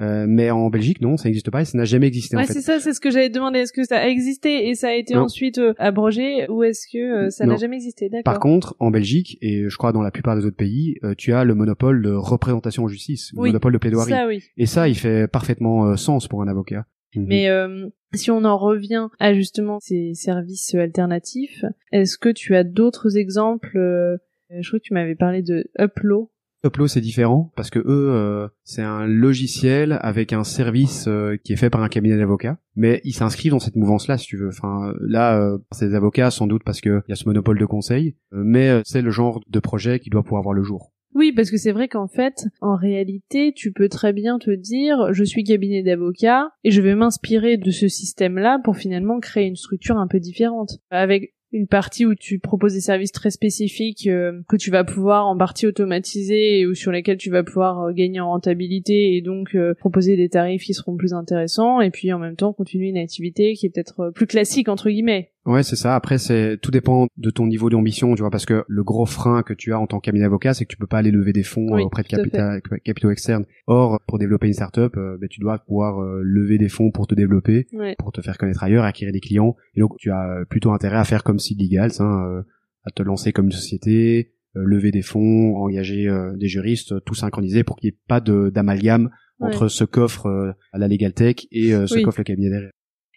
euh, 0.00 0.26
mais 0.28 0.50
en 0.50 0.70
Belgique, 0.70 1.00
non, 1.00 1.16
ça 1.16 1.28
n'existe 1.28 1.50
pas 1.50 1.62
et 1.62 1.64
ça 1.64 1.76
n'a 1.78 1.84
jamais 1.84 2.06
existé 2.08 2.36
en 2.36 2.40
Ouais, 2.40 2.46
fait. 2.46 2.52
c'est 2.54 2.60
ça, 2.62 2.80
c'est 2.80 2.92
ce 2.92 3.00
que 3.00 3.10
j'avais 3.10 3.28
demandé. 3.30 3.60
Est-ce 3.60 3.72
que 3.72 3.84
ça 3.84 3.98
a 3.98 4.06
existé 4.08 4.68
et 4.68 4.74
ça 4.74 4.88
a 4.88 4.94
été 4.94 5.14
Non. 5.14 5.22
ensuite 5.22 5.58
euh, 5.58 5.74
abrogé 5.78 6.48
ou 6.48 6.62
est-ce 6.64 6.86
que 6.92 6.98
euh, 7.26 7.30
ça 7.30 7.46
n'a 7.46 7.56
jamais 7.56 7.76
existé? 7.76 8.08
Par 8.24 8.38
contre, 8.40 8.74
en 8.80 8.90
Belgique, 8.90 9.38
et 9.40 9.68
je 9.68 9.76
crois 9.76 9.92
dans 9.92 10.02
la 10.02 10.10
plupart 10.10 10.36
des 10.36 10.44
autres 10.46 10.56
pays, 10.56 10.96
euh, 11.04 11.14
tu 11.16 11.32
as 11.32 11.44
le 11.44 11.54
monopole 11.54 12.02
de 12.02 12.10
représentation 12.12 12.84
en 12.84 12.88
justice, 12.88 13.32
le 13.36 13.42
monopole 13.42 13.72
de 13.72 13.78
plaidoirie. 13.78 14.10
ça 14.10 14.26
oui. 14.26 14.42
Et 14.56 14.66
ça, 14.66 14.88
il 14.88 14.96
fait 14.96 15.28
parfaitement 15.28 15.86
euh, 15.86 15.96
sens 15.96 16.26
pour 16.28 16.42
un 16.42 16.48
avocat. 16.48 16.86
Mhm. 17.14 17.26
Mais 17.26 17.48
euh, 17.48 17.88
si 18.14 18.30
on 18.30 18.44
en 18.44 18.56
revient 18.56 19.08
à 19.18 19.34
justement 19.34 19.78
ces 19.80 20.14
services 20.14 20.74
alternatifs, 20.74 21.64
est-ce 21.92 22.18
que 22.18 22.28
tu 22.28 22.56
as 22.56 22.64
d'autres 22.64 23.16
exemples 23.16 23.76
euh, 23.76 24.16
Je 24.50 24.68
crois 24.68 24.78
que 24.78 24.84
tu 24.84 24.94
m'avais 24.94 25.14
parlé 25.14 25.42
de 25.42 25.70
Uplo. 25.78 26.30
Uplo, 26.64 26.86
c'est 26.86 27.02
différent 27.02 27.52
parce 27.56 27.68
que 27.68 27.78
eux, 27.78 28.10
euh, 28.10 28.48
c'est 28.64 28.82
un 28.82 29.06
logiciel 29.06 29.98
avec 30.00 30.32
un 30.32 30.44
service 30.44 31.06
euh, 31.08 31.36
qui 31.44 31.52
est 31.52 31.56
fait 31.56 31.68
par 31.68 31.82
un 31.82 31.88
cabinet 31.88 32.16
d'avocats, 32.16 32.56
mais 32.74 33.02
ils 33.04 33.12
s'inscrivent 33.12 33.52
dans 33.52 33.58
cette 33.58 33.76
mouvance-là, 33.76 34.16
si 34.16 34.26
tu 34.26 34.38
veux. 34.38 34.48
Enfin, 34.48 34.94
là, 35.00 35.38
euh, 35.38 35.58
c'est 35.72 35.88
des 35.88 35.94
avocats 35.94 36.30
sans 36.30 36.46
doute 36.46 36.62
parce 36.64 36.80
qu'il 36.80 37.02
y 37.06 37.12
a 37.12 37.16
ce 37.16 37.28
monopole 37.28 37.58
de 37.58 37.66
conseil, 37.66 38.16
euh, 38.32 38.42
mais 38.44 38.70
euh, 38.70 38.80
c'est 38.84 39.02
le 39.02 39.10
genre 39.10 39.40
de 39.46 39.60
projet 39.60 40.00
qui 40.00 40.08
doit 40.08 40.22
pouvoir 40.22 40.42
voir 40.42 40.54
le 40.54 40.62
jour. 40.62 40.93
Oui, 41.14 41.32
parce 41.32 41.50
que 41.50 41.56
c'est 41.56 41.70
vrai 41.70 41.86
qu'en 41.86 42.08
fait, 42.08 42.46
en 42.60 42.74
réalité, 42.74 43.52
tu 43.54 43.72
peux 43.72 43.88
très 43.88 44.12
bien 44.12 44.38
te 44.38 44.50
dire, 44.50 45.12
je 45.12 45.22
suis 45.22 45.44
cabinet 45.44 45.82
d'avocat 45.82 46.50
et 46.64 46.72
je 46.72 46.82
vais 46.82 46.96
m'inspirer 46.96 47.56
de 47.56 47.70
ce 47.70 47.86
système-là 47.86 48.58
pour 48.64 48.76
finalement 48.76 49.20
créer 49.20 49.46
une 49.46 49.54
structure 49.54 49.96
un 49.96 50.08
peu 50.08 50.18
différente, 50.18 50.78
avec 50.90 51.34
une 51.54 51.68
partie 51.68 52.04
où 52.04 52.16
tu 52.16 52.40
proposes 52.40 52.74
des 52.74 52.80
services 52.80 53.12
très 53.12 53.30
spécifiques 53.30 54.08
euh, 54.08 54.40
que 54.48 54.56
tu 54.56 54.72
vas 54.72 54.82
pouvoir 54.82 55.28
en 55.28 55.38
partie 55.38 55.68
automatiser 55.68 56.58
et 56.58 56.66
ou 56.66 56.74
sur 56.74 56.90
lesquels 56.90 57.16
tu 57.16 57.30
vas 57.30 57.44
pouvoir 57.44 57.80
euh, 57.80 57.92
gagner 57.92 58.18
en 58.18 58.30
rentabilité 58.30 59.16
et 59.16 59.22
donc 59.22 59.54
euh, 59.54 59.72
proposer 59.74 60.16
des 60.16 60.28
tarifs 60.28 60.64
qui 60.64 60.74
seront 60.74 60.96
plus 60.96 61.14
intéressants 61.14 61.80
et 61.80 61.90
puis 61.90 62.12
en 62.12 62.18
même 62.18 62.34
temps 62.34 62.52
continuer 62.52 62.88
une 62.88 62.98
activité 62.98 63.54
qui 63.54 63.66
est 63.66 63.70
peut-être 63.70 64.10
plus 64.10 64.26
classique 64.26 64.68
entre 64.68 64.90
guillemets. 64.90 65.30
Ouais, 65.46 65.62
c'est 65.62 65.76
ça. 65.76 65.94
Après, 65.94 66.16
c'est 66.18 66.56
tout 66.62 66.70
dépend 66.70 67.06
de 67.18 67.30
ton 67.30 67.46
niveau 67.46 67.68
d'ambition, 67.68 68.14
tu 68.14 68.22
vois, 68.22 68.30
parce 68.30 68.46
que 68.46 68.64
le 68.66 68.82
gros 68.82 69.04
frein 69.04 69.42
que 69.42 69.52
tu 69.52 69.72
as 69.74 69.78
en 69.78 69.86
tant 69.86 70.00
que 70.00 70.06
cabinet 70.06 70.24
d'avocat, 70.24 70.54
c'est 70.54 70.64
que 70.64 70.70
tu 70.70 70.78
peux 70.78 70.86
pas 70.86 70.98
aller 70.98 71.10
lever 71.10 71.32
des 71.34 71.42
fonds 71.42 71.66
Oui, 71.70 71.82
euh, 71.82 71.84
auprès 71.84 72.02
de 72.02 72.78
capitaux 72.78 73.10
externes. 73.10 73.44
Or, 73.66 74.00
pour 74.06 74.18
développer 74.18 74.46
une 74.46 74.54
startup, 74.54 74.96
euh, 74.96 75.18
ben, 75.20 75.28
tu 75.28 75.40
dois 75.40 75.58
pouvoir 75.58 76.00
euh, 76.02 76.20
lever 76.24 76.56
des 76.56 76.70
fonds 76.70 76.90
pour 76.90 77.06
te 77.06 77.14
développer, 77.14 77.66
pour 77.98 78.10
te 78.12 78.22
faire 78.22 78.38
connaître 78.38 78.62
ailleurs, 78.64 78.84
acquérir 78.84 79.12
des 79.12 79.20
clients. 79.20 79.54
Et 79.74 79.80
donc, 79.80 79.96
tu 79.98 80.10
as 80.10 80.28
euh, 80.30 80.44
plutôt 80.46 80.72
intérêt 80.72 80.96
à 80.96 81.04
faire 81.04 81.22
comme 81.24 81.38
Seed 81.38 81.60
Legals, 81.60 82.00
hein, 82.00 82.24
euh, 82.26 82.42
à 82.84 82.90
te 82.90 83.02
lancer 83.02 83.32
comme 83.32 83.46
une 83.46 83.52
société, 83.52 84.32
lever 84.54 84.92
des 84.92 85.02
fonds, 85.02 85.56
engager 85.56 86.08
des 86.36 86.46
juristes, 86.48 87.04
tout 87.04 87.14
synchroniser 87.14 87.64
pour 87.64 87.76
qu'il 87.76 87.88
n'y 87.90 87.94
ait 87.96 87.98
pas 88.08 88.20
d'amalgame 88.20 89.10
Ouais. 89.40 89.48
entre 89.48 89.66
ce 89.66 89.82
qu'offre 89.82 90.26
euh, 90.26 90.52
la 90.72 90.86
Legal 90.86 91.12
Tech 91.12 91.34
et 91.50 91.74
euh, 91.74 91.88
ce 91.88 91.96
Oui. 91.96 92.02
qu'offre 92.02 92.20
le 92.20 92.24
cabinet 92.24 92.50
derrière. 92.50 92.70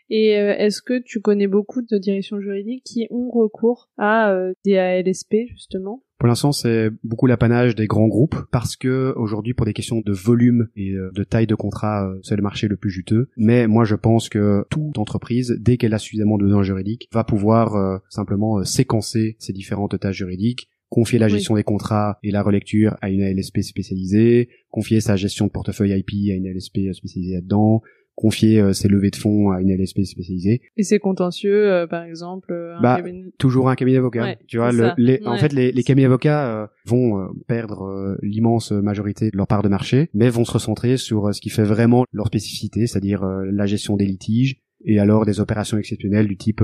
Et 0.10 0.38
euh, 0.38 0.56
est-ce 0.58 0.82
que 0.82 1.02
tu 1.02 1.20
connais 1.20 1.48
beaucoup 1.48 1.82
de 1.82 1.98
directions 1.98 2.40
juridiques 2.40 2.84
qui 2.84 3.08
ont 3.10 3.30
recours 3.30 3.90
à 3.98 4.32
euh, 4.32 4.54
des 4.66 4.78
ALSP 4.78 5.36
justement? 5.50 6.04
Pour 6.20 6.28
l'instant, 6.28 6.52
c'est 6.52 6.90
beaucoup 7.04 7.28
l'apanage 7.28 7.76
des 7.76 7.86
grands 7.86 8.08
groupes 8.08 8.38
parce 8.52 8.76
que 8.76 9.14
aujourd'hui, 9.18 9.54
pour 9.54 9.68
des 9.68 9.74
questions 9.74 10.02
de 10.04 10.12
volume 10.12 10.68
et 10.76 10.92
euh, 10.92 11.12
de 11.14 11.24
taille 11.24 11.46
de 11.46 11.56
contrat, 11.56 12.12
c'est 12.24 12.36
le 12.36 12.42
marché 12.42 12.68
le 12.68 12.76
plus 12.76 12.90
juteux. 12.90 13.30
Mais 13.38 13.68
moi, 13.68 13.86
je 13.86 13.96
pense 13.96 14.30
que 14.30 14.66
toute 14.72 14.98
entreprise, 14.98 15.56
dès 15.60 15.78
qu'elle 15.78 15.94
a 15.94 16.00
suffisamment 16.00 16.38
de 16.38 16.46
besoins 16.46 16.64
juridiques, 16.64 17.08
va 17.12 17.24
pouvoir 17.24 18.02
simplement 18.10 18.64
séquencer 18.64 19.36
ces 19.38 19.54
différentes 19.54 20.00
tâches 20.00 20.18
juridiques, 20.18 20.70
confier 20.90 21.20
la 21.20 21.28
gestion 21.28 21.56
des 21.56 21.64
contrats 21.64 22.18
et 22.24 22.32
la 22.32 22.42
relecture 22.42 22.98
à 23.02 23.10
une 23.10 23.22
ALSP 23.22 23.62
spécialisée, 23.62 24.50
confier 24.72 25.02
sa 25.02 25.16
gestion 25.16 25.46
de 25.46 25.52
portefeuille 25.52 25.92
IP 25.98 26.32
à 26.32 26.36
une 26.36 26.48
ALSP 26.48 26.94
spécialisée 26.94 27.36
là-dedans, 27.36 27.84
confier 28.18 28.60
euh, 28.60 28.74
ses 28.74 28.88
levées 28.88 29.12
de 29.12 29.16
fonds 29.16 29.52
à 29.52 29.62
une 29.62 29.72
LSP 29.72 30.02
spécialisée. 30.04 30.62
Et 30.76 30.84
c'est 30.84 30.98
contentieux, 30.98 31.72
euh, 31.72 31.88
par 31.88 32.04
exemple. 32.04 32.52
Euh, 32.52 32.76
bah, 32.82 33.00
toujours 33.38 33.70
un 33.70 33.76
cabinet 33.76 33.98
d'avocats. 33.98 34.36
tu 34.48 34.58
vois, 34.58 34.72
les, 34.98 35.22
en 35.26 35.38
fait, 35.38 35.54
les, 35.54 35.72
les 35.72 35.84
cabinets 35.84 36.08
d'avocats 36.08 36.70
vont 36.86 37.30
perdre 37.48 38.18
l'immense 38.24 38.72
majorité 38.72 39.30
de 39.30 39.38
leur 39.38 39.48
part 39.48 39.62
de 39.62 39.70
marché, 39.70 40.10
mais 40.14 40.30
vont 40.30 40.46
se 40.46 40.52
recentrer 40.52 40.98
sur 40.98 41.34
ce 41.34 41.40
qui 41.40 41.50
fait 41.50 41.64
vraiment 41.64 42.06
leur 42.12 42.28
spécificité, 42.28 42.88
c'est-à-dire 42.88 43.24
la 43.24 43.66
gestion 43.68 43.96
des 43.96 44.06
litiges 44.06 44.58
et 44.84 45.00
alors 45.00 45.26
des 45.26 45.40
opérations 45.40 45.78
exceptionnelles 45.78 46.28
du 46.28 46.38
type 46.38 46.64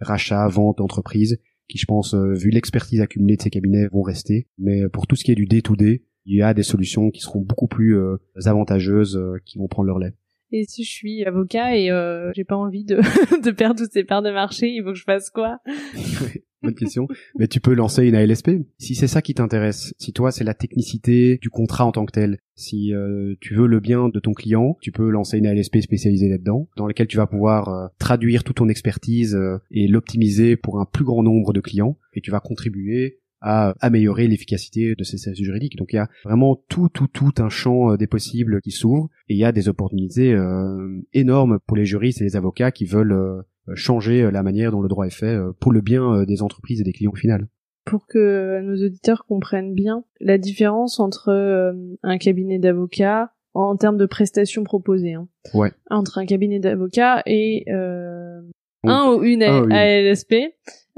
rachat, 0.00 0.46
vente 0.48 0.78
d'entreprise, 0.78 1.38
qui, 1.68 1.78
je 1.78 1.86
pense, 1.86 2.14
vu 2.14 2.50
l'expertise 2.50 3.00
accumulée 3.00 3.36
de 3.36 3.42
ces 3.42 3.50
cabinets, 3.50 3.88
vont 3.88 4.02
rester. 4.02 4.48
Mais 4.58 4.88
pour 4.88 5.06
tout 5.06 5.16
ce 5.16 5.24
qui 5.24 5.32
est 5.32 5.36
du 5.36 5.46
day-to-day, 5.46 6.02
il 6.26 6.36
y 6.36 6.42
a 6.42 6.52
des 6.52 6.62
solutions 6.62 7.10
qui 7.10 7.20
seront 7.20 7.40
beaucoup 7.40 7.68
plus 7.68 7.98
avantageuses, 8.44 9.18
qui 9.46 9.58
vont 9.58 9.68
prendre 9.68 9.86
leur 9.86 9.98
lait. 9.98 10.14
Et 10.52 10.64
si 10.64 10.84
je 10.84 10.90
suis 10.90 11.24
avocat 11.24 11.76
et 11.76 11.90
euh, 11.90 12.32
j'ai 12.34 12.44
pas 12.44 12.56
envie 12.56 12.84
de, 12.84 12.96
de 13.44 13.50
perdre 13.50 13.80
toutes 13.80 13.92
ces 13.92 14.04
parts 14.04 14.22
de 14.22 14.30
marché, 14.30 14.68
il 14.68 14.82
faut 14.82 14.90
que 14.90 14.98
je 14.98 15.04
fasse 15.04 15.30
quoi? 15.30 15.58
Bonne 16.62 16.74
question. 16.74 17.08
Mais 17.38 17.48
tu 17.48 17.60
peux 17.60 17.72
lancer 17.72 18.06
une 18.06 18.14
ALSP. 18.14 18.50
Si 18.78 18.94
c'est 18.94 19.06
ça 19.06 19.22
qui 19.22 19.32
t'intéresse, 19.32 19.94
si 19.98 20.12
toi 20.12 20.30
c'est 20.30 20.44
la 20.44 20.52
technicité 20.52 21.38
du 21.40 21.48
contrat 21.48 21.86
en 21.86 21.92
tant 21.92 22.04
que 22.04 22.12
tel, 22.12 22.38
si 22.54 22.92
euh, 22.92 23.34
tu 23.40 23.54
veux 23.54 23.66
le 23.66 23.80
bien 23.80 24.10
de 24.10 24.20
ton 24.20 24.34
client, 24.34 24.76
tu 24.82 24.92
peux 24.92 25.08
lancer 25.08 25.38
une 25.38 25.46
ALSP 25.46 25.80
spécialisée 25.80 26.28
là-dedans, 26.28 26.68
dans 26.76 26.86
laquelle 26.86 27.06
tu 27.06 27.16
vas 27.16 27.26
pouvoir 27.26 27.68
euh, 27.68 27.86
traduire 27.98 28.44
toute 28.44 28.56
ton 28.56 28.68
expertise 28.68 29.34
euh, 29.34 29.58
et 29.70 29.88
l'optimiser 29.88 30.56
pour 30.56 30.80
un 30.80 30.84
plus 30.84 31.04
grand 31.04 31.22
nombre 31.22 31.54
de 31.54 31.60
clients, 31.60 31.96
et 32.12 32.20
tu 32.20 32.30
vas 32.30 32.40
contribuer 32.40 33.19
à 33.40 33.74
améliorer 33.80 34.28
l'efficacité 34.28 34.94
de 34.94 35.04
ces 35.04 35.16
services 35.16 35.44
juridiques. 35.44 35.76
Donc 35.76 35.92
il 35.92 35.96
y 35.96 36.00
a 36.00 36.08
vraiment 36.24 36.62
tout, 36.68 36.88
tout, 36.88 37.08
tout 37.08 37.32
un 37.38 37.48
champ 37.48 37.92
euh, 37.92 37.96
des 37.96 38.06
possibles 38.06 38.60
qui 38.60 38.70
s'ouvre 38.70 39.08
et 39.28 39.34
il 39.34 39.38
y 39.38 39.44
a 39.44 39.52
des 39.52 39.68
opportunités 39.68 40.34
euh, 40.34 41.00
énormes 41.12 41.58
pour 41.66 41.76
les 41.76 41.84
juristes 41.84 42.20
et 42.20 42.24
les 42.24 42.36
avocats 42.36 42.70
qui 42.70 42.84
veulent 42.84 43.12
euh, 43.12 43.42
changer 43.74 44.30
la 44.30 44.42
manière 44.42 44.72
dont 44.72 44.80
le 44.80 44.88
droit 44.88 45.06
est 45.06 45.14
fait 45.14 45.38
pour 45.60 45.70
le 45.70 45.80
bien 45.80 46.24
des 46.24 46.42
entreprises 46.42 46.80
et 46.80 46.84
des 46.84 46.92
clients 46.92 47.12
final. 47.12 47.46
Pour 47.84 48.06
que 48.08 48.60
nos 48.62 48.84
auditeurs 48.84 49.26
comprennent 49.26 49.74
bien 49.74 50.02
la 50.18 50.38
différence 50.38 50.98
entre 50.98 51.72
un 52.02 52.18
cabinet 52.18 52.58
d'avocats 52.58 53.30
en 53.54 53.76
termes 53.76 53.96
de 53.96 54.06
prestations 54.06 54.64
proposées, 54.64 55.14
hein. 55.14 55.28
ouais. 55.54 55.70
entre 55.88 56.18
un 56.18 56.26
cabinet 56.26 56.58
d'avocats 56.58 57.22
et 57.26 57.64
un 57.70 59.12
ou 59.12 59.22
une 59.22 59.42
ALSP. 59.44 60.34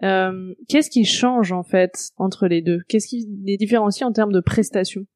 Euh, 0.02 0.54
qu'est-ce 0.68 0.90
qui 0.90 1.04
change 1.04 1.52
en 1.52 1.62
fait 1.62 2.10
entre 2.16 2.46
les 2.46 2.62
deux? 2.62 2.80
Qu'est-ce 2.88 3.08
qui 3.08 3.28
les 3.44 3.56
différencie 3.56 4.06
en 4.06 4.12
termes 4.12 4.32
de 4.32 4.40
prestations? 4.40 5.06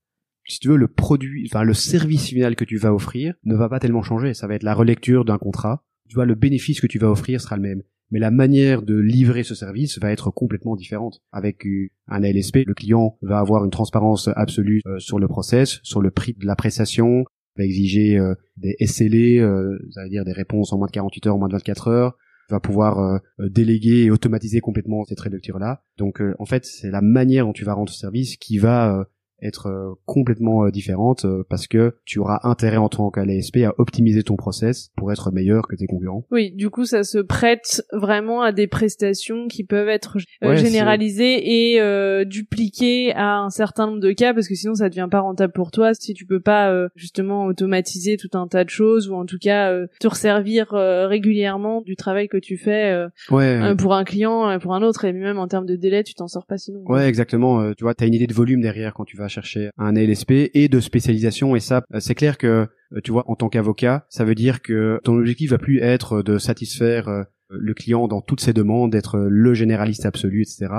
Si 0.49 0.61
tu 0.61 0.69
veux, 0.69 0.77
le 0.77 0.89
produit, 0.89 1.49
enfin 1.51 1.65
le 1.65 1.75
service 1.75 2.29
final 2.29 2.55
que 2.55 2.65
tu 2.65 2.77
vas 2.77 2.95
offrir 2.95 3.35
ne 3.45 3.57
va 3.57 3.69
pas 3.69 3.81
tellement 3.81 4.03
changer. 4.03 4.33
Ça 4.33 4.47
va 4.47 4.55
être 4.55 4.63
la 4.63 4.75
relecture 4.75 5.25
d'un 5.25 5.39
contrat. 5.39 5.85
Tu 6.09 6.15
vois, 6.15 6.25
le 6.25 6.37
bénéfice 6.37 6.81
que 6.81 6.87
tu 6.87 6.99
vas 6.99 7.11
offrir 7.11 7.41
sera 7.41 7.57
le 7.57 7.63
même. 7.63 7.83
Mais 8.11 8.21
la 8.21 8.31
manière 8.31 8.83
de 8.83 8.97
livrer 8.97 9.43
ce 9.43 9.55
service 9.57 9.99
va 9.99 10.13
être 10.13 10.31
complètement 10.31 10.77
différente. 10.77 11.23
Avec 11.33 11.67
un 12.07 12.23
ALSP, 12.23 12.59
le 12.67 12.75
client 12.75 13.19
va 13.23 13.39
avoir 13.41 13.65
une 13.65 13.71
transparence 13.71 14.29
absolue 14.37 14.81
euh, 14.87 15.01
sur 15.01 15.19
le 15.19 15.27
process, 15.27 15.81
sur 15.83 16.01
le 16.01 16.13
prix 16.13 16.35
de 16.35 16.47
la 16.47 16.55
prestation, 16.55 17.25
va 17.57 17.65
exiger 17.65 18.17
euh, 18.17 18.35
des 18.57 18.77
SLA, 18.81 19.43
euh, 19.43 19.77
ça 19.91 20.05
veut 20.05 20.09
dire 20.09 20.25
des 20.25 20.33
réponses 20.33 20.73
en 20.73 20.79
moins 20.79 20.87
de 20.87 20.93
48 20.93 21.27
heures, 21.27 21.35
en 21.35 21.39
moins 21.39 21.49
de 21.49 21.55
24 21.55 21.89
heures, 21.89 22.17
va 22.49 22.61
pouvoir 22.61 22.99
euh, 22.99 23.19
euh, 23.41 23.49
déléguer 23.49 24.05
et 24.05 24.11
automatiser 24.11 24.61
complètement 24.61 25.05
cette 25.05 25.25
lecture 25.25 25.59
là. 25.59 25.83
Donc 25.99 26.21
euh, 26.21 26.35
en 26.39 26.45
fait, 26.45 26.65
c'est 26.65 26.91
la 26.91 27.01
manière 27.01 27.47
dont 27.47 27.53
tu 27.53 27.65
vas 27.65 27.75
rendre 27.75 27.91
ce 27.91 27.99
service 27.99 28.37
qui 28.37 28.59
va 28.59 29.07
être 29.43 29.67
euh, 29.67 29.95
complètement 30.07 30.65
euh, 30.65 30.71
différente 30.71 31.25
euh, 31.25 31.45
parce 31.49 31.67
que 31.67 31.97
tu 32.05 32.19
auras 32.19 32.41
intérêt 32.43 32.79
en 32.79 32.89
tant 32.89 33.11
qu'ALSP 33.11 33.59
à 33.67 33.75
optimiser 33.79 34.23
ton 34.23 34.37
process 34.37 34.91
pour 34.97 35.13
être 35.13 35.31
meilleur 35.31 35.69
que 35.69 35.77
tes 35.77 35.87
concurrents. 35.87 36.27
Oui, 36.31 36.53
du 36.53 36.71
coup 36.71 36.87
ça 36.87 37.03
se 37.03 37.19
prête 37.19 37.83
vraiment 37.93 38.43
à 38.43 38.53
des 38.53 38.67
prestations 38.67 39.49
qui 39.49 39.65
peuvent 39.65 39.89
être 39.89 40.17
généralisées 40.43 41.73
et 41.73 41.81
euh, 41.81 42.25
dupliquées 42.25 43.13
à 43.15 43.39
un 43.39 43.51
certain 43.51 43.87
nombre 43.87 44.01
de 44.01 44.13
cas 44.13 44.33
parce 44.33 44.49
que 44.49 44.55
sinon 44.55 44.75
ça 44.75 44.89
devient 44.89 45.09
pas 45.11 45.21
rentable 45.21 45.53
pour 45.53 45.71
toi 45.71 45.93
si 45.93 46.15
tu 46.15 46.25
peux 46.25 46.41
pas 46.41 46.87
justement 46.95 47.45
automatiser 47.45 48.17
tout 48.17 48.37
un 48.39 48.47
tas 48.49 48.65
de 48.65 48.71
choses 48.71 49.09
ou 49.09 49.15
en 49.15 49.27
tout 49.27 49.39
cas 49.39 49.73
te 50.01 50.09
resservir 50.09 50.69
régulièrement 50.71 51.83
du 51.83 51.97
travail 51.97 52.29
que 52.29 52.37
tu 52.37 52.57
fais 52.57 53.07
pour 53.29 53.95
un 53.95 54.05
client 54.05 54.59
pour 54.61 54.75
un 54.75 54.83
autre 54.83 55.05
et 55.05 55.13
même 55.13 55.39
en 55.39 55.49
termes 55.49 55.67
de 55.67 55.77
délai 55.77 56.03
tu 56.05 56.15
t'en 56.15 56.29
sors 56.29 56.47
pas 56.47 56.59
sinon. 56.59 56.81
Ouais, 56.87 57.07
exactement, 57.07 57.73
tu 57.75 57.85
vois, 57.85 57.95
tu 57.95 58.05
as 58.05 58.07
une 58.07 58.15
idée 58.15 58.27
de 58.27 58.35
volume 58.35 58.61
derrière 58.61 58.95
quand 58.95 59.05
tu 59.05 59.17
vas 59.17 59.26
chercher 59.29 59.71
un 59.79 59.95
LSP 59.95 60.51
et 60.55 60.69
de 60.69 60.81
spécialisation. 60.81 61.57
Et 61.57 61.61
ça 61.61 61.83
euh, 61.95 62.01
c'est 62.01 62.15
clair 62.15 62.39
que 62.39 62.67
euh, 62.93 63.01
tu 63.03 63.13
vois 63.13 63.25
en 63.29 63.37
tant 63.37 63.49
qu'avocat 63.49 64.07
ça 64.09 64.25
veut 64.25 64.35
dire 64.35 64.63
que 64.63 65.01
ton 65.05 65.17
objectif 65.17 65.51
va 65.51 65.59
plus 65.59 65.81
être 65.81 66.23
de 66.23 66.39
satisfaire 66.39 67.09
euh, 67.09 67.25
le 67.49 67.75
client 67.75 68.09
dans 68.09 68.21
toutes 68.21 68.41
ses 68.41 68.53
demandes 68.53 68.91
d'être 68.91 69.19
le 69.19 69.55
généraliste 69.55 70.05
absolu 70.07 70.43
etc 70.43 70.73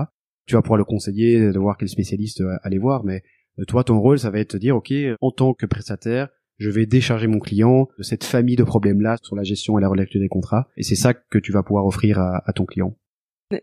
tu 0.45 0.55
vas 0.55 0.61
pouvoir 0.61 0.77
le 0.77 0.85
conseiller 0.85 1.51
de 1.51 1.59
voir 1.59 1.77
quel 1.77 1.89
spécialiste 1.89 2.41
aller 2.63 2.77
voir. 2.77 3.03
Mais 3.03 3.21
toi 3.67 3.83
ton 3.83 3.99
rôle 3.99 4.19
ça 4.19 4.29
va 4.29 4.39
être 4.39 4.55
de 4.55 4.59
dire 4.59 4.75
ok 4.75 4.93
en 5.19 5.31
tant 5.31 5.53
que 5.53 5.65
prestataire 5.65 6.29
je 6.57 6.69
vais 6.69 6.85
décharger 6.85 7.27
mon 7.27 7.39
client 7.39 7.87
de 7.97 8.03
cette 8.03 8.23
famille 8.23 8.55
de 8.55 8.63
problèmes 8.63 9.01
là 9.01 9.17
sur 9.21 9.35
la 9.35 9.43
gestion 9.43 9.77
et 9.77 9.81
la 9.81 9.89
relecture 9.89 10.19
des 10.19 10.27
contrats. 10.27 10.67
Et 10.75 10.83
c'est 10.83 10.95
ça 10.95 11.13
que 11.13 11.37
tu 11.37 11.51
vas 11.51 11.63
pouvoir 11.63 11.85
offrir 11.85 12.19
à 12.19 12.53
ton 12.53 12.65
client 12.65 12.95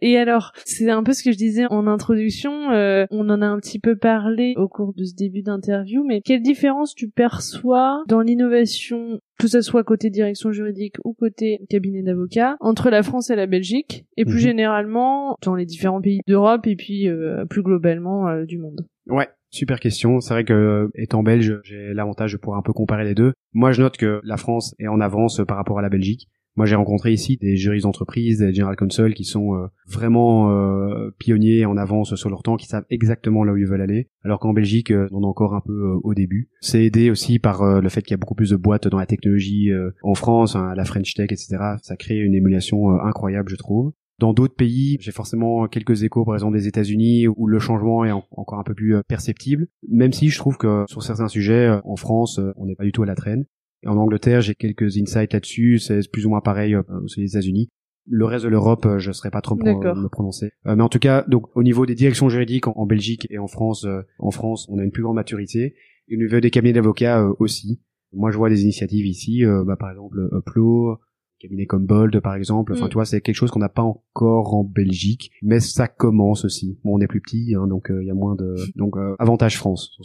et 0.00 0.16
alors, 0.16 0.52
c'est 0.64 0.90
un 0.90 1.02
peu 1.02 1.12
ce 1.12 1.22
que 1.22 1.32
je 1.32 1.36
disais 1.36 1.66
en 1.70 1.86
introduction, 1.86 2.70
euh, 2.70 3.06
on 3.10 3.28
en 3.28 3.42
a 3.42 3.46
un 3.46 3.58
petit 3.58 3.78
peu 3.78 3.96
parlé 3.96 4.54
au 4.56 4.68
cours 4.68 4.94
de 4.94 5.04
ce 5.04 5.14
début 5.14 5.42
d'interview, 5.42 6.04
mais 6.04 6.20
quelle 6.20 6.42
différence 6.42 6.94
tu 6.94 7.08
perçois 7.08 8.02
dans 8.08 8.20
l'innovation, 8.20 9.20
que 9.38 9.46
ce 9.46 9.60
soit 9.60 9.84
côté 9.84 10.10
direction 10.10 10.52
juridique 10.52 10.96
ou 11.04 11.12
côté 11.12 11.60
cabinet 11.68 12.02
d'avocats, 12.02 12.56
entre 12.60 12.90
la 12.90 13.02
France 13.02 13.30
et 13.30 13.36
la 13.36 13.46
Belgique, 13.46 14.06
et 14.16 14.24
plus 14.24 14.34
mhm. 14.34 14.40
généralement 14.40 15.36
dans 15.42 15.54
les 15.54 15.66
différents 15.66 16.00
pays 16.00 16.20
d'Europe 16.26 16.66
et 16.66 16.76
puis 16.76 17.08
euh, 17.08 17.44
plus 17.44 17.62
globalement 17.62 18.28
euh, 18.28 18.44
du 18.44 18.58
monde 18.58 18.86
Ouais, 19.06 19.28
Super 19.54 19.78
question. 19.78 20.18
C'est 20.18 20.34
vrai 20.34 20.42
que 20.42 20.90
étant 20.96 21.22
belge, 21.22 21.60
j'ai 21.62 21.94
l'avantage 21.94 22.32
de 22.32 22.38
pouvoir 22.38 22.58
un 22.58 22.62
peu 22.62 22.72
comparer 22.72 23.04
les 23.04 23.14
deux. 23.14 23.34
Moi, 23.52 23.70
je 23.70 23.82
note 23.82 23.96
que 23.96 24.20
la 24.24 24.36
France 24.36 24.74
est 24.80 24.88
en 24.88 25.00
avance 25.00 25.42
par 25.46 25.56
rapport 25.56 25.78
à 25.78 25.82
la 25.82 25.88
Belgique. 25.88 26.28
Moi, 26.56 26.66
j'ai 26.66 26.76
rencontré 26.76 27.12
ici 27.12 27.36
des 27.36 27.56
juristes 27.56 27.84
d'entreprise, 27.84 28.38
des 28.38 28.54
general 28.54 28.76
counsel 28.76 29.14
qui 29.14 29.24
sont 29.24 29.56
euh, 29.56 29.66
vraiment 29.88 30.52
euh, 30.52 31.10
pionniers 31.18 31.66
en 31.66 31.76
avance 31.76 32.14
sur 32.14 32.30
leur 32.30 32.44
temps, 32.44 32.56
qui 32.56 32.66
savent 32.66 32.84
exactement 32.90 33.42
là 33.42 33.52
où 33.52 33.56
ils 33.56 33.66
veulent 33.66 33.80
aller. 33.80 34.08
Alors 34.22 34.38
qu'en 34.38 34.52
Belgique, 34.52 34.92
euh, 34.92 35.08
on 35.10 35.22
est 35.22 35.26
encore 35.26 35.54
un 35.54 35.60
peu 35.60 35.98
au 36.04 36.14
début. 36.14 36.48
C'est 36.60 36.84
aidé 36.84 37.10
aussi 37.10 37.40
par 37.40 37.80
le 37.80 37.88
fait 37.88 38.02
qu'il 38.02 38.12
y 38.12 38.14
a 38.14 38.18
beaucoup 38.18 38.36
plus 38.36 38.50
de 38.50 38.56
boîtes 38.56 38.86
dans 38.86 38.98
la 38.98 39.06
technologie 39.06 39.70
en 40.02 40.14
France, 40.14 40.54
hein, 40.56 40.74
la 40.76 40.84
French 40.84 41.14
Tech, 41.14 41.26
etc. 41.30 41.56
Ça 41.82 41.96
crée 41.96 42.18
une 42.18 42.34
émulation 42.34 42.90
incroyable, 43.00 43.48
je 43.50 43.56
trouve. 43.56 43.92
Dans 44.20 44.32
d'autres 44.32 44.54
pays, 44.54 44.96
j'ai 45.00 45.10
forcément 45.10 45.66
quelques 45.66 46.04
échos, 46.04 46.24
par 46.24 46.34
exemple 46.34 46.56
des 46.56 46.68
États-Unis, 46.68 47.26
où 47.28 47.46
le 47.46 47.58
changement 47.58 48.04
est 48.04 48.12
encore 48.12 48.58
un 48.58 48.64
peu 48.64 48.74
plus 48.74 48.96
perceptible. 49.08 49.66
Même 49.88 50.12
si 50.12 50.28
je 50.28 50.38
trouve 50.38 50.56
que 50.56 50.84
sur 50.88 51.02
certains 51.02 51.28
sujets, 51.28 51.78
en 51.84 51.96
France, 51.96 52.40
on 52.56 52.66
n'est 52.66 52.76
pas 52.76 52.84
du 52.84 52.92
tout 52.92 53.02
à 53.02 53.06
la 53.06 53.16
traîne 53.16 53.44
en 53.86 53.96
Angleterre, 53.96 54.40
j'ai 54.40 54.54
quelques 54.54 54.96
insights 54.98 55.32
là-dessus. 55.32 55.78
C'est 55.78 56.10
plus 56.10 56.26
ou 56.26 56.30
moins 56.30 56.40
pareil 56.40 56.74
euh, 56.74 56.82
aux 57.02 57.20
États-Unis. 57.20 57.68
Le 58.06 58.26
reste 58.26 58.44
de 58.44 58.50
l'Europe, 58.50 58.84
euh, 58.86 58.98
je 58.98 59.12
serais 59.12 59.30
pas 59.30 59.40
trop 59.40 59.56
pour 59.56 59.66
me 59.66 60.08
prononcer. 60.08 60.50
Euh, 60.66 60.76
mais 60.76 60.82
en 60.82 60.88
tout 60.88 60.98
cas, 60.98 61.24
donc 61.28 61.46
au 61.56 61.62
niveau 61.62 61.86
des 61.86 61.94
directions 61.94 62.28
juridiques 62.28 62.68
en, 62.68 62.86
Belgique 62.86 63.26
et 63.30 63.38
en 63.38 63.46
France, 63.46 63.86
en 64.18 64.30
France, 64.30 64.66
on 64.68 64.78
a 64.78 64.84
une 64.84 64.92
plus 64.92 65.02
grande 65.02 65.16
maturité. 65.16 65.74
Et 66.08 66.16
au 66.16 66.18
niveau 66.18 66.40
des 66.40 66.50
cabinets 66.50 66.74
d'avocats 66.74 67.26
aussi. 67.38 67.80
Moi, 68.12 68.30
je 68.30 68.36
vois 68.36 68.48
des 68.48 68.62
initiatives 68.62 69.06
ici, 69.06 69.42
bah, 69.66 69.76
par 69.76 69.90
exemple 69.90 70.28
Uplo, 70.32 70.98
cabinet 71.40 71.66
comme 71.66 71.86
Bold 71.86 72.20
par 72.20 72.34
exemple. 72.34 72.74
Enfin, 72.74 72.86
mm. 72.86 72.88
tu 72.90 72.94
vois, 72.94 73.06
c'est 73.06 73.20
quelque 73.22 73.34
chose 73.34 73.50
qu'on 73.50 73.58
n'a 73.58 73.70
pas 73.70 73.82
encore 73.82 74.54
en 74.54 74.62
Belgique, 74.62 75.32
mais 75.42 75.58
ça 75.58 75.88
commence 75.88 76.44
aussi. 76.44 76.78
Bon, 76.84 76.96
on 76.96 77.00
est 77.00 77.08
plus 77.08 77.22
petit, 77.22 77.54
hein, 77.58 77.66
donc 77.66 77.90
il 77.90 78.06
y 78.06 78.10
a 78.10 78.14
moins 78.14 78.36
de 78.36 78.54
donc 78.76 78.94
avantage 79.18 79.56
France. 79.56 79.98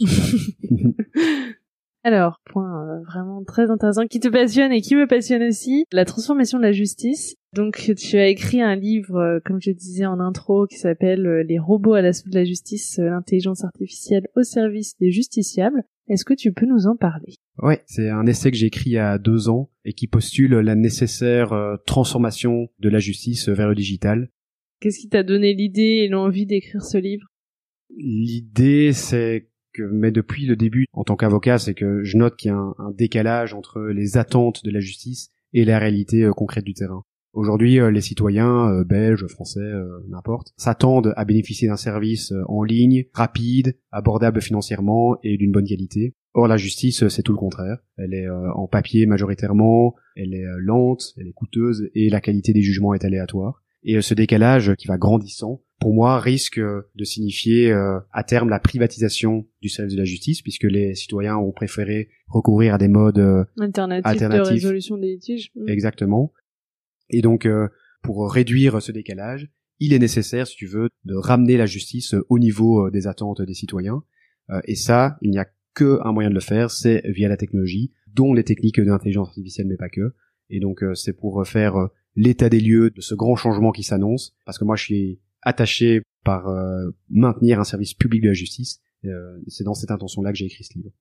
Alors, 2.02 2.40
point 2.46 2.86
euh, 2.86 3.02
vraiment 3.04 3.44
très 3.44 3.70
intéressant 3.70 4.06
qui 4.06 4.20
te 4.20 4.28
passionne 4.28 4.72
et 4.72 4.80
qui 4.80 4.96
me 4.96 5.06
passionne 5.06 5.42
aussi, 5.42 5.84
la 5.92 6.06
transformation 6.06 6.56
de 6.56 6.62
la 6.62 6.72
justice. 6.72 7.34
Donc 7.54 7.92
tu 7.96 8.16
as 8.16 8.28
écrit 8.28 8.62
un 8.62 8.74
livre, 8.74 9.16
euh, 9.16 9.38
comme 9.44 9.60
je 9.60 9.70
disais 9.70 10.06
en 10.06 10.18
intro, 10.18 10.66
qui 10.66 10.78
s'appelle 10.78 11.26
euh, 11.26 11.42
Les 11.42 11.58
robots 11.58 11.94
à 11.94 12.00
l'assaut 12.00 12.30
de 12.30 12.34
la 12.34 12.44
justice, 12.44 12.98
l'intelligence 12.98 13.64
artificielle 13.64 14.28
au 14.34 14.42
service 14.42 14.96
des 14.98 15.10
justiciables. 15.10 15.82
Est-ce 16.08 16.24
que 16.24 16.34
tu 16.34 16.52
peux 16.52 16.66
nous 16.66 16.86
en 16.86 16.96
parler? 16.96 17.34
Ouais, 17.58 17.82
c'est 17.86 18.08
un 18.08 18.26
essai 18.26 18.50
que 18.50 18.56
j'ai 18.56 18.66
écrit 18.66 18.90
il 18.90 18.94
y 18.94 18.98
a 18.98 19.18
deux 19.18 19.48
ans 19.48 19.70
et 19.84 19.92
qui 19.92 20.06
postule 20.06 20.54
la 20.54 20.74
nécessaire 20.74 21.52
transformation 21.86 22.68
de 22.80 22.88
la 22.88 22.98
justice 22.98 23.48
vers 23.48 23.68
le 23.68 23.76
digital. 23.76 24.28
Qu'est-ce 24.80 24.98
qui 24.98 25.08
t'a 25.08 25.22
donné 25.22 25.54
l'idée 25.54 26.02
et 26.02 26.08
l'envie 26.08 26.46
d'écrire 26.46 26.82
ce 26.82 26.98
livre? 26.98 27.28
L'idée, 27.96 28.92
c'est 28.92 29.49
mais 29.92 30.10
depuis 30.10 30.46
le 30.46 30.56
début, 30.56 30.86
en 30.92 31.04
tant 31.04 31.16
qu'avocat, 31.16 31.58
c'est 31.58 31.74
que 31.74 32.02
je 32.02 32.16
note 32.16 32.36
qu'il 32.36 32.50
y 32.50 32.54
a 32.54 32.56
un, 32.56 32.74
un, 32.78 32.90
décalage 32.90 33.54
entre 33.54 33.80
les 33.82 34.16
attentes 34.16 34.64
de 34.64 34.70
la 34.70 34.80
justice 34.80 35.30
et 35.52 35.64
la 35.64 35.78
réalité 35.78 36.22
euh, 36.22 36.32
concrète 36.32 36.64
du 36.64 36.74
terrain. 36.74 37.02
Aujourd'hui, 37.32 37.78
euh, 37.78 37.90
les 37.90 38.00
citoyens 38.00 38.68
euh, 38.70 38.84
belges, 38.84 39.26
français, 39.26 39.72
n'importe, 40.08 40.52
s'attendent 40.56 41.12
à 41.16 41.24
bénéficier 41.24 41.68
d'un 41.68 41.76
service 41.76 42.32
en 42.48 42.62
ligne, 42.62 43.04
rapide, 43.12 43.76
abordable 43.92 44.40
financièrement 44.40 45.16
et 45.22 45.36
d'une 45.36 45.52
bonne 45.52 45.66
qualité. 45.66 46.14
Or, 46.34 46.46
la 46.46 46.56
justice, 46.56 47.08
c'est 47.08 47.22
tout 47.22 47.32
le 47.32 47.38
contraire. 47.38 47.78
Elle 47.96 48.14
est 48.14 48.28
en 48.28 48.68
papier 48.68 49.06
majoritairement, 49.06 49.96
elle 50.14 50.32
est 50.32 50.44
lente, 50.58 51.14
elle 51.16 51.26
est 51.26 51.32
coûteuse 51.32 51.90
et 51.96 52.08
la 52.08 52.20
qualité 52.20 52.52
des 52.52 52.62
jugements 52.62 52.94
est 52.94 53.04
aléatoire. 53.04 53.64
Et 53.82 54.00
ce 54.02 54.14
décalage 54.14 54.74
qui 54.76 54.86
va 54.86 54.98
grandissant, 54.98 55.62
pour 55.80 55.94
moi, 55.94 56.20
risque 56.20 56.60
de 56.60 57.04
signifier 57.04 57.72
à 57.72 58.22
terme 58.24 58.50
la 58.50 58.60
privatisation 58.60 59.46
du 59.62 59.70
service 59.70 59.94
de 59.94 59.98
la 59.98 60.04
justice, 60.04 60.42
puisque 60.42 60.64
les 60.64 60.94
citoyens 60.94 61.36
ont 61.36 61.52
préféré 61.52 62.10
recourir 62.28 62.74
à 62.74 62.78
des 62.78 62.88
modes 62.88 63.46
alternatifs, 63.58 64.20
de 64.20 64.40
résolution 64.40 64.98
des 64.98 65.12
litiges. 65.12 65.50
Mm. 65.54 65.68
Exactement. 65.68 66.32
Et 67.10 67.22
donc, 67.22 67.46
euh, 67.46 67.68
pour 68.02 68.32
réduire 68.32 68.80
ce 68.80 68.92
décalage, 68.92 69.48
il 69.78 69.92
est 69.92 69.98
nécessaire, 69.98 70.46
si 70.46 70.56
tu 70.56 70.66
veux, 70.66 70.88
de 71.04 71.14
ramener 71.14 71.56
la 71.56 71.66
justice 71.66 72.14
au 72.28 72.38
niveau 72.38 72.86
euh, 72.86 72.90
des 72.90 73.06
attentes 73.06 73.42
des 73.42 73.54
citoyens. 73.54 74.02
Euh, 74.50 74.60
et 74.64 74.76
ça, 74.76 75.18
il 75.22 75.30
n'y 75.30 75.38
a 75.38 75.46
que 75.74 75.98
un 76.04 76.12
moyen 76.12 76.30
de 76.30 76.34
le 76.34 76.40
faire, 76.40 76.70
c'est 76.70 77.02
via 77.06 77.28
la 77.28 77.36
technologie, 77.36 77.92
dont 78.14 78.32
les 78.32 78.44
techniques 78.44 78.80
d'intelligence 78.80 79.28
artificielle, 79.28 79.66
mais 79.68 79.76
pas 79.76 79.88
que. 79.88 80.14
Et 80.48 80.58
donc, 80.58 80.82
c'est 80.94 81.12
pour 81.12 81.46
faire 81.46 81.76
l'état 82.16 82.48
des 82.48 82.60
lieux 82.60 82.90
de 82.90 83.00
ce 83.00 83.14
grand 83.14 83.36
changement 83.36 83.72
qui 83.72 83.82
s'annonce, 83.82 84.34
parce 84.44 84.58
que 84.58 84.64
moi, 84.64 84.76
je 84.76 84.84
suis 84.84 85.20
attaché 85.42 86.02
par 86.24 86.46
maintenir 87.08 87.58
un 87.60 87.64
service 87.64 87.94
public 87.94 88.22
de 88.22 88.28
la 88.28 88.34
justice. 88.34 88.80
c'est 89.46 89.64
dans 89.64 89.74
cette 89.74 89.90
intention-là 89.90 90.32
que 90.32 90.38
j'ai 90.38 90.46
écrit 90.46 90.64
ce 90.64 90.76
livre. 90.78 90.92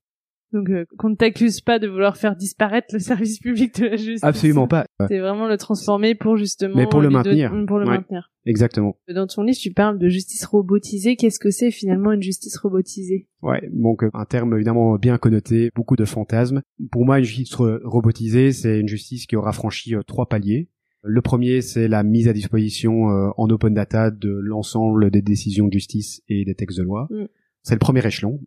Donc 0.52 0.70
euh, 0.70 0.86
qu'on 0.98 1.10
ne 1.10 1.16
t'accuse 1.16 1.62
pas 1.62 1.78
de 1.78 1.88
vouloir 1.88 2.18
faire 2.18 2.36
disparaître 2.36 2.88
le 2.94 3.00
service 3.00 3.40
public 3.40 3.80
de 3.80 3.86
la 3.86 3.96
justice. 3.98 4.24
Absolument 4.24 4.68
pas. 4.68 4.86
C'est 5.08 5.20
vraiment 5.20 5.48
le 5.48 5.58
transformer 5.58 6.16
pour 6.16 6.38
justement. 6.38 6.76
Mais 6.76 6.88
pour 6.88 7.02
le 7.02 7.10
maintenir. 7.10 7.54
Pour 7.68 7.78
le 7.78 7.86
maintenir. 7.86 8.32
Exactement. 8.46 8.98
Dans 9.14 9.28
ton 9.28 9.44
livre, 9.44 9.60
tu 9.60 9.72
parles 9.72 10.00
de 10.00 10.10
justice 10.10 10.44
robotisée. 10.46 11.16
Qu'est-ce 11.18 11.40
que 11.40 11.52
c'est 11.52 11.72
finalement 11.72 12.12
une 12.12 12.24
justice 12.24 12.58
robotisée? 12.58 13.28
Ouais, 13.44 13.70
donc 13.72 14.04
un 14.12 14.26
terme 14.26 14.56
évidemment 14.56 14.96
bien 14.96 15.18
connoté, 15.18 15.70
beaucoup 15.76 15.96
de 15.96 16.06
fantasmes. 16.06 16.62
Pour 16.92 17.06
moi, 17.06 17.20
une 17.20 17.26
justice 17.26 17.54
robotisée, 17.56 18.52
c'est 18.52 18.80
une 18.80 18.88
justice 18.88 19.28
qui 19.28 19.36
aura 19.36 19.52
franchi 19.52 19.96
euh, 19.96 20.02
trois 20.02 20.28
paliers. 20.28 20.70
Le 21.02 21.22
premier, 21.22 21.62
c'est 21.62 21.88
la 21.88 22.04
mise 22.04 22.28
à 22.28 22.34
disposition 22.34 23.10
euh, 23.10 23.30
en 23.38 23.50
open 23.50 23.74
data 23.74 24.12
de 24.12 24.30
l'ensemble 24.30 25.12
des 25.12 25.22
décisions 25.22 25.68
de 25.68 25.74
justice 25.74 26.22
et 26.28 26.44
des 26.46 26.56
textes 26.56 26.78
de 26.78 26.84
loi. 26.84 27.08
Mm. 27.10 27.26
C'est 27.62 27.76
le 27.76 27.80
premier 27.80 28.06
échelon. 28.06 28.40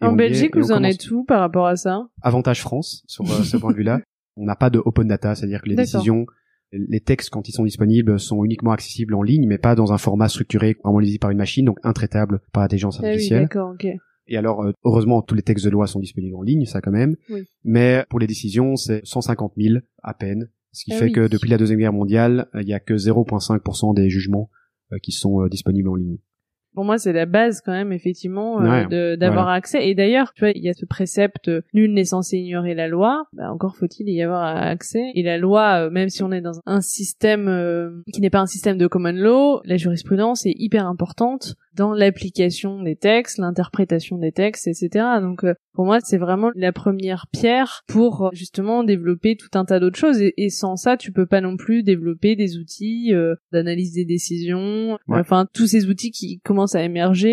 en 0.00 0.12
Belgique, 0.12 0.56
vous 0.56 0.72
en 0.72 0.82
êtes 0.82 1.10
où 1.10 1.24
par 1.24 1.40
rapport 1.40 1.66
à 1.66 1.76
ça? 1.76 2.08
Avantage 2.22 2.60
France 2.60 3.04
sur 3.06 3.24
euh, 3.24 3.42
ce 3.42 3.56
point 3.56 3.72
de 3.72 3.76
vue-là. 3.76 4.00
On 4.36 4.44
n'a 4.44 4.56
pas 4.56 4.70
de 4.70 4.80
open 4.84 5.08
data, 5.08 5.34
c'est-à-dire 5.34 5.60
que 5.60 5.68
les 5.68 5.76
décisions, 5.76 6.24
les 6.72 7.00
textes 7.00 7.30
quand 7.30 7.48
ils 7.48 7.52
sont 7.52 7.64
disponibles 7.64 8.18
sont 8.18 8.44
uniquement 8.44 8.70
accessibles 8.70 9.14
en 9.14 9.22
ligne, 9.22 9.46
mais 9.46 9.58
pas 9.58 9.74
dans 9.74 9.92
un 9.92 9.98
format 9.98 10.28
structuré 10.28 10.76
vraiment 10.82 11.00
lisible 11.00 11.20
par 11.20 11.30
une 11.30 11.38
machine, 11.38 11.64
donc 11.64 11.78
intraitable 11.82 12.40
par 12.52 12.62
l'intelligence 12.62 13.00
artificielle. 13.00 13.38
Ah 13.38 13.42
oui, 13.42 13.48
d'accord, 13.48 13.74
ok. 13.74 14.00
Et 14.28 14.36
alors, 14.36 14.62
euh, 14.62 14.72
heureusement, 14.84 15.22
tous 15.22 15.34
les 15.34 15.42
textes 15.42 15.64
de 15.64 15.70
loi 15.70 15.88
sont 15.88 15.98
disponibles 15.98 16.36
en 16.36 16.42
ligne, 16.42 16.64
ça 16.64 16.80
quand 16.80 16.92
même. 16.92 17.16
Oui. 17.28 17.42
Mais 17.64 18.04
pour 18.08 18.20
les 18.20 18.28
décisions, 18.28 18.76
c'est 18.76 19.00
150 19.04 19.54
000 19.58 19.78
à 20.02 20.14
peine. 20.14 20.48
Ce 20.72 20.84
qui 20.84 20.92
ah 20.92 20.98
fait 20.98 21.10
que 21.10 21.28
depuis 21.28 21.50
la 21.50 21.58
Deuxième 21.58 21.78
Guerre 21.78 21.92
mondiale, 21.92 22.48
il 22.54 22.66
n'y 22.66 22.74
a 22.74 22.80
que 22.80 22.94
0,5% 22.94 23.94
des 23.94 24.08
jugements 24.08 24.50
euh, 24.92 24.96
qui 25.02 25.12
sont 25.12 25.46
disponibles 25.46 25.88
en 25.88 25.94
ligne. 25.94 26.18
Pour 26.74 26.84
moi 26.84 26.98
c'est 26.98 27.12
la 27.12 27.26
base 27.26 27.62
quand 27.64 27.72
même 27.72 27.92
effectivement 27.92 28.62
euh, 28.62 29.16
d'avoir 29.16 29.48
accès. 29.48 29.88
Et 29.88 29.94
d'ailleurs 29.94 30.32
tu 30.34 30.44
vois 30.44 30.52
il 30.54 30.62
y 30.62 30.68
a 30.68 30.72
ce 30.72 30.86
précepte 30.86 31.48
euh, 31.48 31.62
nul 31.74 31.92
n'est 31.92 32.04
censé 32.04 32.38
ignorer 32.38 32.74
la 32.74 32.86
loi 32.86 33.24
bah, 33.32 33.50
encore 33.52 33.76
faut-il 33.76 34.08
y 34.08 34.22
avoir 34.22 34.44
accès. 34.44 35.02
Et 35.14 35.22
la 35.22 35.36
loi 35.36 35.86
euh, 35.86 35.90
même 35.90 36.08
si 36.08 36.22
on 36.22 36.30
est 36.30 36.40
dans 36.40 36.60
un 36.66 36.80
système 36.80 38.02
qui 38.12 38.20
n'est 38.20 38.30
pas 38.30 38.40
un 38.40 38.46
système 38.46 38.78
de 38.78 38.86
common 38.86 39.12
law 39.12 39.60
la 39.64 39.76
jurisprudence 39.76 40.46
est 40.46 40.54
hyper 40.56 40.86
importante 40.86 41.56
dans 41.76 41.92
l'application 41.92 42.82
des 42.82 42.96
textes, 42.96 43.38
l'interprétation 43.38 44.18
des 44.18 44.32
textes, 44.32 44.66
etc. 44.66 45.04
Donc 45.20 45.44
euh, 45.44 45.54
pour 45.72 45.84
moi, 45.84 45.98
c'est 46.00 46.18
vraiment 46.18 46.50
la 46.54 46.72
première 46.72 47.26
pierre 47.32 47.82
pour 47.86 48.26
euh, 48.26 48.30
justement 48.32 48.82
développer 48.82 49.36
tout 49.36 49.48
un 49.54 49.64
tas 49.64 49.78
d'autres 49.78 49.98
choses. 49.98 50.20
Et, 50.20 50.50
sans 50.50 50.76
ça, 50.76 50.96
tu 50.96 51.12
peux 51.12 51.26
pas 51.26 51.40
non 51.40 51.56
plus 51.56 51.82
développer 51.82 52.34
des 52.34 52.58
outils 52.58 53.14
euh, 53.14 53.34
d'analyse 53.52 53.94
des 53.94 54.04
décisions, 54.04 54.98
enfin 55.08 55.46
tous 55.52 55.68
ces 55.68 55.88
outils 55.88 56.10
qui 56.10 56.40
commencent 56.40 56.74
à 56.74 56.82
émerger. 56.82 57.30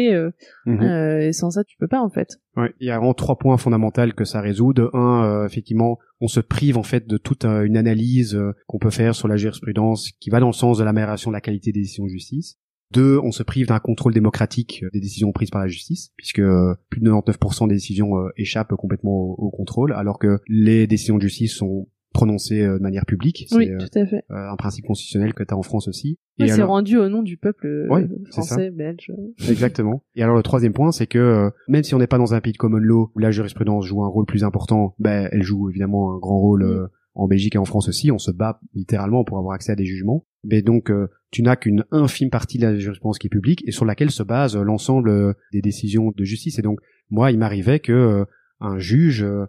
Mhm. 0.66 0.82
et 1.22 1.34
sans 1.34 1.52
ça, 1.52 1.64
tu 1.64 1.76
peux 1.78 1.88
pas 1.88 2.02
en 2.02 2.10
fait. 2.10 2.38
Ouais, 2.56 2.74
il 2.80 2.88
y 2.88 2.92
a 2.92 2.98
vraiment 2.98 3.14
trois 3.14 3.38
points 3.38 3.58
fondamentaux 3.58 4.12
que 4.16 4.26
ça 4.26 4.42
résout. 4.42 4.74
De 4.74 4.90
un, 4.94 5.46
effectivement, 5.46 5.98
on 6.22 6.28
se 6.28 6.40
prive 6.40 6.78
en 6.78 6.84
fait 6.84 7.08
de 7.08 7.18
toute 7.18 7.46
une 7.46 7.78
analyse 7.78 8.40
qu'on 8.68 8.80
peut 8.80 8.90
faire 8.90 9.16
sur 9.16 9.28
la 9.28 9.38
jurisprudence 9.38 10.12
qui 10.20 10.30
va 10.30 10.40
dans 10.40 10.48
le 10.48 10.54
sens 10.54 10.78
de 10.78 10.84
l'amélioration 10.84 11.32
de 11.32 11.36
la 11.36 11.42
qualité 11.42 11.72
des 11.72 11.82
décisions 11.82 12.06
de 12.06 12.10
justice. 12.10 12.58
Deux, 12.92 13.20
on 13.22 13.32
se 13.32 13.44
prive 13.44 13.68
d'un 13.68 13.80
contrôle 13.80 14.14
démocratique 14.14 14.86
des 14.94 15.00
décisions 15.00 15.32
prises 15.32 15.50
par 15.50 15.62
la 15.62 15.68
justice, 15.68 16.12
puisque 16.16 16.42
plus 16.90 17.02
de 17.02 17.10
99% 17.10 17.68
des 17.68 17.76
décisions 17.76 18.18
euh, 18.18 18.30
échappent 18.38 18.76
complètement 18.76 19.12
au, 19.12 19.50
contrôle, 19.50 19.94
alors 19.94 20.20
que 20.20 20.40
les 20.48 20.88
décisions 20.88 21.18
de 21.18 21.22
justice 21.22 21.54
sont 21.54 21.90
prononcées 22.14 22.62
euh, 22.62 22.78
de 22.78 22.84
manière 22.84 23.06
publique. 23.06 23.48
Oui, 23.52 23.70
euh, 23.70 23.78
tout 23.78 24.00
à 24.00 24.06
fait. 24.06 24.24
un 24.30 24.56
principe 24.56 24.86
constitutionnel 24.86 25.34
que 25.34 25.44
tu 25.44 25.54
as 25.54 25.58
en 25.58 25.64
France 25.64 25.90
aussi. 25.90 26.18
Oui, 26.40 26.48
c'est 26.50 26.64
rendu 26.64 26.98
au 26.98 27.10
nom 27.10 27.24
du 27.24 27.36
peuple 27.36 27.88
français, 28.32 28.72
belge. 28.72 29.12
Exactement. 29.50 30.04
Et 30.16 30.24
alors 30.24 30.38
le 30.38 30.44
troisième 30.44 30.74
point, 30.74 30.92
c'est 30.94 31.08
que 31.08 31.52
même 31.68 31.84
si 31.84 31.94
on 31.94 32.00
n'est 32.00 32.08
pas 32.08 32.18
dans 32.18 32.34
un 32.34 32.42
pays 32.42 32.54
de 32.54 32.58
common 32.58 32.78
law 32.78 33.12
où 33.16 33.20
la 33.20 33.32
jurisprudence 33.32 33.86
joue 33.86 34.04
un 34.04 34.08
rôle 34.08 34.26
plus 34.26 34.46
important, 34.46 34.96
ben 35.00 35.28
elle 35.32 35.44
joue 35.44 35.70
évidemment 35.70 36.14
un 36.14 36.20
grand 36.20 36.40
rôle 36.40 36.90
en 37.16 37.28
Belgique 37.28 37.56
et 37.56 37.58
en 37.58 37.66
France 37.66 37.90
aussi. 37.90 38.12
On 38.12 38.20
se 38.20 38.32
bat 38.32 38.62
littéralement 38.74 39.24
pour 39.24 39.40
avoir 39.40 39.56
accès 39.56 39.72
à 39.72 39.76
des 39.76 39.86
jugements. 39.86 40.26
Mais 40.48 40.62
donc 40.62 40.92
tu 41.32 41.44
n'as 41.44 41.56
qu'une 41.56 41.84
infime 41.92 42.30
partie 42.30 42.58
de 42.58 42.66
la 42.66 42.78
jurisprudence 42.78 43.20
qui 43.20 43.28
est 43.28 43.30
publique 43.30 43.64
et 43.68 43.72
sur 43.72 43.86
laquelle 43.86 44.12
se 44.12 44.24
base 44.24 44.56
l'ensemble 44.56 45.10
euh, 45.10 45.34
des 45.52 45.62
décisions 45.62 46.14
de 46.16 46.24
justice. 46.24 46.58
Et 46.60 46.62
donc, 46.62 46.80
moi, 47.10 47.32
il 47.32 47.38
m'arrivait 47.38 47.80
que 47.80 47.92
euh, 47.92 48.26
un 48.62 48.80
juge 48.80 49.24
euh, 49.24 49.46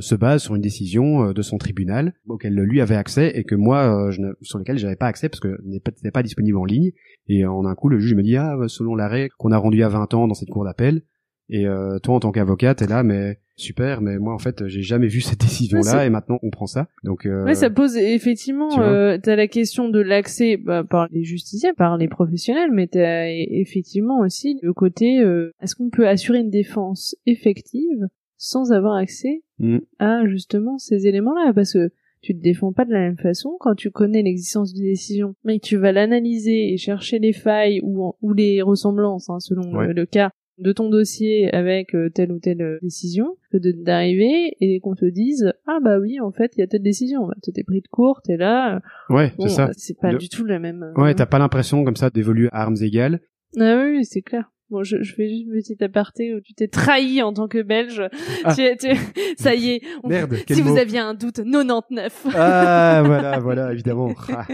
se 0.00 0.14
base 0.14 0.42
sur 0.42 0.54
une 0.54 0.62
décision 0.62 1.32
de 1.32 1.42
son 1.42 1.58
tribunal 1.58 2.14
auquel 2.26 2.54
lui 2.54 2.80
avait 2.80 2.96
accès 2.96 3.30
et 3.34 3.44
que 3.44 3.54
moi 3.54 4.10
je 4.10 4.22
sur 4.40 4.58
lequel 4.58 4.78
j'avais 4.78 4.96
pas 4.96 5.06
accès 5.06 5.28
parce 5.28 5.40
que 5.40 5.58
n'était 5.66 6.10
pas 6.10 6.22
disponible 6.22 6.56
en 6.56 6.64
ligne 6.64 6.92
et 7.28 7.44
en 7.44 7.66
un 7.66 7.74
coup 7.74 7.90
le 7.90 7.98
juge 7.98 8.14
me 8.14 8.22
dit 8.22 8.38
ah 8.38 8.56
selon 8.68 8.94
l'arrêt 8.94 9.28
qu'on 9.36 9.52
a 9.52 9.58
rendu 9.58 9.82
a 9.82 9.90
20 9.90 10.14
ans 10.14 10.28
dans 10.28 10.32
cette 10.32 10.48
cour 10.48 10.64
d'appel 10.64 11.02
et 11.48 11.66
euh, 11.66 11.98
toi, 11.98 12.14
en 12.14 12.20
tant 12.20 12.32
qu'avocat, 12.32 12.74
t'es 12.74 12.86
là, 12.86 13.02
mais 13.02 13.38
super, 13.56 14.00
mais 14.00 14.18
moi, 14.18 14.34
en 14.34 14.38
fait, 14.38 14.66
j'ai 14.66 14.82
jamais 14.82 15.06
vu 15.06 15.20
cette 15.20 15.40
décision-là, 15.40 16.06
et 16.06 16.10
maintenant, 16.10 16.38
on 16.42 16.50
prend 16.50 16.66
ça. 16.66 16.88
Donc, 17.04 17.26
euh, 17.26 17.44
ouais, 17.44 17.54
ça 17.54 17.70
pose 17.70 17.96
effectivement. 17.96 18.80
Euh, 18.80 19.18
t'as 19.22 19.36
la 19.36 19.48
question 19.48 19.88
de 19.88 20.00
l'accès 20.00 20.56
bah, 20.56 20.84
par 20.84 21.08
les 21.10 21.24
justiciers, 21.24 21.72
par 21.72 21.96
les 21.96 22.08
professionnels, 22.08 22.70
mais 22.72 22.86
t'as 22.86 23.28
effectivement 23.28 24.20
aussi 24.20 24.58
le 24.62 24.72
côté 24.72 25.20
euh, 25.20 25.52
est-ce 25.62 25.74
qu'on 25.74 25.90
peut 25.90 26.08
assurer 26.08 26.40
une 26.40 26.50
défense 26.50 27.16
effective 27.26 28.08
sans 28.36 28.72
avoir 28.72 28.96
accès 28.96 29.42
mm. 29.58 29.78
à 29.98 30.26
justement 30.26 30.78
ces 30.78 31.06
éléments-là, 31.06 31.52
parce 31.54 31.74
que 31.74 31.90
tu 32.22 32.36
te 32.36 32.40
défends 32.40 32.72
pas 32.72 32.84
de 32.84 32.92
la 32.92 33.00
même 33.00 33.18
façon 33.18 33.56
quand 33.58 33.74
tu 33.74 33.90
connais 33.90 34.22
l'existence 34.22 34.72
d'une 34.72 34.84
décision, 34.84 35.34
mais 35.44 35.58
tu 35.58 35.76
vas 35.76 35.90
l'analyser 35.90 36.72
et 36.72 36.76
chercher 36.76 37.18
les 37.18 37.32
failles 37.32 37.80
ou, 37.82 38.14
ou 38.22 38.32
les 38.32 38.62
ressemblances, 38.62 39.28
hein, 39.28 39.40
selon 39.40 39.72
le, 39.72 40.06
cas, 40.06 40.30
de 40.58 40.72
ton 40.72 40.88
dossier 40.88 41.52
avec 41.54 41.94
euh, 41.94 42.10
telle 42.10 42.32
ou 42.32 42.38
telle 42.38 42.62
euh, 42.62 42.78
décision 42.82 43.36
que 43.50 43.58
d'arriver 43.58 44.56
et 44.60 44.80
qu'on 44.80 44.94
te 44.94 45.04
dise 45.04 45.52
ah 45.66 45.78
bah 45.82 45.98
oui 45.98 46.20
en 46.20 46.30
fait 46.30 46.52
il 46.56 46.60
y 46.60 46.62
a 46.62 46.66
telle 46.66 46.82
décision. 46.82 47.26
Bah, 47.26 47.34
t'es 47.42 47.64
pris 47.64 47.80
de 47.80 47.88
court 47.88 48.20
t'es 48.22 48.36
là. 48.36 48.80
Ouais 49.08 49.32
c'est 49.38 49.48
ça. 49.48 49.70
c'est 49.76 49.98
pas 49.98 50.14
du 50.14 50.28
tout 50.28 50.44
la 50.44 50.58
même 50.58 50.82
euh, 50.82 51.02
ouais 51.02 51.14
t'as 51.14 51.26
pas 51.26 51.38
l'impression 51.38 51.84
comme 51.84 51.96
ça 51.96 52.10
d'évoluer 52.10 52.48
à 52.52 52.62
armes 52.62 52.76
égales. 52.80 53.20
Ah 53.58 53.82
oui 53.84 54.04
c'est 54.04 54.22
clair 54.22 54.51
Bon, 54.72 54.82
je, 54.84 55.02
je 55.02 55.14
fais 55.14 55.28
juste 55.28 55.42
une 55.42 55.52
petite 55.52 55.82
aparté 55.82 56.34
où 56.34 56.40
tu 56.40 56.54
t'es 56.54 56.66
trahi 56.66 57.20
en 57.20 57.34
tant 57.34 57.46
que 57.46 57.60
Belge. 57.60 58.08
Ah. 58.42 58.54
Tu, 58.54 58.62
tu, 58.78 58.88
ça 59.36 59.54
y 59.54 59.72
est. 59.72 59.82
Merde. 60.02 60.34
si 60.48 60.62
vous 60.62 60.78
aviez 60.78 60.98
un 60.98 61.12
doute, 61.12 61.44
99. 61.44 62.26
Ah, 62.34 63.02
voilà, 63.04 63.38
voilà, 63.38 63.72
évidemment. 63.72 64.14
Ah. 64.34 64.46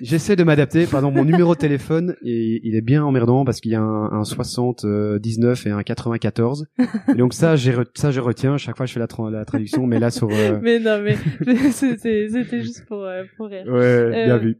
J'essaie 0.00 0.34
de 0.34 0.42
m'adapter. 0.42 0.86
Pardon, 0.86 1.12
mon 1.12 1.24
numéro 1.24 1.54
de 1.54 1.60
téléphone, 1.60 2.16
il, 2.22 2.60
il 2.64 2.74
est 2.74 2.80
bien 2.80 3.04
emmerdant 3.04 3.44
parce 3.44 3.60
qu'il 3.60 3.70
y 3.70 3.76
a 3.76 3.80
un, 3.80 4.10
un 4.10 4.24
79 4.24 5.66
et 5.66 5.70
un 5.70 5.82
94. 5.84 6.66
Et 7.08 7.14
donc 7.14 7.34
ça, 7.34 7.54
j'ai 7.54 7.72
ça 7.94 8.10
je 8.10 8.20
retiens. 8.20 8.56
Chaque 8.56 8.76
fois, 8.76 8.86
je 8.86 8.94
fais 8.94 9.00
la, 9.00 9.06
la 9.30 9.44
traduction, 9.44 9.86
mais 9.86 10.00
là 10.00 10.10
sur. 10.10 10.28
Euh, 10.30 10.58
mais 10.62 10.80
non, 10.80 11.00
mais 11.02 11.16
c'était 11.70 12.28
juste 12.62 12.84
pour 12.86 13.04
euh, 13.04 13.22
pour 13.36 13.46
rire. 13.46 13.64
Ouais, 13.66 14.24
bien 14.24 14.36
euh, 14.36 14.38
vu. 14.38 14.58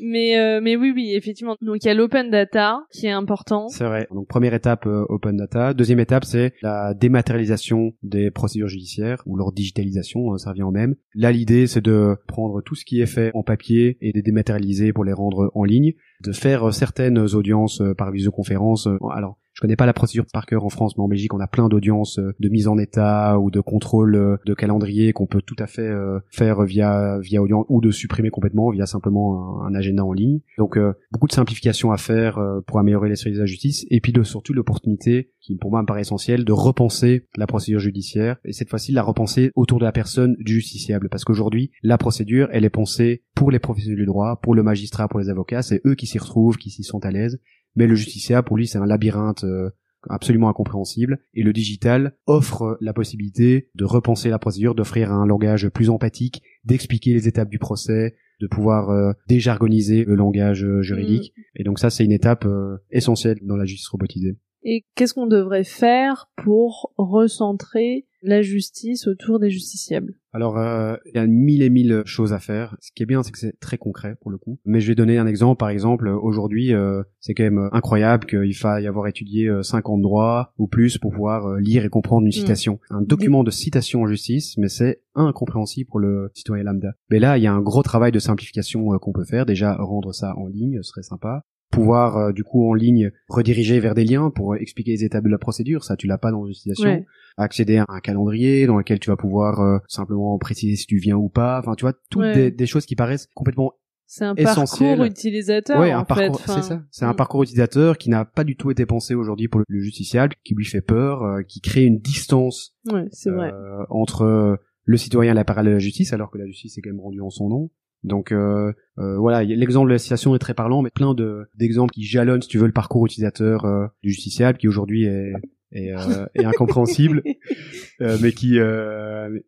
mais 0.00 0.60
mais 0.60 0.74
oui, 0.74 0.92
oui, 0.94 1.14
effectivement. 1.14 1.56
Donc 1.60 1.84
il 1.84 1.86
y 1.86 1.90
a 1.90 1.94
l'open 1.94 2.30
data 2.30 2.79
important. 3.04 3.68
C'est 3.68 3.84
vrai. 3.84 4.06
Donc 4.10 4.28
première 4.28 4.54
étape 4.54 4.86
euh, 4.86 5.04
open 5.08 5.36
data. 5.36 5.74
Deuxième 5.74 6.00
étape 6.00 6.24
c'est 6.24 6.54
la 6.62 6.94
dématérialisation 6.94 7.92
des 8.02 8.30
procédures 8.30 8.68
judiciaires 8.68 9.22
ou 9.26 9.36
leur 9.36 9.52
digitalisation, 9.52 10.32
hein, 10.32 10.38
ça 10.38 10.50
revient 10.50 10.62
au 10.62 10.70
même. 10.70 10.94
Là 11.14 11.32
l'idée 11.32 11.66
c'est 11.66 11.80
de 11.80 12.16
prendre 12.26 12.62
tout 12.62 12.74
ce 12.74 12.84
qui 12.84 13.00
est 13.00 13.06
fait 13.06 13.30
en 13.34 13.42
papier 13.42 13.98
et 14.00 14.12
de 14.12 14.20
dématérialiser 14.20 14.92
pour 14.92 15.04
les 15.04 15.12
rendre 15.12 15.50
en 15.54 15.64
ligne, 15.64 15.94
de 16.22 16.32
faire 16.32 16.68
euh, 16.68 16.72
certaines 16.72 17.18
audiences 17.18 17.80
euh, 17.80 17.94
par 17.94 18.10
visioconférence. 18.10 18.88
Alors 19.12 19.38
je 19.60 19.66
connais 19.66 19.76
pas 19.76 19.84
la 19.84 19.92
procédure 19.92 20.24
par 20.32 20.46
cœur 20.46 20.64
en 20.64 20.70
France, 20.70 20.96
mais 20.96 21.04
en 21.04 21.08
Belgique, 21.08 21.34
on 21.34 21.40
a 21.40 21.46
plein 21.46 21.68
d'audiences 21.68 22.18
euh, 22.18 22.34
de 22.40 22.48
mise 22.48 22.66
en 22.66 22.78
état 22.78 23.38
ou 23.38 23.50
de 23.50 23.60
contrôle 23.60 24.14
euh, 24.14 24.38
de 24.46 24.54
calendrier 24.54 25.12
qu'on 25.12 25.26
peut 25.26 25.42
tout 25.42 25.56
à 25.58 25.66
fait 25.66 25.82
euh, 25.82 26.18
faire 26.30 26.62
via 26.62 27.18
via 27.18 27.42
audience 27.42 27.66
ou 27.68 27.82
de 27.82 27.90
supprimer 27.90 28.30
complètement 28.30 28.70
via 28.70 28.86
simplement 28.86 29.62
un, 29.62 29.74
agenda 29.74 30.02
en 30.02 30.14
ligne. 30.14 30.40
Donc 30.56 30.78
beaucoup 31.12 31.26
de 31.26 31.32
simplifications 31.32 31.92
à 31.92 31.98
faire 31.98 32.40
pour 32.66 32.78
améliorer 32.78 33.10
les 33.10 33.16
services 33.16 33.36
de 33.36 33.42
la 33.42 33.46
justice 33.46 33.84
et 33.90 34.00
puis 34.00 34.12
de, 34.12 34.22
surtout 34.22 34.54
l'opportunité 34.54 35.30
qui 35.40 35.56
pour 35.56 35.70
moi 35.70 35.82
me 35.82 35.86
paraît 35.86 36.00
essentielle 36.00 36.44
de 36.44 36.52
repenser 36.52 37.28
la 37.36 37.46
procédure 37.46 37.80
judiciaire 37.80 38.36
et 38.44 38.52
cette 38.52 38.68
fois-ci 38.68 38.92
la 38.92 39.02
repenser 39.02 39.52
autour 39.54 39.78
de 39.78 39.84
la 39.84 39.92
personne 39.92 40.36
du 40.38 40.54
justiciable 40.54 41.08
parce 41.08 41.24
qu'aujourd'hui 41.24 41.70
la 41.82 41.98
procédure 41.98 42.48
elle 42.52 42.64
est 42.64 42.70
pensée 42.70 43.22
pour 43.34 43.50
les 43.50 43.58
professionnels 43.58 43.98
du 43.98 44.06
droit, 44.06 44.40
pour 44.42 44.54
le 44.54 44.62
magistrat, 44.62 45.08
pour 45.08 45.20
les 45.20 45.30
avocats, 45.30 45.62
c'est 45.62 45.80
eux 45.86 45.94
qui 45.94 46.06
s'y 46.06 46.18
retrouvent, 46.18 46.56
qui 46.56 46.70
s'y 46.70 46.82
sont 46.82 47.04
à 47.04 47.10
l'aise 47.10 47.40
mais 47.76 47.86
le 47.86 47.94
justiciable 47.94 48.46
pour 48.46 48.56
lui 48.56 48.66
c'est 48.66 48.78
un 48.78 48.86
labyrinthe 48.86 49.44
euh, 49.44 49.70
absolument 50.08 50.48
incompréhensible 50.48 51.18
et 51.34 51.42
le 51.42 51.52
digital 51.52 52.16
offre 52.26 52.78
la 52.80 52.92
possibilité 52.92 53.68
de 53.74 53.84
repenser 53.84 54.30
la 54.30 54.38
procédure, 54.38 54.74
d'offrir 54.74 55.12
un 55.12 55.26
langage 55.26 55.68
plus 55.68 55.90
empathique, 55.90 56.42
d'expliquer 56.64 57.12
les 57.12 57.28
étapes 57.28 57.50
du 57.50 57.58
procès, 57.58 58.16
de 58.40 58.46
pouvoir 58.46 58.88
euh, 58.88 59.12
déjargoniser 59.28 60.04
le 60.04 60.14
langage 60.14 60.64
euh, 60.64 60.80
juridique. 60.80 61.34
Mm. 61.36 61.40
Et 61.56 61.64
donc 61.64 61.78
ça 61.78 61.90
c'est 61.90 62.04
une 62.04 62.12
étape 62.12 62.46
essentielle 62.90 63.38
dans 63.42 63.56
la 63.56 63.66
justice 63.66 63.88
robotisée. 63.88 64.36
Et 64.62 64.84
qu'est-ce 64.94 65.14
qu'on 65.14 65.26
devrait 65.26 65.64
faire 65.64 66.30
pour 66.36 66.92
recentrer 66.96 68.06
la 68.22 68.42
justice 68.42 69.06
autour 69.06 69.38
des 69.38 69.50
justiciables 69.50 70.14
Alors, 70.32 70.58
euh, 70.58 70.96
il 71.06 71.16
y 71.16 71.18
a 71.18 71.26
mille 71.26 71.62
et 71.62 71.70
mille 71.70 72.02
choses 72.04 72.32
à 72.32 72.38
faire. 72.38 72.76
Ce 72.80 72.90
qui 72.92 73.02
est 73.02 73.06
bien, 73.06 73.22
c'est 73.22 73.32
que 73.32 73.38
c'est 73.38 73.58
très 73.60 73.78
concret 73.78 74.16
pour 74.20 74.30
le 74.30 74.38
coup. 74.38 74.58
Mais 74.64 74.80
je 74.80 74.88
vais 74.88 74.94
donner 74.94 75.18
un 75.18 75.26
exemple. 75.26 75.58
Par 75.58 75.70
exemple, 75.70 76.08
aujourd'hui, 76.08 76.74
euh, 76.74 77.02
c'est 77.20 77.34
quand 77.34 77.44
même 77.44 77.68
incroyable 77.72 78.26
qu'il 78.26 78.54
faille 78.54 78.86
avoir 78.86 79.06
étudié 79.06 79.50
50 79.62 79.98
euh, 79.98 80.02
droits 80.02 80.52
ou 80.58 80.66
plus 80.66 80.98
pour 80.98 81.12
pouvoir 81.12 81.56
lire 81.56 81.84
et 81.84 81.88
comprendre 81.88 82.22
une 82.22 82.28
mm. 82.28 82.32
citation. 82.32 82.80
Un 82.90 83.02
document 83.02 83.44
de 83.44 83.50
citation 83.50 84.02
en 84.02 84.06
justice, 84.06 84.56
mais 84.58 84.68
c'est 84.68 85.02
incompréhensible 85.14 85.88
pour 85.88 86.00
le 86.00 86.30
citoyen 86.34 86.64
lambda. 86.64 86.94
Mais 87.10 87.18
là, 87.18 87.38
il 87.38 87.44
y 87.44 87.46
a 87.46 87.52
un 87.52 87.62
gros 87.62 87.82
travail 87.82 88.12
de 88.12 88.18
simplification 88.18 88.86
qu'on 88.98 89.12
peut 89.12 89.24
faire. 89.24 89.46
Déjà, 89.46 89.74
rendre 89.76 90.12
ça 90.12 90.34
en 90.36 90.46
ligne 90.46 90.82
serait 90.82 91.02
sympa 91.02 91.44
pouvoir 91.70 92.16
euh, 92.16 92.32
du 92.32 92.44
coup 92.44 92.68
en 92.68 92.74
ligne 92.74 93.10
rediriger 93.28 93.80
vers 93.80 93.94
des 93.94 94.04
liens 94.04 94.30
pour 94.30 94.56
expliquer 94.56 94.92
les 94.92 95.04
étapes 95.04 95.24
de 95.24 95.30
la 95.30 95.38
procédure, 95.38 95.84
ça 95.84 95.96
tu 95.96 96.06
l'as 96.06 96.18
pas 96.18 96.30
dans 96.30 96.46
une. 96.46 97.04
Accéder 97.36 97.78
à 97.78 97.86
un 97.88 98.00
calendrier 98.00 98.66
dans 98.66 98.76
lequel 98.76 98.98
tu 98.98 99.08
vas 99.08 99.16
pouvoir 99.16 99.60
euh, 99.60 99.78
simplement 99.88 100.36
préciser 100.36 100.76
si 100.76 100.86
tu 100.86 100.98
viens 100.98 101.16
ou 101.16 101.28
pas. 101.28 101.60
Enfin, 101.60 101.74
tu 101.74 101.84
vois, 101.84 101.94
toutes 102.10 102.34
des, 102.34 102.66
choses 102.66 102.84
qui 102.84 102.96
paraissent 102.96 103.28
complètement 103.34 103.72
c'est 104.06 104.24
un 104.24 104.34
parcours 104.34 105.04
utilisateur. 105.04 105.78
Ouais, 105.78 105.92
un 105.92 106.02
parcours, 106.02 106.40
c'est 106.40 106.62
ça. 106.62 106.82
C'est 106.90 107.04
un 107.04 107.12
mm. 107.12 107.16
parcours 107.16 107.44
utilisateur 107.44 107.96
qui 107.96 108.10
n'a 108.10 108.24
pas 108.24 108.42
du 108.42 108.56
tout 108.56 108.72
été 108.72 108.84
pensé 108.84 109.14
aujourd'hui 109.14 109.46
pour 109.46 109.60
le 109.60 109.80
justiciable, 109.80 110.34
qui 110.42 110.54
lui 110.54 110.64
fait 110.64 110.80
peur, 110.80 111.22
euh, 111.22 111.42
qui 111.42 111.60
crée 111.60 111.84
une 111.84 112.00
distance 112.00 112.74
ouais, 112.90 113.06
vrai. 113.26 113.52
entre 113.88 114.58
le 114.82 114.96
citoyen 114.96 115.30
et 115.30 115.34
l'appareil 115.36 115.64
de 115.64 115.70
la 115.70 115.78
justice, 115.78 116.12
alors 116.12 116.32
que 116.32 116.38
la 116.38 116.46
justice 116.46 116.76
est 116.76 116.80
quand 116.80 116.90
même 116.90 117.00
rendue 117.00 117.20
en 117.20 117.30
son 117.30 117.48
nom. 117.48 117.70
Donc 118.02 118.32
euh, 118.32 118.72
euh, 118.98 119.18
voilà, 119.18 119.44
l'exemple 119.44 119.88
de 119.88 119.92
la 119.92 119.98
citation 119.98 120.34
est 120.34 120.38
très 120.38 120.54
parlant, 120.54 120.82
mais 120.82 120.90
plein 120.90 121.14
de 121.14 121.46
d'exemples 121.54 121.92
qui 121.92 122.04
jalonnent, 122.04 122.42
si 122.42 122.48
tu 122.48 122.58
veux, 122.58 122.66
le 122.66 122.72
parcours 122.72 123.04
utilisateur 123.04 123.64
euh, 123.64 123.86
du 124.02 124.10
justiciable, 124.10 124.58
qui 124.58 124.68
aujourd'hui 124.68 125.04
est 125.04 125.32
est, 125.72 125.92
est 126.34 126.44
incompréhensible, 126.44 127.22
mais 128.00 128.32
qui 128.32 128.58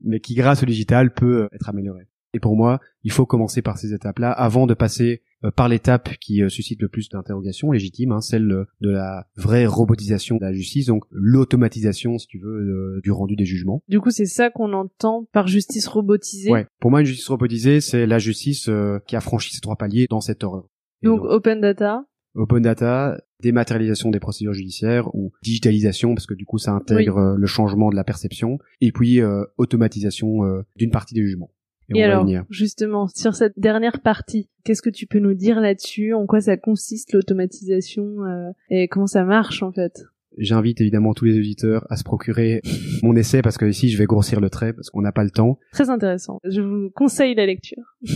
mais 0.03 0.21
qui 0.21 0.35
grâce 0.35 0.63
au 0.63 0.67
digital 0.67 1.13
peut 1.13 1.49
être 1.53 1.69
amélioré. 1.69 2.07
Et 2.35 2.41
pour 2.41 2.57
moi, 2.57 2.81
il 3.05 3.13
faut 3.13 3.27
commencer 3.27 3.63
par 3.63 3.79
ces 3.79 3.93
étapes-là 3.93 4.31
avant 4.31 4.67
de 4.67 4.75
passer 4.75 5.23
euh, 5.45 5.51
par 5.51 5.69
l'étape 5.69 6.17
qui 6.21 6.43
euh, 6.43 6.49
suscite 6.49 6.81
le 6.81 6.89
plus 6.89 7.09
d'interrogations 7.09 7.73
légitimes, 7.73 8.13
hein, 8.13 8.21
celle 8.21 8.49
de 8.81 8.91
la 8.91 9.27
vraie 9.37 9.67
robotisation 9.67 10.37
de 10.37 10.43
la 10.43 10.53
justice, 10.53 10.87
donc 10.87 11.05
l'automatisation, 11.11 12.19
si 12.19 12.27
tu 12.29 12.39
veux, 12.39 12.49
euh, 12.49 13.01
du 13.03 13.11
rendu 13.11 13.35
des 13.35 13.45
jugements. 13.45 13.83
Du 13.89 14.01
coup, 14.01 14.11
c'est 14.11 14.27
ça 14.27 14.51
qu'on 14.51 14.73
entend 14.73 15.27
par 15.33 15.49
justice 15.49 15.89
robotisée? 15.89 16.51
Ouais. 16.51 16.67
Pour 16.81 16.91
moi, 16.91 17.01
une 17.01 17.07
justice 17.07 17.29
robotisée, 17.29 17.81
c'est 17.81 18.07
la 18.07 18.19
justice 18.19 18.71
qui 19.07 19.17
a 19.17 19.21
franchi 19.21 19.53
ces 19.55 19.61
trois 19.61 19.77
paliers 19.77 20.07
dans 20.09 20.21
cette 20.21 20.45
horreur. 20.45 20.69
Donc, 21.03 21.23
open 21.25 21.61
data? 21.61 22.07
Open 22.35 22.63
data, 22.63 23.21
dématérialisation 23.43 24.11
des 24.11 24.21
procédures 24.21 24.55
judiciaires 24.55 25.15
ou 25.15 25.33
digitalisation 25.43 26.15
parce 26.15 26.27
que 26.27 26.33
du 26.33 26.47
coup 26.47 26.57
ça 26.57 26.73
intègre 26.73 27.35
le 27.37 27.47
changement 27.47 27.91
de 27.91 27.97
la 27.97 28.05
perception 28.05 28.59
et 28.81 28.91
puis 28.91 29.21
automatisation 29.59 30.65
d'une 30.77 30.91
partie 30.91 31.15
des 31.15 31.23
jugements. 31.23 31.51
Et, 31.95 32.03
alors, 32.03 32.27
justement, 32.51 33.09
sur 33.09 33.35
cette 33.35 33.59
dernière 33.59 34.01
partie, 34.01 34.49
qu'est-ce 34.65 34.83
que 34.83 34.91
tu 34.91 35.07
peux 35.07 35.19
nous 35.19 35.35
dire 35.35 35.61
là-dessus? 35.61 36.15
En 36.15 36.27
quoi 36.27 36.41
ça 36.41 36.57
consiste 36.57 37.13
l'automatisation 37.13 38.25
euh, 38.25 38.51
et 38.71 38.89
comment 38.89 39.07
ça 39.07 39.25
marche 39.25 39.63
en 39.63 39.73
fait? 39.73 40.05
J'invite 40.39 40.81
évidemment 40.81 41.13
tous 41.13 41.27
les 41.27 41.39
auditeurs 41.39 41.87
à 41.91 41.97
se 41.97 42.05
procurer 42.05 42.63
mon 43.03 43.15
essai 43.17 43.43
parce 43.43 43.59
que 43.59 43.67
ici 43.67 43.91
je 43.91 43.99
vais 43.99 44.07
grossir 44.07 44.41
le 44.41 44.49
trait 44.49 44.73
parce 44.73 44.89
qu'on 44.89 45.03
n'a 45.03 45.13
pas 45.13 45.25
le 45.25 45.31
temps. 45.31 45.59
Très 45.73 45.91
intéressant. 45.91 46.39
Je 46.45 46.63
vous 46.63 46.91
conseille 46.95 47.35
la 47.35 47.45
lecture. 47.45 47.83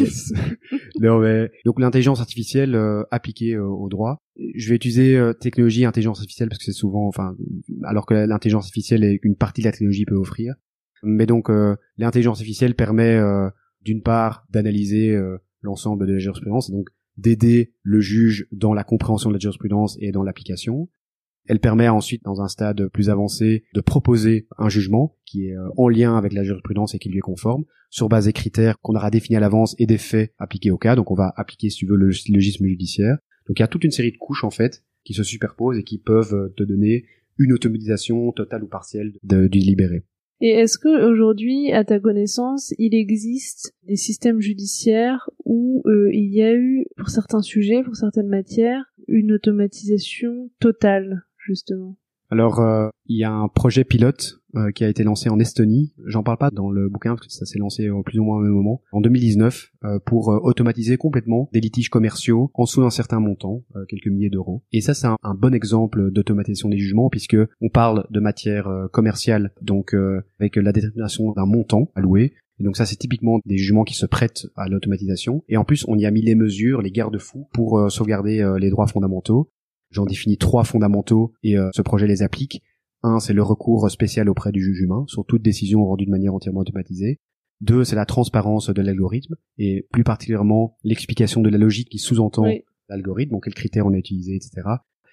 non, 1.01 1.18
mais... 1.18 1.51
Donc 1.66 1.79
l'intelligence 1.79 2.20
artificielle 2.20 2.74
euh, 2.74 3.03
appliquée 3.11 3.53
euh, 3.55 3.66
au 3.66 3.89
droit. 3.91 4.22
Je 4.55 4.68
vais 4.70 4.77
utiliser 4.77 5.18
technologie 5.41 5.85
intelligence 5.85 6.18
artificielle 6.18 6.49
parce 6.49 6.59
que 6.59 6.64
c'est 6.64 6.72
souvent, 6.72 7.07
enfin, 7.07 7.35
alors 7.85 8.07
que 8.07 8.14
l'intelligence 8.14 8.66
artificielle 8.66 9.05
est 9.05 9.18
une 9.22 9.37
partie 9.37 9.62
de 9.62 9.66
la 9.66 9.72
technologie 9.72 10.05
peut 10.05 10.14
offrir. 10.14 10.55
Mais 11.03 11.24
donc 11.27 11.51
l'intelligence 11.97 12.39
artificielle 12.39 12.74
permet 12.74 13.18
d'une 13.87 14.03
part 14.03 14.45
d'analyser 14.51 15.12
euh, 15.12 15.39
l'ensemble 15.62 16.07
de 16.07 16.12
la 16.12 16.18
jurisprudence 16.18 16.68
et 16.68 16.72
donc 16.72 16.89
d'aider 17.16 17.72
le 17.82 18.01
juge 18.01 18.47
dans 18.53 18.74
la 18.74 18.84
compréhension 18.84 19.30
de 19.30 19.34
la 19.34 19.39
jurisprudence 19.39 19.97
et 20.01 20.12
dans 20.12 20.22
l'application. 20.22 20.91
Elle 21.49 21.61
permet 21.61 21.89
ensuite, 21.89 22.24
dans 22.24 22.41
un 22.41 22.49
stade 22.49 22.89
plus 22.89 23.09
avancé, 23.09 23.64
de 23.72 23.80
proposer 23.80 24.49
un 24.59 24.68
jugement 24.68 25.16
qui 25.24 25.47
est 25.47 25.57
euh, 25.57 25.68
en 25.76 25.89
lien 25.89 26.18
avec 26.18 26.32
la 26.32 26.43
jurisprudence 26.43 26.95
et 26.95 26.99
qui 26.99 27.09
lui 27.09 27.18
est 27.18 27.20
conforme, 27.20 27.64
sur 27.89 28.09
base 28.09 28.24
des 28.24 28.32
critères 28.32 28.80
qu'on 28.80 28.97
aura 28.97 29.11
définis 29.11 29.37
à 29.37 29.41
l'avance 29.41 29.76
et 29.78 29.87
des 29.87 29.99
faits 29.99 30.34
appliqués 30.39 30.72
au 30.72 30.78
cas. 30.78 30.97
Donc 30.97 31.12
on 31.12 31.14
va 31.14 31.32
appliquer, 31.37 31.70
si 31.70 31.78
tu 31.78 31.87
veux, 31.87 31.97
le 31.97 32.11
logisme 32.28 32.66
judiciaire. 32.66 33.18
Donc 33.47 33.61
il 33.61 33.62
y 33.62 33.64
a 33.64 33.68
toute 33.68 33.84
une 33.84 33.93
série 33.93 34.11
de 34.11 34.18
couches, 34.18 34.43
en 34.43 34.51
fait, 34.51 34.84
qui 35.05 35.14
se 35.14 35.22
superposent 35.22 35.78
et 35.78 35.84
qui 35.84 35.99
peuvent 35.99 36.34
euh, 36.34 36.53
te 36.57 36.64
donner 36.64 37.05
une 37.39 37.53
automatisation 37.53 38.32
totale 38.32 38.64
ou 38.64 38.66
partielle 38.66 39.12
du 39.22 39.49
délibéré. 39.49 40.05
Et 40.41 40.51
est-ce 40.51 40.78
que 40.78 41.11
aujourd'hui, 41.11 41.72
à 41.72 41.84
ta 41.84 41.99
connaissance, 41.99 42.74
il 42.78 42.95
existe 42.95 43.74
des 43.84 43.97
systèmes 43.97 44.41
judiciaires 44.41 45.30
où 45.45 45.82
euh, 45.87 46.11
il 46.12 46.34
y 46.34 46.43
a 46.43 46.55
eu, 46.55 46.87
pour 46.97 47.09
certains 47.09 47.41
sujets, 47.41 47.82
pour 47.82 47.97
certaines 47.97 48.28
matières, 48.28 48.84
une 49.09 49.32
automatisation 49.32 50.51
totale, 50.61 51.22
justement? 51.39 51.97
Alors, 52.31 52.61
euh, 52.61 52.89
il 53.07 53.18
y 53.18 53.24
a 53.24 53.33
un 53.33 53.49
projet 53.49 53.85
pilote 53.85 54.41
euh, 54.57 54.72
qui 54.72 54.83
a 54.85 54.89
été 54.89 55.05
lancé 55.05 55.29
en 55.29 55.39
Estonie. 55.39 55.95
J'en 56.07 56.22
parle 56.24 56.39
pas 56.39 56.51
dans 56.51 56.70
le 56.70 56.89
bouquin 56.89 57.14
parce 57.14 57.29
que 57.29 57.33
ça 57.33 57.47
s'est 57.47 57.59
lancé 57.59 57.89
au 57.89 58.03
plus 58.03 58.18
ou 58.18 58.24
moins 58.24 58.39
au 58.39 58.43
même 58.43 58.53
moment, 58.53 58.83
en 58.91 59.01
2019, 59.01 59.72
euh, 59.85 59.99
pour 60.05 60.29
automatiser 60.29 60.97
complètement 60.97 61.49
des 61.53 61.61
litiges 61.61 61.89
commerciaux 61.89 62.51
en 62.55 62.64
dessous 62.64 62.83
d'un 62.83 62.91
certain 62.91 63.20
montant, 63.20 63.62
quelques 63.89 64.09
milliers 64.09 64.31
d'euros. 64.31 64.62
Et 64.72 64.81
ça, 64.81 64.95
c'est 64.95 65.07
un, 65.07 65.16
bon 65.37 65.55
exemple 65.55 66.11
d'automatisation 66.11 66.68
des 66.68 66.79
jugements 66.79 67.11
puisque 67.11 67.37
on 67.61 67.68
parle 67.68 68.07
de 68.11 68.20
matière 68.20 68.68
commerciale, 68.93 69.53
donc 69.61 69.95
avec 70.41 70.57
la 70.57 70.72
détermination 70.72 71.33
d'un 71.33 71.47
montant 71.47 71.91
alloué, 71.95 72.33
et 72.59 72.64
donc 72.64 72.77
ça, 72.77 72.87
c'est 72.87 72.97
typiquement 72.97 73.39
des 73.45 73.59
jugements 73.59 73.85
qui 73.85 73.95
se 73.95 74.07
prêtent 74.07 74.47
à 74.57 74.66
l'automatisation. 74.66 75.45
Et 75.49 75.59
en 75.59 75.64
plus, 75.64 75.85
on 75.89 75.99
y 75.99 76.07
a 76.07 76.11
mis 76.11 76.22
les 76.22 76.35
mesures, 76.35 76.81
les 76.81 76.91
garde-fous 76.91 77.49
pour 77.53 77.91
sauvegarder 77.91 78.57
les 78.59 78.70
droits 78.70 78.87
fondamentaux. 78.87 79.51
J'en 79.97 80.05
définis 80.05 80.37
trois 80.37 80.65
fondamentaux 80.65 81.33
et 81.43 81.57
euh, 81.57 81.71
ce 81.75 81.81
projet 81.81 82.07
les 82.07 82.23
applique. 82.23 82.63
Un, 83.03 83.19
c'est 83.19 83.33
le 83.33 83.43
recours 83.43 83.91
spécial 83.91 84.29
auprès 84.29 84.53
du 84.53 84.63
juge 84.63 84.83
humain 84.83 85.07
sur 85.09 85.25
toute 85.25 85.41
décision 85.41 85.87
rendue 85.87 86.05
de 86.05 86.11
manière 86.11 86.35
entièrement 86.35 86.61
automatisée. 86.61 87.19
Deux, 87.63 87.83
c'est 87.83 87.97
la 87.97 88.05
transparence 88.05 88.69
de 88.69 88.83
l'algorithme 88.83 89.37
et 89.57 89.87
plus 89.93 90.05
particulièrement 90.05 90.77
l'explication 90.85 91.41
de 91.41 91.49
la 91.49 91.57
logique 91.57 91.89
qui 91.89 91.99
sous-entend 91.99 92.45
l'algorithme, 92.91 93.33
donc 93.33 93.45
quels 93.45 93.55
critères 93.55 93.87
on 93.87 93.95
a 93.95 93.97
utilisés, 93.97 94.37
etc. 94.37 94.69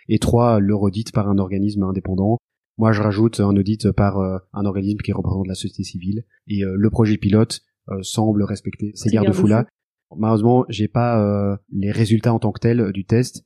Et 0.09 0.19
trois, 0.19 0.59
le 0.59 0.75
audit 0.75 1.13
par 1.13 1.29
un 1.29 1.37
organisme 1.37 1.83
indépendant. 1.83 2.39
Moi, 2.77 2.91
je 2.91 3.01
rajoute 3.01 3.39
un 3.39 3.55
audit 3.55 3.89
par 3.93 4.19
euh, 4.19 4.37
un 4.51 4.65
organisme 4.65 4.97
qui 4.97 5.13
représente 5.13 5.47
la 5.47 5.55
société 5.55 5.83
civile. 5.83 6.25
Et 6.47 6.65
euh, 6.65 6.75
le 6.77 6.89
projet 6.89 7.15
pilote 7.17 7.61
semble 8.01 8.43
respecter 8.43 8.91
ces 8.95 9.09
garde-fous-là. 9.09 9.65
Malheureusement, 10.15 10.65
j'ai 10.69 10.87
pas 10.87 11.57
les 11.69 11.91
résultats 11.91 12.33
en 12.33 12.39
tant 12.39 12.53
que 12.53 12.61
tels 12.61 12.93
du 12.93 13.03
test, 13.03 13.43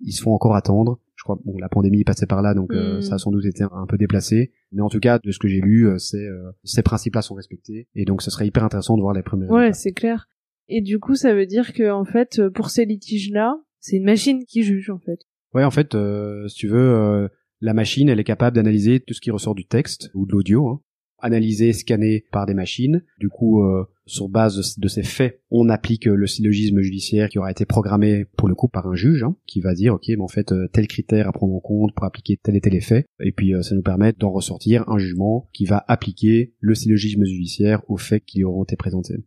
ils 0.00 0.12
se 0.12 0.22
font 0.22 0.32
encore 0.32 0.54
attendre. 0.54 1.00
Je 1.16 1.24
crois 1.24 1.38
bon 1.44 1.58
la 1.58 1.68
pandémie 1.68 2.00
est 2.00 2.04
passée 2.04 2.26
par 2.26 2.40
là 2.40 2.54
donc 2.54 2.72
euh, 2.72 2.98
hmm. 2.98 3.02
ça 3.02 3.16
a 3.16 3.18
sans 3.18 3.30
doute 3.30 3.44
été 3.44 3.62
un, 3.62 3.86
peu 3.86 3.98
déplacé, 3.98 4.52
mais 4.72 4.82
en 4.82 4.88
tout 4.88 5.00
cas 5.00 5.18
de 5.18 5.30
ce 5.30 5.38
que 5.38 5.48
j'ai 5.48 5.60
lu, 5.60 5.86
euh, 5.86 5.98
c'est 5.98 6.24
euh, 6.24 6.50
ces 6.64 6.82
principes-là 6.82 7.22
sont 7.22 7.34
respectés 7.34 7.88
et 7.94 8.04
donc 8.04 8.22
ce 8.22 8.30
serait 8.30 8.46
hyper 8.46 8.64
intéressant 8.64 8.96
de 8.96 9.02
voir 9.02 9.14
les 9.14 9.22
premiers. 9.22 9.46
Ouais, 9.48 9.72
c'est 9.72 9.92
clair. 9.92 10.28
Et 10.68 10.80
du 10.80 10.98
coup, 10.98 11.16
ça 11.16 11.34
veut 11.34 11.46
dire 11.46 11.72
que 11.72 11.90
en 11.90 12.04
fait 12.04 12.40
pour 12.48 12.70
ces 12.70 12.84
litiges-là, 12.84 13.56
c'est 13.80 13.96
une 13.96 14.04
machine 14.04 14.44
qui 14.46 14.62
juge 14.62 14.90
en 14.90 14.98
fait. 14.98 15.20
Ouais, 15.54 15.64
en 15.64 15.70
fait, 15.70 15.94
euh, 15.94 16.46
si 16.48 16.56
tu 16.56 16.68
veux, 16.68 16.78
euh, 16.78 17.28
la 17.60 17.74
machine, 17.74 18.08
elle 18.08 18.20
est 18.20 18.24
capable 18.24 18.54
d'analyser 18.54 19.00
tout 19.00 19.14
ce 19.14 19.20
qui 19.20 19.30
ressort 19.30 19.54
du 19.54 19.66
texte 19.66 20.10
ou 20.14 20.26
de 20.26 20.32
l'audio, 20.32 20.68
hein, 20.68 20.80
analysé, 21.22 21.72
scanné 21.72 22.24
par 22.30 22.46
des 22.46 22.54
machines. 22.54 23.02
Du 23.18 23.28
coup, 23.28 23.62
euh, 23.62 23.84
sur 24.06 24.28
base 24.28 24.76
de, 24.76 24.88
ces 24.88 25.02
faits, 25.02 25.40
on 25.50 25.68
applique 25.68 26.06
le 26.06 26.26
syllogisme 26.26 26.80
judiciaire 26.80 27.28
qui 27.28 27.38
aura 27.38 27.50
été 27.50 27.64
programmé 27.64 28.24
pour 28.36 28.48
le 28.48 28.54
coup 28.54 28.68
par 28.68 28.86
un 28.86 28.94
juge, 28.94 29.22
hein, 29.22 29.36
qui 29.46 29.60
va 29.60 29.74
dire, 29.74 29.94
ok, 29.94 30.08
mais 30.08 30.20
en 30.20 30.28
fait, 30.28 30.52
tel 30.72 30.88
critère 30.88 31.28
à 31.28 31.32
prendre 31.32 31.54
en 31.54 31.60
compte 31.60 31.94
pour 31.94 32.04
appliquer 32.04 32.38
tel 32.42 32.56
et 32.56 32.60
tel 32.60 32.74
effet. 32.74 33.06
Et 33.20 33.32
puis, 33.32 33.52
ça 33.62 33.74
nous 33.74 33.82
permet 33.82 34.12
d'en 34.12 34.32
ressortir 34.32 34.88
un 34.88 34.98
jugement 34.98 35.48
qui 35.52 35.64
va 35.64 35.84
appliquer 35.86 36.52
le 36.58 36.74
syllogisme 36.74 37.24
judiciaire 37.24 37.82
aux 37.88 37.98
faits 37.98 38.24
qui 38.24 38.42
auront 38.42 38.64
été 38.64 38.76
présentés 38.76 39.18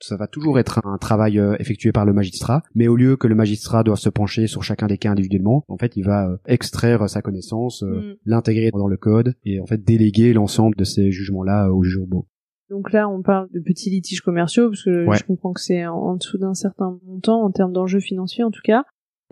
ça 0.00 0.16
va 0.16 0.26
toujours 0.26 0.58
être 0.58 0.80
un 0.84 0.98
travail 0.98 1.38
euh, 1.38 1.56
effectué 1.58 1.92
par 1.92 2.04
le 2.04 2.12
magistrat, 2.12 2.62
mais 2.74 2.88
au 2.88 2.96
lieu 2.96 3.16
que 3.16 3.26
le 3.26 3.34
magistrat 3.34 3.82
doit 3.82 3.96
se 3.96 4.08
pencher 4.08 4.46
sur 4.46 4.62
chacun 4.62 4.86
des 4.86 4.98
cas 4.98 5.10
individuellement, 5.10 5.64
en 5.68 5.78
fait, 5.78 5.96
il 5.96 6.04
va 6.04 6.28
euh, 6.28 6.36
extraire 6.46 7.08
sa 7.08 7.22
connaissance, 7.22 7.82
euh, 7.82 8.12
mm. 8.12 8.16
l'intégrer 8.26 8.70
dans 8.70 8.88
le 8.88 8.96
code 8.96 9.34
et 9.44 9.60
en 9.60 9.66
fait 9.66 9.82
déléguer 9.82 10.32
l'ensemble 10.32 10.76
de 10.76 10.84
ces 10.84 11.10
jugements-là 11.10 11.70
au 11.70 11.82
juge 11.82 11.98
robot. 11.98 12.26
Donc 12.68 12.92
là, 12.92 13.08
on 13.08 13.22
parle 13.22 13.48
de 13.52 13.60
petits 13.60 13.90
litiges 13.90 14.22
commerciaux, 14.22 14.70
parce 14.70 14.82
que 14.82 15.06
je 15.12 15.24
comprends 15.24 15.52
que 15.52 15.60
c'est 15.60 15.86
en 15.86 16.16
dessous 16.16 16.36
d'un 16.36 16.54
certain 16.54 16.98
montant, 17.06 17.42
en 17.42 17.50
termes 17.52 17.72
d'enjeux 17.72 18.00
financiers 18.00 18.42
en 18.42 18.50
tout 18.50 18.62
cas. 18.64 18.82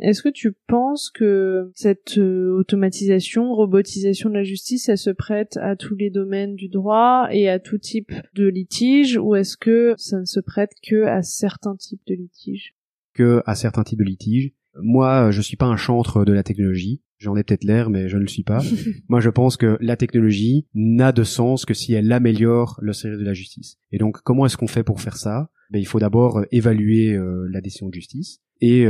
Est-ce 0.01 0.22
que 0.22 0.28
tu 0.28 0.53
penses 0.66 1.11
que 1.11 1.70
cette 1.74 2.18
euh, 2.18 2.51
automatisation, 2.59 3.55
robotisation 3.55 4.28
de 4.28 4.34
la 4.34 4.42
justice, 4.42 4.88
elle 4.88 4.99
se 4.99 5.11
prête 5.11 5.57
à 5.59 5.76
tous 5.76 5.95
les 5.95 6.11
domaines 6.11 6.57
du 6.57 6.68
droit 6.68 7.28
et 7.30 7.49
à 7.49 7.61
tout 7.61 7.78
type 7.78 8.12
de 8.34 8.47
litige, 8.47 9.16
ou 9.16 9.36
est-ce 9.36 9.57
que 9.57 9.95
ça 9.97 10.18
ne 10.18 10.24
se 10.24 10.40
prête 10.40 10.72
que 10.82 11.05
à 11.05 11.22
certains 11.22 11.76
types 11.76 12.03
de 12.09 12.14
litiges? 12.14 12.74
Que 13.14 13.42
à 13.47 13.55
certains 13.55 13.84
types 13.84 14.01
de 14.01 14.05
litiges. 14.05 14.53
Moi, 14.82 15.30
je 15.30 15.40
suis 15.40 15.57
pas 15.57 15.66
un 15.66 15.76
chantre 15.76 16.24
de 16.24 16.32
la 16.32 16.42
technologie. 16.42 17.01
J'en 17.18 17.36
ai 17.36 17.45
peut-être 17.45 17.62
l'air, 17.62 17.90
mais 17.90 18.09
je 18.09 18.16
ne 18.16 18.22
le 18.22 18.26
suis 18.28 18.42
pas. 18.42 18.61
Moi, 19.09 19.20
je 19.20 19.30
pense 19.30 19.57
que 19.57 19.78
la 19.80 19.97
technologie 19.97 20.66
n'a 20.74 21.12
de 21.12 21.22
sens 21.22 21.64
que 21.64 21.74
si 21.74 21.92
elle 21.95 22.11
améliore 22.11 22.78
le 22.82 22.92
service 22.92 23.20
de 23.20 23.24
la 23.24 23.34
justice. 23.34 23.78
Et 23.92 23.99
donc, 23.99 24.20
comment 24.22 24.45
est-ce 24.47 24.57
qu'on 24.57 24.66
fait 24.66 24.82
pour 24.82 25.01
faire 25.01 25.16
ça? 25.16 25.51
Ben, 25.70 25.78
Il 25.78 25.86
faut 25.86 26.01
d'abord 26.01 26.38
euh, 26.38 26.45
évaluer 26.51 27.14
euh, 27.14 27.49
la 27.53 27.61
décision 27.61 27.88
de 27.88 27.95
justice 27.95 28.40
et 28.61 28.86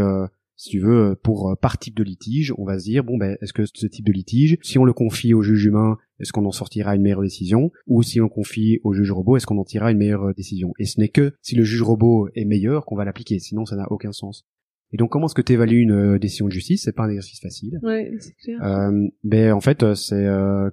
si 0.56 0.70
tu 0.70 0.78
veux, 0.78 1.16
pour 1.22 1.50
euh, 1.50 1.56
par 1.56 1.78
type 1.78 1.96
de 1.96 2.04
litige, 2.04 2.52
on 2.58 2.64
va 2.64 2.78
se 2.78 2.84
dire 2.84 3.02
bon 3.04 3.16
ben 3.16 3.36
est-ce 3.40 3.52
que 3.52 3.64
ce 3.66 3.86
type 3.86 4.06
de 4.06 4.12
litige, 4.12 4.56
si 4.62 4.78
on 4.78 4.84
le 4.84 4.92
confie 4.92 5.34
au 5.34 5.42
juge 5.42 5.64
humain, 5.64 5.98
est-ce 6.20 6.32
qu'on 6.32 6.44
en 6.44 6.52
sortira 6.52 6.94
une 6.94 7.02
meilleure 7.02 7.22
décision, 7.22 7.72
ou 7.86 8.02
si 8.02 8.20
on 8.20 8.28
confie 8.28 8.78
au 8.84 8.92
juge 8.92 9.10
robot, 9.10 9.36
est-ce 9.36 9.46
qu'on 9.46 9.58
en 9.58 9.64
tirera 9.64 9.90
une 9.90 9.98
meilleure 9.98 10.28
euh, 10.28 10.32
décision? 10.32 10.72
Et 10.78 10.84
ce 10.84 11.00
n'est 11.00 11.08
que 11.08 11.34
si 11.42 11.56
le 11.56 11.64
juge 11.64 11.82
robot 11.82 12.28
est 12.34 12.44
meilleur 12.44 12.86
qu'on 12.86 12.96
va 12.96 13.04
l'appliquer, 13.04 13.38
sinon 13.40 13.64
ça 13.64 13.76
n'a 13.76 13.90
aucun 13.90 14.12
sens. 14.12 14.46
Et 14.92 14.96
donc 14.96 15.10
comment 15.10 15.26
est-ce 15.26 15.34
que 15.34 15.42
tu 15.42 15.54
évalues 15.54 15.80
une 15.80 16.14
euh, 16.14 16.18
décision 16.18 16.46
de 16.46 16.52
justice? 16.52 16.84
C'est 16.84 16.92
pas 16.94 17.04
un 17.04 17.08
exercice 17.08 17.40
facile. 17.40 17.80
Ouais, 17.82 18.12
c'est 18.20 18.36
clair. 18.36 18.62
Euh, 18.62 19.08
ben 19.24 19.52
en 19.52 19.60
fait 19.60 19.94
c'est 19.94 20.26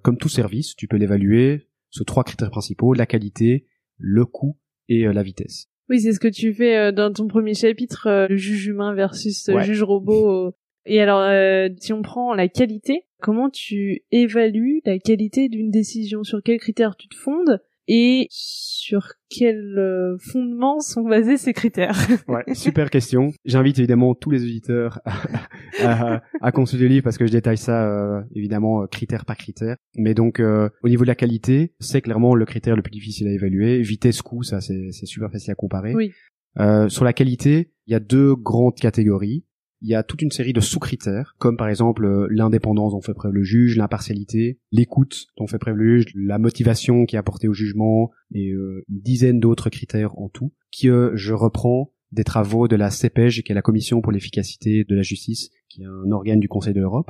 comme 0.03 0.17
tout 0.17 0.29
service, 0.29 0.75
tu 0.75 0.87
peux 0.87 0.97
l'évaluer 0.97 1.69
sous 1.89 2.03
trois 2.03 2.23
critères 2.23 2.51
principaux 2.51 2.93
la 2.93 3.07
qualité, 3.07 3.65
le 3.97 4.25
coût 4.25 4.59
et 4.89 5.05
la 5.05 5.23
vitesse. 5.23 5.70
Oui, 5.91 5.99
c'est 5.99 6.13
ce 6.13 6.21
que 6.21 6.29
tu 6.29 6.53
fais 6.53 6.77
euh, 6.77 6.91
dans 6.93 7.11
ton 7.11 7.27
premier 7.27 7.53
chapitre, 7.53 8.07
euh, 8.07 8.27
le 8.29 8.37
juge 8.37 8.65
humain 8.65 8.93
versus 8.93 9.49
le 9.49 9.59
juge 9.59 9.83
robot. 9.83 10.53
Et 10.85 11.01
alors, 11.01 11.19
euh, 11.19 11.67
si 11.81 11.91
on 11.91 12.01
prend 12.01 12.33
la 12.33 12.47
qualité, 12.47 13.03
comment 13.21 13.49
tu 13.49 14.05
évalues 14.09 14.81
la 14.85 14.99
qualité 14.99 15.49
d'une 15.49 15.69
décision? 15.69 16.23
Sur 16.23 16.41
quels 16.41 16.59
critères 16.59 16.95
tu 16.95 17.09
te 17.09 17.15
fondes? 17.15 17.61
Et 17.93 18.27
sur 18.29 19.15
quel 19.29 19.77
euh, 19.77 20.15
fondement 20.17 20.79
sont 20.79 21.01
basés 21.01 21.35
ces 21.35 21.51
critères? 21.51 21.97
Ouais, 22.29 22.53
super 22.53 22.89
question. 22.89 23.33
J'invite 23.43 23.79
évidemment 23.79 24.15
tous 24.15 24.31
les 24.31 24.43
auditeurs 24.43 25.01
à, 25.81 26.21
à, 26.39 26.51
consulter 26.53 26.85
le 26.85 26.89
livre 26.89 27.03
parce 27.03 27.17
que 27.17 27.25
je 27.27 27.33
détaille 27.33 27.57
ça 27.57 27.85
euh, 27.85 28.21
évidemment 28.33 28.83
euh, 28.83 28.87
critère 28.87 29.25
par 29.25 29.35
critère. 29.35 29.75
Mais 29.97 30.13
donc 30.13 30.39
au 30.39 30.87
niveau 30.87 31.03
de 31.03 31.09
la 31.09 31.15
qualité, 31.15 31.73
c'est 31.81 31.99
clairement 31.99 32.33
le 32.33 32.45
critère 32.45 32.77
le 32.77 32.81
plus 32.81 32.91
difficile 32.91 33.27
à 33.27 33.31
évaluer. 33.31 33.81
Vitesse 33.81 34.21
coût, 34.21 34.43
ça 34.43 34.61
c'est 34.61 35.05
super 35.05 35.29
facile 35.29 35.51
à 35.51 35.55
comparer. 35.55 35.93
Oui. 35.93 36.11
sur 36.89 37.03
la 37.03 37.11
qualité, 37.11 37.73
il 37.87 37.91
y 37.91 37.95
a 37.95 37.99
deux 37.99 38.35
grandes 38.35 38.75
catégories 38.75 39.43
il 39.81 39.89
y 39.89 39.95
a 39.95 40.03
toute 40.03 40.21
une 40.21 40.31
série 40.31 40.53
de 40.53 40.59
sous-critères, 40.59 41.35
comme 41.39 41.57
par 41.57 41.67
exemple 41.67 42.05
euh, 42.05 42.27
l'indépendance 42.29 42.93
dont 42.93 43.01
fait 43.01 43.13
preuve 43.13 43.33
le 43.33 43.43
juge, 43.43 43.77
l'impartialité, 43.77 44.59
l'écoute 44.71 45.25
dont 45.37 45.47
fait 45.47 45.57
preuve 45.57 45.75
le 45.75 45.97
juge, 45.97 46.13
la 46.15 46.37
motivation 46.37 47.05
qui 47.05 47.15
est 47.15 47.19
apportée 47.19 47.47
au 47.47 47.53
jugement, 47.53 48.11
et 48.33 48.51
euh, 48.51 48.85
une 48.89 49.01
dizaine 49.01 49.39
d'autres 49.39 49.69
critères 49.69 50.17
en 50.19 50.29
tout, 50.29 50.53
qui 50.71 50.89
euh, 50.89 51.11
je 51.15 51.33
reprends 51.33 51.91
des 52.11 52.23
travaux 52.23 52.67
de 52.67 52.75
la 52.75 52.91
CEPEJ, 52.91 53.41
qui 53.41 53.51
est 53.51 53.55
la 53.55 53.61
Commission 53.61 54.01
pour 54.01 54.11
l'efficacité 54.11 54.83
de 54.83 54.95
la 54.95 55.01
justice, 55.01 55.49
qui 55.69 55.81
est 55.81 55.85
un 55.85 56.11
organe 56.11 56.39
du 56.39 56.47
Conseil 56.47 56.73
de 56.73 56.79
l'Europe. 56.79 57.09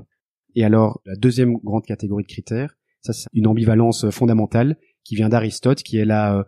Et 0.55 0.63
alors, 0.63 1.01
la 1.05 1.15
deuxième 1.15 1.57
grande 1.57 1.85
catégorie 1.85 2.23
de 2.23 2.29
critères, 2.29 2.75
ça 3.01 3.13
c'est 3.13 3.27
une 3.33 3.47
ambivalence 3.47 4.09
fondamentale 4.11 4.77
qui 5.03 5.15
vient 5.15 5.29
d'Aristote, 5.29 5.81
qui 5.81 5.97
est 5.97 6.05
la 6.05 6.45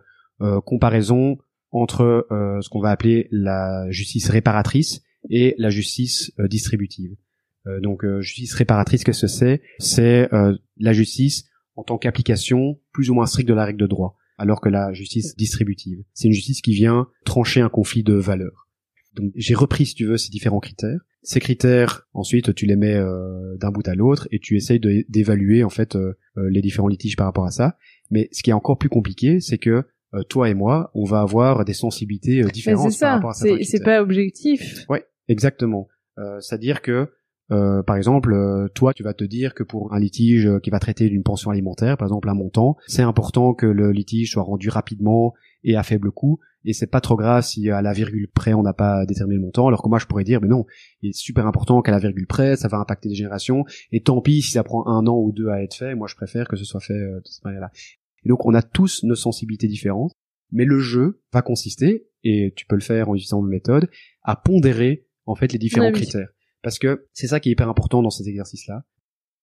comparaison 0.66 1.38
entre 1.72 2.28
ce 2.30 2.70
qu'on 2.70 2.82
va 2.82 2.92
appeler 2.92 3.28
la 3.32 3.90
justice 3.90 4.30
réparatrice 4.30 5.02
et 5.30 5.56
la 5.58 5.70
justice 5.70 6.32
euh, 6.40 6.48
distributive. 6.48 7.16
Euh, 7.68 7.80
donc 7.80 8.04
euh, 8.04 8.22
justice 8.22 8.54
réparatrice, 8.54 9.04
qu'est-ce 9.04 9.22
que 9.22 9.28
c'est? 9.28 9.62
C'est 9.80 10.30
la 10.78 10.94
justice 10.94 11.46
en 11.76 11.84
tant 11.84 11.98
qu'application 11.98 12.80
plus 12.92 13.10
ou 13.10 13.14
moins 13.14 13.26
stricte 13.26 13.50
de 13.50 13.54
la 13.54 13.66
règle 13.66 13.80
de 13.80 13.88
droit, 13.88 14.18
alors 14.38 14.62
que 14.62 14.70
la 14.70 14.94
justice 14.94 15.36
distributive, 15.36 16.04
c'est 16.14 16.28
une 16.28 16.34
justice 16.34 16.62
qui 16.62 16.74
vient 16.74 17.08
trancher 17.26 17.62
un 17.62 17.70
conflit 17.70 18.04
de 18.04 18.14
valeurs. 18.14 18.68
Donc 19.16 19.32
j'ai 19.36 19.56
repris, 19.56 19.86
si 19.86 19.96
tu 19.96 20.06
veux, 20.06 20.18
ces 20.18 20.30
différents 20.30 20.60
critères. 20.60 21.00
Ces 21.22 21.40
critères, 21.40 22.08
ensuite, 22.14 22.54
tu 22.54 22.66
les 22.66 22.76
mets 22.76 23.00
d'un 23.60 23.72
bout 23.72 23.88
à 23.88 23.96
l'autre 23.96 24.28
et 24.32 24.40
tu 24.40 24.58
essayes 24.58 24.80
d'évaluer 25.08 25.64
en 25.64 25.70
fait 25.70 25.98
les 26.36 26.62
différents 26.62 26.90
litiges 26.90 27.16
par 27.16 27.28
rapport 27.28 27.46
à 27.46 27.52
ça. 27.52 27.78
Mais 28.12 28.28
ce 28.34 28.44
qui 28.44 28.50
est 28.50 28.54
encore 28.54 28.78
plus 28.78 28.90
compliqué, 28.90 29.40
c'est 29.40 29.58
que 29.58 29.84
toi 30.30 30.50
et 30.50 30.54
moi, 30.54 30.92
on 30.94 31.06
va 31.06 31.22
avoir 31.22 31.64
des 31.64 31.74
sensibilités 31.74 32.44
différentes 32.52 33.00
par 33.00 33.16
rapport 33.16 33.30
à 33.32 33.34
ça. 33.34 33.48
C'est 33.64 33.84
pas 33.84 34.02
objectif. 34.02 34.86
Ouais, 34.90 35.06
Exactement. 35.28 35.88
Euh, 36.20 36.40
C'est-à-dire 36.40 36.82
que, 36.82 37.12
euh, 37.52 37.84
par 37.84 37.96
exemple, 37.96 38.34
euh, 38.34 38.68
toi, 38.74 38.94
tu 38.94 39.04
vas 39.04 39.14
te 39.14 39.24
dire 39.24 39.54
que 39.54 39.64
pour 39.64 39.94
un 39.94 40.00
litige 40.00 40.50
qui 40.62 40.70
va 40.70 40.80
traiter 40.80 41.10
d'une 41.10 41.24
pension 41.24 41.52
alimentaire, 41.52 41.98
par 41.98 42.08
exemple 42.08 42.30
un 42.30 42.34
montant, 42.34 42.78
c'est 42.88 43.02
important 43.02 43.54
que 43.54 43.66
le 43.66 43.92
litige 43.92 44.32
soit 44.32 44.44
rendu 44.44 44.70
rapidement 44.70 45.34
et 45.64 45.76
à 45.76 45.84
faible 45.84 46.12
coût. 46.12 46.40
Et 46.66 46.72
c'est 46.72 46.88
pas 46.88 47.02
trop 47.02 47.18
grave 47.18 47.44
si 47.44 47.70
à 47.70 47.82
la 47.82 47.92
virgule 47.92 48.30
près 48.34 48.54
on 48.54 48.64
n'a 48.64 48.74
pas 48.74 49.06
déterminé 49.06 49.36
le 49.36 49.42
montant. 49.42 49.68
Alors 49.68 49.82
que 49.82 49.90
moi, 49.90 50.00
je 50.00 50.06
pourrais 50.06 50.24
dire, 50.24 50.40
mais 50.42 50.48
non, 50.48 50.66
il 51.02 51.10
est 51.10 51.14
super 51.14 51.46
important 51.46 51.82
qu'à 51.82 51.92
la 51.92 52.00
virgule 52.00 52.26
près, 52.26 52.56
ça 52.56 52.70
va 52.70 52.78
impacter 52.78 53.10
des 53.10 53.16
générations. 53.16 53.66
Et 53.92 54.02
tant 54.02 54.22
pis 54.22 54.42
si 54.42 54.52
ça 54.52 54.64
prend 54.64 54.88
un 54.88 55.06
an 55.08 55.18
ou 55.18 55.32
deux 55.34 55.50
à 55.50 55.62
être 55.62 55.76
fait. 55.76 55.96
Moi, 55.96 56.08
je 56.08 56.16
préfère 56.16 56.48
que 56.48 56.56
ce 56.56 56.64
soit 56.64 56.80
fait 56.80 56.94
euh, 56.94 57.20
de 57.20 57.28
cette 57.28 57.44
manière-là. 57.44 57.72
Et 58.26 58.30
donc, 58.30 58.46
on 58.46 58.54
a 58.54 58.62
tous 58.62 59.04
nos 59.04 59.16
sensibilités 59.16 59.68
différentes. 59.68 60.14
Mais 60.52 60.66
le 60.66 60.80
jeu 60.80 61.22
va 61.34 61.42
consister, 61.42 62.08
et 62.24 62.54
tu 62.56 62.68
peux 62.68 62.76
le 62.76 62.82
faire 62.82 63.10
en 63.10 63.16
utilisant 63.16 63.42
une 63.42 63.50
méthode, 63.50 63.90
à 64.22 64.36
pondérer 64.36 65.08
en 65.26 65.36
fait 65.36 65.54
les 65.54 65.60
différents 65.60 65.92
critères. 65.92 66.30
Parce 66.62 66.80
que 66.80 67.08
c'est 67.14 67.28
ça 67.28 67.40
qui 67.40 67.50
est 67.50 67.52
hyper 67.52 67.70
important 67.70 68.02
dans 68.02 68.10
cet 68.10 68.28
exercice-là. 68.28 68.84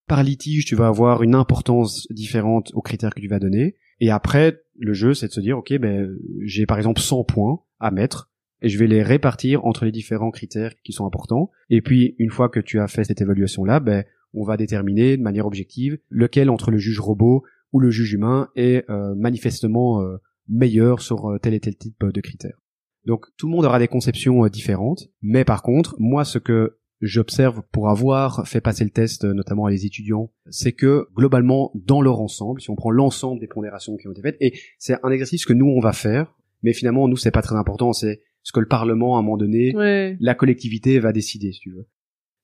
Par 0.07 0.23
litige, 0.23 0.65
tu 0.65 0.75
vas 0.75 0.89
avoir 0.89 1.23
une 1.23 1.35
importance 1.35 2.07
différente 2.11 2.71
aux 2.75 2.83
critères 2.83 3.15
que 3.15 3.21
tu 3.21 3.29
vas 3.29 3.39
donner. 3.39 3.77
Et 4.01 4.11
après, 4.11 4.63
le 4.79 4.93
jeu, 4.93 5.15
c'est 5.15 5.29
de 5.29 5.33
se 5.33 5.41
dire, 5.41 5.59
ok, 5.59 5.77
ben, 5.79 6.17
j'ai 6.43 6.67
par 6.67 6.79
exemple 6.79 7.01
100 7.01 7.25
points 7.25 7.61
à 7.79 7.91
mettre 7.91 8.31
et 8.63 8.69
je 8.69 8.79
vais 8.79 8.87
les 8.87 9.03
répartir 9.03 9.65
entre 9.65 9.85
les 9.85 9.93
différents 9.93 10.31
critères 10.31 10.75
qui 10.83 10.93
sont 10.93 11.07
importants. 11.07 11.51
Et 11.69 11.81
puis, 11.81 12.15
une 12.19 12.31
fois 12.31 12.49
que 12.49 12.61
tu 12.61 12.81
as 12.81 12.89
fait 12.89 13.05
cette 13.05 13.21
évaluation-là, 13.21 13.81
ben, 13.81 14.05
on 14.35 14.45
va 14.45 14.57
déterminer 14.57 15.17
de 15.17 15.23
manière 15.23 15.47
objective 15.47 15.99
lequel 16.09 16.51
entre 16.51 16.71
le 16.71 16.79
juge 16.79 17.01
robot 17.01 17.45
ou 17.73 17.81
le 17.81 17.91
juge 17.91 18.13
humain 18.13 18.49
est 18.57 18.89
euh, 18.91 19.15
manifestement 19.15 20.03
euh, 20.03 20.17
meilleur 20.49 21.01
sur 21.01 21.31
euh, 21.31 21.39
tel 21.39 21.55
et 21.55 21.61
tel 21.61 21.77
type 21.77 22.05
de 22.05 22.21
critères. 22.21 22.60
Donc 23.07 23.27
tout 23.37 23.47
le 23.47 23.53
monde 23.53 23.65
aura 23.65 23.79
des 23.79 23.89
conceptions 23.89 24.45
euh, 24.45 24.49
différentes, 24.49 25.09
mais 25.23 25.45
par 25.45 25.63
contre, 25.63 25.97
moi 25.99 26.25
ce 26.25 26.39
que 26.39 26.79
j'observe 27.01 27.63
pour 27.73 27.89
avoir 27.89 28.47
fait 28.47 28.61
passer 28.61 28.85
le 28.85 28.91
test 28.91 29.25
euh, 29.25 29.33
notamment 29.33 29.67
à 29.67 29.71
les 29.71 29.87
étudiants, 29.87 30.31
c'est 30.51 30.73
que 30.73 31.07
globalement 31.15 31.73
dans 31.75 32.03
leur 32.03 32.21
ensemble, 32.21 32.61
si 32.61 32.71
on 32.71 32.77
prend 32.77 32.91
l'ensemble 32.91 33.41
des 33.41 33.47
pondérations 33.47 33.97
qui 33.97 34.07
ont 34.07 34.13
été 34.13 34.23
faites, 34.23 34.37
et 34.41 34.53
c'est 34.79 34.97
un 35.03 35.11
exercice 35.11 35.47
que 35.47 35.55
nous 35.55 35.67
on 35.67 35.81
va 35.81 35.93
faire, 35.93 36.35
mais 36.63 36.75
finalement 36.75 37.09
nous 37.09 37.17
c'est 37.17 37.31
pas 37.31 37.43
très 37.43 37.57
important, 37.57 37.93
c'est 37.93 38.23
ce 38.43 38.53
que 38.53 38.61
le 38.61 38.69
Parlement 38.69 39.17
à 39.17 39.21
un 39.21 39.23
moment 39.23 39.37
donné, 39.37 39.73
la 40.21 40.35
collectivité 40.35 40.99
va 40.99 41.13
décider 41.13 41.53
si 41.53 41.61
tu 41.61 41.73
veux. 41.73 41.87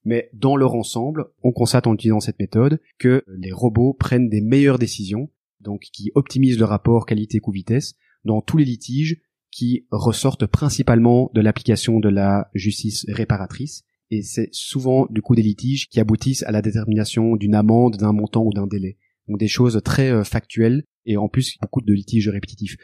Mais 0.04 0.30
dans 0.32 0.56
leur 0.56 0.74
ensemble, 0.74 1.26
on 1.42 1.52
constate 1.52 1.86
en 1.86 1.94
utilisant 1.94 2.20
cette 2.20 2.38
méthode 2.38 2.80
que 2.98 3.24
les 3.26 3.50
robots 3.50 3.92
prennent 3.92 4.28
des 4.28 4.40
meilleures 4.40 4.78
décisions, 4.78 5.30
donc 5.60 5.80
qui 5.92 6.12
optimisent 6.14 6.58
le 6.58 6.64
rapport 6.64 7.06
qualité-coût-vitesse 7.06 7.96
dans 8.24 8.40
tous 8.40 8.56
les 8.56 8.64
litiges 8.64 9.20
qui 9.56 9.86
ressortent 9.90 10.44
principalement 10.44 11.30
de 11.32 11.40
l'application 11.40 11.98
de 11.98 12.10
la 12.10 12.50
justice 12.52 13.06
réparatrice, 13.08 13.84
et 14.10 14.20
c'est 14.20 14.50
souvent 14.52 15.06
du 15.08 15.22
coup 15.22 15.34
des 15.34 15.42
litiges 15.42 15.88
qui 15.88 15.98
aboutissent 15.98 16.42
à 16.42 16.52
la 16.52 16.60
détermination 16.60 17.36
d'une 17.36 17.54
amende, 17.54 17.96
d'un 17.96 18.12
montant 18.12 18.44
ou 18.44 18.52
d'un 18.52 18.66
délai. 18.66 18.98
Donc 19.28 19.38
des 19.40 19.48
choses 19.48 19.80
très 19.82 20.10
euh, 20.10 20.24
factuelles, 20.24 20.84
et 21.06 21.16
en 21.16 21.28
plus 21.28 21.56
beaucoup 21.62 21.80
de 21.80 21.94
litiges 21.94 22.28
répétitifs. 22.28 22.76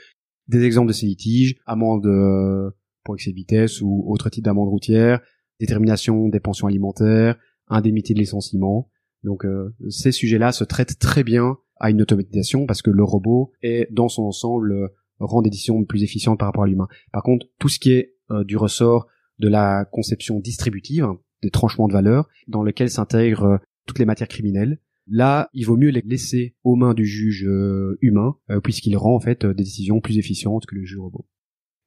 Des 0.48 0.62
exemples 0.62 0.88
de 0.88 0.94
ces 0.94 1.04
litiges, 1.04 1.56
amende 1.66 2.06
euh, 2.06 2.70
pour 3.04 3.16
excès 3.16 3.32
de 3.32 3.36
vitesse 3.36 3.82
ou 3.82 4.04
autre 4.06 4.30
type 4.30 4.44
d'amende 4.44 4.70
routière, 4.70 5.20
détermination 5.60 6.28
des 6.28 6.40
pensions 6.40 6.68
alimentaires, 6.68 7.36
indemnité 7.68 8.14
de 8.14 8.18
licenciement. 8.18 8.88
Donc 9.24 9.44
ces 9.88 10.10
sujets-là 10.10 10.52
se 10.52 10.64
traitent 10.64 10.98
très 10.98 11.22
bien 11.22 11.58
à 11.78 11.90
une 11.90 12.00
automatisation 12.00 12.66
parce 12.66 12.82
que 12.82 12.90
le 12.90 13.04
robot 13.04 13.52
est 13.62 13.86
dans 13.92 14.08
son 14.08 14.22
ensemble 14.22 14.90
rend 15.18 15.42
des 15.42 15.50
décisions 15.50 15.82
plus 15.84 16.02
efficientes 16.02 16.38
par 16.38 16.48
rapport 16.48 16.64
à 16.64 16.66
l'humain. 16.66 16.88
Par 17.12 17.22
contre, 17.22 17.46
tout 17.58 17.68
ce 17.68 17.78
qui 17.78 17.92
est 17.92 18.14
du 18.44 18.56
ressort 18.56 19.06
de 19.38 19.48
la 19.48 19.84
conception 19.84 20.40
distributive, 20.40 21.06
des 21.42 21.50
tranchements 21.50 21.88
de 21.88 21.92
valeur, 21.92 22.28
dans 22.48 22.62
lequel 22.62 22.90
s'intègrent 22.90 23.60
toutes 23.86 23.98
les 23.98 24.04
matières 24.04 24.28
criminelles, 24.28 24.78
Là, 25.08 25.48
il 25.52 25.66
vaut 25.66 25.76
mieux 25.76 25.90
les 25.90 26.02
laisser 26.04 26.54
aux 26.64 26.76
mains 26.76 26.94
du 26.94 27.04
juge 27.04 27.44
euh, 27.46 27.98
humain, 28.00 28.36
euh, 28.50 28.60
puisqu'il 28.60 28.96
rend 28.96 29.14
en 29.14 29.20
fait 29.20 29.44
euh, 29.44 29.54
des 29.54 29.64
décisions 29.64 30.00
plus 30.00 30.18
efficientes 30.18 30.66
que 30.66 30.74
le 30.74 30.84
juge 30.84 30.98
robot. 30.98 31.26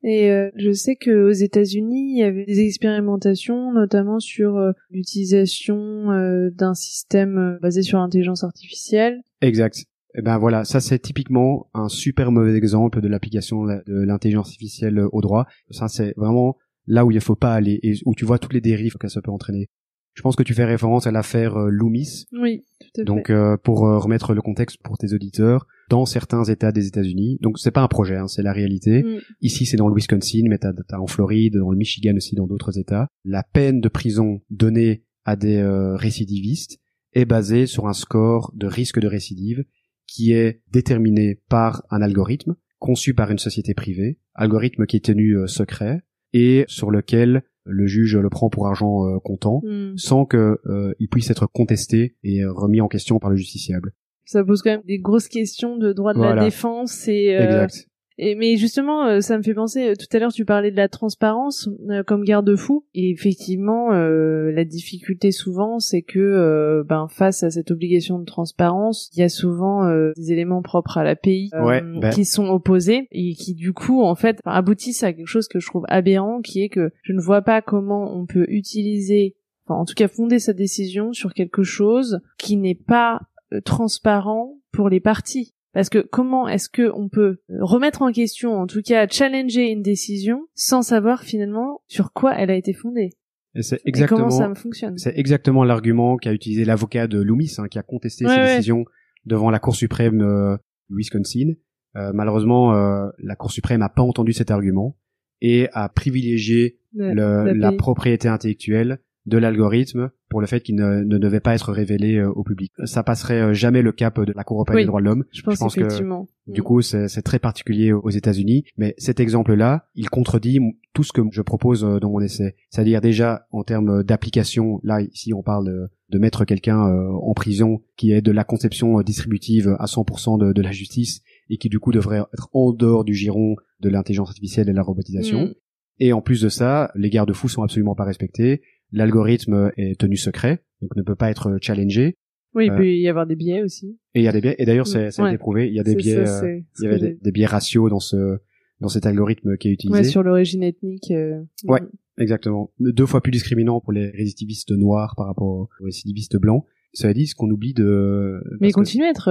Et 0.08 0.30
je 0.56 0.72
sais 0.72 0.96
que 0.96 1.30
aux 1.30 1.34
États-Unis, 1.34 2.12
il 2.12 2.20
y 2.20 2.24
avait 2.24 2.46
des 2.46 2.60
expérimentations, 2.60 3.74
notamment 3.74 4.20
sur 4.20 4.62
l'utilisation 4.92 6.10
d'un 6.52 6.76
système 6.76 7.58
basé 7.60 7.82
sur 7.82 7.98
l'intelligence 7.98 8.44
artificielle. 8.44 9.24
Exact. 9.42 9.88
Et 10.16 10.20
eh 10.20 10.22
ben 10.22 10.38
voilà, 10.38 10.64
ça 10.64 10.80
c'est 10.80 11.00
typiquement 11.00 11.70
un 11.74 11.90
super 11.90 12.32
mauvais 12.32 12.56
exemple 12.56 13.02
de 13.02 13.08
l'application 13.10 13.66
de 13.66 13.82
l'intelligence 13.88 14.48
artificielle 14.48 14.98
au 15.12 15.20
droit. 15.20 15.46
Ça 15.72 15.90
c'est 15.90 16.14
vraiment 16.16 16.56
là 16.88 17.04
où 17.04 17.12
il 17.12 17.16
ne 17.16 17.20
faut 17.20 17.36
pas 17.36 17.54
aller 17.54 17.82
et 17.84 17.96
où 18.06 18.16
tu 18.16 18.24
vois 18.24 18.40
toutes 18.40 18.54
les 18.54 18.62
dérives 18.62 18.96
que 18.96 19.10
ça 19.10 19.22
peut 19.22 19.32
entraîner. 19.32 19.70
Je 20.16 20.22
pense 20.22 20.38
que 20.38 20.44
tu 20.44 20.54
fais 20.54 20.64
référence 20.64 21.08
à 21.08 21.12
l'affaire 21.12 21.58
euh, 21.58 21.70
Loomis. 21.70 22.26
Oui, 22.32 22.64
tout 22.80 23.02
à 23.02 23.04
Donc 23.04 23.30
euh, 23.30 23.58
pour 23.58 23.86
euh, 23.86 24.00
remettre 24.00 24.34
le 24.34 24.42
contexte 24.42 24.78
pour 24.82 24.98
tes 24.98 25.14
auditeurs, 25.14 25.68
dans 25.90 26.06
certains 26.06 26.46
États 26.46 26.72
des 26.72 26.88
États-Unis, 26.88 27.38
donc 27.42 27.60
c'est 27.60 27.72
pas 27.72 27.82
un 27.82 27.90
projet, 27.90 28.16
hein, 28.16 28.28
c'est 28.28 28.42
la 28.42 28.54
réalité. 28.54 29.04
Mm. 29.04 29.20
Ici 29.42 29.66
c'est 29.66 29.76
dans 29.76 29.90
le 29.90 29.94
Wisconsin, 29.94 30.44
mais 30.48 30.58
t'as 30.58 30.72
as 30.90 31.02
en 31.02 31.08
Floride, 31.08 31.58
dans 31.58 31.70
le 31.70 31.78
Michigan 31.78 32.16
aussi, 32.16 32.36
dans 32.36 32.48
d'autres 32.48 32.80
États. 32.80 33.10
La 33.26 33.44
peine 33.44 33.82
de 33.82 33.90
prison 33.90 34.40
donnée 34.50 35.04
à 35.26 35.36
des 35.36 35.62
récidivistes 35.96 36.80
est 37.14 37.26
basée 37.26 37.66
sur 37.66 37.88
un 37.88 37.94
score 37.94 38.54
de 38.56 38.68
risque 38.68 39.00
de 39.00 39.08
récidive 39.08 39.66
qui 40.08 40.34
est 40.34 40.62
déterminé 40.72 41.42
par 41.50 41.84
un 41.90 42.02
algorithme 42.02 42.56
conçu 42.80 43.14
par 43.14 43.32
une 43.32 43.40
société 43.40 43.74
privée, 43.74 44.20
algorithme 44.34 44.86
qui 44.86 44.98
est 44.98 45.06
tenu 45.06 45.38
secret 45.48 46.04
et 46.34 46.66
sur 46.68 46.92
lequel 46.92 47.44
le 47.66 47.88
juge 47.88 48.16
le 48.16 48.30
prend 48.30 48.50
pour 48.50 48.68
argent 48.68 49.06
euh, 49.06 49.20
comptant 49.20 49.62
hmm. 49.64 49.98
sans 49.98 50.26
que 50.26 50.60
euh, 50.66 50.94
il 51.00 51.10
puisse 51.10 51.30
être 51.32 51.48
contesté 51.48 52.16
et 52.24 52.46
remis 52.46 52.80
en 52.80 52.88
question 52.88 53.20
par 53.20 53.30
le 53.30 53.36
justiciable. 53.36 53.94
Ça 54.26 54.44
pose 54.44 54.62
quand 54.62 54.72
même 54.72 54.84
des 54.86 55.00
grosses 55.00 55.28
questions 55.28 55.78
de 55.78 55.94
droit 55.94 56.14
de 56.14 56.22
la 56.22 56.44
défense 56.44 57.08
et 57.08 57.36
euh, 57.36 57.46
exact. 57.46 57.88
Et, 58.18 58.36
mais 58.36 58.56
justement, 58.56 59.06
euh, 59.06 59.20
ça 59.20 59.38
me 59.38 59.44
fait 59.44 59.54
penser, 59.54 59.90
euh, 59.90 59.94
tout 59.96 60.08
à 60.16 60.20
l'heure 60.20 60.32
tu 60.32 60.46
parlais 60.46 60.72
de 60.72 60.78
la 60.78 60.88
transparence 60.88 61.70
euh, 61.90 62.04
comme 62.04 62.24
garde-fou, 62.24 62.86
et 62.94 63.10
effectivement, 63.10 63.90
la 63.90 64.66
difficulté 64.66 65.32
souvent, 65.32 65.80
c'est 65.80 66.02
que 66.02 66.84
ben, 66.88 67.08
face 67.10 67.44
à 67.44 67.50
cette 67.50 67.72
obligation 67.72 68.20
de 68.20 68.26
transparence, 68.26 69.10
il 69.14 69.20
y 69.20 69.24
a 69.24 69.30
souvent 69.30 69.90
des 70.16 70.32
éléments 70.32 70.62
propres 70.62 70.98
à 70.98 71.04
l'API 71.04 71.50
ben. 71.54 72.10
qui 72.12 72.26
sont 72.26 72.48
opposés 72.48 73.08
et 73.12 73.34
qui 73.34 73.54
du 73.54 73.74
coup, 73.74 74.04
en 74.04 74.16
fait, 74.16 74.40
aboutissent 74.46 75.04
à 75.04 75.14
quelque 75.14 75.28
chose 75.28 75.48
que 75.48 75.60
je 75.60 75.68
trouve 75.68 75.86
aberrant, 75.88 76.42
qui 76.42 76.62
est 76.62 76.70
que 76.70 76.92
je 77.04 77.14
ne 77.14 77.22
vois 77.22 77.42
pas 77.42 77.62
comment 77.62 78.16
on 78.16 78.26
peut 78.26 78.46
utiliser, 78.48 79.36
enfin 79.66 79.80
en 79.80 79.86
tout 79.86 79.96
cas 79.96 80.08
fonder 80.08 80.40
sa 80.40 80.54
décision 80.54 81.14
sur 81.14 81.34
quelque 81.34 81.64
chose 81.64 82.20
qui 82.38 82.58
n'est 82.58 82.76
pas 82.76 83.22
transparent 83.64 84.58
pour 84.72 84.90
les 84.90 85.00
parties. 85.00 85.55
Parce 85.76 85.90
que 85.90 86.00
comment 86.00 86.48
est-ce 86.48 86.70
que 86.70 86.90
on 86.96 87.10
peut 87.10 87.40
remettre 87.50 88.02
en 88.02 88.14
question, 88.14 88.54
en 88.54 88.66
tout 88.66 88.82
cas 88.82 89.08
challenger 89.10 89.70
une 89.70 89.82
décision, 89.82 90.48
sans 90.56 90.82
savoir 90.82 91.24
finalement 91.24 91.82
sur 91.90 92.14
quoi 92.14 92.34
elle 92.34 92.50
a 92.50 92.56
été 92.56 92.72
fondée? 92.72 93.10
Et 93.56 93.62
c'est 93.62 93.82
exactement 93.84 94.30
comment 94.30 94.32
ça 94.32 94.56
fonctionne? 94.56 94.98
C'est 94.98 95.18
exactement 95.18 95.66
l'argument 95.66 96.16
qu'a 96.16 96.32
utilisé 96.32 96.64
l'avocat 96.64 97.08
de 97.08 97.20
Loomis, 97.20 97.56
hein, 97.58 97.68
qui 97.68 97.78
a 97.78 97.84
contesté 97.84 98.26
cette 98.26 98.56
décision 98.56 98.86
devant 99.26 99.50
la 99.50 99.60
Cour 99.60 99.76
suprême 99.76 100.22
euh, 100.22 100.56
Wisconsin. 100.90 101.56
Euh, 101.98 102.12
malheureusement, 102.14 102.74
euh, 102.74 103.10
la 103.20 103.36
Cour 103.36 103.52
suprême 103.52 103.82
n'a 103.82 103.90
pas 103.90 104.02
entendu 104.02 104.32
cet 104.32 104.52
argument 104.52 104.96
et 105.42 105.68
a 105.74 105.90
privilégié 105.90 106.80
la 106.94 107.74
propriété 107.74 108.30
intellectuelle 108.30 109.00
de 109.26 109.38
l'algorithme 109.38 110.12
pour 110.30 110.42
le 110.42 110.48
fait 110.48 110.62
qu'il 110.62 110.76
ne, 110.76 111.04
ne, 111.04 111.18
devait 111.18 111.40
pas 111.40 111.56
être 111.56 111.72
révélé 111.72 112.18
euh, 112.18 112.30
au 112.30 112.44
public. 112.44 112.72
Ça 112.86 113.04
passerait 113.04 113.42
euh, 113.42 113.54
jamais 113.54 113.82
le 113.82 113.92
cap 113.92 114.20
de 114.20 114.34
la 114.36 114.44
Cour 114.44 114.58
européenne 114.58 114.80
des 114.80 114.86
droits 114.86 115.02
de 115.02 115.06
l'homme. 115.06 115.24
Je 115.32 115.42
pense, 115.42 115.76
que 115.76 116.52
du 116.52 116.62
coup 116.62 116.82
c'est 116.82 117.22
très 117.24 117.40
particulier 117.40 117.92
aux 117.92 118.10
États-Unis, 118.10 118.66
mais 118.78 118.94
cet 118.98 119.20
exemple-là, 119.20 119.88
il 119.96 120.10
contredit 120.10 120.60
tout 120.94 121.04
ce 121.04 121.12
que 121.12 121.22
je 121.32 121.42
propose 121.42 121.84
euh, 121.84 122.00
dans 122.00 122.12
mon 122.12 122.20
essai. 122.20 122.56
C'est-à-dire 122.70 123.02
déjà 123.02 123.48
en 123.52 123.64
termes 123.64 124.04
d'application, 124.04 124.80
là 124.84 125.02
ici 125.02 125.34
on 125.34 125.42
parle 125.42 125.66
de, 125.66 125.90
de 126.10 126.20
mettre 126.20 126.46
quelqu'un 126.46 126.80
en 126.80 127.34
prison 127.34 127.82
qui 127.98 128.12
est 128.12 128.22
de 128.22 128.32
la 128.32 128.44
conception 128.44 129.02
distributive 129.02 129.76
à 129.80 129.86
100% 129.86 130.40
de, 130.40 130.54
de, 130.54 130.62
la 130.62 130.72
justice 130.72 131.22
et 131.50 131.58
qui 131.58 131.70
du 131.70 131.80
coup 131.80 131.92
devrait 131.92 132.24
être 132.34 132.50
en 132.54 132.74
dehors 132.74 133.04
du 133.04 133.16
giron 133.16 133.56
de 133.80 133.90
l'intelligence 133.90 134.30
artificielle 134.30 134.70
et 134.70 134.72
de 134.72 134.78
la 134.78 134.84
robotisation. 134.84 135.46
Mm. 135.46 135.54
Et 136.00 136.14
en 136.14 136.22
plus 136.22 136.42
de 136.42 136.50
ça, 136.50 136.92
les 136.96 137.10
garde-fous 137.10 137.48
sont 137.48 137.64
absolument 137.64 137.96
pas 137.96 138.04
respectés 138.04 138.62
l'algorithme 138.96 139.72
est 139.78 140.00
tenu 140.00 140.18
secret, 140.18 140.64
donc 140.82 140.96
ne 140.96 141.04
peut 141.04 141.16
pas 141.16 141.30
être 141.30 141.58
challengé. 141.62 142.18
Oui, 142.56 142.68
il 142.68 142.72
euh, 142.72 142.78
peut 142.78 142.88
y 142.88 143.08
avoir 143.10 143.28
des 143.28 143.36
biais 143.36 143.62
aussi. 143.62 144.00
Et 144.14 144.22
il 144.22 144.24
y 144.24 144.28
a 144.30 144.32
des 144.32 144.40
biais. 144.40 144.56
Et 144.58 144.66
d'ailleurs, 144.66 144.88
c'est 144.88 145.20
a 145.20 145.28
été 145.28 145.38
prouvé. 145.38 145.68
Il 145.68 145.76
y 145.76 145.80
a 145.80 145.84
des 145.84 145.96
biais. 145.96 146.18
Euh, 146.18 146.62
il 146.80 146.86
y 146.86 146.88
avait 146.88 147.18
des, 147.22 147.32
biais 147.32 147.46
ratios 147.46 147.90
dans 147.90 148.00
ce 148.00 148.38
dans 148.80 148.88
cet 148.88 149.06
algorithme 149.06 149.58
qui 149.58 149.68
est 149.68 149.72
utilisé. 149.72 150.00
Ouais, 150.00 150.04
sur 150.06 150.24
l'origine 150.24 150.64
ethnique. 150.64 151.12
Euh, 151.12 151.42
ouais, 151.66 151.82
exactement. 152.18 152.72
Deux 152.80 153.06
fois 153.06 153.22
plus 153.22 153.32
discriminant 153.32 153.82
pour 153.82 153.92
les 153.92 154.10
récidivistes 154.10 154.72
noirs 154.72 155.16
par 155.18 155.28
rapport 155.28 155.48
aux 155.48 155.70
récidivistes 155.84 156.38
blancs. 156.38 156.64
Ça 156.94 157.14
dit 157.14 157.28
ce 157.28 157.36
qu'on 157.36 157.50
oublie 157.50 157.74
de. 157.74 158.42
Mais 158.62 158.70
il 158.70 158.74
continue 158.74 159.04
à 159.04 159.10
être 159.10 159.30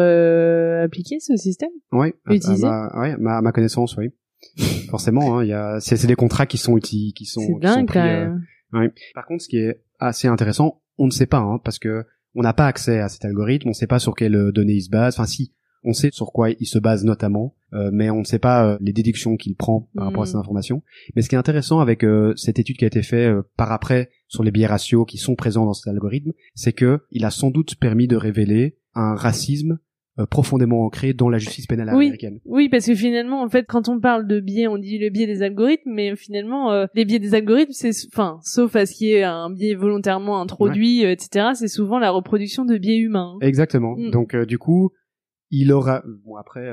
appliqué 0.84 1.18
ce 1.18 1.34
système. 1.36 1.70
Oui. 1.92 2.08
Utilisé. 2.28 2.66
À, 2.66 2.90
ma, 2.94 3.00
ouais, 3.00 3.16
ma, 3.16 3.40
ma 3.40 3.52
connaissance, 3.52 3.96
oui. 3.96 4.10
Forcément, 4.90 5.38
hein, 5.38 5.44
il 5.44 5.48
y 5.48 5.54
a 5.54 5.80
c'est 5.80 6.06
des 6.06 6.14
contrats 6.14 6.44
qui 6.44 6.58
sont 6.58 6.76
qui 6.76 7.14
sont. 7.24 7.40
C'est 7.40 7.58
dingue 7.60 7.88
quand 7.90 8.38
Par 9.14 9.26
contre, 9.26 9.42
ce 9.42 9.48
qui 9.48 9.58
est 9.58 9.82
assez 9.98 10.28
intéressant, 10.28 10.80
on 10.98 11.06
ne 11.06 11.10
sait 11.12 11.26
pas, 11.26 11.38
hein, 11.38 11.60
parce 11.62 11.78
que 11.78 12.04
on 12.34 12.42
n'a 12.42 12.52
pas 12.52 12.66
accès 12.66 12.98
à 12.98 13.08
cet 13.08 13.24
algorithme, 13.24 13.68
on 13.68 13.70
ne 13.70 13.74
sait 13.74 13.86
pas 13.86 14.00
sur 14.00 14.14
quelles 14.14 14.50
données 14.52 14.74
il 14.74 14.82
se 14.82 14.90
base. 14.90 15.14
Enfin, 15.14 15.26
si, 15.26 15.52
on 15.84 15.92
sait 15.92 16.10
sur 16.10 16.32
quoi 16.32 16.50
il 16.50 16.66
se 16.66 16.78
base 16.78 17.04
notamment, 17.04 17.54
euh, 17.74 17.90
mais 17.92 18.10
on 18.10 18.20
ne 18.20 18.24
sait 18.24 18.38
pas 18.38 18.66
euh, 18.66 18.78
les 18.80 18.92
déductions 18.92 19.36
qu'il 19.36 19.54
prend 19.54 19.88
par 19.94 20.06
rapport 20.06 20.22
à 20.22 20.26
ces 20.26 20.36
hmm. 20.36 20.40
informations. 20.40 20.82
Mais 21.14 21.22
ce 21.22 21.28
qui 21.28 21.34
est 21.34 21.38
intéressant 21.38 21.80
avec 21.80 22.02
euh, 22.04 22.32
cette 22.36 22.58
étude 22.58 22.78
qui 22.78 22.84
a 22.84 22.88
été 22.88 23.02
faite 23.02 23.34
par 23.56 23.70
après 23.70 24.10
sur 24.26 24.42
les 24.42 24.50
biais 24.50 24.66
ratios 24.66 25.06
qui 25.06 25.18
sont 25.18 25.36
présents 25.36 25.66
dans 25.66 25.74
cet 25.74 25.88
algorithme, 25.88 26.32
c'est 26.54 26.72
que 26.72 27.00
il 27.10 27.24
a 27.24 27.30
sans 27.30 27.50
doute 27.50 27.76
permis 27.76 28.08
de 28.08 28.16
révéler 28.16 28.78
un 28.94 29.14
racisme 29.14 29.78
euh, 30.20 30.26
profondément 30.26 30.84
ancré 30.84 31.12
dans 31.12 31.28
la 31.28 31.38
justice 31.38 31.66
pénale 31.66 31.88
américaine. 31.88 32.38
Oui, 32.44 32.68
parce 32.68 32.86
que 32.86 32.94
finalement, 32.94 33.42
en 33.42 33.48
fait, 33.48 33.64
quand 33.66 33.88
on 33.88 33.98
parle 33.98 34.28
de 34.28 34.38
biais, 34.38 34.68
on 34.68 34.78
dit 34.78 34.96
le 34.96 35.10
biais 35.10 35.26
des 35.26 35.42
algorithmes, 35.42 35.90
mais 35.92 36.14
finalement, 36.14 36.70
euh, 36.70 36.86
les 36.94 37.04
biais 37.04 37.18
des 37.18 37.34
algorithmes, 37.34 37.72
c'est, 37.72 37.90
enfin, 38.12 38.38
sauf 38.44 38.76
à 38.76 38.86
ce 38.86 38.94
qu'il 38.94 39.08
y 39.08 39.12
ait 39.14 39.24
un 39.24 39.50
biais 39.50 39.74
volontairement 39.74 40.40
introduit, 40.40 41.04
euh, 41.04 41.10
etc., 41.10 41.48
c'est 41.54 41.66
souvent 41.66 41.98
la 41.98 42.12
reproduction 42.12 42.64
de 42.64 42.78
biais 42.78 42.98
humains. 42.98 43.34
Exactement. 43.40 43.96
Mm. 43.96 44.10
Donc, 44.12 44.36
du 44.36 44.56
coup, 44.56 44.92
il 45.50 45.72
aura, 45.72 46.04
bon 46.24 46.36
après, 46.36 46.64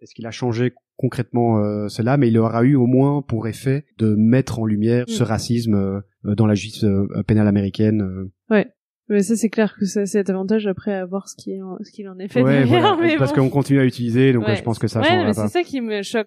est-ce 0.00 0.12
qu'il 0.12 0.26
a 0.26 0.32
changé 0.32 0.72
concrètement 0.96 1.88
cela, 1.88 2.16
mais 2.16 2.26
il 2.26 2.38
aura 2.38 2.64
eu 2.64 2.74
au 2.74 2.86
moins 2.86 3.22
pour 3.22 3.46
effet 3.46 3.84
de 3.98 4.16
mettre 4.16 4.58
en 4.58 4.66
lumière 4.66 5.04
mm. 5.06 5.12
ce 5.12 5.22
racisme 5.22 6.02
dans 6.24 6.46
la 6.46 6.54
justice 6.56 6.84
pénale 7.28 7.46
américaine. 7.46 8.28
Ouais. 8.50 8.66
Mais 9.08 9.22
ça, 9.22 9.36
c'est 9.36 9.48
clair 9.48 9.74
que 9.78 9.86
ça, 9.86 10.04
c'est 10.04 10.28
avantage 10.28 10.66
après 10.66 10.92
à 10.92 11.06
voir 11.06 11.28
ce 11.28 11.36
qui 11.36 11.52
est, 11.52 11.60
ce 11.82 11.90
qu'il 11.90 12.08
en 12.08 12.18
est 12.18 12.28
fait. 12.28 12.42
Ouais, 12.42 13.16
parce 13.16 13.32
qu'on 13.32 13.48
continue 13.48 13.80
à 13.80 13.84
utiliser, 13.84 14.32
donc 14.32 14.44
je 14.48 14.62
pense 14.62 14.78
que 14.78 14.86
ça 14.88 15.00
ouais, 15.00 15.24
mais 15.24 15.32
C'est 15.32 15.48
ça 15.48 15.62
qui 15.62 15.80
me 15.80 16.02
choque. 16.02 16.26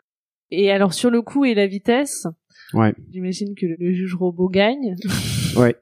Et 0.51 0.69
alors, 0.71 0.93
sur 0.93 1.09
le 1.09 1.21
coup 1.21 1.45
et 1.45 1.53
la 1.53 1.65
vitesse. 1.65 2.27
Ouais. 2.73 2.93
J'imagine 3.11 3.55
que 3.55 3.65
le, 3.65 3.93
juge 3.93 4.15
robot 4.15 4.49
gagne. 4.49 4.95
ouais. 5.57 5.75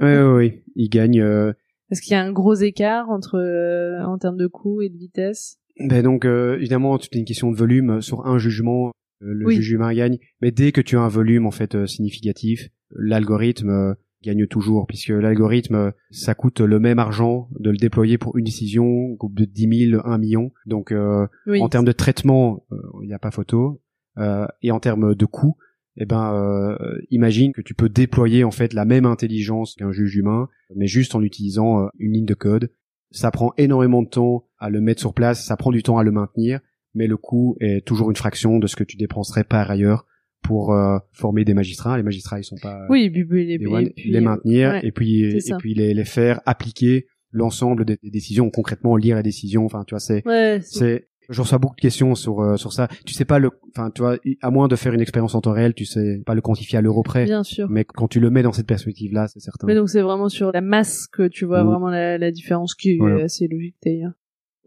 ouais, 0.00 0.22
ouais, 0.22 0.62
il 0.76 0.88
gagne, 0.88 1.20
euh... 1.20 1.52
Parce 1.88 2.00
qu'il 2.00 2.12
y 2.12 2.14
a 2.14 2.22
un 2.22 2.32
gros 2.32 2.54
écart 2.54 3.10
entre, 3.10 3.38
euh, 3.38 4.02
en 4.04 4.16
termes 4.18 4.38
de 4.38 4.46
coût 4.46 4.80
et 4.80 4.88
de 4.88 4.96
vitesse. 4.96 5.58
Ben 5.78 6.02
donc, 6.02 6.24
euh, 6.24 6.56
évidemment, 6.56 6.98
c'est 6.98 7.14
une 7.14 7.24
question 7.24 7.50
de 7.50 7.56
volume. 7.56 8.00
Sur 8.00 8.26
un 8.26 8.38
jugement, 8.38 8.92
euh, 9.22 9.34
le 9.34 9.50
juge 9.50 9.72
humain 9.72 9.92
gagne. 9.92 10.18
Mais 10.40 10.52
dès 10.52 10.72
que 10.72 10.80
tu 10.80 10.96
as 10.96 11.00
un 11.00 11.08
volume, 11.08 11.46
en 11.46 11.50
fait, 11.50 11.86
significatif, 11.86 12.68
l'algorithme 12.90 13.96
gagne 14.22 14.46
toujours, 14.46 14.86
puisque 14.86 15.08
l'algorithme, 15.08 15.92
ça 16.10 16.34
coûte 16.34 16.60
le 16.60 16.78
même 16.78 16.98
argent 16.98 17.48
de 17.58 17.70
le 17.70 17.76
déployer 17.76 18.18
pour 18.18 18.36
une 18.36 18.44
décision, 18.44 19.10
groupe 19.10 19.34
de 19.34 19.44
10 19.44 19.90
000, 19.90 20.02
1 20.04 20.18
million. 20.18 20.52
Donc, 20.66 20.92
euh, 20.92 21.26
en 21.48 21.68
termes 21.68 21.84
de 21.84 21.92
traitement, 21.92 22.64
euh, 22.72 22.76
il 23.02 23.08
n'y 23.08 23.14
a 23.14 23.18
pas 23.18 23.30
photo. 23.30 23.82
Euh, 24.18 24.46
et 24.62 24.70
en 24.70 24.80
termes 24.80 25.14
de 25.14 25.24
coût, 25.24 25.56
eh 25.96 26.06
ben, 26.06 26.78
imagine 27.10 27.52
que 27.52 27.60
tu 27.60 27.74
peux 27.74 27.90
déployer 27.90 28.44
en 28.44 28.50
fait 28.50 28.72
la 28.72 28.86
même 28.86 29.04
intelligence 29.04 29.74
qu'un 29.74 29.92
juge 29.92 30.16
humain, 30.16 30.48
mais 30.74 30.86
juste 30.86 31.14
en 31.14 31.22
utilisant 31.22 31.90
une 31.98 32.12
ligne 32.12 32.26
de 32.26 32.34
code. 32.34 32.70
Ça 33.10 33.30
prend 33.30 33.52
énormément 33.58 34.02
de 34.02 34.08
temps 34.08 34.46
à 34.58 34.70
le 34.70 34.80
mettre 34.80 35.00
sur 35.00 35.12
place, 35.12 35.44
ça 35.44 35.56
prend 35.58 35.70
du 35.70 35.82
temps 35.82 35.98
à 35.98 36.02
le 36.02 36.10
maintenir, 36.10 36.60
mais 36.94 37.06
le 37.06 37.18
coût 37.18 37.56
est 37.60 37.86
toujours 37.86 38.08
une 38.08 38.16
fraction 38.16 38.58
de 38.58 38.66
ce 38.66 38.74
que 38.74 38.84
tu 38.84 38.96
dépenserais 38.96 39.44
par 39.44 39.70
ailleurs 39.70 40.06
pour 40.42 40.72
euh, 40.74 40.98
former 41.12 41.44
des 41.44 41.54
magistrats. 41.54 41.96
Les 41.96 42.02
magistrats, 42.02 42.38
ils 42.40 42.44
sont 42.44 42.56
pas 42.60 42.86
oui, 42.88 43.08
puis, 43.10 43.24
les, 43.46 43.58
des 43.58 43.66
one, 43.66 43.90
les 43.96 44.20
maintenir 44.20 44.70
ouais, 44.70 44.80
et 44.86 44.92
puis 44.92 45.22
et 45.24 45.54
puis 45.58 45.74
les, 45.74 45.94
les 45.94 46.04
faire 46.04 46.40
appliquer 46.46 47.06
l'ensemble 47.30 47.84
des, 47.84 47.96
des 48.02 48.10
décisions, 48.10 48.50
concrètement 48.50 48.96
lire 48.96 49.16
les 49.16 49.22
décisions. 49.22 49.64
Enfin, 49.64 49.84
tu 49.86 49.94
vois, 49.94 50.00
c'est 50.00 50.26
ouais, 50.26 50.60
c'est- 50.62 51.08
je 51.28 51.40
reçois 51.40 51.58
beaucoup 51.58 51.76
de 51.76 51.80
questions 51.80 52.14
sur 52.16 52.40
euh, 52.40 52.56
sur 52.56 52.72
ça. 52.72 52.88
Tu 53.06 53.14
sais 53.14 53.24
pas 53.24 53.38
le, 53.38 53.50
enfin, 53.74 53.90
tu 53.94 54.02
vois, 54.02 54.18
à 54.42 54.50
moins 54.50 54.66
de 54.68 54.74
faire 54.76 54.92
une 54.92 55.00
expérience 55.00 55.34
en 55.36 55.40
temps 55.40 55.52
réel, 55.52 55.72
tu 55.72 55.84
sais 55.84 56.20
pas 56.26 56.34
le 56.34 56.40
quantifier 56.40 56.78
à 56.78 56.82
l'euro 56.82 57.02
près. 57.04 57.24
bien 57.24 57.44
sûr. 57.44 57.70
Mais 57.70 57.84
quand 57.84 58.08
tu 58.08 58.18
le 58.18 58.28
mets 58.28 58.42
dans 58.42 58.52
cette 58.52 58.66
perspective-là, 58.66 59.28
c'est 59.28 59.38
certain. 59.40 59.66
Mais 59.68 59.74
donc 59.76 59.88
c'est 59.88 60.02
vraiment 60.02 60.28
sur 60.28 60.50
la 60.52 60.60
masse 60.60 61.06
que 61.06 61.28
tu 61.28 61.44
vois 61.46 61.62
Mm. 61.62 61.66
vraiment 61.68 61.88
la, 61.88 62.18
la 62.18 62.30
différence 62.32 62.74
qui 62.74 62.98
est 62.98 63.22
assez 63.22 63.46
logique 63.46 63.76
d'ailleurs. 63.86 64.12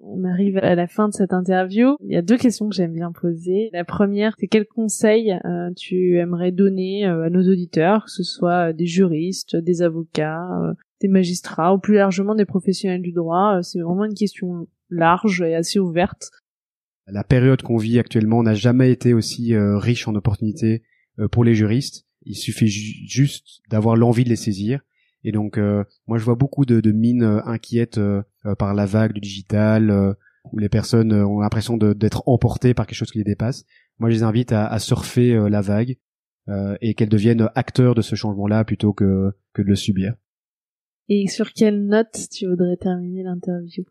On 0.02 0.24
arrive 0.26 0.58
à 0.58 0.76
la 0.76 0.88
fin 0.88 1.08
de 1.08 1.14
cette 1.14 1.34
interview. 1.34 1.96
Il 2.02 2.12
y 2.12 2.16
a 2.16 2.22
deux 2.22 2.38
questions 2.38 2.70
que 2.70 2.76
j'aime 2.76 2.94
bien 2.94 3.12
poser. 3.12 3.70
La 3.74 3.86
première, 3.86 4.36
c'est 4.40 4.48
quel 4.48 4.66
conseil 4.66 5.32
euh, 5.46 5.72
tu 5.76 6.18
aimerais 6.20 6.52
donner 6.52 7.06
euh, 7.08 7.26
à 7.26 7.30
nos 7.30 7.42
auditeurs, 7.50 8.06
que 8.06 8.12
ce 8.12 8.24
soit 8.24 8.70
euh, 8.70 8.74
des 8.74 8.86
juristes, 8.86 9.56
des 9.56 9.82
avocats, 9.82 10.48
des 11.02 11.08
magistrats 11.08 11.74
ou 11.74 11.80
plus 11.80 11.96
largement 11.96 12.36
des 12.36 12.46
professionnels 12.46 13.02
du 13.02 13.14
droit? 13.14 13.60
C'est 13.64 13.80
vraiment 13.80 14.06
une 14.06 14.14
question 14.14 14.68
large 14.90 15.42
et 15.42 15.56
assez 15.56 15.80
ouverte. 15.80 16.30
la 17.08 17.24
période 17.24 17.62
qu'on 17.62 17.78
vit 17.78 17.98
actuellement 17.98 18.44
n'a 18.44 18.54
jamais 18.54 18.92
été 18.92 19.14
aussi 19.14 19.56
riche 19.56 20.08
en 20.08 20.16
opportunités 20.16 20.84
pour 21.32 21.44
les 21.44 21.56
juristes. 21.56 22.06
Il 22.24 22.36
suffit 22.36 22.68
ju- 22.68 23.08
juste 23.08 23.62
d'avoir 23.70 23.96
l'envie 23.96 24.24
de 24.24 24.30
les 24.30 24.36
saisir. 24.36 24.82
Et 25.28 25.32
donc, 25.32 25.58
euh, 25.58 25.84
moi, 26.08 26.18
je 26.20 26.24
vois 26.24 26.36
beaucoup 26.36 26.66
de, 26.66 26.80
de 26.80 26.92
mines 26.92 27.24
euh, 27.24 27.42
inquiètes 27.46 27.98
euh, 27.98 28.22
par 28.58 28.74
la 28.76 28.86
vague 28.86 29.12
du 29.12 29.20
digital, 29.20 29.90
euh, 29.90 30.14
où 30.54 30.60
les 30.60 30.70
personnes 30.70 31.12
ont 31.12 31.40
l'impression 31.40 31.76
d'être 31.78 32.22
emportées 32.28 32.76
par 32.76 32.86
quelque 32.86 32.98
chose 32.98 33.12
qui 33.12 33.18
les 33.18 33.24
dépasse. 33.24 33.66
Moi, 33.98 34.12
je 34.12 34.16
les 34.16 34.24
invite 34.24 34.52
à, 34.52 34.68
à 34.68 34.78
surfer 34.78 35.34
euh, 35.34 35.50
la 35.50 35.62
vague 35.62 35.98
euh, 36.48 36.78
et 36.80 36.94
qu'elles 36.94 37.10
deviennent 37.10 37.50
acteurs 37.56 37.96
de 37.96 38.04
ce 38.04 38.16
changement-là 38.16 38.64
plutôt 38.64 38.94
que, 38.94 39.32
que 39.54 39.64
de 39.64 39.68
le 39.68 39.76
subir. 39.76 40.14
Et 41.10 41.28
sur 41.28 41.52
quelle 41.54 41.88
note 41.88 42.16
tu 42.32 42.48
voudrais 42.48 42.78
terminer 42.78 43.24
l'interview? 43.24 43.84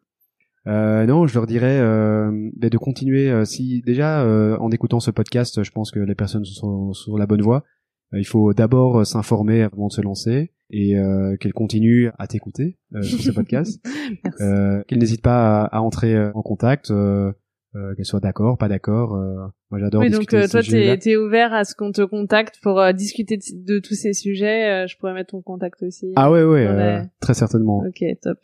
Euh, 0.66 1.04
non, 1.04 1.26
je 1.26 1.34
leur 1.34 1.46
dirais 1.46 1.78
euh, 1.80 2.30
ben, 2.56 2.70
de 2.70 2.78
continuer. 2.78 3.30
euh, 3.30 3.44
si 3.44 3.82
déjà 3.82 4.22
euh, 4.22 4.56
en 4.58 4.70
écoutant 4.70 5.00
ce 5.00 5.10
podcast, 5.10 5.62
je 5.62 5.70
pense 5.72 5.90
que 5.90 6.00
les 6.00 6.14
personnes 6.14 6.44
sont 6.44 6.92
sur 6.92 7.18
la 7.18 7.26
bonne 7.26 7.42
voie. 7.42 7.64
Euh, 8.12 8.18
il 8.18 8.24
faut 8.26 8.52
d'abord 8.52 9.00
euh, 9.00 9.04
s'informer 9.04 9.62
avant 9.62 9.88
de 9.88 9.92
se 9.92 10.00
lancer 10.00 10.52
et 10.70 10.96
euh, 10.98 11.36
qu'elles 11.36 11.52
continuent 11.52 12.10
à 12.18 12.26
t'écouter 12.26 12.78
euh, 12.94 13.02
sur 13.02 13.20
ce 13.20 13.30
podcast. 13.30 13.80
Merci. 14.24 14.42
Euh, 14.42 14.82
qu'elles 14.84 14.98
n'hésitent 14.98 15.22
pas 15.22 15.62
à, 15.64 15.78
à 15.78 15.80
entrer 15.80 16.14
euh, 16.14 16.30
en 16.34 16.42
contact, 16.42 16.90
euh, 16.90 17.32
euh, 17.76 17.94
qu'elles 17.94 18.04
soient 18.04 18.20
d'accord, 18.20 18.56
pas 18.58 18.68
d'accord. 18.68 19.14
euh, 19.16 19.34
moi, 19.70 19.80
j'adore 19.80 20.02
Oui, 20.02 20.10
donc 20.10 20.20
discuter 20.20 20.36
euh, 20.36 20.42
de 20.42 20.46
ces 20.46 20.84
toi, 20.86 20.96
t'es 20.96 21.10
es 21.10 21.16
ouvert 21.16 21.52
à 21.52 21.64
ce 21.64 21.74
qu'on 21.74 21.90
te 21.92 22.02
contacte 22.02 22.58
pour 22.62 22.80
discuter 22.94 23.36
de, 23.36 23.74
de 23.74 23.78
tous 23.80 23.94
ces 23.94 24.12
sujets. 24.12 24.84
euh, 24.84 24.86
je 24.86 24.96
pourrais 24.96 25.12
mettre 25.14 25.30
ton 25.32 25.42
contact 25.42 25.82
aussi. 25.82 26.12
Ah 26.16 26.30
ouais, 26.30 26.44
ouais, 26.44 26.66
euh, 26.66 26.76
la- 26.76 27.06
très 27.20 27.34
certainement. 27.34 27.78
Ok, 27.86 28.04
top. 28.22 28.38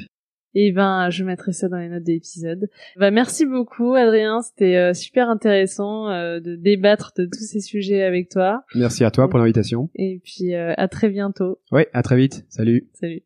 Et 0.55 0.73
ben, 0.73 1.11
je 1.11 1.25
mettrai 1.25 1.53
ça 1.53 1.69
dans 1.69 1.79
les 1.79 1.89
notes 1.89 2.03
de 2.03 2.13
l'épisode. 2.13 2.69
Bah, 2.97 3.11
merci 3.11 3.47
beaucoup, 3.47 3.95
Adrien. 3.95 4.43
C'était 4.43 4.77
euh, 4.77 4.95
super 4.95 5.29
intéressant 5.29 6.09
euh, 6.09 6.41
de 6.41 6.57
débattre 6.57 7.13
de 7.17 7.27
tous 7.27 7.45
ces 7.45 7.61
sujets 7.61 8.03
avec 8.03 8.29
toi. 8.31 8.65
Merci 8.75 9.05
à 9.05 9.11
toi 9.11 9.29
pour 9.29 9.39
l'invitation. 9.39 9.91
Et 9.95 10.21
puis, 10.25 10.55
euh, 10.55 10.75
à 10.77 10.89
très 10.89 11.09
bientôt. 11.09 11.61
Ouais, 11.71 11.89
à 11.93 12.03
très 12.03 12.17
vite. 12.17 12.45
Salut. 12.49 12.89
Salut. 12.95 13.23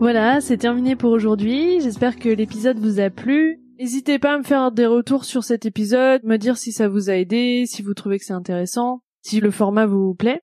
Voilà, 0.00 0.40
c'est 0.40 0.56
terminé 0.56 0.96
pour 0.96 1.12
aujourd'hui. 1.12 1.80
J'espère 1.80 2.16
que 2.16 2.28
l'épisode 2.28 2.78
vous 2.78 3.00
a 3.00 3.10
plu. 3.10 3.60
N'hésitez 3.78 4.18
pas 4.18 4.34
à 4.34 4.38
me 4.38 4.42
faire 4.42 4.72
des 4.72 4.86
retours 4.86 5.24
sur 5.24 5.44
cet 5.44 5.66
épisode, 5.66 6.22
me 6.24 6.36
dire 6.36 6.56
si 6.56 6.72
ça 6.72 6.88
vous 6.88 7.10
a 7.10 7.14
aidé, 7.14 7.64
si 7.66 7.82
vous 7.82 7.94
trouvez 7.94 8.18
que 8.18 8.24
c'est 8.24 8.32
intéressant, 8.32 9.02
si 9.22 9.40
le 9.40 9.50
format 9.50 9.86
vous 9.86 10.14
plaît. 10.14 10.42